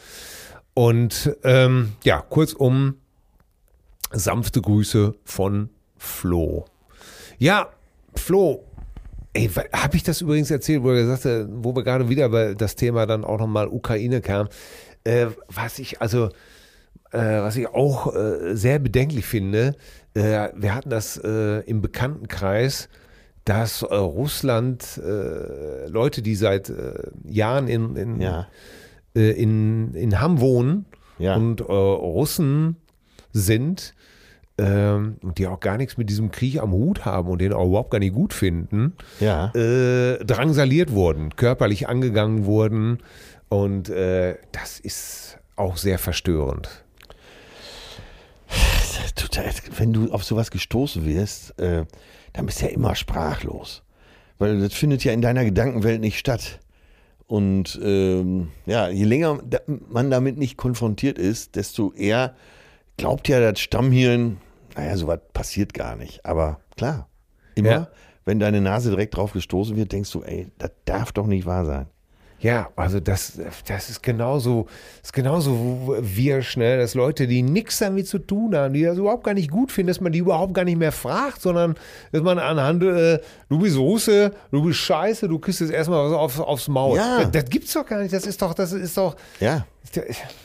Und 0.73 1.35
ähm, 1.43 1.93
ja, 2.03 2.21
kurzum, 2.21 2.95
sanfte 4.11 4.61
Grüße 4.61 5.15
von 5.23 5.69
Flo. 5.97 6.65
Ja, 7.37 7.69
Flo, 8.15 8.63
ey, 9.33 9.47
habe 9.73 9.95
ich 9.95 10.03
das 10.03 10.21
übrigens 10.21 10.49
erzählt, 10.51 10.83
wo 10.83 10.91
er 10.91 11.01
gesagt 11.03 11.25
hat, 11.25 11.47
wo 11.51 11.75
wir 11.75 11.83
gerade 11.83 12.09
wieder 12.09 12.29
bei 12.29 12.53
das 12.53 12.75
Thema 12.75 13.05
dann 13.05 13.23
auch 13.23 13.39
nochmal 13.39 13.67
Ukraine 13.67 14.21
kam, 14.21 14.47
äh, 15.03 15.27
was 15.47 15.79
ich, 15.79 16.01
also 16.01 16.27
äh, 17.11 17.41
was 17.41 17.55
ich 17.55 17.67
auch 17.67 18.13
äh, 18.15 18.55
sehr 18.55 18.79
bedenklich 18.79 19.25
finde, 19.25 19.75
äh, 20.13 20.49
wir 20.55 20.73
hatten 20.75 20.89
das 20.89 21.17
äh, 21.23 21.59
im 21.61 21.81
Bekanntenkreis, 21.81 22.89
dass 23.45 23.81
äh, 23.81 23.95
Russland 23.95 24.99
Leute, 25.87 26.21
die 26.21 26.35
seit 26.35 26.71
Jahren 27.23 27.67
in, 27.69 27.95
in, 27.95 28.19
Ja. 28.21 28.47
in, 29.13 29.93
in 29.93 30.19
Hamm 30.19 30.41
wohnen 30.41 30.85
Ja. 31.17 31.35
und 31.37 31.61
Russen 31.61 32.75
sind, 33.31 33.93
ähm, 34.57 35.17
und 35.21 35.37
die 35.37 35.47
auch 35.47 35.59
gar 35.59 35.77
nichts 35.77 35.97
mit 35.97 36.09
diesem 36.09 36.31
Krieg 36.31 36.59
am 36.59 36.71
Hut 36.71 37.05
haben 37.05 37.29
und 37.29 37.39
den 37.39 37.53
auch 37.53 37.67
überhaupt 37.67 37.91
gar 37.91 37.99
nicht 37.99 38.13
gut 38.13 38.33
finden, 38.33 38.93
Ja. 39.19 39.53
äh, 39.55 40.17
drangsaliert 40.25 40.91
wurden, 40.91 41.35
körperlich 41.35 41.87
angegangen 41.87 42.45
wurden. 42.45 42.99
Und 43.49 43.89
äh, 43.89 44.35
das 44.51 44.79
ist 44.79 45.37
auch 45.55 45.77
sehr 45.77 45.99
verstörend. 45.99 46.69
Wenn 49.77 49.93
du 49.93 50.11
auf 50.11 50.23
sowas 50.23 50.51
gestoßen 50.51 51.05
wirst, 51.05 51.59
äh, 51.59 51.85
dann 52.33 52.45
bist 52.45 52.61
du 52.61 52.65
ja 52.65 52.71
immer 52.71 52.95
sprachlos. 52.95 53.83
Weil 54.39 54.59
das 54.59 54.73
findet 54.73 55.03
ja 55.03 55.13
in 55.13 55.21
deiner 55.21 55.45
Gedankenwelt 55.45 56.01
nicht 56.01 56.17
statt. 56.19 56.59
Und 57.27 57.79
ähm, 57.83 58.49
ja, 58.65 58.87
je 58.89 59.03
länger 59.03 59.39
man 59.89 60.09
damit 60.09 60.37
nicht 60.37 60.57
konfrontiert 60.57 61.17
ist, 61.19 61.55
desto 61.55 61.91
eher 61.93 62.35
glaubt 62.97 63.27
ja 63.27 63.39
das 63.39 63.59
Stammhirn, 63.59 64.37
naja, 64.77 64.95
sowas 64.97 65.19
passiert 65.33 65.73
gar 65.73 65.95
nicht. 65.95 66.25
Aber 66.25 66.59
klar, 66.77 67.09
immer, 67.55 67.69
Ja. 67.69 67.87
wenn 68.25 68.39
deine 68.39 68.61
Nase 68.61 68.89
direkt 68.91 69.15
drauf 69.15 69.33
gestoßen 69.33 69.75
wird, 69.75 69.91
denkst 69.91 70.11
du, 70.11 70.23
ey, 70.23 70.51
das 70.57 70.71
darf 70.85 71.11
doch 71.11 71.27
nicht 71.27 71.45
wahr 71.45 71.65
sein. 71.65 71.87
Ja, 72.39 72.69
also 72.75 72.99
das, 72.99 73.33
das 73.67 73.89
ist 73.89 74.03
genauso, 74.03 74.67
ist 75.01 75.11
genauso 75.11 75.95
wirsch, 75.99 76.55
ne? 76.57 76.77
dass 76.77 76.93
Leute, 76.93 77.25
die 77.25 77.41
nichts 77.41 77.79
damit 77.79 78.07
zu 78.07 78.19
tun 78.19 78.55
haben, 78.55 78.75
die 78.75 78.83
das 78.83 78.97
überhaupt 78.99 79.23
gar 79.23 79.33
nicht 79.33 79.49
gut 79.49 79.71
finden, 79.71 79.87
dass 79.87 80.01
man 80.01 80.11
die 80.11 80.19
überhaupt 80.19 80.53
gar 80.53 80.63
nicht 80.63 80.77
mehr 80.77 80.91
fragt, 80.91 81.41
sondern 81.41 81.73
dass 82.11 82.21
man 82.21 82.37
anhand, 82.37 82.83
äh, 82.83 83.19
du 83.49 83.57
bist 83.59 83.75
Russe, 83.77 84.31
du 84.51 84.63
bist 84.63 84.77
scheiße, 84.79 85.27
du 85.27 85.39
kriegst 85.39 85.61
jetzt 85.61 85.71
erstmal 85.71 86.05
was 86.05 86.13
auf, 86.13 86.39
aufs 86.39 86.67
Maul. 86.67 86.97
Ja. 86.97 87.21
Das, 87.23 87.31
das 87.31 87.45
gibt's 87.49 87.73
doch 87.73 87.85
gar 87.85 87.99
nicht, 88.01 88.13
das 88.13 88.27
ist 88.27 88.39
doch, 88.39 88.53
das 88.53 88.71
ist 88.71 88.95
doch 88.97 89.15
Ja. 89.39 89.65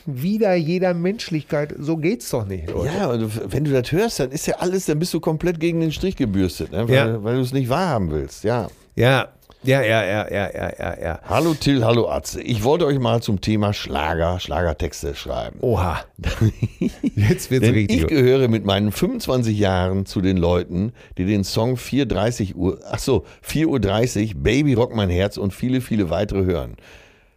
wieder 0.05 0.55
jeder 0.55 0.93
Menschlichkeit, 0.93 1.75
so 1.77 1.97
geht's 1.97 2.29
doch 2.31 2.45
nicht. 2.45 2.69
Leute. 2.71 2.91
Ja, 2.97 3.07
und 3.07 3.53
wenn 3.53 3.65
du 3.65 3.71
das 3.71 3.91
hörst, 3.91 4.19
dann 4.19 4.31
ist 4.31 4.47
ja 4.47 4.55
alles, 4.57 4.85
dann 4.85 4.99
bist 4.99 5.13
du 5.13 5.19
komplett 5.19 5.59
gegen 5.59 5.79
den 5.79 5.91
Strich 5.91 6.15
gebürstet, 6.15 6.71
ne? 6.71 6.87
weil, 6.87 6.95
Ja. 6.95 7.23
weil 7.23 7.35
du 7.35 7.41
es 7.41 7.53
nicht 7.53 7.69
wahrhaben 7.69 8.09
willst. 8.11 8.43
Ja. 8.43 8.67
Ja, 8.95 9.29
ja, 9.63 9.81
ja, 9.81 10.03
ja, 10.03 10.31
ja, 10.31 10.49
ja, 10.53 10.73
ja, 10.77 11.01
ja. 11.01 11.19
Hallo 11.23 11.53
Till, 11.53 11.83
hallo 11.83 12.09
Atze. 12.09 12.41
Ich 12.41 12.63
wollte 12.63 12.85
euch 12.85 12.99
mal 12.99 13.21
zum 13.21 13.39
Thema 13.39 13.73
Schlager, 13.73 14.39
Schlagertexte 14.39 15.15
schreiben. 15.15 15.59
Oha. 15.61 16.01
Jetzt 17.15 17.49
wird's 17.49 17.65
Denn 17.65 17.73
richtig. 17.73 18.01
ich 18.01 18.07
gehöre 18.07 18.47
mit 18.49 18.65
meinen 18.65 18.91
25 18.91 19.57
Jahren 19.57 20.05
zu 20.05 20.21
den 20.21 20.37
Leuten, 20.37 20.91
die 21.17 21.25
den 21.25 21.43
Song 21.43 21.75
4.30 21.75 22.55
Uhr, 22.55 22.79
ach 22.89 22.99
so, 22.99 23.25
4.30 23.47 24.35
Uhr, 24.35 24.41
Baby 24.43 24.73
Rock 24.73 24.95
mein 24.95 25.09
Herz 25.09 25.37
und 25.37 25.53
viele, 25.53 25.81
viele 25.81 26.09
weitere 26.09 26.43
hören. 26.43 26.75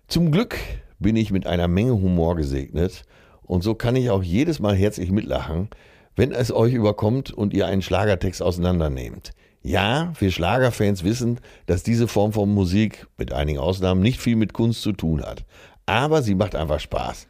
Zum 0.09 0.31
Glück 0.31 0.57
bin 0.99 1.17
ich 1.17 1.31
mit 1.31 1.47
einer 1.47 1.69
Menge 1.69 1.93
Humor 1.93 2.37
gesegnet 2.37 3.05
und 3.43 3.63
so 3.63 3.75
kann 3.75 3.97
ich 3.97 4.11
auch 4.11 4.23
jedes 4.23 4.59
Mal 4.59 4.75
herzlich 4.75 5.11
mitlachen, 5.11 5.69
wenn 6.17 6.33
es 6.33 6.51
euch 6.51 6.75
überkommt 6.75 7.33
und 7.33 7.55
ihr 7.55 7.67
einen 7.67 7.83
Schlagertext 7.83 8.43
auseinandernehmt. 8.43 9.33
Ja, 9.67 10.13
wir 10.21 10.31
Schlagerfans 10.31 11.03
wissen, 11.03 11.41
dass 11.67 11.83
diese 11.83 12.07
Form 12.07 12.33
von 12.33 12.55
Musik, 12.55 13.09
mit 13.19 13.33
einigen 13.33 13.59
Ausnahmen, 13.59 14.01
nicht 14.01 14.21
viel 14.21 14.37
mit 14.37 14.53
Kunst 14.53 14.81
zu 14.81 14.93
tun 14.93 15.25
hat. 15.25 15.45
Aber 15.87 16.23
sie 16.23 16.37
macht 16.37 16.55
einfach 16.55 16.79
Spaß. 16.79 17.27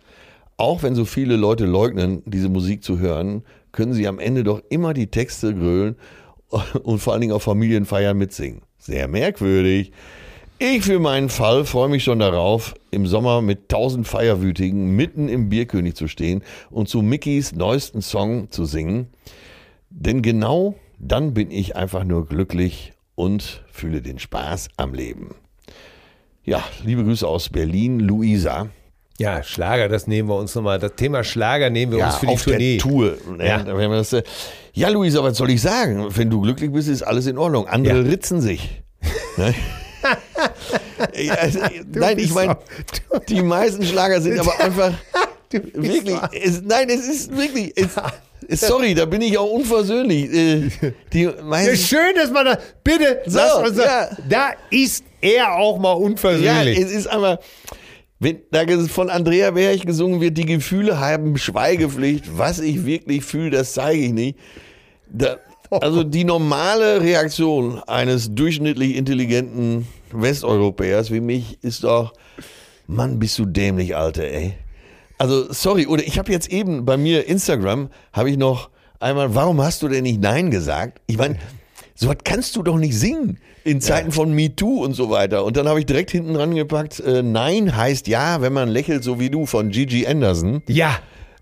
Auch 0.58 0.82
wenn 0.82 0.94
so 0.94 1.06
viele 1.06 1.36
Leute 1.36 1.64
leugnen, 1.64 2.22
diese 2.26 2.50
Musik 2.50 2.84
zu 2.84 2.98
hören, 2.98 3.42
können 3.72 3.94
sie 3.94 4.06
am 4.06 4.18
Ende 4.18 4.44
doch 4.44 4.60
immer 4.68 4.92
die 4.92 5.06
Texte 5.06 5.54
grölen 5.54 5.96
und 6.82 6.98
vor 6.98 7.14
allen 7.14 7.22
Dingen 7.22 7.32
auf 7.32 7.44
Familienfeiern 7.44 8.18
mitsingen. 8.18 8.60
Sehr 8.76 9.08
merkwürdig. 9.08 9.92
Ich 10.58 10.82
für 10.82 10.98
meinen 10.98 11.30
Fall 11.30 11.64
freue 11.64 11.88
mich 11.88 12.04
schon 12.04 12.18
darauf, 12.18 12.74
im 12.90 13.06
Sommer 13.06 13.40
mit 13.40 13.70
tausend 13.70 14.06
Feierwütigen 14.06 14.94
mitten 14.94 15.30
im 15.30 15.48
Bierkönig 15.48 15.94
zu 15.94 16.06
stehen 16.06 16.42
und 16.68 16.90
zu 16.90 17.00
Mickys 17.00 17.54
neuesten 17.54 18.02
Song 18.02 18.50
zu 18.50 18.66
singen. 18.66 19.06
Denn 19.88 20.20
genau 20.20 20.74
dann 20.98 21.34
bin 21.34 21.50
ich 21.50 21.76
einfach 21.76 22.04
nur 22.04 22.26
glücklich 22.26 22.92
und 23.14 23.64
fühle 23.72 24.02
den 24.02 24.18
Spaß 24.18 24.68
am 24.76 24.94
Leben. 24.94 25.34
Ja, 26.44 26.62
liebe 26.84 27.02
Grüße 27.04 27.26
aus 27.26 27.48
Berlin, 27.48 28.00
Luisa. 28.00 28.68
Ja, 29.18 29.42
Schlager, 29.42 29.88
das 29.88 30.06
nehmen 30.06 30.28
wir 30.28 30.36
uns 30.36 30.54
nochmal. 30.54 30.78
Das 30.78 30.94
Thema 30.94 31.24
Schlager 31.24 31.70
nehmen 31.70 31.92
wir 31.92 32.04
uns 32.04 32.16
für 32.16 32.26
die 32.26 32.32
auf 32.34 32.44
Tournee. 32.44 32.76
der 32.76 32.78
Tour. 32.78 33.16
Ja. 33.42 33.62
Das, 33.62 34.12
äh, 34.12 34.22
ja, 34.74 34.90
Luisa, 34.90 35.22
was 35.24 35.38
soll 35.38 35.50
ich 35.50 35.62
sagen? 35.62 36.06
Wenn 36.10 36.28
du 36.28 36.42
glücklich 36.42 36.70
bist, 36.70 36.88
ist 36.88 37.02
alles 37.02 37.26
in 37.26 37.38
Ordnung. 37.38 37.66
Andere 37.66 37.96
Ja. 38.02 38.02
ritzen 38.02 38.40
sich. 38.40 38.82
Ne? 39.38 39.54
Ja, 41.14 41.34
also, 41.34 41.58
nein, 41.92 42.18
ich 42.18 42.32
meine, 42.32 42.56
die 43.28 43.42
meisten 43.42 43.84
Schlager 43.84 44.20
sind 44.22 44.38
aber 44.40 44.58
einfach 44.60 44.92
wirklich. 45.50 46.16
Es, 46.32 46.62
nein, 46.62 46.88
es 46.88 47.06
ist 47.06 47.36
wirklich. 47.36 47.72
Es, 47.76 47.96
sorry, 48.50 48.94
da 48.94 49.04
bin 49.04 49.22
ich 49.22 49.36
auch 49.38 49.50
unversöhnlich. 49.50 50.32
Äh, 50.32 50.70
Die 51.12 51.22
Ja, 51.22 51.76
schön, 51.76 52.14
dass 52.16 52.30
man 52.30 52.46
da. 52.46 52.58
Bitte, 52.84 53.22
So, 53.26 53.38
so. 53.72 53.82
ja. 53.82 54.08
Da 54.28 54.50
ist 54.70 55.04
er 55.20 55.54
auch 55.54 55.78
mal 55.78 55.90
ja, 55.90 55.94
unversöhnlich. 55.94 56.78
es 56.78 56.92
ist 56.92 57.06
aber. 57.06 57.38
Wenn 58.18 58.38
da 58.50 58.64
von 58.88 59.10
Andrea 59.10 59.50
Berg 59.50 59.84
gesungen 59.84 60.22
wird, 60.22 60.38
die 60.38 60.46
Gefühle 60.46 60.98
haben 60.98 61.36
Schweigepflicht, 61.36 62.24
was 62.38 62.60
ich 62.60 62.86
wirklich 62.86 63.22
fühle, 63.24 63.50
das 63.50 63.74
zeige 63.74 64.00
ich 64.04 64.12
nicht. 64.12 64.38
Da, 65.10 65.36
also 65.70 66.02
die 66.02 66.24
normale 66.24 67.02
Reaktion 67.02 67.82
eines 67.86 68.34
durchschnittlich 68.34 68.96
intelligenten 68.96 69.86
Westeuropäers 70.12 71.10
wie 71.10 71.20
mich 71.20 71.58
ist 71.62 71.84
doch, 71.84 72.14
Mann, 72.86 73.18
bist 73.18 73.38
du 73.38 73.44
dämlich, 73.44 73.96
Alter, 73.96 74.24
ey. 74.24 74.54
Also 75.18 75.52
sorry, 75.52 75.86
oder 75.86 76.02
ich 76.02 76.18
habe 76.18 76.30
jetzt 76.32 76.48
eben 76.50 76.84
bei 76.84 76.96
mir 76.96 77.26
Instagram, 77.26 77.88
habe 78.12 78.30
ich 78.30 78.36
noch 78.36 78.70
einmal, 79.00 79.34
warum 79.34 79.60
hast 79.62 79.82
du 79.82 79.88
denn 79.88 80.02
nicht 80.02 80.20
Nein 80.20 80.50
gesagt? 80.50 81.00
Ich 81.06 81.16
meine, 81.16 81.36
so 81.94 82.08
was 82.08 82.16
kannst 82.24 82.54
du 82.56 82.62
doch 82.62 82.76
nicht 82.76 82.98
singen 82.98 83.38
in 83.64 83.80
Zeiten 83.80 84.12
von 84.12 84.32
MeToo 84.32 84.84
und 84.84 84.92
so 84.94 85.10
weiter. 85.10 85.44
Und 85.44 85.56
dann 85.56 85.66
habe 85.68 85.80
ich 85.80 85.86
direkt 85.86 86.10
hinten 86.10 86.34
dran 86.34 86.54
gepackt, 86.54 87.00
äh, 87.00 87.22
Nein 87.22 87.74
heißt 87.74 88.06
Ja, 88.08 88.40
wenn 88.42 88.52
man 88.52 88.68
lächelt, 88.68 89.02
so 89.02 89.18
wie 89.18 89.30
du 89.30 89.46
von 89.46 89.70
Gigi 89.70 90.06
Anderson. 90.06 90.62
ja, 90.68 90.98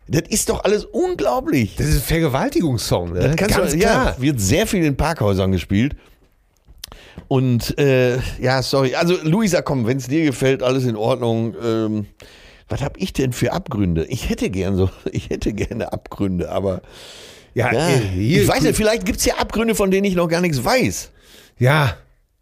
Das 0.07 0.23
ist 0.29 0.49
doch 0.49 0.63
alles 0.65 0.85
unglaublich. 0.85 1.75
das 1.77 1.87
ist 1.89 1.97
ein 1.97 2.03
Vergewaltigungssong, 2.03 3.13
ne? 3.13 3.21
Das 3.21 3.37
kannst 3.37 3.57
Ganz 3.57 3.73
du, 3.73 3.79
klar. 3.79 4.15
Ja, 4.17 4.23
wird 4.23 4.41
sehr 4.41 4.67
viel 4.67 4.85
in 4.85 4.97
Parkhäusern 4.97 5.51
gespielt. 5.53 5.97
Und 7.29 7.77
äh, 7.79 8.19
ja, 8.41 8.63
sorry. 8.63 8.95
Also 8.95 9.17
Luisa, 9.23 9.63
komm, 9.63 9.87
wenn 9.87 9.99
es 9.99 10.07
dir 10.09 10.25
gefällt, 10.25 10.63
alles 10.63 10.85
in 10.85 10.97
Ordnung. 10.97 11.55
Ähm, 11.63 12.07
was 12.69 12.83
habe 12.83 12.99
ich 12.99 13.13
denn 13.13 13.33
für 13.33 13.53
Abgründe? 13.53 14.05
Ich 14.07 14.29
hätte 14.29 14.51
gern 14.51 14.77
so, 14.77 14.91
ich 15.13 15.31
hätte 15.31 15.53
gerne 15.53 15.93
Abgründe, 15.93 16.51
aber 16.51 16.83
Ja, 17.55 17.73
ja, 17.73 17.89
äh, 17.89 17.99
hier, 17.99 18.43
ich 18.43 18.49
weiß 18.49 18.63
nicht, 18.63 18.77
vielleicht 18.77 19.05
gibt 19.05 19.19
es 19.19 19.25
ja 19.25 19.37
Abgründe, 19.37 19.75
von 19.75 19.91
denen 19.91 20.05
ich 20.05 20.15
noch 20.15 20.29
gar 20.29 20.41
nichts 20.41 20.65
weiß. 20.65 21.11
Ja, 21.59 21.97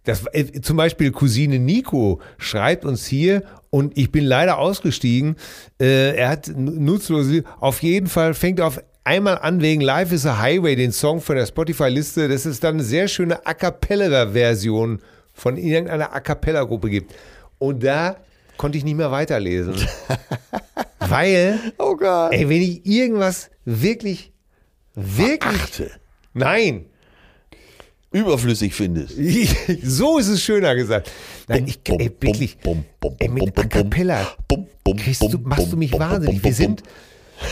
das, 0.05 0.25
äh, 0.33 0.61
zum 0.61 0.77
Beispiel 0.77 1.13
Cousine 1.13 1.59
Nico 1.59 2.21
schreibt 2.39 2.85
uns 2.85 3.07
hier, 3.07 3.43
und 3.75 3.97
ich 3.97 4.13
bin 4.13 4.25
leider 4.25 4.59
ausgestiegen. 4.59 5.37
Äh, 5.81 6.15
er 6.15 6.29
hat 6.29 6.53
nutzlose, 6.55 7.43
auf 7.59 7.83
jeden 7.83 8.07
Fall 8.07 8.35
fängt 8.35 8.59
er 8.59 8.67
auf 8.67 8.83
einmal 9.03 9.39
an 9.39 9.63
wegen 9.63 9.81
Life 9.81 10.15
is 10.15 10.27
a 10.27 10.39
Highway, 10.39 10.77
den 10.77 10.93
Song 10.93 11.23
von 11.23 11.37
der 11.37 11.47
Spotify-Liste, 11.47 12.29
dass 12.29 12.45
es 12.45 12.61
dann 12.61 12.75
eine 12.75 12.85
sehr 12.85 13.09
schöne 13.09 13.47
A 13.47 13.55
Cappella-Version 13.55 15.01
von 15.33 15.57
irgendeiner 15.57 16.15
A 16.15 16.21
Cappella-Gruppe 16.21 16.91
gibt. 16.91 17.15
Und 17.59 17.83
da 17.83 18.17
konnte 18.57 18.79
ich 18.79 18.85
nicht 18.85 18.97
mehr 18.97 19.11
weiterlesen. 19.11 19.75
Weil, 20.99 21.59
Oh 21.79 21.97
Gott. 21.97 22.33
ey, 22.33 22.49
wenn 22.49 22.63
ich 22.63 22.87
irgendwas 22.87 23.51
wirklich, 23.65 24.33
wirklich, 24.95 25.61
Achte. 25.63 25.91
nein, 26.33 26.87
Überflüssig 28.13 28.75
findest. 28.75 29.15
so 29.83 30.19
ist 30.19 30.29
es 30.29 30.43
schöner 30.43 30.75
gesagt. 30.75 31.11
Nein, 31.49 31.67
ich, 31.67 31.81
ey, 31.85 32.11
wirklich, 32.21 32.59
ey, 33.19 33.29
mit 33.29 33.55
bum, 33.55 33.65
A 33.65 33.67
Cappella 33.67 34.27
bum, 34.47 34.67
bum, 34.85 34.97
kriegst 34.99 35.23
du, 35.23 35.39
machst 35.39 35.73
du 35.73 35.77
mich 35.79 35.93
wahnsinnig. 35.99 36.45
Wir 36.45 36.53
sind 36.53 36.83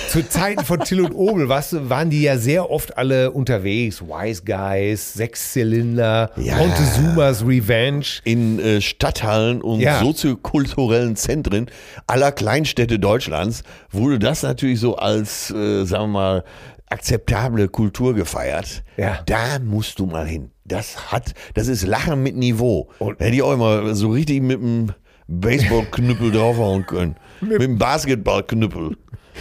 zu 0.09 0.29
Zeiten 0.29 0.65
von 0.65 0.81
Till 0.81 1.01
und 1.01 1.12
Obel, 1.12 1.49
du, 1.73 1.89
waren 1.91 2.11
die 2.11 2.23
ja 2.23 2.37
sehr 2.39 2.71
oft 2.71 2.97
alle 2.99 3.31
unterwegs. 3.31 4.03
Wise 4.03 4.43
Guys, 4.45 5.15
Sechszylinder, 5.15 6.31
Ja. 6.37 6.57
Montezumas 6.57 7.47
Revenge. 7.47 8.07
in 8.25 8.59
äh, 8.59 8.81
Stadthallen 8.81 9.61
und 9.62 9.81
Ja. 9.81 10.01
soziokulturellen 10.01 11.17
Zentren 11.17 11.67
aller 12.07 12.33
Kleinstädte 12.33 12.99
Deutschlands 12.99 13.62
wurde 13.91 14.19
das 14.19 14.43
natürlich 14.43 14.81
so 14.81 14.97
als, 14.97 15.51
äh, 15.51 15.85
sagen 15.85 16.05
wir 16.05 16.09
mal, 16.21 16.45
akzeptable 16.89 17.69
Kultur 17.69 18.15
gefeiert. 18.15 18.83
Ja. 18.97 19.21
Da 19.27 19.59
musst 19.65 19.99
du 20.01 20.07
mal 20.07 20.27
hin. 20.27 20.51
Das 20.65 21.12
hat, 21.12 21.35
das 21.55 21.69
ist 21.69 21.87
Lachen 21.87 22.23
mit 22.23 22.37
Niveau. 22.37 22.89
Und- 22.99 23.21
Hätte 23.21 23.35
ich 23.37 23.43
auch 23.43 23.53
immer 23.53 23.95
so 23.95 24.11
richtig 24.11 24.43
mit 24.43 24.61
dem 24.61 24.93
Baseballknüppel 25.29 26.33
draufhauen 26.33 26.87
können. 26.87 27.17
mit 27.41 27.62
dem 27.62 27.79
Basketballknüppel. 27.79 28.97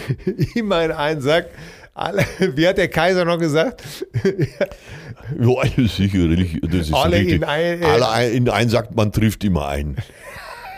Immer 0.56 0.86
in 0.86 0.92
einen 0.92 1.22
Sack. 1.22 1.48
Alle, 1.94 2.24
wie 2.56 2.68
hat 2.68 2.78
der 2.78 2.88
Kaiser 2.88 3.26
noch 3.26 3.40
gesagt? 3.40 3.84
Ja, 5.40 5.88
sicherlich. 5.88 6.60
Das 6.62 6.88
ist 6.88 6.94
Alle 6.94 7.18
richtig. 7.18 7.36
in 7.36 7.44
ein- 7.44 7.84
Alle 7.84 8.10
ein- 8.10 8.32
in 8.34 8.50
einen 8.50 8.70
sagt, 8.70 8.96
man 8.96 9.12
trifft 9.12 9.44
immer 9.44 9.68
einen. 9.68 9.96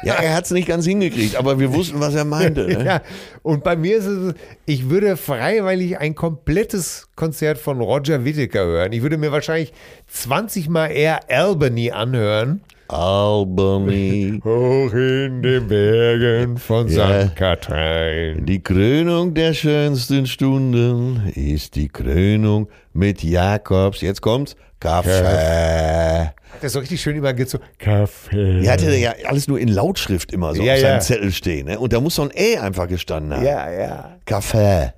Ja, 0.04 0.16
er 0.16 0.34
hat 0.34 0.46
es 0.46 0.52
nicht 0.52 0.68
ganz 0.68 0.86
hingekriegt, 0.86 1.36
aber 1.36 1.60
wir 1.60 1.72
wussten, 1.74 2.00
was 2.00 2.16
er 2.16 2.26
meinte. 2.26 2.66
Ne? 2.68 2.84
Ja, 2.86 3.02
und 3.44 3.64
bei 3.64 3.76
mir 3.76 3.98
ist 3.98 4.08
es, 4.08 4.34
ich 4.66 4.90
würde 4.90 5.16
freiwillig 5.16 6.00
ein 6.00 6.16
komplettes 6.16 7.08
Konzert 7.16 7.60
von 7.60 7.80
Roger 7.80 8.26
Whittaker 8.26 8.66
hören. 8.66 8.92
Ich 8.94 9.04
würde 9.04 9.18
mir 9.18 9.32
wahrscheinlich 9.32 9.72
20 10.08 10.70
Mal 10.70 10.88
eher 10.88 11.30
Albany 11.30 11.92
anhören. 11.92 12.62
Albany, 12.92 14.42
Hoch 14.44 14.92
in 14.94 15.42
den 15.42 15.68
Bergen 15.68 16.58
von 16.58 16.88
Ja. 16.90 17.28
St. 17.28 17.36
Katrin. 17.36 18.46
die 18.46 18.62
Krönung 18.62 19.34
der 19.34 19.54
schönsten 19.54 20.28
Stunden 20.28 21.32
ist 21.34 21.76
die 21.76 21.88
Krönung 21.88 22.68
mit 22.94 23.24
Jakobs. 23.24 24.02
Jetzt 24.02 24.22
kommt's. 24.22 24.56
Kaffee. 24.82 26.32
Das 26.56 26.64
ist 26.66 26.74
so 26.74 26.80
richtig 26.80 27.02
schön 27.02 27.16
immer 27.16 27.34
geht 27.34 27.50
so 27.50 27.60
Kaffee. 27.78 28.66
Er 28.66 28.74
ja 28.98 29.14
alles 29.26 29.48
nur 29.48 29.60
in 29.60 29.70
Lautschrift 29.70 30.34
immer 30.34 30.54
so 30.54 30.62
Ja, 30.62 30.74
auf 30.74 30.80
seinem 30.80 30.94
ja. 30.96 31.00
Zettel 31.00 31.32
stehen. 31.32 31.68
Ne? 31.68 31.80
Und 31.80 31.94
da 31.94 32.02
muss 32.02 32.16
so 32.16 32.24
ein 32.24 32.32
E 32.36 32.58
einfach 32.58 32.88
gestanden 32.88 33.34
haben. 33.34 33.46
Ja, 33.46 33.72
ja. 33.72 34.18
Kaffee. 34.26 34.92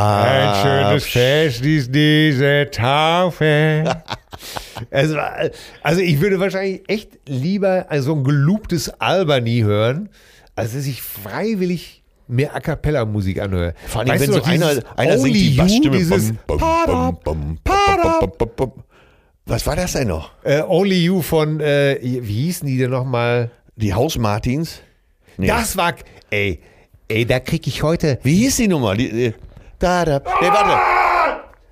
Ein 0.00 0.48
Ah, 0.48 0.62
schönes 0.62 1.04
Fest 1.06 1.64
ist 1.66 1.94
diese 1.94 2.68
Taufe. 2.70 3.84
es 4.90 5.14
war, 5.14 5.50
also 5.82 6.00
ich 6.00 6.18
würde 6.20 6.40
wahrscheinlich 6.40 6.82
echt 6.88 7.18
lieber 7.26 7.86
so 7.98 8.14
ein 8.14 8.24
gelobtes 8.24 8.88
Albany 8.98 9.60
hören, 9.60 10.08
als 10.56 10.72
dass 10.72 10.86
ich 10.86 11.02
freiwillig 11.02 12.02
mehr 12.28 12.54
A 12.54 12.60
Cappella 12.60 13.04
Musik 13.04 13.42
anhöre. 13.42 13.74
Vor 13.88 14.00
allem, 14.00 14.10
Weißt 14.10 14.22
wenn 14.22 14.30
du 14.30 14.36
so 14.38 14.42
einer, 14.44 14.68
einer 14.96 15.18
singt 15.18 15.34
Only 15.34 15.50
die 15.50 15.56
Bassstimme. 15.56 15.96
Dieses 15.98 16.32
Bum, 16.46 16.58
bum, 16.58 16.58
bum, 16.86 17.18
bum, 17.22 17.58
bum, 17.62 18.20
bum, 18.20 18.32
bum, 18.38 18.50
bum. 18.56 18.72
Was 19.44 19.66
war 19.66 19.76
das 19.76 19.92
denn 19.92 20.08
noch? 20.08 20.30
äh, 20.44 20.62
Only 20.62 21.04
You 21.04 21.20
von, 21.20 21.60
äh, 21.60 21.98
wie 22.00 22.44
hießen 22.44 22.66
die 22.66 22.78
denn 22.78 22.90
nochmal? 22.90 23.50
Die 23.76 23.92
Haus 23.92 24.16
Martins? 24.16 24.80
Nee. 25.36 25.46
Das 25.48 25.76
war, 25.76 25.92
ey, 26.30 26.60
ey, 27.08 27.26
da 27.26 27.38
krieg 27.40 27.66
ich 27.66 27.82
heute, 27.82 28.18
Wie 28.22 28.36
hieß 28.36 28.56
die 28.56 28.68
Nummer? 28.68 28.94
Die, 28.94 29.10
die, 29.10 29.34
da. 29.82 30.20
Nee, 30.40 30.48
warte. 30.48 30.78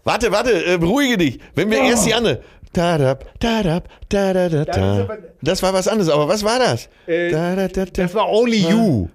Warte, 0.05 0.33
warte, 0.33 0.65
äh, 0.75 0.79
beruhige 0.79 1.19
dich. 1.19 1.39
Wenn 1.55 1.71
wir 1.71 1.83
erst 1.83 2.07
die 2.07 2.15
andere. 2.15 2.41
Da, 2.73 2.99
da, 2.99 3.19
da, 3.41 3.63
da, 3.63 3.81
da, 4.09 4.33
da, 4.35 4.49
da, 4.49 4.65
da. 4.65 5.09
Das 5.43 5.63
war 5.63 5.73
was 5.73 5.89
anderes, 5.89 6.11
aber 6.11 6.29
was 6.29 6.45
war 6.45 6.59
das? 6.59 6.89
Da, 7.07 7.55
da, 7.57 7.69
da, 7.69 7.69
da. 7.69 7.85
das 7.87 8.15
war 8.15 8.29
Only 8.29 8.59
You. 8.59 9.09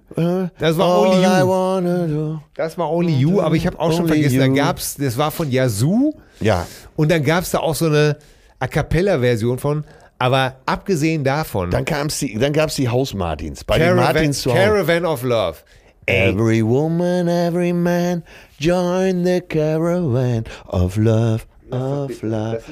Das 0.58 0.76
war 0.76 0.86
All 0.86 1.06
Only 1.06 1.90
You. 1.90 2.06
do. 2.34 2.40
Das 2.54 2.76
war 2.76 2.90
Only 2.90 3.12
You, 3.14 3.40
aber 3.40 3.54
ich 3.54 3.66
habe 3.66 3.78
auch 3.78 3.92
schon 3.92 4.02
Only 4.02 4.14
vergessen, 4.14 4.38
da 4.40 4.46
You. 4.46 4.54
gab's, 4.54 4.96
das 4.96 5.16
war 5.16 5.30
von 5.30 5.50
Yazoo. 5.50 6.14
Ja. 6.40 6.66
Und 6.96 7.10
dann 7.10 7.22
gab 7.22 7.44
es 7.44 7.52
da 7.52 7.60
auch 7.60 7.74
so 7.74 7.86
eine 7.86 8.16
A 8.58 8.66
Cappella-Version 8.66 9.58
von. 9.58 9.84
Aber 10.18 10.56
abgesehen 10.66 11.24
davon, 11.24 11.70
Dann, 11.70 11.84
kam's 11.84 12.20
die, 12.20 12.38
dann 12.38 12.52
gab 12.52 12.70
es 12.70 12.76
die 12.76 12.88
Haus 12.88 13.14
Martins. 13.14 13.64
Bei 13.64 13.78
den 13.78 13.96
Martins 13.96 14.42
zu 14.42 14.50
Hause. 14.50 14.60
Caravan 14.62 15.04
of 15.06 15.22
Love. 15.22 15.56
Ey, 16.06 16.28
Every 16.30 16.62
woman, 16.62 17.28
every 17.28 17.72
man, 17.72 18.22
join 18.58 19.24
the 19.24 19.40
caravan 19.40 20.44
of 20.66 20.96
love, 20.96 21.46
of 21.70 22.22
love. 22.22 22.62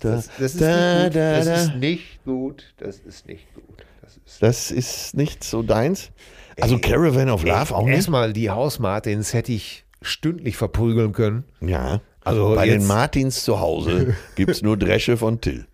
Das, 0.00 0.28
das 0.38 0.54
ist 0.54 0.60
nicht 0.60 0.64
gut. 0.64 1.14
da, 1.14 1.36
Das 1.36 1.46
da. 1.46 1.54
ist 1.54 1.74
nicht 1.76 2.24
gut. 2.24 2.64
Das 2.78 2.98
ist 3.00 3.26
nicht 3.26 3.54
gut. 3.54 3.64
Das 4.02 4.16
ist 4.16 4.42
Das 4.42 4.70
ist 4.70 5.16
nicht 5.16 5.42
so 5.44 5.62
deins? 5.62 6.10
Also 6.60 6.78
Caravan 6.78 7.30
of 7.30 7.42
Love 7.44 7.74
auch 7.74 7.86
nicht? 7.86 7.96
Erstmal 7.96 8.32
die 8.32 8.50
Hausmartins 8.50 9.32
hätte 9.34 9.52
ich 9.52 9.84
stündlich 10.02 10.56
verprügeln 10.56 11.12
können. 11.12 11.44
Ja. 11.60 12.00
Also 12.22 12.54
Bei 12.54 12.66
den 12.66 12.86
Martins 12.86 13.42
zu 13.44 13.60
Hause 13.60 14.14
gibt 14.36 14.50
es 14.50 14.62
nur 14.62 14.76
Dresche 14.76 15.16
von 15.16 15.40
Till. 15.40 15.66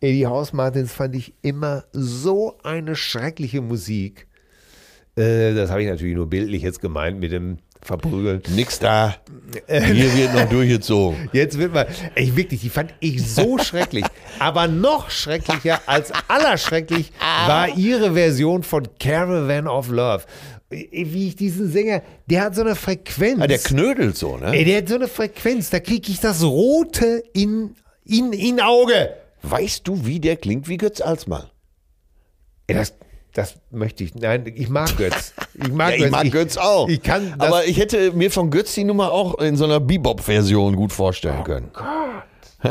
Ey, 0.00 0.12
die 0.12 0.26
Hausmartins 0.26 0.92
fand 0.92 1.16
ich 1.16 1.32
immer 1.42 1.84
so 1.92 2.58
eine 2.62 2.94
schreckliche 2.94 3.62
Musik. 3.62 4.27
Äh, 5.18 5.54
das 5.54 5.70
habe 5.70 5.82
ich 5.82 5.88
natürlich 5.88 6.14
nur 6.14 6.28
bildlich 6.28 6.62
jetzt 6.62 6.80
gemeint 6.80 7.18
mit 7.18 7.32
dem 7.32 7.58
Verprügeln. 7.82 8.42
Nix 8.54 8.78
da. 8.78 9.16
Hier 9.66 10.14
wird 10.16 10.34
noch 10.34 10.48
durchgezogen. 10.48 11.30
Jetzt 11.32 11.58
wird 11.58 11.72
mal, 11.72 11.86
ey, 12.16 12.34
wirklich, 12.36 12.60
die 12.60 12.70
fand 12.70 12.92
ich 13.00 13.24
so 13.26 13.56
schrecklich. 13.62 14.04
Aber 14.38 14.66
noch 14.66 15.10
schrecklicher 15.10 15.80
als 15.86 16.12
allerschrecklich 16.26 17.12
war 17.46 17.76
ihre 17.76 18.14
Version 18.14 18.62
von 18.62 18.88
Caravan 18.98 19.68
of 19.68 19.88
Love. 19.90 20.24
Wie 20.70 21.28
ich 21.28 21.36
diesen 21.36 21.70
Sänger, 21.70 22.02
der 22.26 22.42
hat 22.42 22.54
so 22.56 22.60
eine 22.62 22.74
Frequenz. 22.74 23.40
Ah, 23.40 23.46
der 23.46 23.58
knödelt 23.58 24.16
so, 24.16 24.36
ne? 24.36 24.64
der 24.64 24.78
hat 24.78 24.88
so 24.88 24.96
eine 24.96 25.08
Frequenz, 25.08 25.70
da 25.70 25.80
kriege 25.80 26.10
ich 26.10 26.20
das 26.20 26.42
Rote 26.42 27.22
in, 27.32 27.74
in, 28.04 28.32
in 28.34 28.60
Auge. 28.60 29.14
Weißt 29.42 29.88
du, 29.88 30.04
wie 30.04 30.20
der 30.20 30.36
klingt 30.36 30.68
wie 30.68 30.76
Götz 30.76 31.00
Alsmann? 31.00 31.44
Das, 32.66 32.92
das 33.38 33.54
möchte 33.70 34.02
ich, 34.02 34.16
nein, 34.16 34.52
ich 34.52 34.68
mag 34.68 34.96
Götz. 34.96 35.32
Ich 35.54 35.72
mag, 35.72 35.90
Ja, 35.98 36.06
ich 36.06 36.10
mag 36.10 36.28
Götz 36.32 36.56
auch. 36.56 36.88
Ich 36.88 37.00
kann 37.00 37.36
Aber 37.38 37.64
ich 37.66 37.78
hätte 37.78 38.10
mir 38.10 38.32
von 38.32 38.50
Götz 38.50 38.74
die 38.74 38.82
Nummer 38.82 39.12
auch 39.12 39.38
in 39.38 39.56
so 39.56 39.64
einer 39.64 39.78
Bebop-Version 39.78 40.74
gut 40.74 40.92
vorstellen 40.92 41.44
können. 41.44 41.70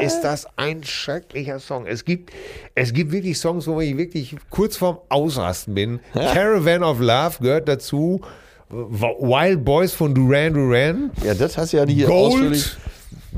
ist 0.00 0.20
das 0.20 0.46
ein 0.56 0.84
schrecklicher 0.84 1.58
Song. 1.58 1.86
Es 1.86 2.04
gibt, 2.04 2.30
es 2.76 2.92
gibt 2.92 3.10
wirklich 3.10 3.36
Songs, 3.36 3.66
wo 3.66 3.80
ich 3.80 3.96
wirklich 3.96 4.36
kurz 4.48 4.76
vorm 4.76 4.98
Ausrasten 5.08 5.74
bin. 5.74 6.00
Caravan 6.12 6.84
of 6.84 7.00
Love 7.00 7.38
gehört 7.40 7.66
dazu. 7.66 8.20
Wild 8.70 9.64
Boys 9.64 9.92
von 9.92 10.14
Duran 10.14 10.54
Duran. 10.54 11.10
Ja, 11.24 11.34
das 11.34 11.58
hast 11.58 11.72
du 11.72 11.78
ja 11.78 11.84
hier 11.84 12.06
Gold. 12.06 12.32
ausführlich. 12.34 12.76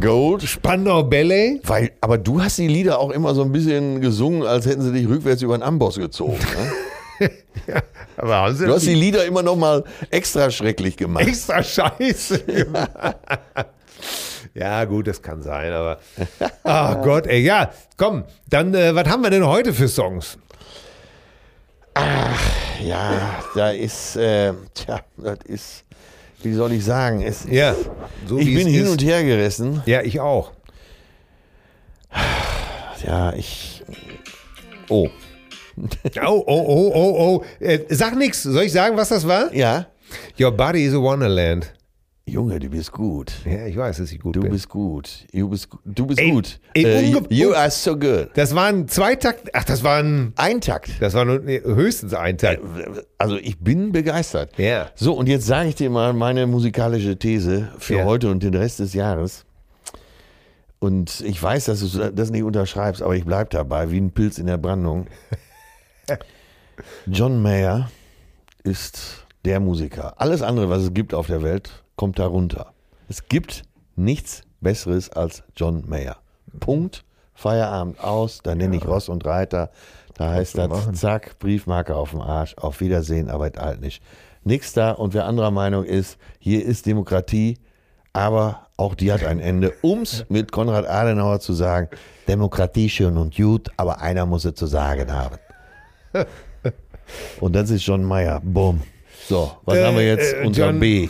Gold. 0.00 0.42
Spandau 0.42 1.02
Ballet. 1.04 1.60
Weil, 1.64 1.92
aber 2.00 2.18
du 2.18 2.42
hast 2.42 2.58
die 2.58 2.68
Lieder 2.68 2.98
auch 2.98 3.10
immer 3.10 3.34
so 3.34 3.42
ein 3.42 3.52
bisschen 3.52 4.00
gesungen, 4.00 4.44
als 4.46 4.66
hätten 4.66 4.82
sie 4.82 4.92
dich 4.92 5.08
rückwärts 5.08 5.42
über 5.42 5.56
den 5.56 5.62
Amboss 5.62 5.96
gezogen. 5.96 6.38
Ne? 7.20 7.30
Aber 8.16 8.36
haben 8.36 8.54
sie 8.56 8.66
Du 8.66 8.74
hast 8.74 8.86
die 8.86 8.94
Lieder 8.94 9.24
immer 9.24 9.42
noch 9.42 9.56
mal 9.56 9.84
extra 10.10 10.50
schrecklich 10.50 10.96
gemacht. 10.96 11.26
extra 11.26 11.62
scheiße. 11.62 12.42
Ja, 14.54 14.84
gut, 14.84 15.08
das 15.08 15.20
kann 15.20 15.42
sein, 15.42 15.72
aber. 15.72 15.98
Ach 16.62 17.02
Gott, 17.02 17.26
ey, 17.26 17.40
ja, 17.40 17.72
komm, 17.96 18.22
dann, 18.48 18.72
äh, 18.72 18.94
was 18.94 19.08
haben 19.08 19.24
wir 19.24 19.30
denn 19.30 19.44
heute 19.44 19.74
für 19.74 19.88
Songs? 19.88 20.38
Ja, 22.80 23.42
da 23.56 23.70
ist, 23.70 24.14
äh, 24.16 24.52
tja, 24.74 25.00
das 25.16 25.38
ist, 25.46 25.83
wie 26.44 26.52
soll 26.52 26.72
ich 26.72 26.84
sagen, 26.84 27.22
es, 27.22 27.44
Ja, 27.50 27.74
so 28.26 28.38
ich 28.38 28.46
bin 28.54 28.66
hin 28.66 28.84
ist. 28.84 28.90
und 28.90 29.02
her 29.02 29.22
gerissen. 29.24 29.82
Ja, 29.86 30.02
ich 30.02 30.20
auch. 30.20 30.52
Ja, 33.06 33.32
ich, 33.34 33.82
oh, 34.88 35.08
Oh, 36.24 36.42
oh, 36.46 36.64
oh, 36.66 36.92
oh, 36.94 37.16
oh. 37.18 37.44
Äh, 37.64 37.80
sag 37.88 38.16
nix. 38.16 38.42
Soll 38.44 38.62
ich 38.64 38.72
sagen, 38.72 38.96
was 38.96 39.08
das 39.08 39.26
war? 39.26 39.52
ja, 39.52 39.86
Your 40.38 40.52
body 40.52 40.84
is 40.84 40.94
a 40.94 40.98
wonderland. 41.00 41.72
Junge, 42.26 42.58
du 42.58 42.70
bist 42.70 42.90
gut. 42.90 43.32
Ja, 43.44 43.66
ich 43.66 43.76
weiß, 43.76 43.98
dass 43.98 44.10
ich 44.10 44.18
gut 44.18 44.34
Du 44.34 44.40
bin. 44.40 44.50
bist 44.50 44.70
gut. 44.70 45.26
Du 45.32 45.48
bist, 45.50 45.68
du 45.84 46.06
bist 46.06 46.18
Ey, 46.18 46.30
gut. 46.30 46.58
ey, 46.72 46.84
Äh, 46.84 47.18
you, 47.28 47.52
are 47.52 47.70
so 47.70 47.94
good. 47.98 48.30
das 48.34 48.54
waren 48.54 48.88
zwei 48.88 49.14
Takt. 49.14 49.50
Ach, 49.52 49.64
das 49.64 49.84
waren. 49.84 50.32
Ein 50.36 50.62
Takt. 50.62 50.90
Das 51.00 51.12
war 51.12 51.26
nur, 51.26 51.40
nee, 51.40 51.60
höchstens 51.62 52.14
ein 52.14 52.38
Takt. 52.38 52.62
Also 53.18 53.36
ich 53.36 53.58
bin 53.58 53.92
begeistert. 53.92 54.56
Ja. 54.58 54.90
So, 54.94 55.12
und 55.12 55.28
jetzt 55.28 55.44
sage 55.44 55.68
ich 55.68 55.74
dir 55.74 55.90
mal 55.90 56.14
meine 56.14 56.46
musikalische 56.46 57.18
These 57.18 57.68
für 57.78 57.96
Ja. 57.98 58.04
heute 58.06 58.30
und 58.30 58.42
den 58.42 58.54
Rest 58.54 58.78
des 58.80 58.94
Jahres. 58.94 59.44
Und 60.78 61.20
ich 61.20 61.42
weiß, 61.42 61.66
dass 61.66 61.80
du 61.80 62.10
das 62.10 62.30
nicht 62.30 62.42
unterschreibst, 62.42 63.02
aber 63.02 63.14
ich 63.16 63.24
bleibe 63.26 63.50
dabei, 63.50 63.90
wie 63.90 63.98
ein 64.00 64.12
Pilz 64.12 64.38
in 64.38 64.46
der 64.46 64.56
Brandung. 64.58 65.06
John 67.06 67.42
Mayer 67.42 67.90
ist 68.64 69.26
der 69.44 69.60
Musiker. 69.60 70.14
Alles 70.20 70.40
andere, 70.42 70.70
was 70.70 70.82
es 70.84 70.94
gibt 70.94 71.12
auf 71.14 71.26
der 71.26 71.42
Welt, 71.42 71.83
kommt 71.96 72.18
darunter. 72.18 72.72
Es 73.08 73.28
gibt 73.28 73.62
nichts 73.96 74.42
Besseres 74.60 75.10
als 75.10 75.42
John 75.56 75.84
Mayer. 75.88 76.16
Punkt. 76.60 77.04
Feierabend 77.36 77.98
aus, 77.98 78.40
da 78.44 78.54
nenne 78.54 78.76
ich 78.76 78.86
Ross 78.86 79.08
und 79.08 79.24
Reiter. 79.26 79.70
Da 80.16 80.30
heißt 80.30 80.56
das, 80.56 80.92
zack, 80.92 81.38
Briefmarke 81.40 81.96
auf 81.96 82.10
dem 82.12 82.20
Arsch, 82.20 82.54
auf 82.56 82.80
Wiedersehen, 82.80 83.28
aber 83.28 83.52
es 83.52 83.60
halt 83.60 83.80
nicht. 83.80 84.00
Nix 84.44 84.72
da 84.72 84.92
und 84.92 85.14
wer 85.14 85.24
anderer 85.26 85.50
Meinung 85.50 85.84
ist, 85.84 86.16
hier 86.38 86.64
ist 86.64 86.86
Demokratie, 86.86 87.58
aber 88.12 88.68
auch 88.76 88.94
die 88.94 89.10
hat 89.12 89.24
ein 89.24 89.40
Ende. 89.40 89.72
Um's 89.82 90.24
mit 90.28 90.52
Konrad 90.52 90.86
Adenauer 90.88 91.40
zu 91.40 91.52
sagen, 91.54 91.88
Demokratie 92.28 92.88
schön 92.88 93.16
und 93.18 93.34
gut, 93.36 93.68
aber 93.76 94.00
einer 94.00 94.26
muss 94.26 94.44
es 94.44 94.54
zu 94.54 94.66
sagen 94.66 95.12
haben. 95.12 95.36
Und 97.40 97.54
das 97.54 97.68
ist 97.70 97.84
John 97.84 98.02
Mayer. 98.04 98.40
Bumm. 98.42 98.80
So, 99.28 99.52
was 99.64 99.76
Äh, 99.76 99.84
haben 99.84 99.96
wir 99.96 100.06
jetzt 100.06 100.34
äh, 100.34 100.46
unter 100.46 100.66
John- 100.66 100.80
B? 100.80 101.08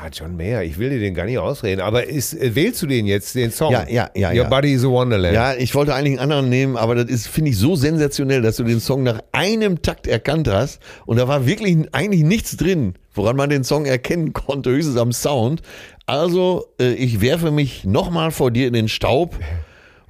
Ja, 0.00 0.08
John 0.12 0.36
Mayer, 0.36 0.62
ich 0.62 0.78
will 0.78 0.90
dir 0.90 1.00
den 1.00 1.14
gar 1.14 1.24
nicht 1.24 1.38
ausreden, 1.38 1.80
aber 1.80 2.06
ist, 2.06 2.32
äh, 2.32 2.54
wählst 2.54 2.80
du 2.82 2.86
den 2.86 3.06
jetzt, 3.06 3.34
den 3.34 3.50
Song? 3.50 3.72
Ja, 3.72 3.88
ja, 3.88 4.08
ja, 4.14 4.28
Your 4.28 4.36
ja. 4.36 4.48
Body 4.48 4.72
is 4.72 4.84
a 4.84 4.88
Wonderland. 4.88 5.34
Ja, 5.34 5.54
ich 5.54 5.74
wollte 5.74 5.92
eigentlich 5.94 6.20
einen 6.20 6.30
anderen 6.30 6.48
nehmen, 6.48 6.76
aber 6.76 6.94
das 6.94 7.06
ist, 7.06 7.26
finde 7.26 7.50
ich, 7.50 7.58
so 7.58 7.74
sensationell, 7.74 8.40
dass 8.40 8.56
du 8.56 8.64
den 8.64 8.78
Song 8.78 9.02
nach 9.02 9.20
einem 9.32 9.82
Takt 9.82 10.06
erkannt 10.06 10.46
hast. 10.46 10.80
Und 11.04 11.16
da 11.16 11.26
war 11.26 11.46
wirklich 11.46 11.76
eigentlich 11.92 12.22
nichts 12.22 12.56
drin, 12.56 12.94
woran 13.12 13.36
man 13.36 13.50
den 13.50 13.64
Song 13.64 13.86
erkennen 13.86 14.32
konnte, 14.32 14.70
höchstens 14.70 14.96
am 14.96 15.12
Sound. 15.12 15.62
Also, 16.06 16.66
äh, 16.80 16.92
ich 16.92 17.20
werfe 17.20 17.50
mich 17.50 17.84
nochmal 17.84 18.30
vor 18.30 18.52
dir 18.52 18.68
in 18.68 18.74
den 18.74 18.88
Staub 18.88 19.36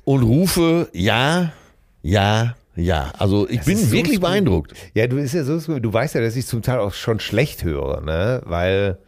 und 0.05 0.23
rufe 0.23 0.89
ja, 0.93 1.53
ja, 2.03 2.57
ja. 2.77 3.13
Also, 3.19 3.49
ich 3.49 3.63
bin 3.63 3.79
ist 3.79 3.87
so 3.87 3.93
wirklich 3.93 4.21
beeindruckt. 4.21 4.75
Ja, 4.93 5.07
du 5.07 5.17
ist 5.17 5.33
ja 5.33 5.45
so, 5.45 5.79
du 5.79 5.93
weißt 5.93 6.15
ja, 6.15 6.21
dass 6.21 6.37
ich 6.37 6.47
zum 6.47 6.61
Teil 6.61 6.79
auch 6.79 6.93
schon 6.93 7.21
schlecht 7.21 7.65
höre, 7.65 8.03
ne? 8.03 8.43
Weil. 8.45 8.99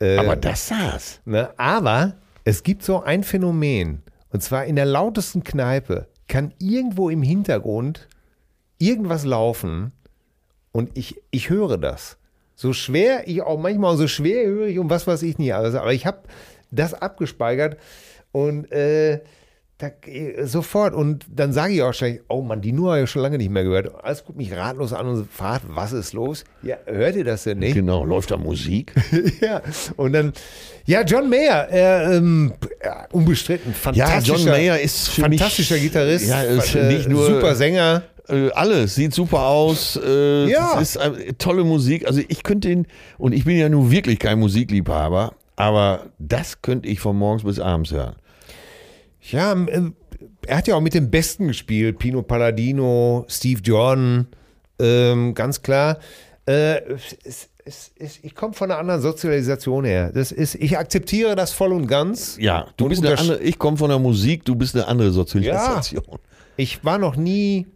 Äh, 0.00 0.16
Aber 0.18 0.36
das 0.36 0.68
saß. 0.68 1.20
Ne? 1.24 1.50
Aber 1.56 2.16
es 2.44 2.62
gibt 2.62 2.82
so 2.82 3.02
ein 3.02 3.24
Phänomen. 3.24 4.02
Und 4.30 4.42
zwar 4.42 4.64
in 4.64 4.76
der 4.76 4.86
lautesten 4.86 5.44
Kneipe 5.44 6.08
kann 6.28 6.52
irgendwo 6.58 7.10
im 7.10 7.22
Hintergrund 7.22 8.08
irgendwas 8.78 9.24
laufen 9.24 9.92
und 10.72 10.96
ich, 10.98 11.22
ich 11.30 11.50
höre 11.50 11.78
das. 11.78 12.18
So 12.56 12.72
schwer, 12.72 13.28
ich 13.28 13.42
auch 13.42 13.58
manchmal 13.58 13.96
so 13.96 14.08
schwer 14.08 14.46
höre 14.46 14.66
ich 14.66 14.78
und 14.78 14.90
was 14.90 15.06
weiß 15.06 15.22
ich 15.22 15.38
nicht 15.38 15.54
alles. 15.54 15.74
Aber 15.74 15.92
ich 15.92 16.06
habe 16.06 16.22
das 16.70 16.94
abgespeichert 16.94 17.78
und 18.32 18.70
äh, 18.72 19.20
da, 20.04 20.10
äh, 20.10 20.46
sofort. 20.46 20.94
Und 20.94 21.24
dann 21.28 21.52
sage 21.52 21.74
ich 21.74 21.82
auch 21.82 21.92
schnell, 21.92 22.22
oh 22.28 22.42
Mann, 22.42 22.60
die 22.60 22.72
Nur 22.72 22.92
habe 22.94 23.04
ich 23.04 23.10
schon 23.10 23.22
lange 23.22 23.38
nicht 23.38 23.50
mehr 23.50 23.64
gehört. 23.64 23.92
Alles 24.04 24.24
guckt 24.24 24.38
mich 24.38 24.52
ratlos 24.54 24.92
an 24.92 25.06
und 25.06 25.30
fragt, 25.30 25.64
was 25.68 25.92
ist 25.92 26.12
los? 26.12 26.44
Ja, 26.62 26.76
hört 26.86 27.16
ihr 27.16 27.24
das 27.24 27.44
denn 27.44 27.58
nicht? 27.58 27.74
Genau, 27.74 28.04
läuft 28.04 28.30
da 28.30 28.36
Musik? 28.36 28.92
ja, 29.40 29.60
und 29.96 30.12
dann, 30.12 30.32
ja, 30.86 31.02
John 31.02 31.28
Mayer, 31.30 31.68
äh, 31.70 32.16
ähm, 32.16 32.52
ja, 32.84 33.06
unbestritten, 33.12 33.72
Ja, 33.72 34.06
fantastischer, 34.06 34.36
John 34.36 34.44
Mayer 34.46 34.80
ist 34.80 35.08
für 35.10 35.28
mich- 35.28 35.38
fantastischer 35.40 35.78
Gitarrist, 35.78 36.26
Ja, 36.28 36.42
ist 36.42 36.74
äh, 36.74 36.92
nicht 36.92 37.08
nur- 37.08 37.26
super 37.26 37.54
Sänger. 37.54 38.02
Äh, 38.26 38.48
alles, 38.52 38.94
sieht 38.94 39.12
super 39.12 39.40
aus. 39.42 40.00
Äh, 40.02 40.46
Ja. 40.50 40.80
Es 40.80 40.96
ist 40.96 40.96
äh, 40.96 41.34
tolle 41.34 41.62
Musik. 41.62 42.06
Also 42.06 42.22
ich 42.26 42.42
könnte 42.42 42.70
ihn, 42.70 42.86
und 43.18 43.32
ich 43.34 43.44
bin 43.44 43.58
ja 43.58 43.68
nun 43.68 43.90
wirklich 43.90 44.18
kein 44.18 44.38
Musikliebhaber, 44.38 45.34
aber 45.56 46.06
das 46.18 46.62
könnte 46.62 46.88
ich 46.88 47.00
von 47.00 47.16
morgens 47.18 47.44
bis 47.44 47.60
abends 47.60 47.92
hören. 47.92 48.16
Ja, 49.30 49.52
äh, 49.52 49.90
er 50.46 50.56
hat 50.56 50.68
ja 50.68 50.76
auch 50.76 50.80
mit 50.80 50.94
den 50.94 51.10
Besten 51.10 51.48
gespielt, 51.48 51.98
Pino 51.98 52.22
Palladino, 52.22 53.24
Steve 53.28 53.60
Jordan, 53.62 54.26
ähm, 54.78 55.34
ganz 55.34 55.62
klar. 55.62 55.98
Äh, 56.46 56.80
es, 57.24 57.48
es, 57.64 57.92
es, 57.96 58.18
ich 58.22 58.34
komme 58.34 58.52
von 58.52 58.70
einer 58.70 58.78
anderen 58.78 59.00
Sozialisation 59.00 59.84
her. 59.84 60.12
Das 60.12 60.32
ist, 60.32 60.54
ich 60.56 60.76
akzeptiere 60.76 61.34
das 61.34 61.52
voll 61.52 61.72
und 61.72 61.86
ganz. 61.86 62.36
Ja, 62.38 62.66
du 62.76 62.84
Und 62.84 62.90
bist 62.90 63.04
eine 63.04 63.18
andere, 63.18 63.40
ich 63.42 63.58
komme 63.58 63.76
von 63.76 63.88
der 63.88 63.98
Musik, 63.98 64.44
du 64.44 64.54
bist 64.54 64.74
eine 64.74 64.86
andere 64.86 65.10
Sozialisation. 65.10 66.02
Ich 66.56 66.84
war 66.84 66.98
noch 66.98 67.16
nie. 67.16 67.66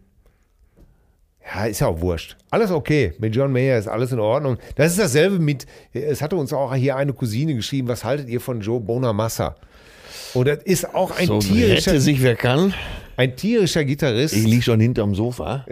Ja, 1.43 1.65
ist 1.65 1.79
ja 1.79 1.87
auch 1.87 1.99
wurscht. 1.99 2.37
Alles 2.51 2.69
okay. 2.69 3.13
Mit 3.17 3.35
John 3.35 3.51
Mayer 3.51 3.79
ist 3.79 3.87
alles 3.87 4.11
in 4.11 4.19
Ordnung. 4.19 4.57
Das 4.75 4.91
ist 4.91 4.99
dasselbe 4.99 5.39
mit. 5.39 5.65
Es 5.91 6.21
hatte 6.21 6.35
uns 6.35 6.53
auch 6.53 6.75
hier 6.75 6.95
eine 6.95 7.11
Cousine 7.11 7.55
geschrieben. 7.55 7.87
Was 7.87 8.03
haltet 8.03 8.29
ihr 8.29 8.39
von 8.39 8.61
Joe 8.61 8.79
Bonamassa? 8.79 9.55
Und 10.33 10.47
das 10.47 10.59
ist 10.63 10.93
auch 10.95 11.11
ein, 11.17 11.27
So 11.27 11.39
tierischer, 11.39 11.91
rette 11.91 12.01
sich, 12.01 12.21
wer 12.21 12.35
kann. 12.35 12.73
ein 13.17 13.35
tierischer 13.35 13.83
Gitarrist. 13.85 14.35
Ich 14.35 14.45
liege 14.45 14.61
schon 14.61 14.79
hinterm 14.79 15.15
Sofa. 15.15 15.65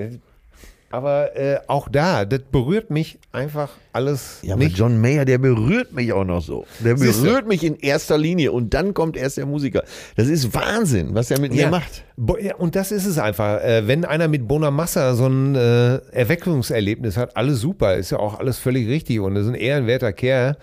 Aber 0.90 1.36
äh, 1.36 1.60
auch 1.68 1.90
da, 1.90 2.24
das 2.24 2.40
berührt 2.50 2.90
mich 2.92 3.20
einfach 3.34 3.72
alles 3.92 4.40
Ja, 4.42 4.56
nicht. 4.56 4.78
John 4.78 5.02
Mayer, 5.02 5.26
der 5.26 5.38
berührt 5.38 5.92
mich 5.92 6.14
auch 6.14 6.24
noch 6.24 6.42
so. 6.42 6.66
Der 6.80 6.96
berührt 6.96 7.46
mich 7.46 7.66
in 7.66 7.76
erster 7.76 8.18
Linie 8.18 8.54
und 8.54 8.74
dann 8.74 8.94
kommt 8.94 9.18
erst 9.18 9.36
der 9.36 9.46
Musiker. 9.46 9.84
Das 10.16 10.28
ist 10.30 10.54
Wahnsinn, 10.54 11.14
was 11.14 11.30
er 11.30 11.42
mit 11.42 11.52
mir 11.52 11.64
Ja. 11.64 11.70
macht. 11.70 12.06
Bo- 12.16 12.38
ja, 12.38 12.56
Und 12.56 12.78
das 12.78 12.94
ist 12.94 13.06
es 13.06 13.18
einfach. 13.18 13.62
Äh, 13.62 13.86
wenn 13.86 14.06
einer 14.06 14.30
mit 14.30 14.48
Bonamassa 14.48 15.14
so 15.14 15.28
ein 15.28 15.56
äh, 15.56 15.98
Erweckungserlebnis 16.14 17.18
hat, 17.18 17.36
alles 17.36 17.60
super, 17.60 17.96
ist 17.96 18.12
ja 18.12 18.20
auch 18.20 18.40
alles 18.40 18.58
völlig 18.58 18.88
richtig 18.88 19.20
und 19.20 19.36
ist 19.36 19.48
ein 19.48 19.56
ehrenwerter 19.56 20.14
Kerl. 20.14 20.56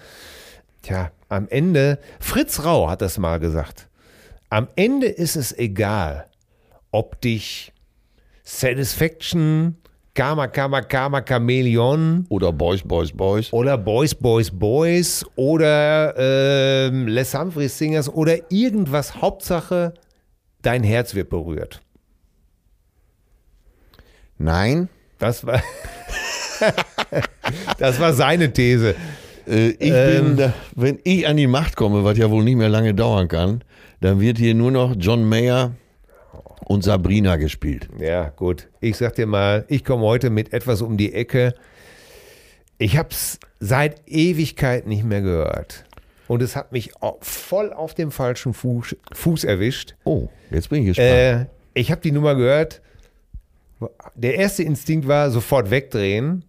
Tja, 0.80 1.10
am 1.34 1.48
Ende, 1.48 1.98
Fritz 2.20 2.64
Rau 2.64 2.88
hat 2.88 3.02
das 3.02 3.18
mal 3.18 3.38
gesagt. 3.40 3.88
Am 4.50 4.68
Ende 4.76 5.06
ist 5.08 5.36
es 5.36 5.56
egal, 5.56 6.26
ob 6.90 7.20
dich 7.20 7.72
Satisfaction, 8.44 9.76
Karma, 10.14 10.46
Karma, 10.46 10.80
Karma, 10.82 11.22
Chameleon 11.22 12.24
Oder 12.28 12.52
Boys, 12.52 12.82
Boys, 12.82 13.10
Boys. 13.10 13.52
oder 13.52 13.76
Boys, 13.76 14.14
Boys, 14.14 14.50
Boys 14.50 15.26
oder 15.34 16.14
ähm, 16.16 17.08
Les 17.08 17.34
Humphreys 17.34 17.76
Singers 17.76 18.08
oder 18.08 18.38
irgendwas. 18.50 19.16
Hauptsache, 19.20 19.94
dein 20.62 20.84
Herz 20.84 21.14
wird 21.14 21.30
berührt. 21.30 21.80
Nein, 24.38 24.88
Das 25.18 25.44
war, 25.46 25.62
das 27.78 27.98
war 27.98 28.12
seine 28.12 28.52
These. 28.52 28.94
Äh, 29.46 29.70
ich 29.70 29.92
Ähm. 29.92 30.36
bin, 30.36 30.52
wenn 30.74 30.98
ich 31.04 31.26
an 31.26 31.36
die 31.36 31.46
Macht 31.46 31.76
komme, 31.76 32.04
was 32.04 32.18
ja 32.18 32.30
wohl 32.30 32.44
nicht 32.44 32.56
mehr 32.56 32.68
lange 32.68 32.94
dauern 32.94 33.28
kann, 33.28 33.62
dann 34.00 34.20
wird 34.20 34.38
hier 34.38 34.54
nur 34.54 34.70
noch 34.70 34.94
John 34.98 35.28
Mayer 35.28 35.72
und 36.64 36.84
Sabrina 36.84 37.36
gespielt. 37.36 37.88
Ja, 37.98 38.30
gut. 38.30 38.68
Ich 38.80 38.96
sag 38.96 39.14
dir 39.14 39.26
mal, 39.26 39.64
ich 39.68 39.84
komme 39.84 40.02
heute 40.04 40.30
mit 40.30 40.52
etwas 40.52 40.82
um 40.82 40.96
die 40.96 41.12
Ecke. 41.14 41.54
Ich 42.78 42.96
habe 42.96 43.10
es 43.10 43.38
seit 43.60 44.08
Ewigkeit 44.08 44.86
nicht 44.86 45.04
mehr 45.04 45.20
gehört. 45.22 45.84
Und 46.26 46.42
es 46.42 46.56
hat 46.56 46.72
mich 46.72 46.92
voll 47.20 47.72
auf 47.72 47.94
dem 47.94 48.10
falschen 48.10 48.54
Fuß, 48.54 48.96
Fuß 49.12 49.44
erwischt. 49.44 49.94
Oh, 50.04 50.28
jetzt 50.50 50.70
bin 50.70 50.80
ich 50.80 50.86
gespannt. 50.88 51.08
Äh, 51.10 51.46
ich 51.74 51.90
habe 51.90 52.00
die 52.00 52.12
Nummer 52.12 52.34
gehört. 52.34 52.80
Der 54.14 54.36
erste 54.36 54.62
Instinkt 54.62 55.06
war 55.06 55.30
sofort 55.30 55.70
wegdrehen. 55.70 56.44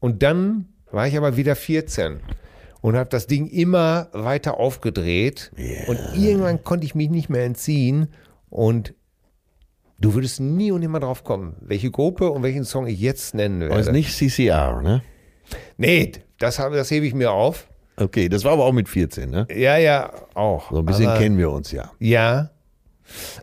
Und 0.00 0.24
dann 0.24 0.66
war 0.92 1.06
ich 1.06 1.16
aber 1.16 1.36
wieder 1.36 1.56
14 1.56 2.20
und 2.80 2.96
habe 2.96 3.08
das 3.10 3.26
Ding 3.26 3.46
immer 3.46 4.08
weiter 4.12 4.58
aufgedreht. 4.58 5.50
Und 5.86 5.98
irgendwann 6.16 6.62
konnte 6.64 6.84
ich 6.86 6.94
mich 6.94 7.10
nicht 7.10 7.28
mehr 7.28 7.44
entziehen. 7.44 8.08
Und 8.50 8.94
du 9.98 10.14
würdest 10.14 10.40
nie 10.40 10.72
und 10.72 10.80
nimmer 10.80 11.00
drauf 11.00 11.24
kommen, 11.24 11.56
welche 11.60 11.90
Gruppe 11.90 12.30
und 12.30 12.42
welchen 12.42 12.64
Song 12.64 12.86
ich 12.86 13.00
jetzt 13.00 13.34
nennen 13.34 13.62
Aber 13.62 13.78
ist 13.78 13.86
werde. 13.86 13.98
nicht 13.98 14.12
CCR, 14.16 14.82
ne? 14.82 15.02
Nee, 15.76 16.12
das, 16.38 16.58
habe- 16.58 16.76
das 16.76 16.90
hebe 16.90 17.06
ich 17.06 17.14
mir 17.14 17.30
auf. 17.32 17.68
Okay, 17.96 18.28
das 18.28 18.44
war 18.44 18.52
aber 18.52 18.64
auch 18.64 18.72
mit 18.72 18.88
14, 18.88 19.30
ne? 19.30 19.46
Ja, 19.54 19.76
ja, 19.76 20.10
auch. 20.34 20.70
So 20.70 20.78
ein 20.78 20.86
bisschen 20.86 21.06
Aber- 21.08 21.18
kennen 21.18 21.38
wir 21.38 21.50
uns 21.50 21.72
ja. 21.72 21.90
Ja. 21.98 22.50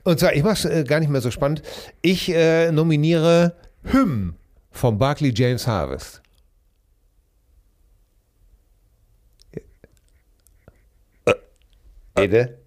Und 0.04 0.20
zwar, 0.20 0.34
ich 0.34 0.44
mache 0.44 0.54
es 0.54 0.66
äh, 0.66 0.84
gar 0.84 1.00
nicht 1.00 1.10
mehr 1.10 1.22
so 1.22 1.30
spannend. 1.32 1.62
Ich 2.02 2.30
äh, 2.34 2.72
nominiere 2.72 3.56
Hymn 3.84 4.36
von 4.72 4.98
Barclay 4.98 5.32
James 5.36 5.68
Harvest. 5.68 6.22
Bitte? 12.22 12.58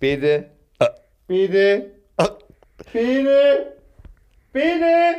Bitte? 0.00 0.50
Bitte? 1.26 1.90
Bitte? 2.92 3.72
Bitte? 4.52 5.14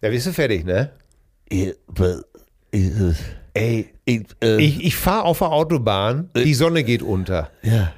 Ja, 0.00 0.08
bist 0.10 0.26
du 0.26 0.32
fertig, 0.32 0.64
ne? 0.64 0.90
Ey, 3.54 3.88
Ich, 4.04 4.22
äh, 4.42 4.56
ich, 4.60 4.84
ich 4.84 4.96
fahre 4.96 5.24
auf 5.24 5.38
der 5.38 5.50
Autobahn, 5.52 6.30
die 6.34 6.54
Sonne 6.54 6.84
geht 6.84 7.02
unter. 7.02 7.50
ja. 7.62 7.92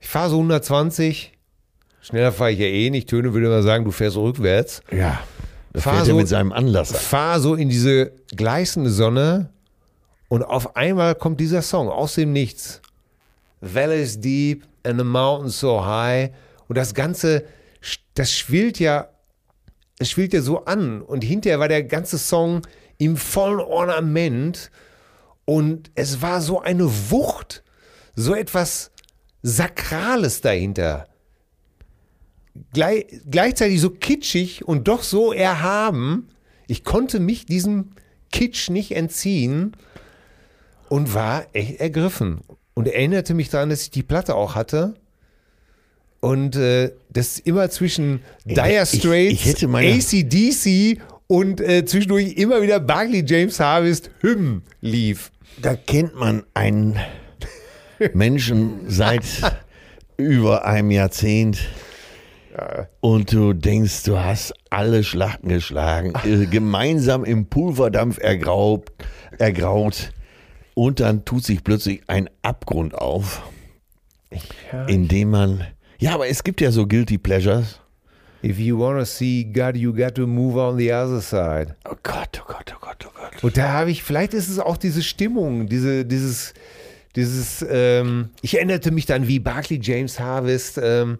Ich 0.00 0.06
fahre 0.08 0.30
so 0.30 0.36
120. 0.36 1.32
Schneller 2.00 2.30
fahre 2.30 2.52
ich 2.52 2.60
ja 2.60 2.66
eh 2.66 2.88
nicht. 2.88 3.08
Töne 3.08 3.34
würde 3.34 3.46
immer 3.48 3.62
sagen, 3.64 3.84
du 3.84 3.90
fährst 3.90 4.16
rückwärts. 4.16 4.80
Ja. 4.92 5.20
Da 5.72 5.80
Fahr 5.80 5.94
fährt 5.94 6.06
so- 6.06 6.12
er 6.12 6.16
mit 6.18 6.28
seinem 6.28 6.52
Anlasser. 6.52 6.94
Fahr 6.94 7.40
so 7.40 7.56
in 7.56 7.68
diese 7.68 8.12
gleißende 8.36 8.90
Sonne 8.90 9.50
und 10.28 10.42
auf 10.42 10.76
einmal 10.76 11.14
kommt 11.14 11.40
dieser 11.40 11.62
Song 11.62 11.88
aus 11.88 12.14
dem 12.14 12.32
Nichts. 12.32 12.82
Valleys 13.60 14.20
deep 14.20 14.66
and 14.84 14.98
the 14.98 15.04
mountains 15.04 15.58
so 15.58 15.84
high. 15.84 16.30
Und 16.68 16.76
das 16.76 16.94
Ganze, 16.94 17.44
das 18.14 18.32
schwillt 18.32 18.78
ja, 18.78 19.08
es 19.98 20.10
schwillt 20.10 20.34
ja 20.34 20.42
so 20.42 20.64
an. 20.66 21.00
Und 21.00 21.24
hinterher 21.24 21.58
war 21.58 21.68
der 21.68 21.82
ganze 21.82 22.18
Song 22.18 22.62
im 22.98 23.16
vollen 23.16 23.60
Ornament. 23.60 24.70
Und 25.46 25.90
es 25.94 26.20
war 26.20 26.42
so 26.42 26.60
eine 26.60 26.84
Wucht, 27.10 27.64
so 28.14 28.34
etwas 28.34 28.90
Sakrales 29.42 30.42
dahinter. 30.42 31.08
Gleich, 32.74 33.06
gleichzeitig 33.30 33.80
so 33.80 33.90
kitschig 33.90 34.66
und 34.66 34.88
doch 34.88 35.02
so 35.02 35.32
erhaben. 35.32 36.28
Ich 36.66 36.84
konnte 36.84 37.18
mich 37.18 37.46
diesem 37.46 37.92
Kitsch 38.30 38.68
nicht 38.68 38.94
entziehen 38.94 39.74
und 40.88 41.14
war 41.14 41.46
echt 41.52 41.80
ergriffen. 41.80 42.40
Und 42.74 42.86
erinnerte 42.88 43.34
mich 43.34 43.48
daran, 43.50 43.70
dass 43.70 43.82
ich 43.82 43.90
die 43.90 44.02
Platte 44.02 44.34
auch 44.34 44.54
hatte. 44.54 44.94
Und 46.20 46.56
äh, 46.56 46.92
das 47.10 47.38
immer 47.38 47.70
zwischen 47.70 48.20
Dire 48.44 48.82
ich- 48.84 48.98
Straits, 49.00 49.62
ich 49.62 49.66
meine- 49.68 49.92
ACDC 49.92 51.00
und 51.26 51.60
äh, 51.60 51.84
zwischendurch 51.84 52.34
immer 52.34 52.62
wieder 52.62 52.80
Barclay 52.80 53.22
James 53.26 53.60
Harvest 53.60 54.10
Hymn 54.20 54.62
lief. 54.80 55.30
Da 55.60 55.74
kennt 55.74 56.14
man 56.14 56.44
einen 56.54 56.98
Menschen 58.14 58.80
seit 58.88 59.22
über 60.16 60.64
einem 60.64 60.90
Jahrzehnt. 60.90 61.58
Und 63.00 63.32
du 63.32 63.52
denkst, 63.52 64.02
du 64.04 64.18
hast 64.18 64.52
alle 64.70 65.04
Schlachten 65.04 65.48
geschlagen, 65.48 66.12
äh, 66.24 66.46
gemeinsam 66.46 67.24
im 67.24 67.46
Pulverdampf 67.46 68.18
ergraut, 68.18 68.90
ergraut. 69.38 70.10
Und 70.78 71.00
dann 71.00 71.24
tut 71.24 71.42
sich 71.44 71.64
plötzlich 71.64 72.02
ein 72.06 72.30
Abgrund 72.42 72.94
auf, 72.94 73.42
in 74.86 75.08
dem 75.08 75.30
man. 75.30 75.66
Ja, 75.98 76.14
aber 76.14 76.28
es 76.28 76.44
gibt 76.44 76.60
ja 76.60 76.70
so 76.70 76.86
Guilty 76.86 77.18
Pleasures. 77.18 77.80
If 78.44 78.60
you 78.60 78.78
wanna 78.78 79.04
see 79.04 79.42
God, 79.42 79.74
you 79.74 79.92
got 79.92 80.14
to 80.14 80.28
move 80.28 80.56
on 80.56 80.78
the 80.78 80.92
other 80.92 81.20
side. 81.20 81.74
Oh 81.84 81.96
Gott, 82.04 82.40
oh 82.40 82.44
Gott, 82.46 82.72
oh 82.76 82.78
Gott, 82.80 83.04
oh 83.08 83.12
Gott. 83.12 83.42
Und 83.42 83.56
da 83.56 83.72
habe 83.72 83.90
ich, 83.90 84.04
vielleicht 84.04 84.34
ist 84.34 84.48
es 84.48 84.60
auch 84.60 84.76
diese 84.76 85.02
Stimmung, 85.02 85.66
diese, 85.66 86.04
dieses, 86.04 86.54
dieses, 87.16 87.66
ähm, 87.68 88.28
ich 88.40 88.54
erinnerte 88.54 88.92
mich 88.92 89.06
dann, 89.06 89.26
wie 89.26 89.40
Barclay 89.40 89.80
James 89.82 90.20
Harvest 90.20 90.78
ähm, 90.80 91.18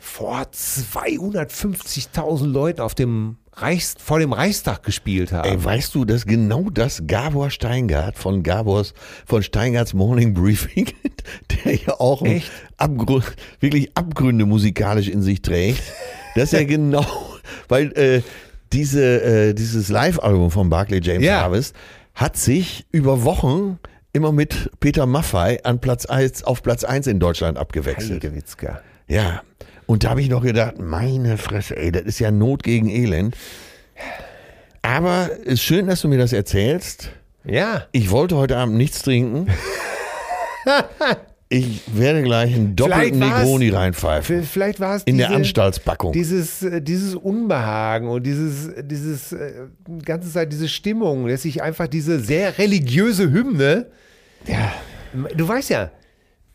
vor 0.00 0.48
250.000 0.52 2.44
Leuten 2.48 2.80
auf 2.80 2.96
dem 2.96 3.36
Reichs, 3.52 3.96
vor 3.98 4.18
dem 4.18 4.32
Reichstag 4.32 4.82
gespielt 4.82 5.32
haben. 5.32 5.48
Ey, 5.48 5.62
weißt 5.62 5.94
du, 5.94 6.04
dass 6.04 6.24
genau 6.24 6.70
das 6.70 7.02
Gabor 7.06 7.50
Steingart 7.50 8.16
von 8.16 8.42
Gabors, 8.42 8.94
von 9.26 9.42
Steingarts 9.42 9.92
Morning 9.92 10.34
Briefing, 10.34 10.86
der 11.64 11.74
ja 11.74 12.00
auch? 12.00 12.22
Abgrund, 12.76 13.24
wirklich 13.60 13.90
Abgründe 13.96 14.46
musikalisch 14.46 15.08
in 15.08 15.22
sich 15.22 15.42
trägt, 15.42 15.82
dass 16.36 16.52
er 16.52 16.64
genau, 16.66 17.06
weil 17.68 17.92
äh, 17.98 18.22
diese, 18.72 19.22
äh, 19.50 19.54
dieses 19.54 19.88
Live-Album 19.88 20.50
von 20.50 20.70
Barclay 20.70 21.00
James 21.02 21.24
Ja. 21.24 21.42
Harvest 21.42 21.74
hat 22.14 22.36
sich 22.36 22.86
über 22.92 23.24
Wochen 23.24 23.78
immer 24.12 24.32
mit 24.32 24.70
Peter 24.80 25.06
Maffay 25.06 25.60
an 25.64 25.80
Platz 25.80 26.06
1, 26.06 26.44
auf 26.44 26.62
Platz 26.62 26.84
1 26.84 27.06
in 27.06 27.18
Deutschland 27.20 27.58
abgewechselt. 27.58 28.22
Heilige 28.22 28.34
Witzka. 28.34 28.80
Ja. 29.08 29.42
Und 29.90 30.04
da 30.04 30.10
habe 30.10 30.22
ich 30.22 30.28
noch 30.28 30.44
gedacht, 30.44 30.78
meine 30.78 31.36
Fresse, 31.36 31.76
ey, 31.76 31.90
das 31.90 32.02
ist 32.02 32.20
ja 32.20 32.30
Not 32.30 32.62
gegen 32.62 32.88
Elend. 32.88 33.34
Aber 34.82 35.30
ist 35.42 35.62
schön, 35.62 35.88
dass 35.88 36.02
du 36.02 36.06
mir 36.06 36.16
das 36.16 36.32
erzählst. 36.32 37.10
Ja. 37.44 37.86
Ich 37.90 38.12
wollte 38.12 38.36
heute 38.36 38.56
Abend 38.56 38.76
nichts 38.76 39.02
trinken. 39.02 39.48
Ich 41.52 41.80
werde 41.92 42.22
gleich 42.22 42.54
einen 42.54 42.76
doppelten 42.76 43.18
Negroni 43.18 43.70
reinpfeifen. 43.70 44.44
Vielleicht 44.44 44.78
war 44.78 44.94
es 44.94 45.02
In 45.02 45.16
diese, 45.16 45.26
der 45.26 45.36
Anstaltspackung. 45.36 46.12
Dieses, 46.12 46.62
äh, 46.62 46.80
dieses 46.80 47.16
Unbehagen 47.16 48.06
und 48.06 48.22
dieses, 48.24 48.70
dieses 48.84 49.32
äh, 49.32 49.66
ganze 50.04 50.30
Zeit 50.30 50.52
diese 50.52 50.68
Stimmung, 50.68 51.26
dass 51.26 51.44
ich 51.44 51.60
einfach 51.60 51.88
diese 51.88 52.20
sehr 52.20 52.56
religiöse 52.56 53.32
Hymne, 53.32 53.86
Ja. 54.46 54.72
du 55.34 55.48
weißt 55.48 55.70
ja, 55.70 55.90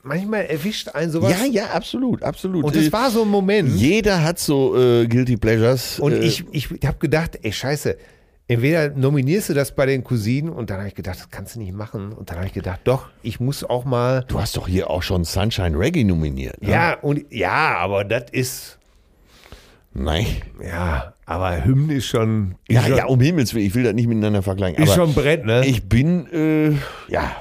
manchmal 0.05 0.45
erwischt 0.45 0.87
einen 0.89 1.11
sowas. 1.11 1.31
ja, 1.31 1.45
ja, 1.45 1.65
absolut, 1.71 2.23
absolut. 2.23 2.63
Und 2.63 2.75
es 2.75 2.87
Äh, 2.87 2.91
war 2.93 3.09
so 3.11 3.23
ein 3.23 3.27
Moment. 3.29 3.69
Jeder 3.75 4.23
hat 4.23 4.39
so 4.39 4.75
äh, 4.77 5.07
Guilty 5.07 5.35
Pleasures. 5.37 5.99
Und 5.99 6.13
äh, 6.13 6.19
ich, 6.19 6.45
ich 6.51 6.69
habe 6.85 6.97
gedacht, 6.99 7.37
ey, 7.41 7.51
scheiße, 7.51 7.97
entweder 8.47 8.89
nominierst 8.89 9.49
du 9.49 9.53
das 9.55 9.73
bei 9.75 9.85
den 9.87 10.03
Cousinen 10.03 10.49
und 10.51 10.69
dann 10.69 10.77
habe 10.77 10.87
ich 10.87 10.95
gedacht, 10.95 11.17
das 11.19 11.29
kannst 11.29 11.55
du 11.55 11.59
nicht 11.59 11.73
machen. 11.73 12.13
Und 12.13 12.29
dann 12.29 12.37
habe 12.37 12.47
ich 12.47 12.53
gedacht, 12.53 12.81
doch, 12.83 13.07
ich 13.23 13.39
muss 13.39 13.63
auch 13.63 13.83
mal. 13.85 14.23
Du 14.27 14.39
hast 14.39 14.55
doch 14.55 14.67
hier 14.67 14.89
auch 14.89 15.01
schon 15.03 15.23
Sunshine 15.25 15.77
Reggae 15.77 16.03
nominiert. 16.03 16.61
Ne? 16.61 16.69
Ja, 16.69 16.93
und 17.01 17.25
ja, 17.31 17.75
aber 17.77 18.03
das 18.03 18.25
ist, 18.31 18.77
Nein. 19.93 20.25
ja, 20.63 21.13
aber 21.25 21.63
Hymnen 21.65 21.89
ist 21.97 22.05
schon, 22.05 22.55
ist 22.67 22.75
Ja, 22.75 22.81
schon, 22.83 22.97
ja, 22.97 23.05
um 23.05 23.19
Himmels 23.21 23.53
Willen, 23.53 23.65
ich 23.65 23.73
will 23.75 23.83
das 23.83 23.93
nicht 23.93 24.07
miteinander 24.07 24.43
vergleichen. 24.43 24.83
ist 24.83 24.93
schon 24.93 25.09
ein 25.09 25.15
Brett, 25.15 25.45
ne? 25.45 25.65
ich 25.65 25.87
bin, 25.89 26.27
äh, 26.31 26.71
ja. 27.11 27.35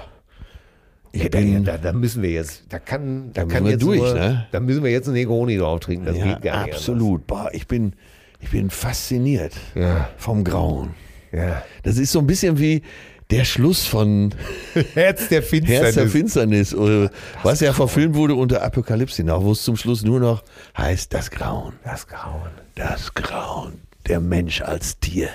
Ja, 1.15 1.29
da, 1.29 1.39
bin, 1.39 1.65
da, 1.65 1.79
da 1.79 1.93
müssen 1.93 2.23
wir 2.23 2.31
jetzt, 2.31 2.65
da 2.71 2.79
kann, 2.81 3.31
da, 3.33 3.45
Da 3.45 3.49
kann 3.49 3.67
jetzt 3.67 3.83
durch, 3.83 4.01
nur, 4.01 4.15
ne? 4.15 4.47
Da 4.51 4.59
müssen 4.59 4.83
wir 4.83 4.91
jetzt 4.91 5.07
einen 5.07 5.15
Negroni 5.15 5.57
drauf 5.59 5.81
trinken, 5.81 6.07
das 6.07 6.17
ja, 6.17 6.25
geht 6.35 6.43
gar 6.43 6.65
nicht. 6.65 6.75
absolut. 6.75 7.27
Boah, 7.29 7.51
ich 7.53 7.69
bin, 7.69 7.93
ich 8.41 8.51
bin 8.51 8.69
fasziniert 8.69 9.53
Ja. 9.77 10.09
vom 10.17 10.43
Grauen. 10.43 10.91
Ja. 11.31 11.63
Das 11.85 11.99
ist 11.99 12.11
so 12.11 12.19
ein 12.19 12.27
bisschen 12.27 12.59
wie 12.59 12.83
der 13.31 13.45
Schluss 13.45 13.87
von 13.87 14.35
Herz 14.95 15.29
der 15.29 15.43
Finsternis. 15.43 15.83
Herz 15.85 15.95
der 15.95 16.09
Finsternis, 16.09 16.73
äh, 16.73 17.09
was 17.43 17.61
ja 17.61 17.73
verfilmt 17.73 18.17
wurde 18.17 18.35
unter 18.35 18.63
Apokalypse 18.63 19.25
wo 19.27 19.53
es 19.53 19.63
zum 19.63 19.77
Schluss 19.77 20.03
nur 20.03 20.19
noch 20.21 20.43
heißt, 20.77 21.15
das 21.15 21.31
Grauen. 21.31 21.75
das 21.85 22.07
Grauen. 22.09 22.51
Das 22.75 23.15
Grauen. 23.15 23.75
Der 24.09 24.21
Mensch 24.21 24.61
als 24.63 24.99
Tier. 24.99 25.29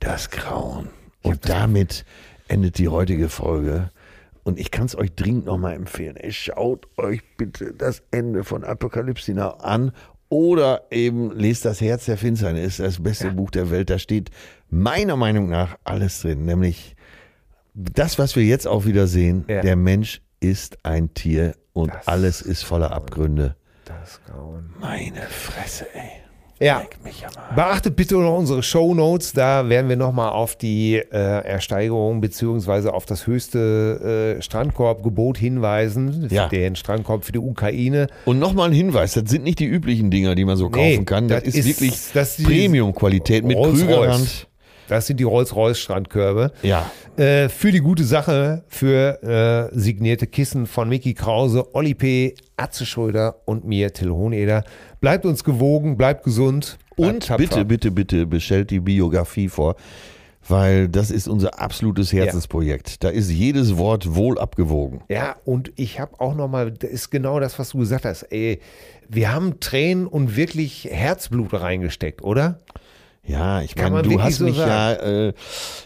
Das 0.00 0.30
Grauen. 0.30 0.88
Und 1.22 1.48
damit 1.48 2.04
endet 2.48 2.78
die 2.78 2.88
heutige 2.88 3.28
Folge. 3.28 3.90
Und 4.46 4.60
ich 4.60 4.70
kann 4.70 4.86
es 4.86 4.96
euch 4.96 5.12
dringend 5.16 5.44
nochmal 5.46 5.74
empfehlen. 5.74 6.14
Ey, 6.16 6.30
schaut 6.32 6.86
euch 6.98 7.20
bitte 7.36 7.74
das 7.74 8.04
Ende 8.12 8.44
von 8.44 8.62
Apokalypse 8.62 9.32
Now 9.34 9.54
an 9.58 9.90
oder 10.28 10.82
eben 10.92 11.32
lest 11.32 11.64
das 11.64 11.80
Herz 11.80 12.04
der 12.04 12.16
Finsternis, 12.16 12.76
das 12.76 13.02
beste 13.02 13.32
Buch 13.32 13.50
der 13.50 13.70
Welt. 13.72 13.90
Da 13.90 13.98
steht 13.98 14.30
meiner 14.70 15.16
Meinung 15.16 15.48
nach 15.48 15.76
alles 15.82 16.20
drin. 16.20 16.44
Nämlich 16.44 16.94
das, 17.74 18.20
was 18.20 18.36
wir 18.36 18.44
jetzt 18.44 18.68
auch 18.68 18.84
wieder 18.86 19.08
sehen. 19.08 19.44
Ja. 19.48 19.62
Der 19.62 19.74
Mensch 19.74 20.22
ist 20.38 20.78
ein 20.84 21.12
Tier 21.12 21.56
und 21.72 21.92
Das- 21.92 22.06
alles 22.06 22.40
ist 22.40 22.62
voller 22.62 22.92
Abgründe. 22.92 23.56
Das 23.84 24.20
Grauen. 24.26 24.70
Meine 24.80 25.22
Fresse, 25.22 25.86
ey. 25.92 26.22
Ja. 26.58 26.82
Beachtet 27.54 27.96
bitte 27.96 28.14
noch 28.16 28.38
unsere 28.38 28.62
Show 28.62 28.94
Notes, 28.94 29.32
da 29.34 29.68
werden 29.68 29.88
wir 29.90 29.96
nochmal 29.96 30.30
auf 30.30 30.56
die 30.56 30.94
äh, 30.96 31.02
Ersteigerung 31.12 32.20
beziehungsweise 32.22 32.94
auf 32.94 33.04
das 33.04 33.26
höchste 33.26 34.36
äh, 34.38 34.42
Strandkorbgebot 34.42 35.36
hinweisen, 35.36 36.28
Ja. 36.30 36.48
den 36.48 36.74
Strandkorb 36.76 37.24
für 37.24 37.32
die 37.32 37.38
Ukraine. 37.40 38.06
Und 38.24 38.38
nochmal 38.38 38.68
ein 38.70 38.74
Hinweis, 38.74 39.12
das 39.12 39.28
sind 39.30 39.44
nicht 39.44 39.58
die 39.58 39.66
üblichen 39.66 40.10
Dinger, 40.10 40.34
die 40.34 40.44
man 40.46 40.56
so 40.56 40.68
Nee, 40.70 40.92
kaufen 40.94 41.04
kann. 41.04 41.28
Das, 41.28 41.44
das 41.44 41.54
ist, 41.54 41.66
ist- 41.66 41.80
wirklich 41.80 42.00
das 42.14 42.42
Premium-Qualität 42.42 43.44
mit. 43.44 43.56
Krügerrand. 43.58 44.48
Das 44.88 45.08
sind 45.08 45.18
die 45.18 45.24
Rolls-Royce-Strandkörbe. 45.24 46.52
Ja. 46.62 46.88
Äh, 47.16 47.48
für 47.48 47.72
die 47.72 47.80
gute 47.80 48.04
Sache, 48.04 48.62
für 48.68 49.20
äh, 49.72 49.76
signierte 49.76 50.28
Kissen 50.28 50.66
von 50.66 50.88
Mickey 50.88 51.12
Krause, 51.12 51.74
Olli 51.74 51.94
P., 51.94 52.34
Atze 52.56 52.86
Schröder 52.86 53.40
und 53.46 53.64
mir, 53.66 53.92
Till 53.92 54.10
Hoheneder. 54.10 54.62
Bleibt 55.00 55.26
uns 55.26 55.44
gewogen, 55.44 55.96
bleibt 55.96 56.24
gesund. 56.24 56.78
bleibt 56.96 57.30
Und 57.30 57.36
bitte, 57.36 57.64
bitte, 57.64 57.90
bitte 57.90 58.26
bestellt 58.26 58.70
die 58.70 58.80
Biografie 58.80 59.48
vor, 59.48 59.76
weil 60.48 60.88
das 60.88 61.10
ist 61.10 61.28
unser 61.28 61.60
absolutes 61.60 62.12
Herzensprojekt. 62.12 63.04
Da 63.04 63.08
ist 63.08 63.30
jedes 63.30 63.76
Wort 63.76 64.14
wohl 64.14 64.38
abgewogen. 64.38 65.02
Ja, 65.08 65.36
und 65.44 65.72
ich 65.76 66.00
habe 66.00 66.20
auch 66.20 66.34
nochmal, 66.34 66.72
das 66.72 66.90
ist 66.90 67.10
genau 67.10 67.40
das, 67.40 67.58
was 67.58 67.70
du 67.70 67.78
gesagt 67.78 68.04
hast. 68.04 68.22
Ey, 68.24 68.60
wir 69.08 69.32
haben 69.32 69.60
Tränen 69.60 70.06
und 70.06 70.36
wirklich 70.36 70.88
Herzblut 70.90 71.52
reingesteckt, 71.52 72.22
oder? 72.22 72.58
Ja, 73.24 73.60
ich 73.60 73.74
Kann 73.74 73.92
meine, 73.92 74.08
du 74.08 74.22
hast 74.22 74.36
so 74.36 74.44
mich 74.44 74.56
sagen. 74.56 74.68
ja 74.68 75.28
äh, 75.28 75.32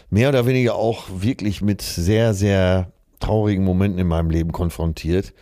mehr 0.09 0.29
oder 0.29 0.45
weniger 0.45 0.75
auch 0.75 1.05
wirklich 1.09 1.61
mit 1.61 1.81
sehr, 1.81 2.33
sehr 2.33 2.91
traurigen 3.19 3.63
Momenten 3.63 3.99
in 3.99 4.07
meinem 4.07 4.29
Leben 4.29 4.51
konfrontiert. 4.51 5.33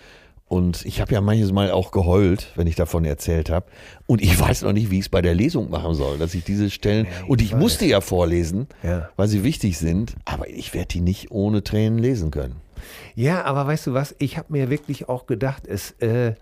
Und 0.49 0.83
ich 0.85 0.99
habe 0.99 1.13
ja 1.13 1.21
manches 1.21 1.51
Mal 1.51 1.69
auch 1.71 1.91
geheult, 1.91 2.51
wenn 2.55 2.65
ich 2.67 2.75
davon 2.75 3.05
erzählt 3.05 3.49
habe. 3.51 3.67
Und 4.07 4.19
ich 4.21 4.37
weiß 4.39 4.63
noch 4.63 4.73
nicht, 4.73 4.89
wie 4.91 4.95
ich 4.97 5.05
es 5.05 5.09
bei 5.09 5.21
der 5.21 5.35
Lesung 5.35 5.69
machen 5.69 5.93
soll, 5.93 6.17
dass 6.17 6.33
ich 6.33 6.43
diese 6.43 6.69
Stellen. 6.71 7.07
und 7.27 7.41
ich 7.41 7.53
musste 7.55 7.85
ja 7.85 8.01
vorlesen, 8.01 8.67
Ja. 8.83 9.09
weil 9.15 9.27
sie 9.27 9.43
wichtig 9.43 9.77
sind. 9.77 10.15
Aber 10.25 10.49
ich 10.49 10.73
werde 10.73 10.87
die 10.87 11.01
nicht 11.01 11.29
ohne 11.31 11.63
Tränen 11.63 11.99
lesen 11.99 12.31
können. 12.31 12.55
Ja, 13.15 13.43
aber 13.45 13.67
weißt 13.67 13.87
du 13.87 13.93
was? 13.93 14.15
Ich 14.19 14.37
habe 14.37 14.51
mir 14.51 14.69
wirklich 14.71 15.07
auch 15.07 15.27
gedacht, 15.27 15.67
es, 15.67 15.91
äh, 15.99 16.33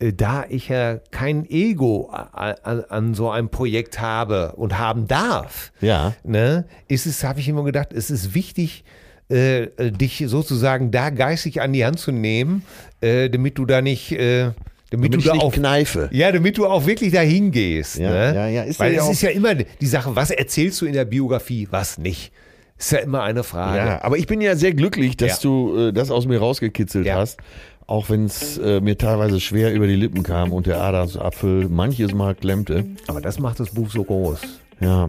äh, 0.00 0.12
da 0.12 0.44
ich 0.48 0.68
ja 0.68 0.96
kein 1.12 1.48
Ego 1.48 2.10
a- 2.10 2.56
a- 2.64 2.80
an 2.88 3.14
so 3.14 3.30
einem 3.30 3.50
Projekt 3.50 4.00
habe 4.00 4.52
und 4.56 4.78
haben 4.78 5.06
darf, 5.06 5.70
Ja. 5.80 6.14
ne, 6.24 6.64
ist 6.88 7.06
es, 7.06 7.22
habe 7.22 7.38
ich 7.38 7.48
immer 7.48 7.62
gedacht, 7.62 7.92
es 7.92 8.10
ist 8.10 8.34
wichtig, 8.34 8.82
äh, 9.30 9.62
äh, 9.64 9.90
dich 9.90 10.22
sozusagen 10.26 10.90
da 10.90 11.10
geistig 11.10 11.60
an 11.60 11.72
die 11.72 11.84
Hand 11.84 11.98
zu 11.98 12.12
nehmen, 12.12 12.62
äh, 13.00 13.30
damit 13.30 13.58
du 13.58 13.64
da 13.66 13.80
nicht, 13.82 14.12
äh, 14.12 14.50
damit, 14.90 15.12
Damit 15.12 15.14
du 15.14 15.18
ich 15.18 15.24
da 15.24 15.32
auch 15.34 15.52
kneife. 15.52 16.08
ja, 16.12 16.30
damit 16.30 16.58
du 16.58 16.66
auch 16.66 16.86
wirklich 16.86 17.12
dahin 17.12 17.50
gehst. 17.50 17.96
Ja, 17.98 18.10
ne? 18.10 18.34
ja, 18.34 18.48
ja, 18.48 18.62
ist 18.64 18.78
Weil 18.80 18.92
ja 18.94 19.02
es 19.04 19.10
ist 19.10 19.22
ja 19.22 19.30
immer 19.30 19.54
die 19.54 19.86
Sache, 19.86 20.14
was 20.14 20.30
erzählst 20.30 20.80
du 20.80 20.86
in 20.86 20.92
der 20.92 21.04
Biografie, 21.04 21.66
was 21.70 21.98
nicht. 21.98 22.32
Ist 22.78 22.92
ja 22.92 22.98
immer 22.98 23.22
eine 23.22 23.44
Frage. 23.44 23.78
Ja, 23.78 24.02
aber 24.04 24.18
ich 24.18 24.26
bin 24.26 24.40
ja 24.40 24.56
sehr 24.56 24.74
glücklich, 24.74 25.16
dass 25.16 25.42
Ja. 25.42 25.48
du 25.48 25.76
äh, 25.88 25.92
das 25.92 26.10
aus 26.10 26.26
mir 26.26 26.38
rausgekitzelt 26.38 27.06
Ja. 27.06 27.16
hast. 27.16 27.38
Auch 27.86 28.08
wenn 28.10 28.24
es 28.26 28.56
äh, 28.58 28.80
mir 28.80 28.96
teilweise 28.98 29.40
schwer 29.40 29.72
über 29.74 29.86
die 29.86 29.94
Lippen 29.94 30.22
kam 30.22 30.52
und 30.52 30.66
der 30.66 30.80
Adamsapfel 30.80 31.68
manches 31.68 32.14
Mal 32.14 32.34
klemmte. 32.34 32.84
Aber 33.06 33.20
das 33.20 33.38
macht 33.38 33.60
das 33.60 33.70
Buch 33.70 33.90
so 33.90 34.04
groß. 34.04 34.40
Ja, 34.80 35.08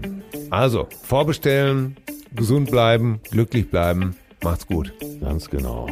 Also, 0.52 0.88
vorbestellen, 1.04 1.96
gesund 2.36 2.72
bleiben, 2.72 3.20
glücklich 3.32 3.70
bleiben. 3.70 4.16
Macht's 4.44 4.68
gut. 4.68 4.94
ganz 5.22 5.50
genau. 5.50 5.88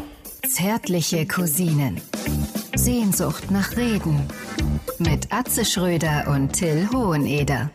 Zärtliche 0.48 1.26
Cousinen. 1.26 2.00
Sehnsucht 2.76 3.50
nach 3.50 3.76
Reden. 3.78 4.28
Mit 5.00 5.32
Atze 5.32 5.66
Schröder 5.66 6.28
und 6.28 6.54
Till 6.54 6.88
Hoheneder. 6.94 7.72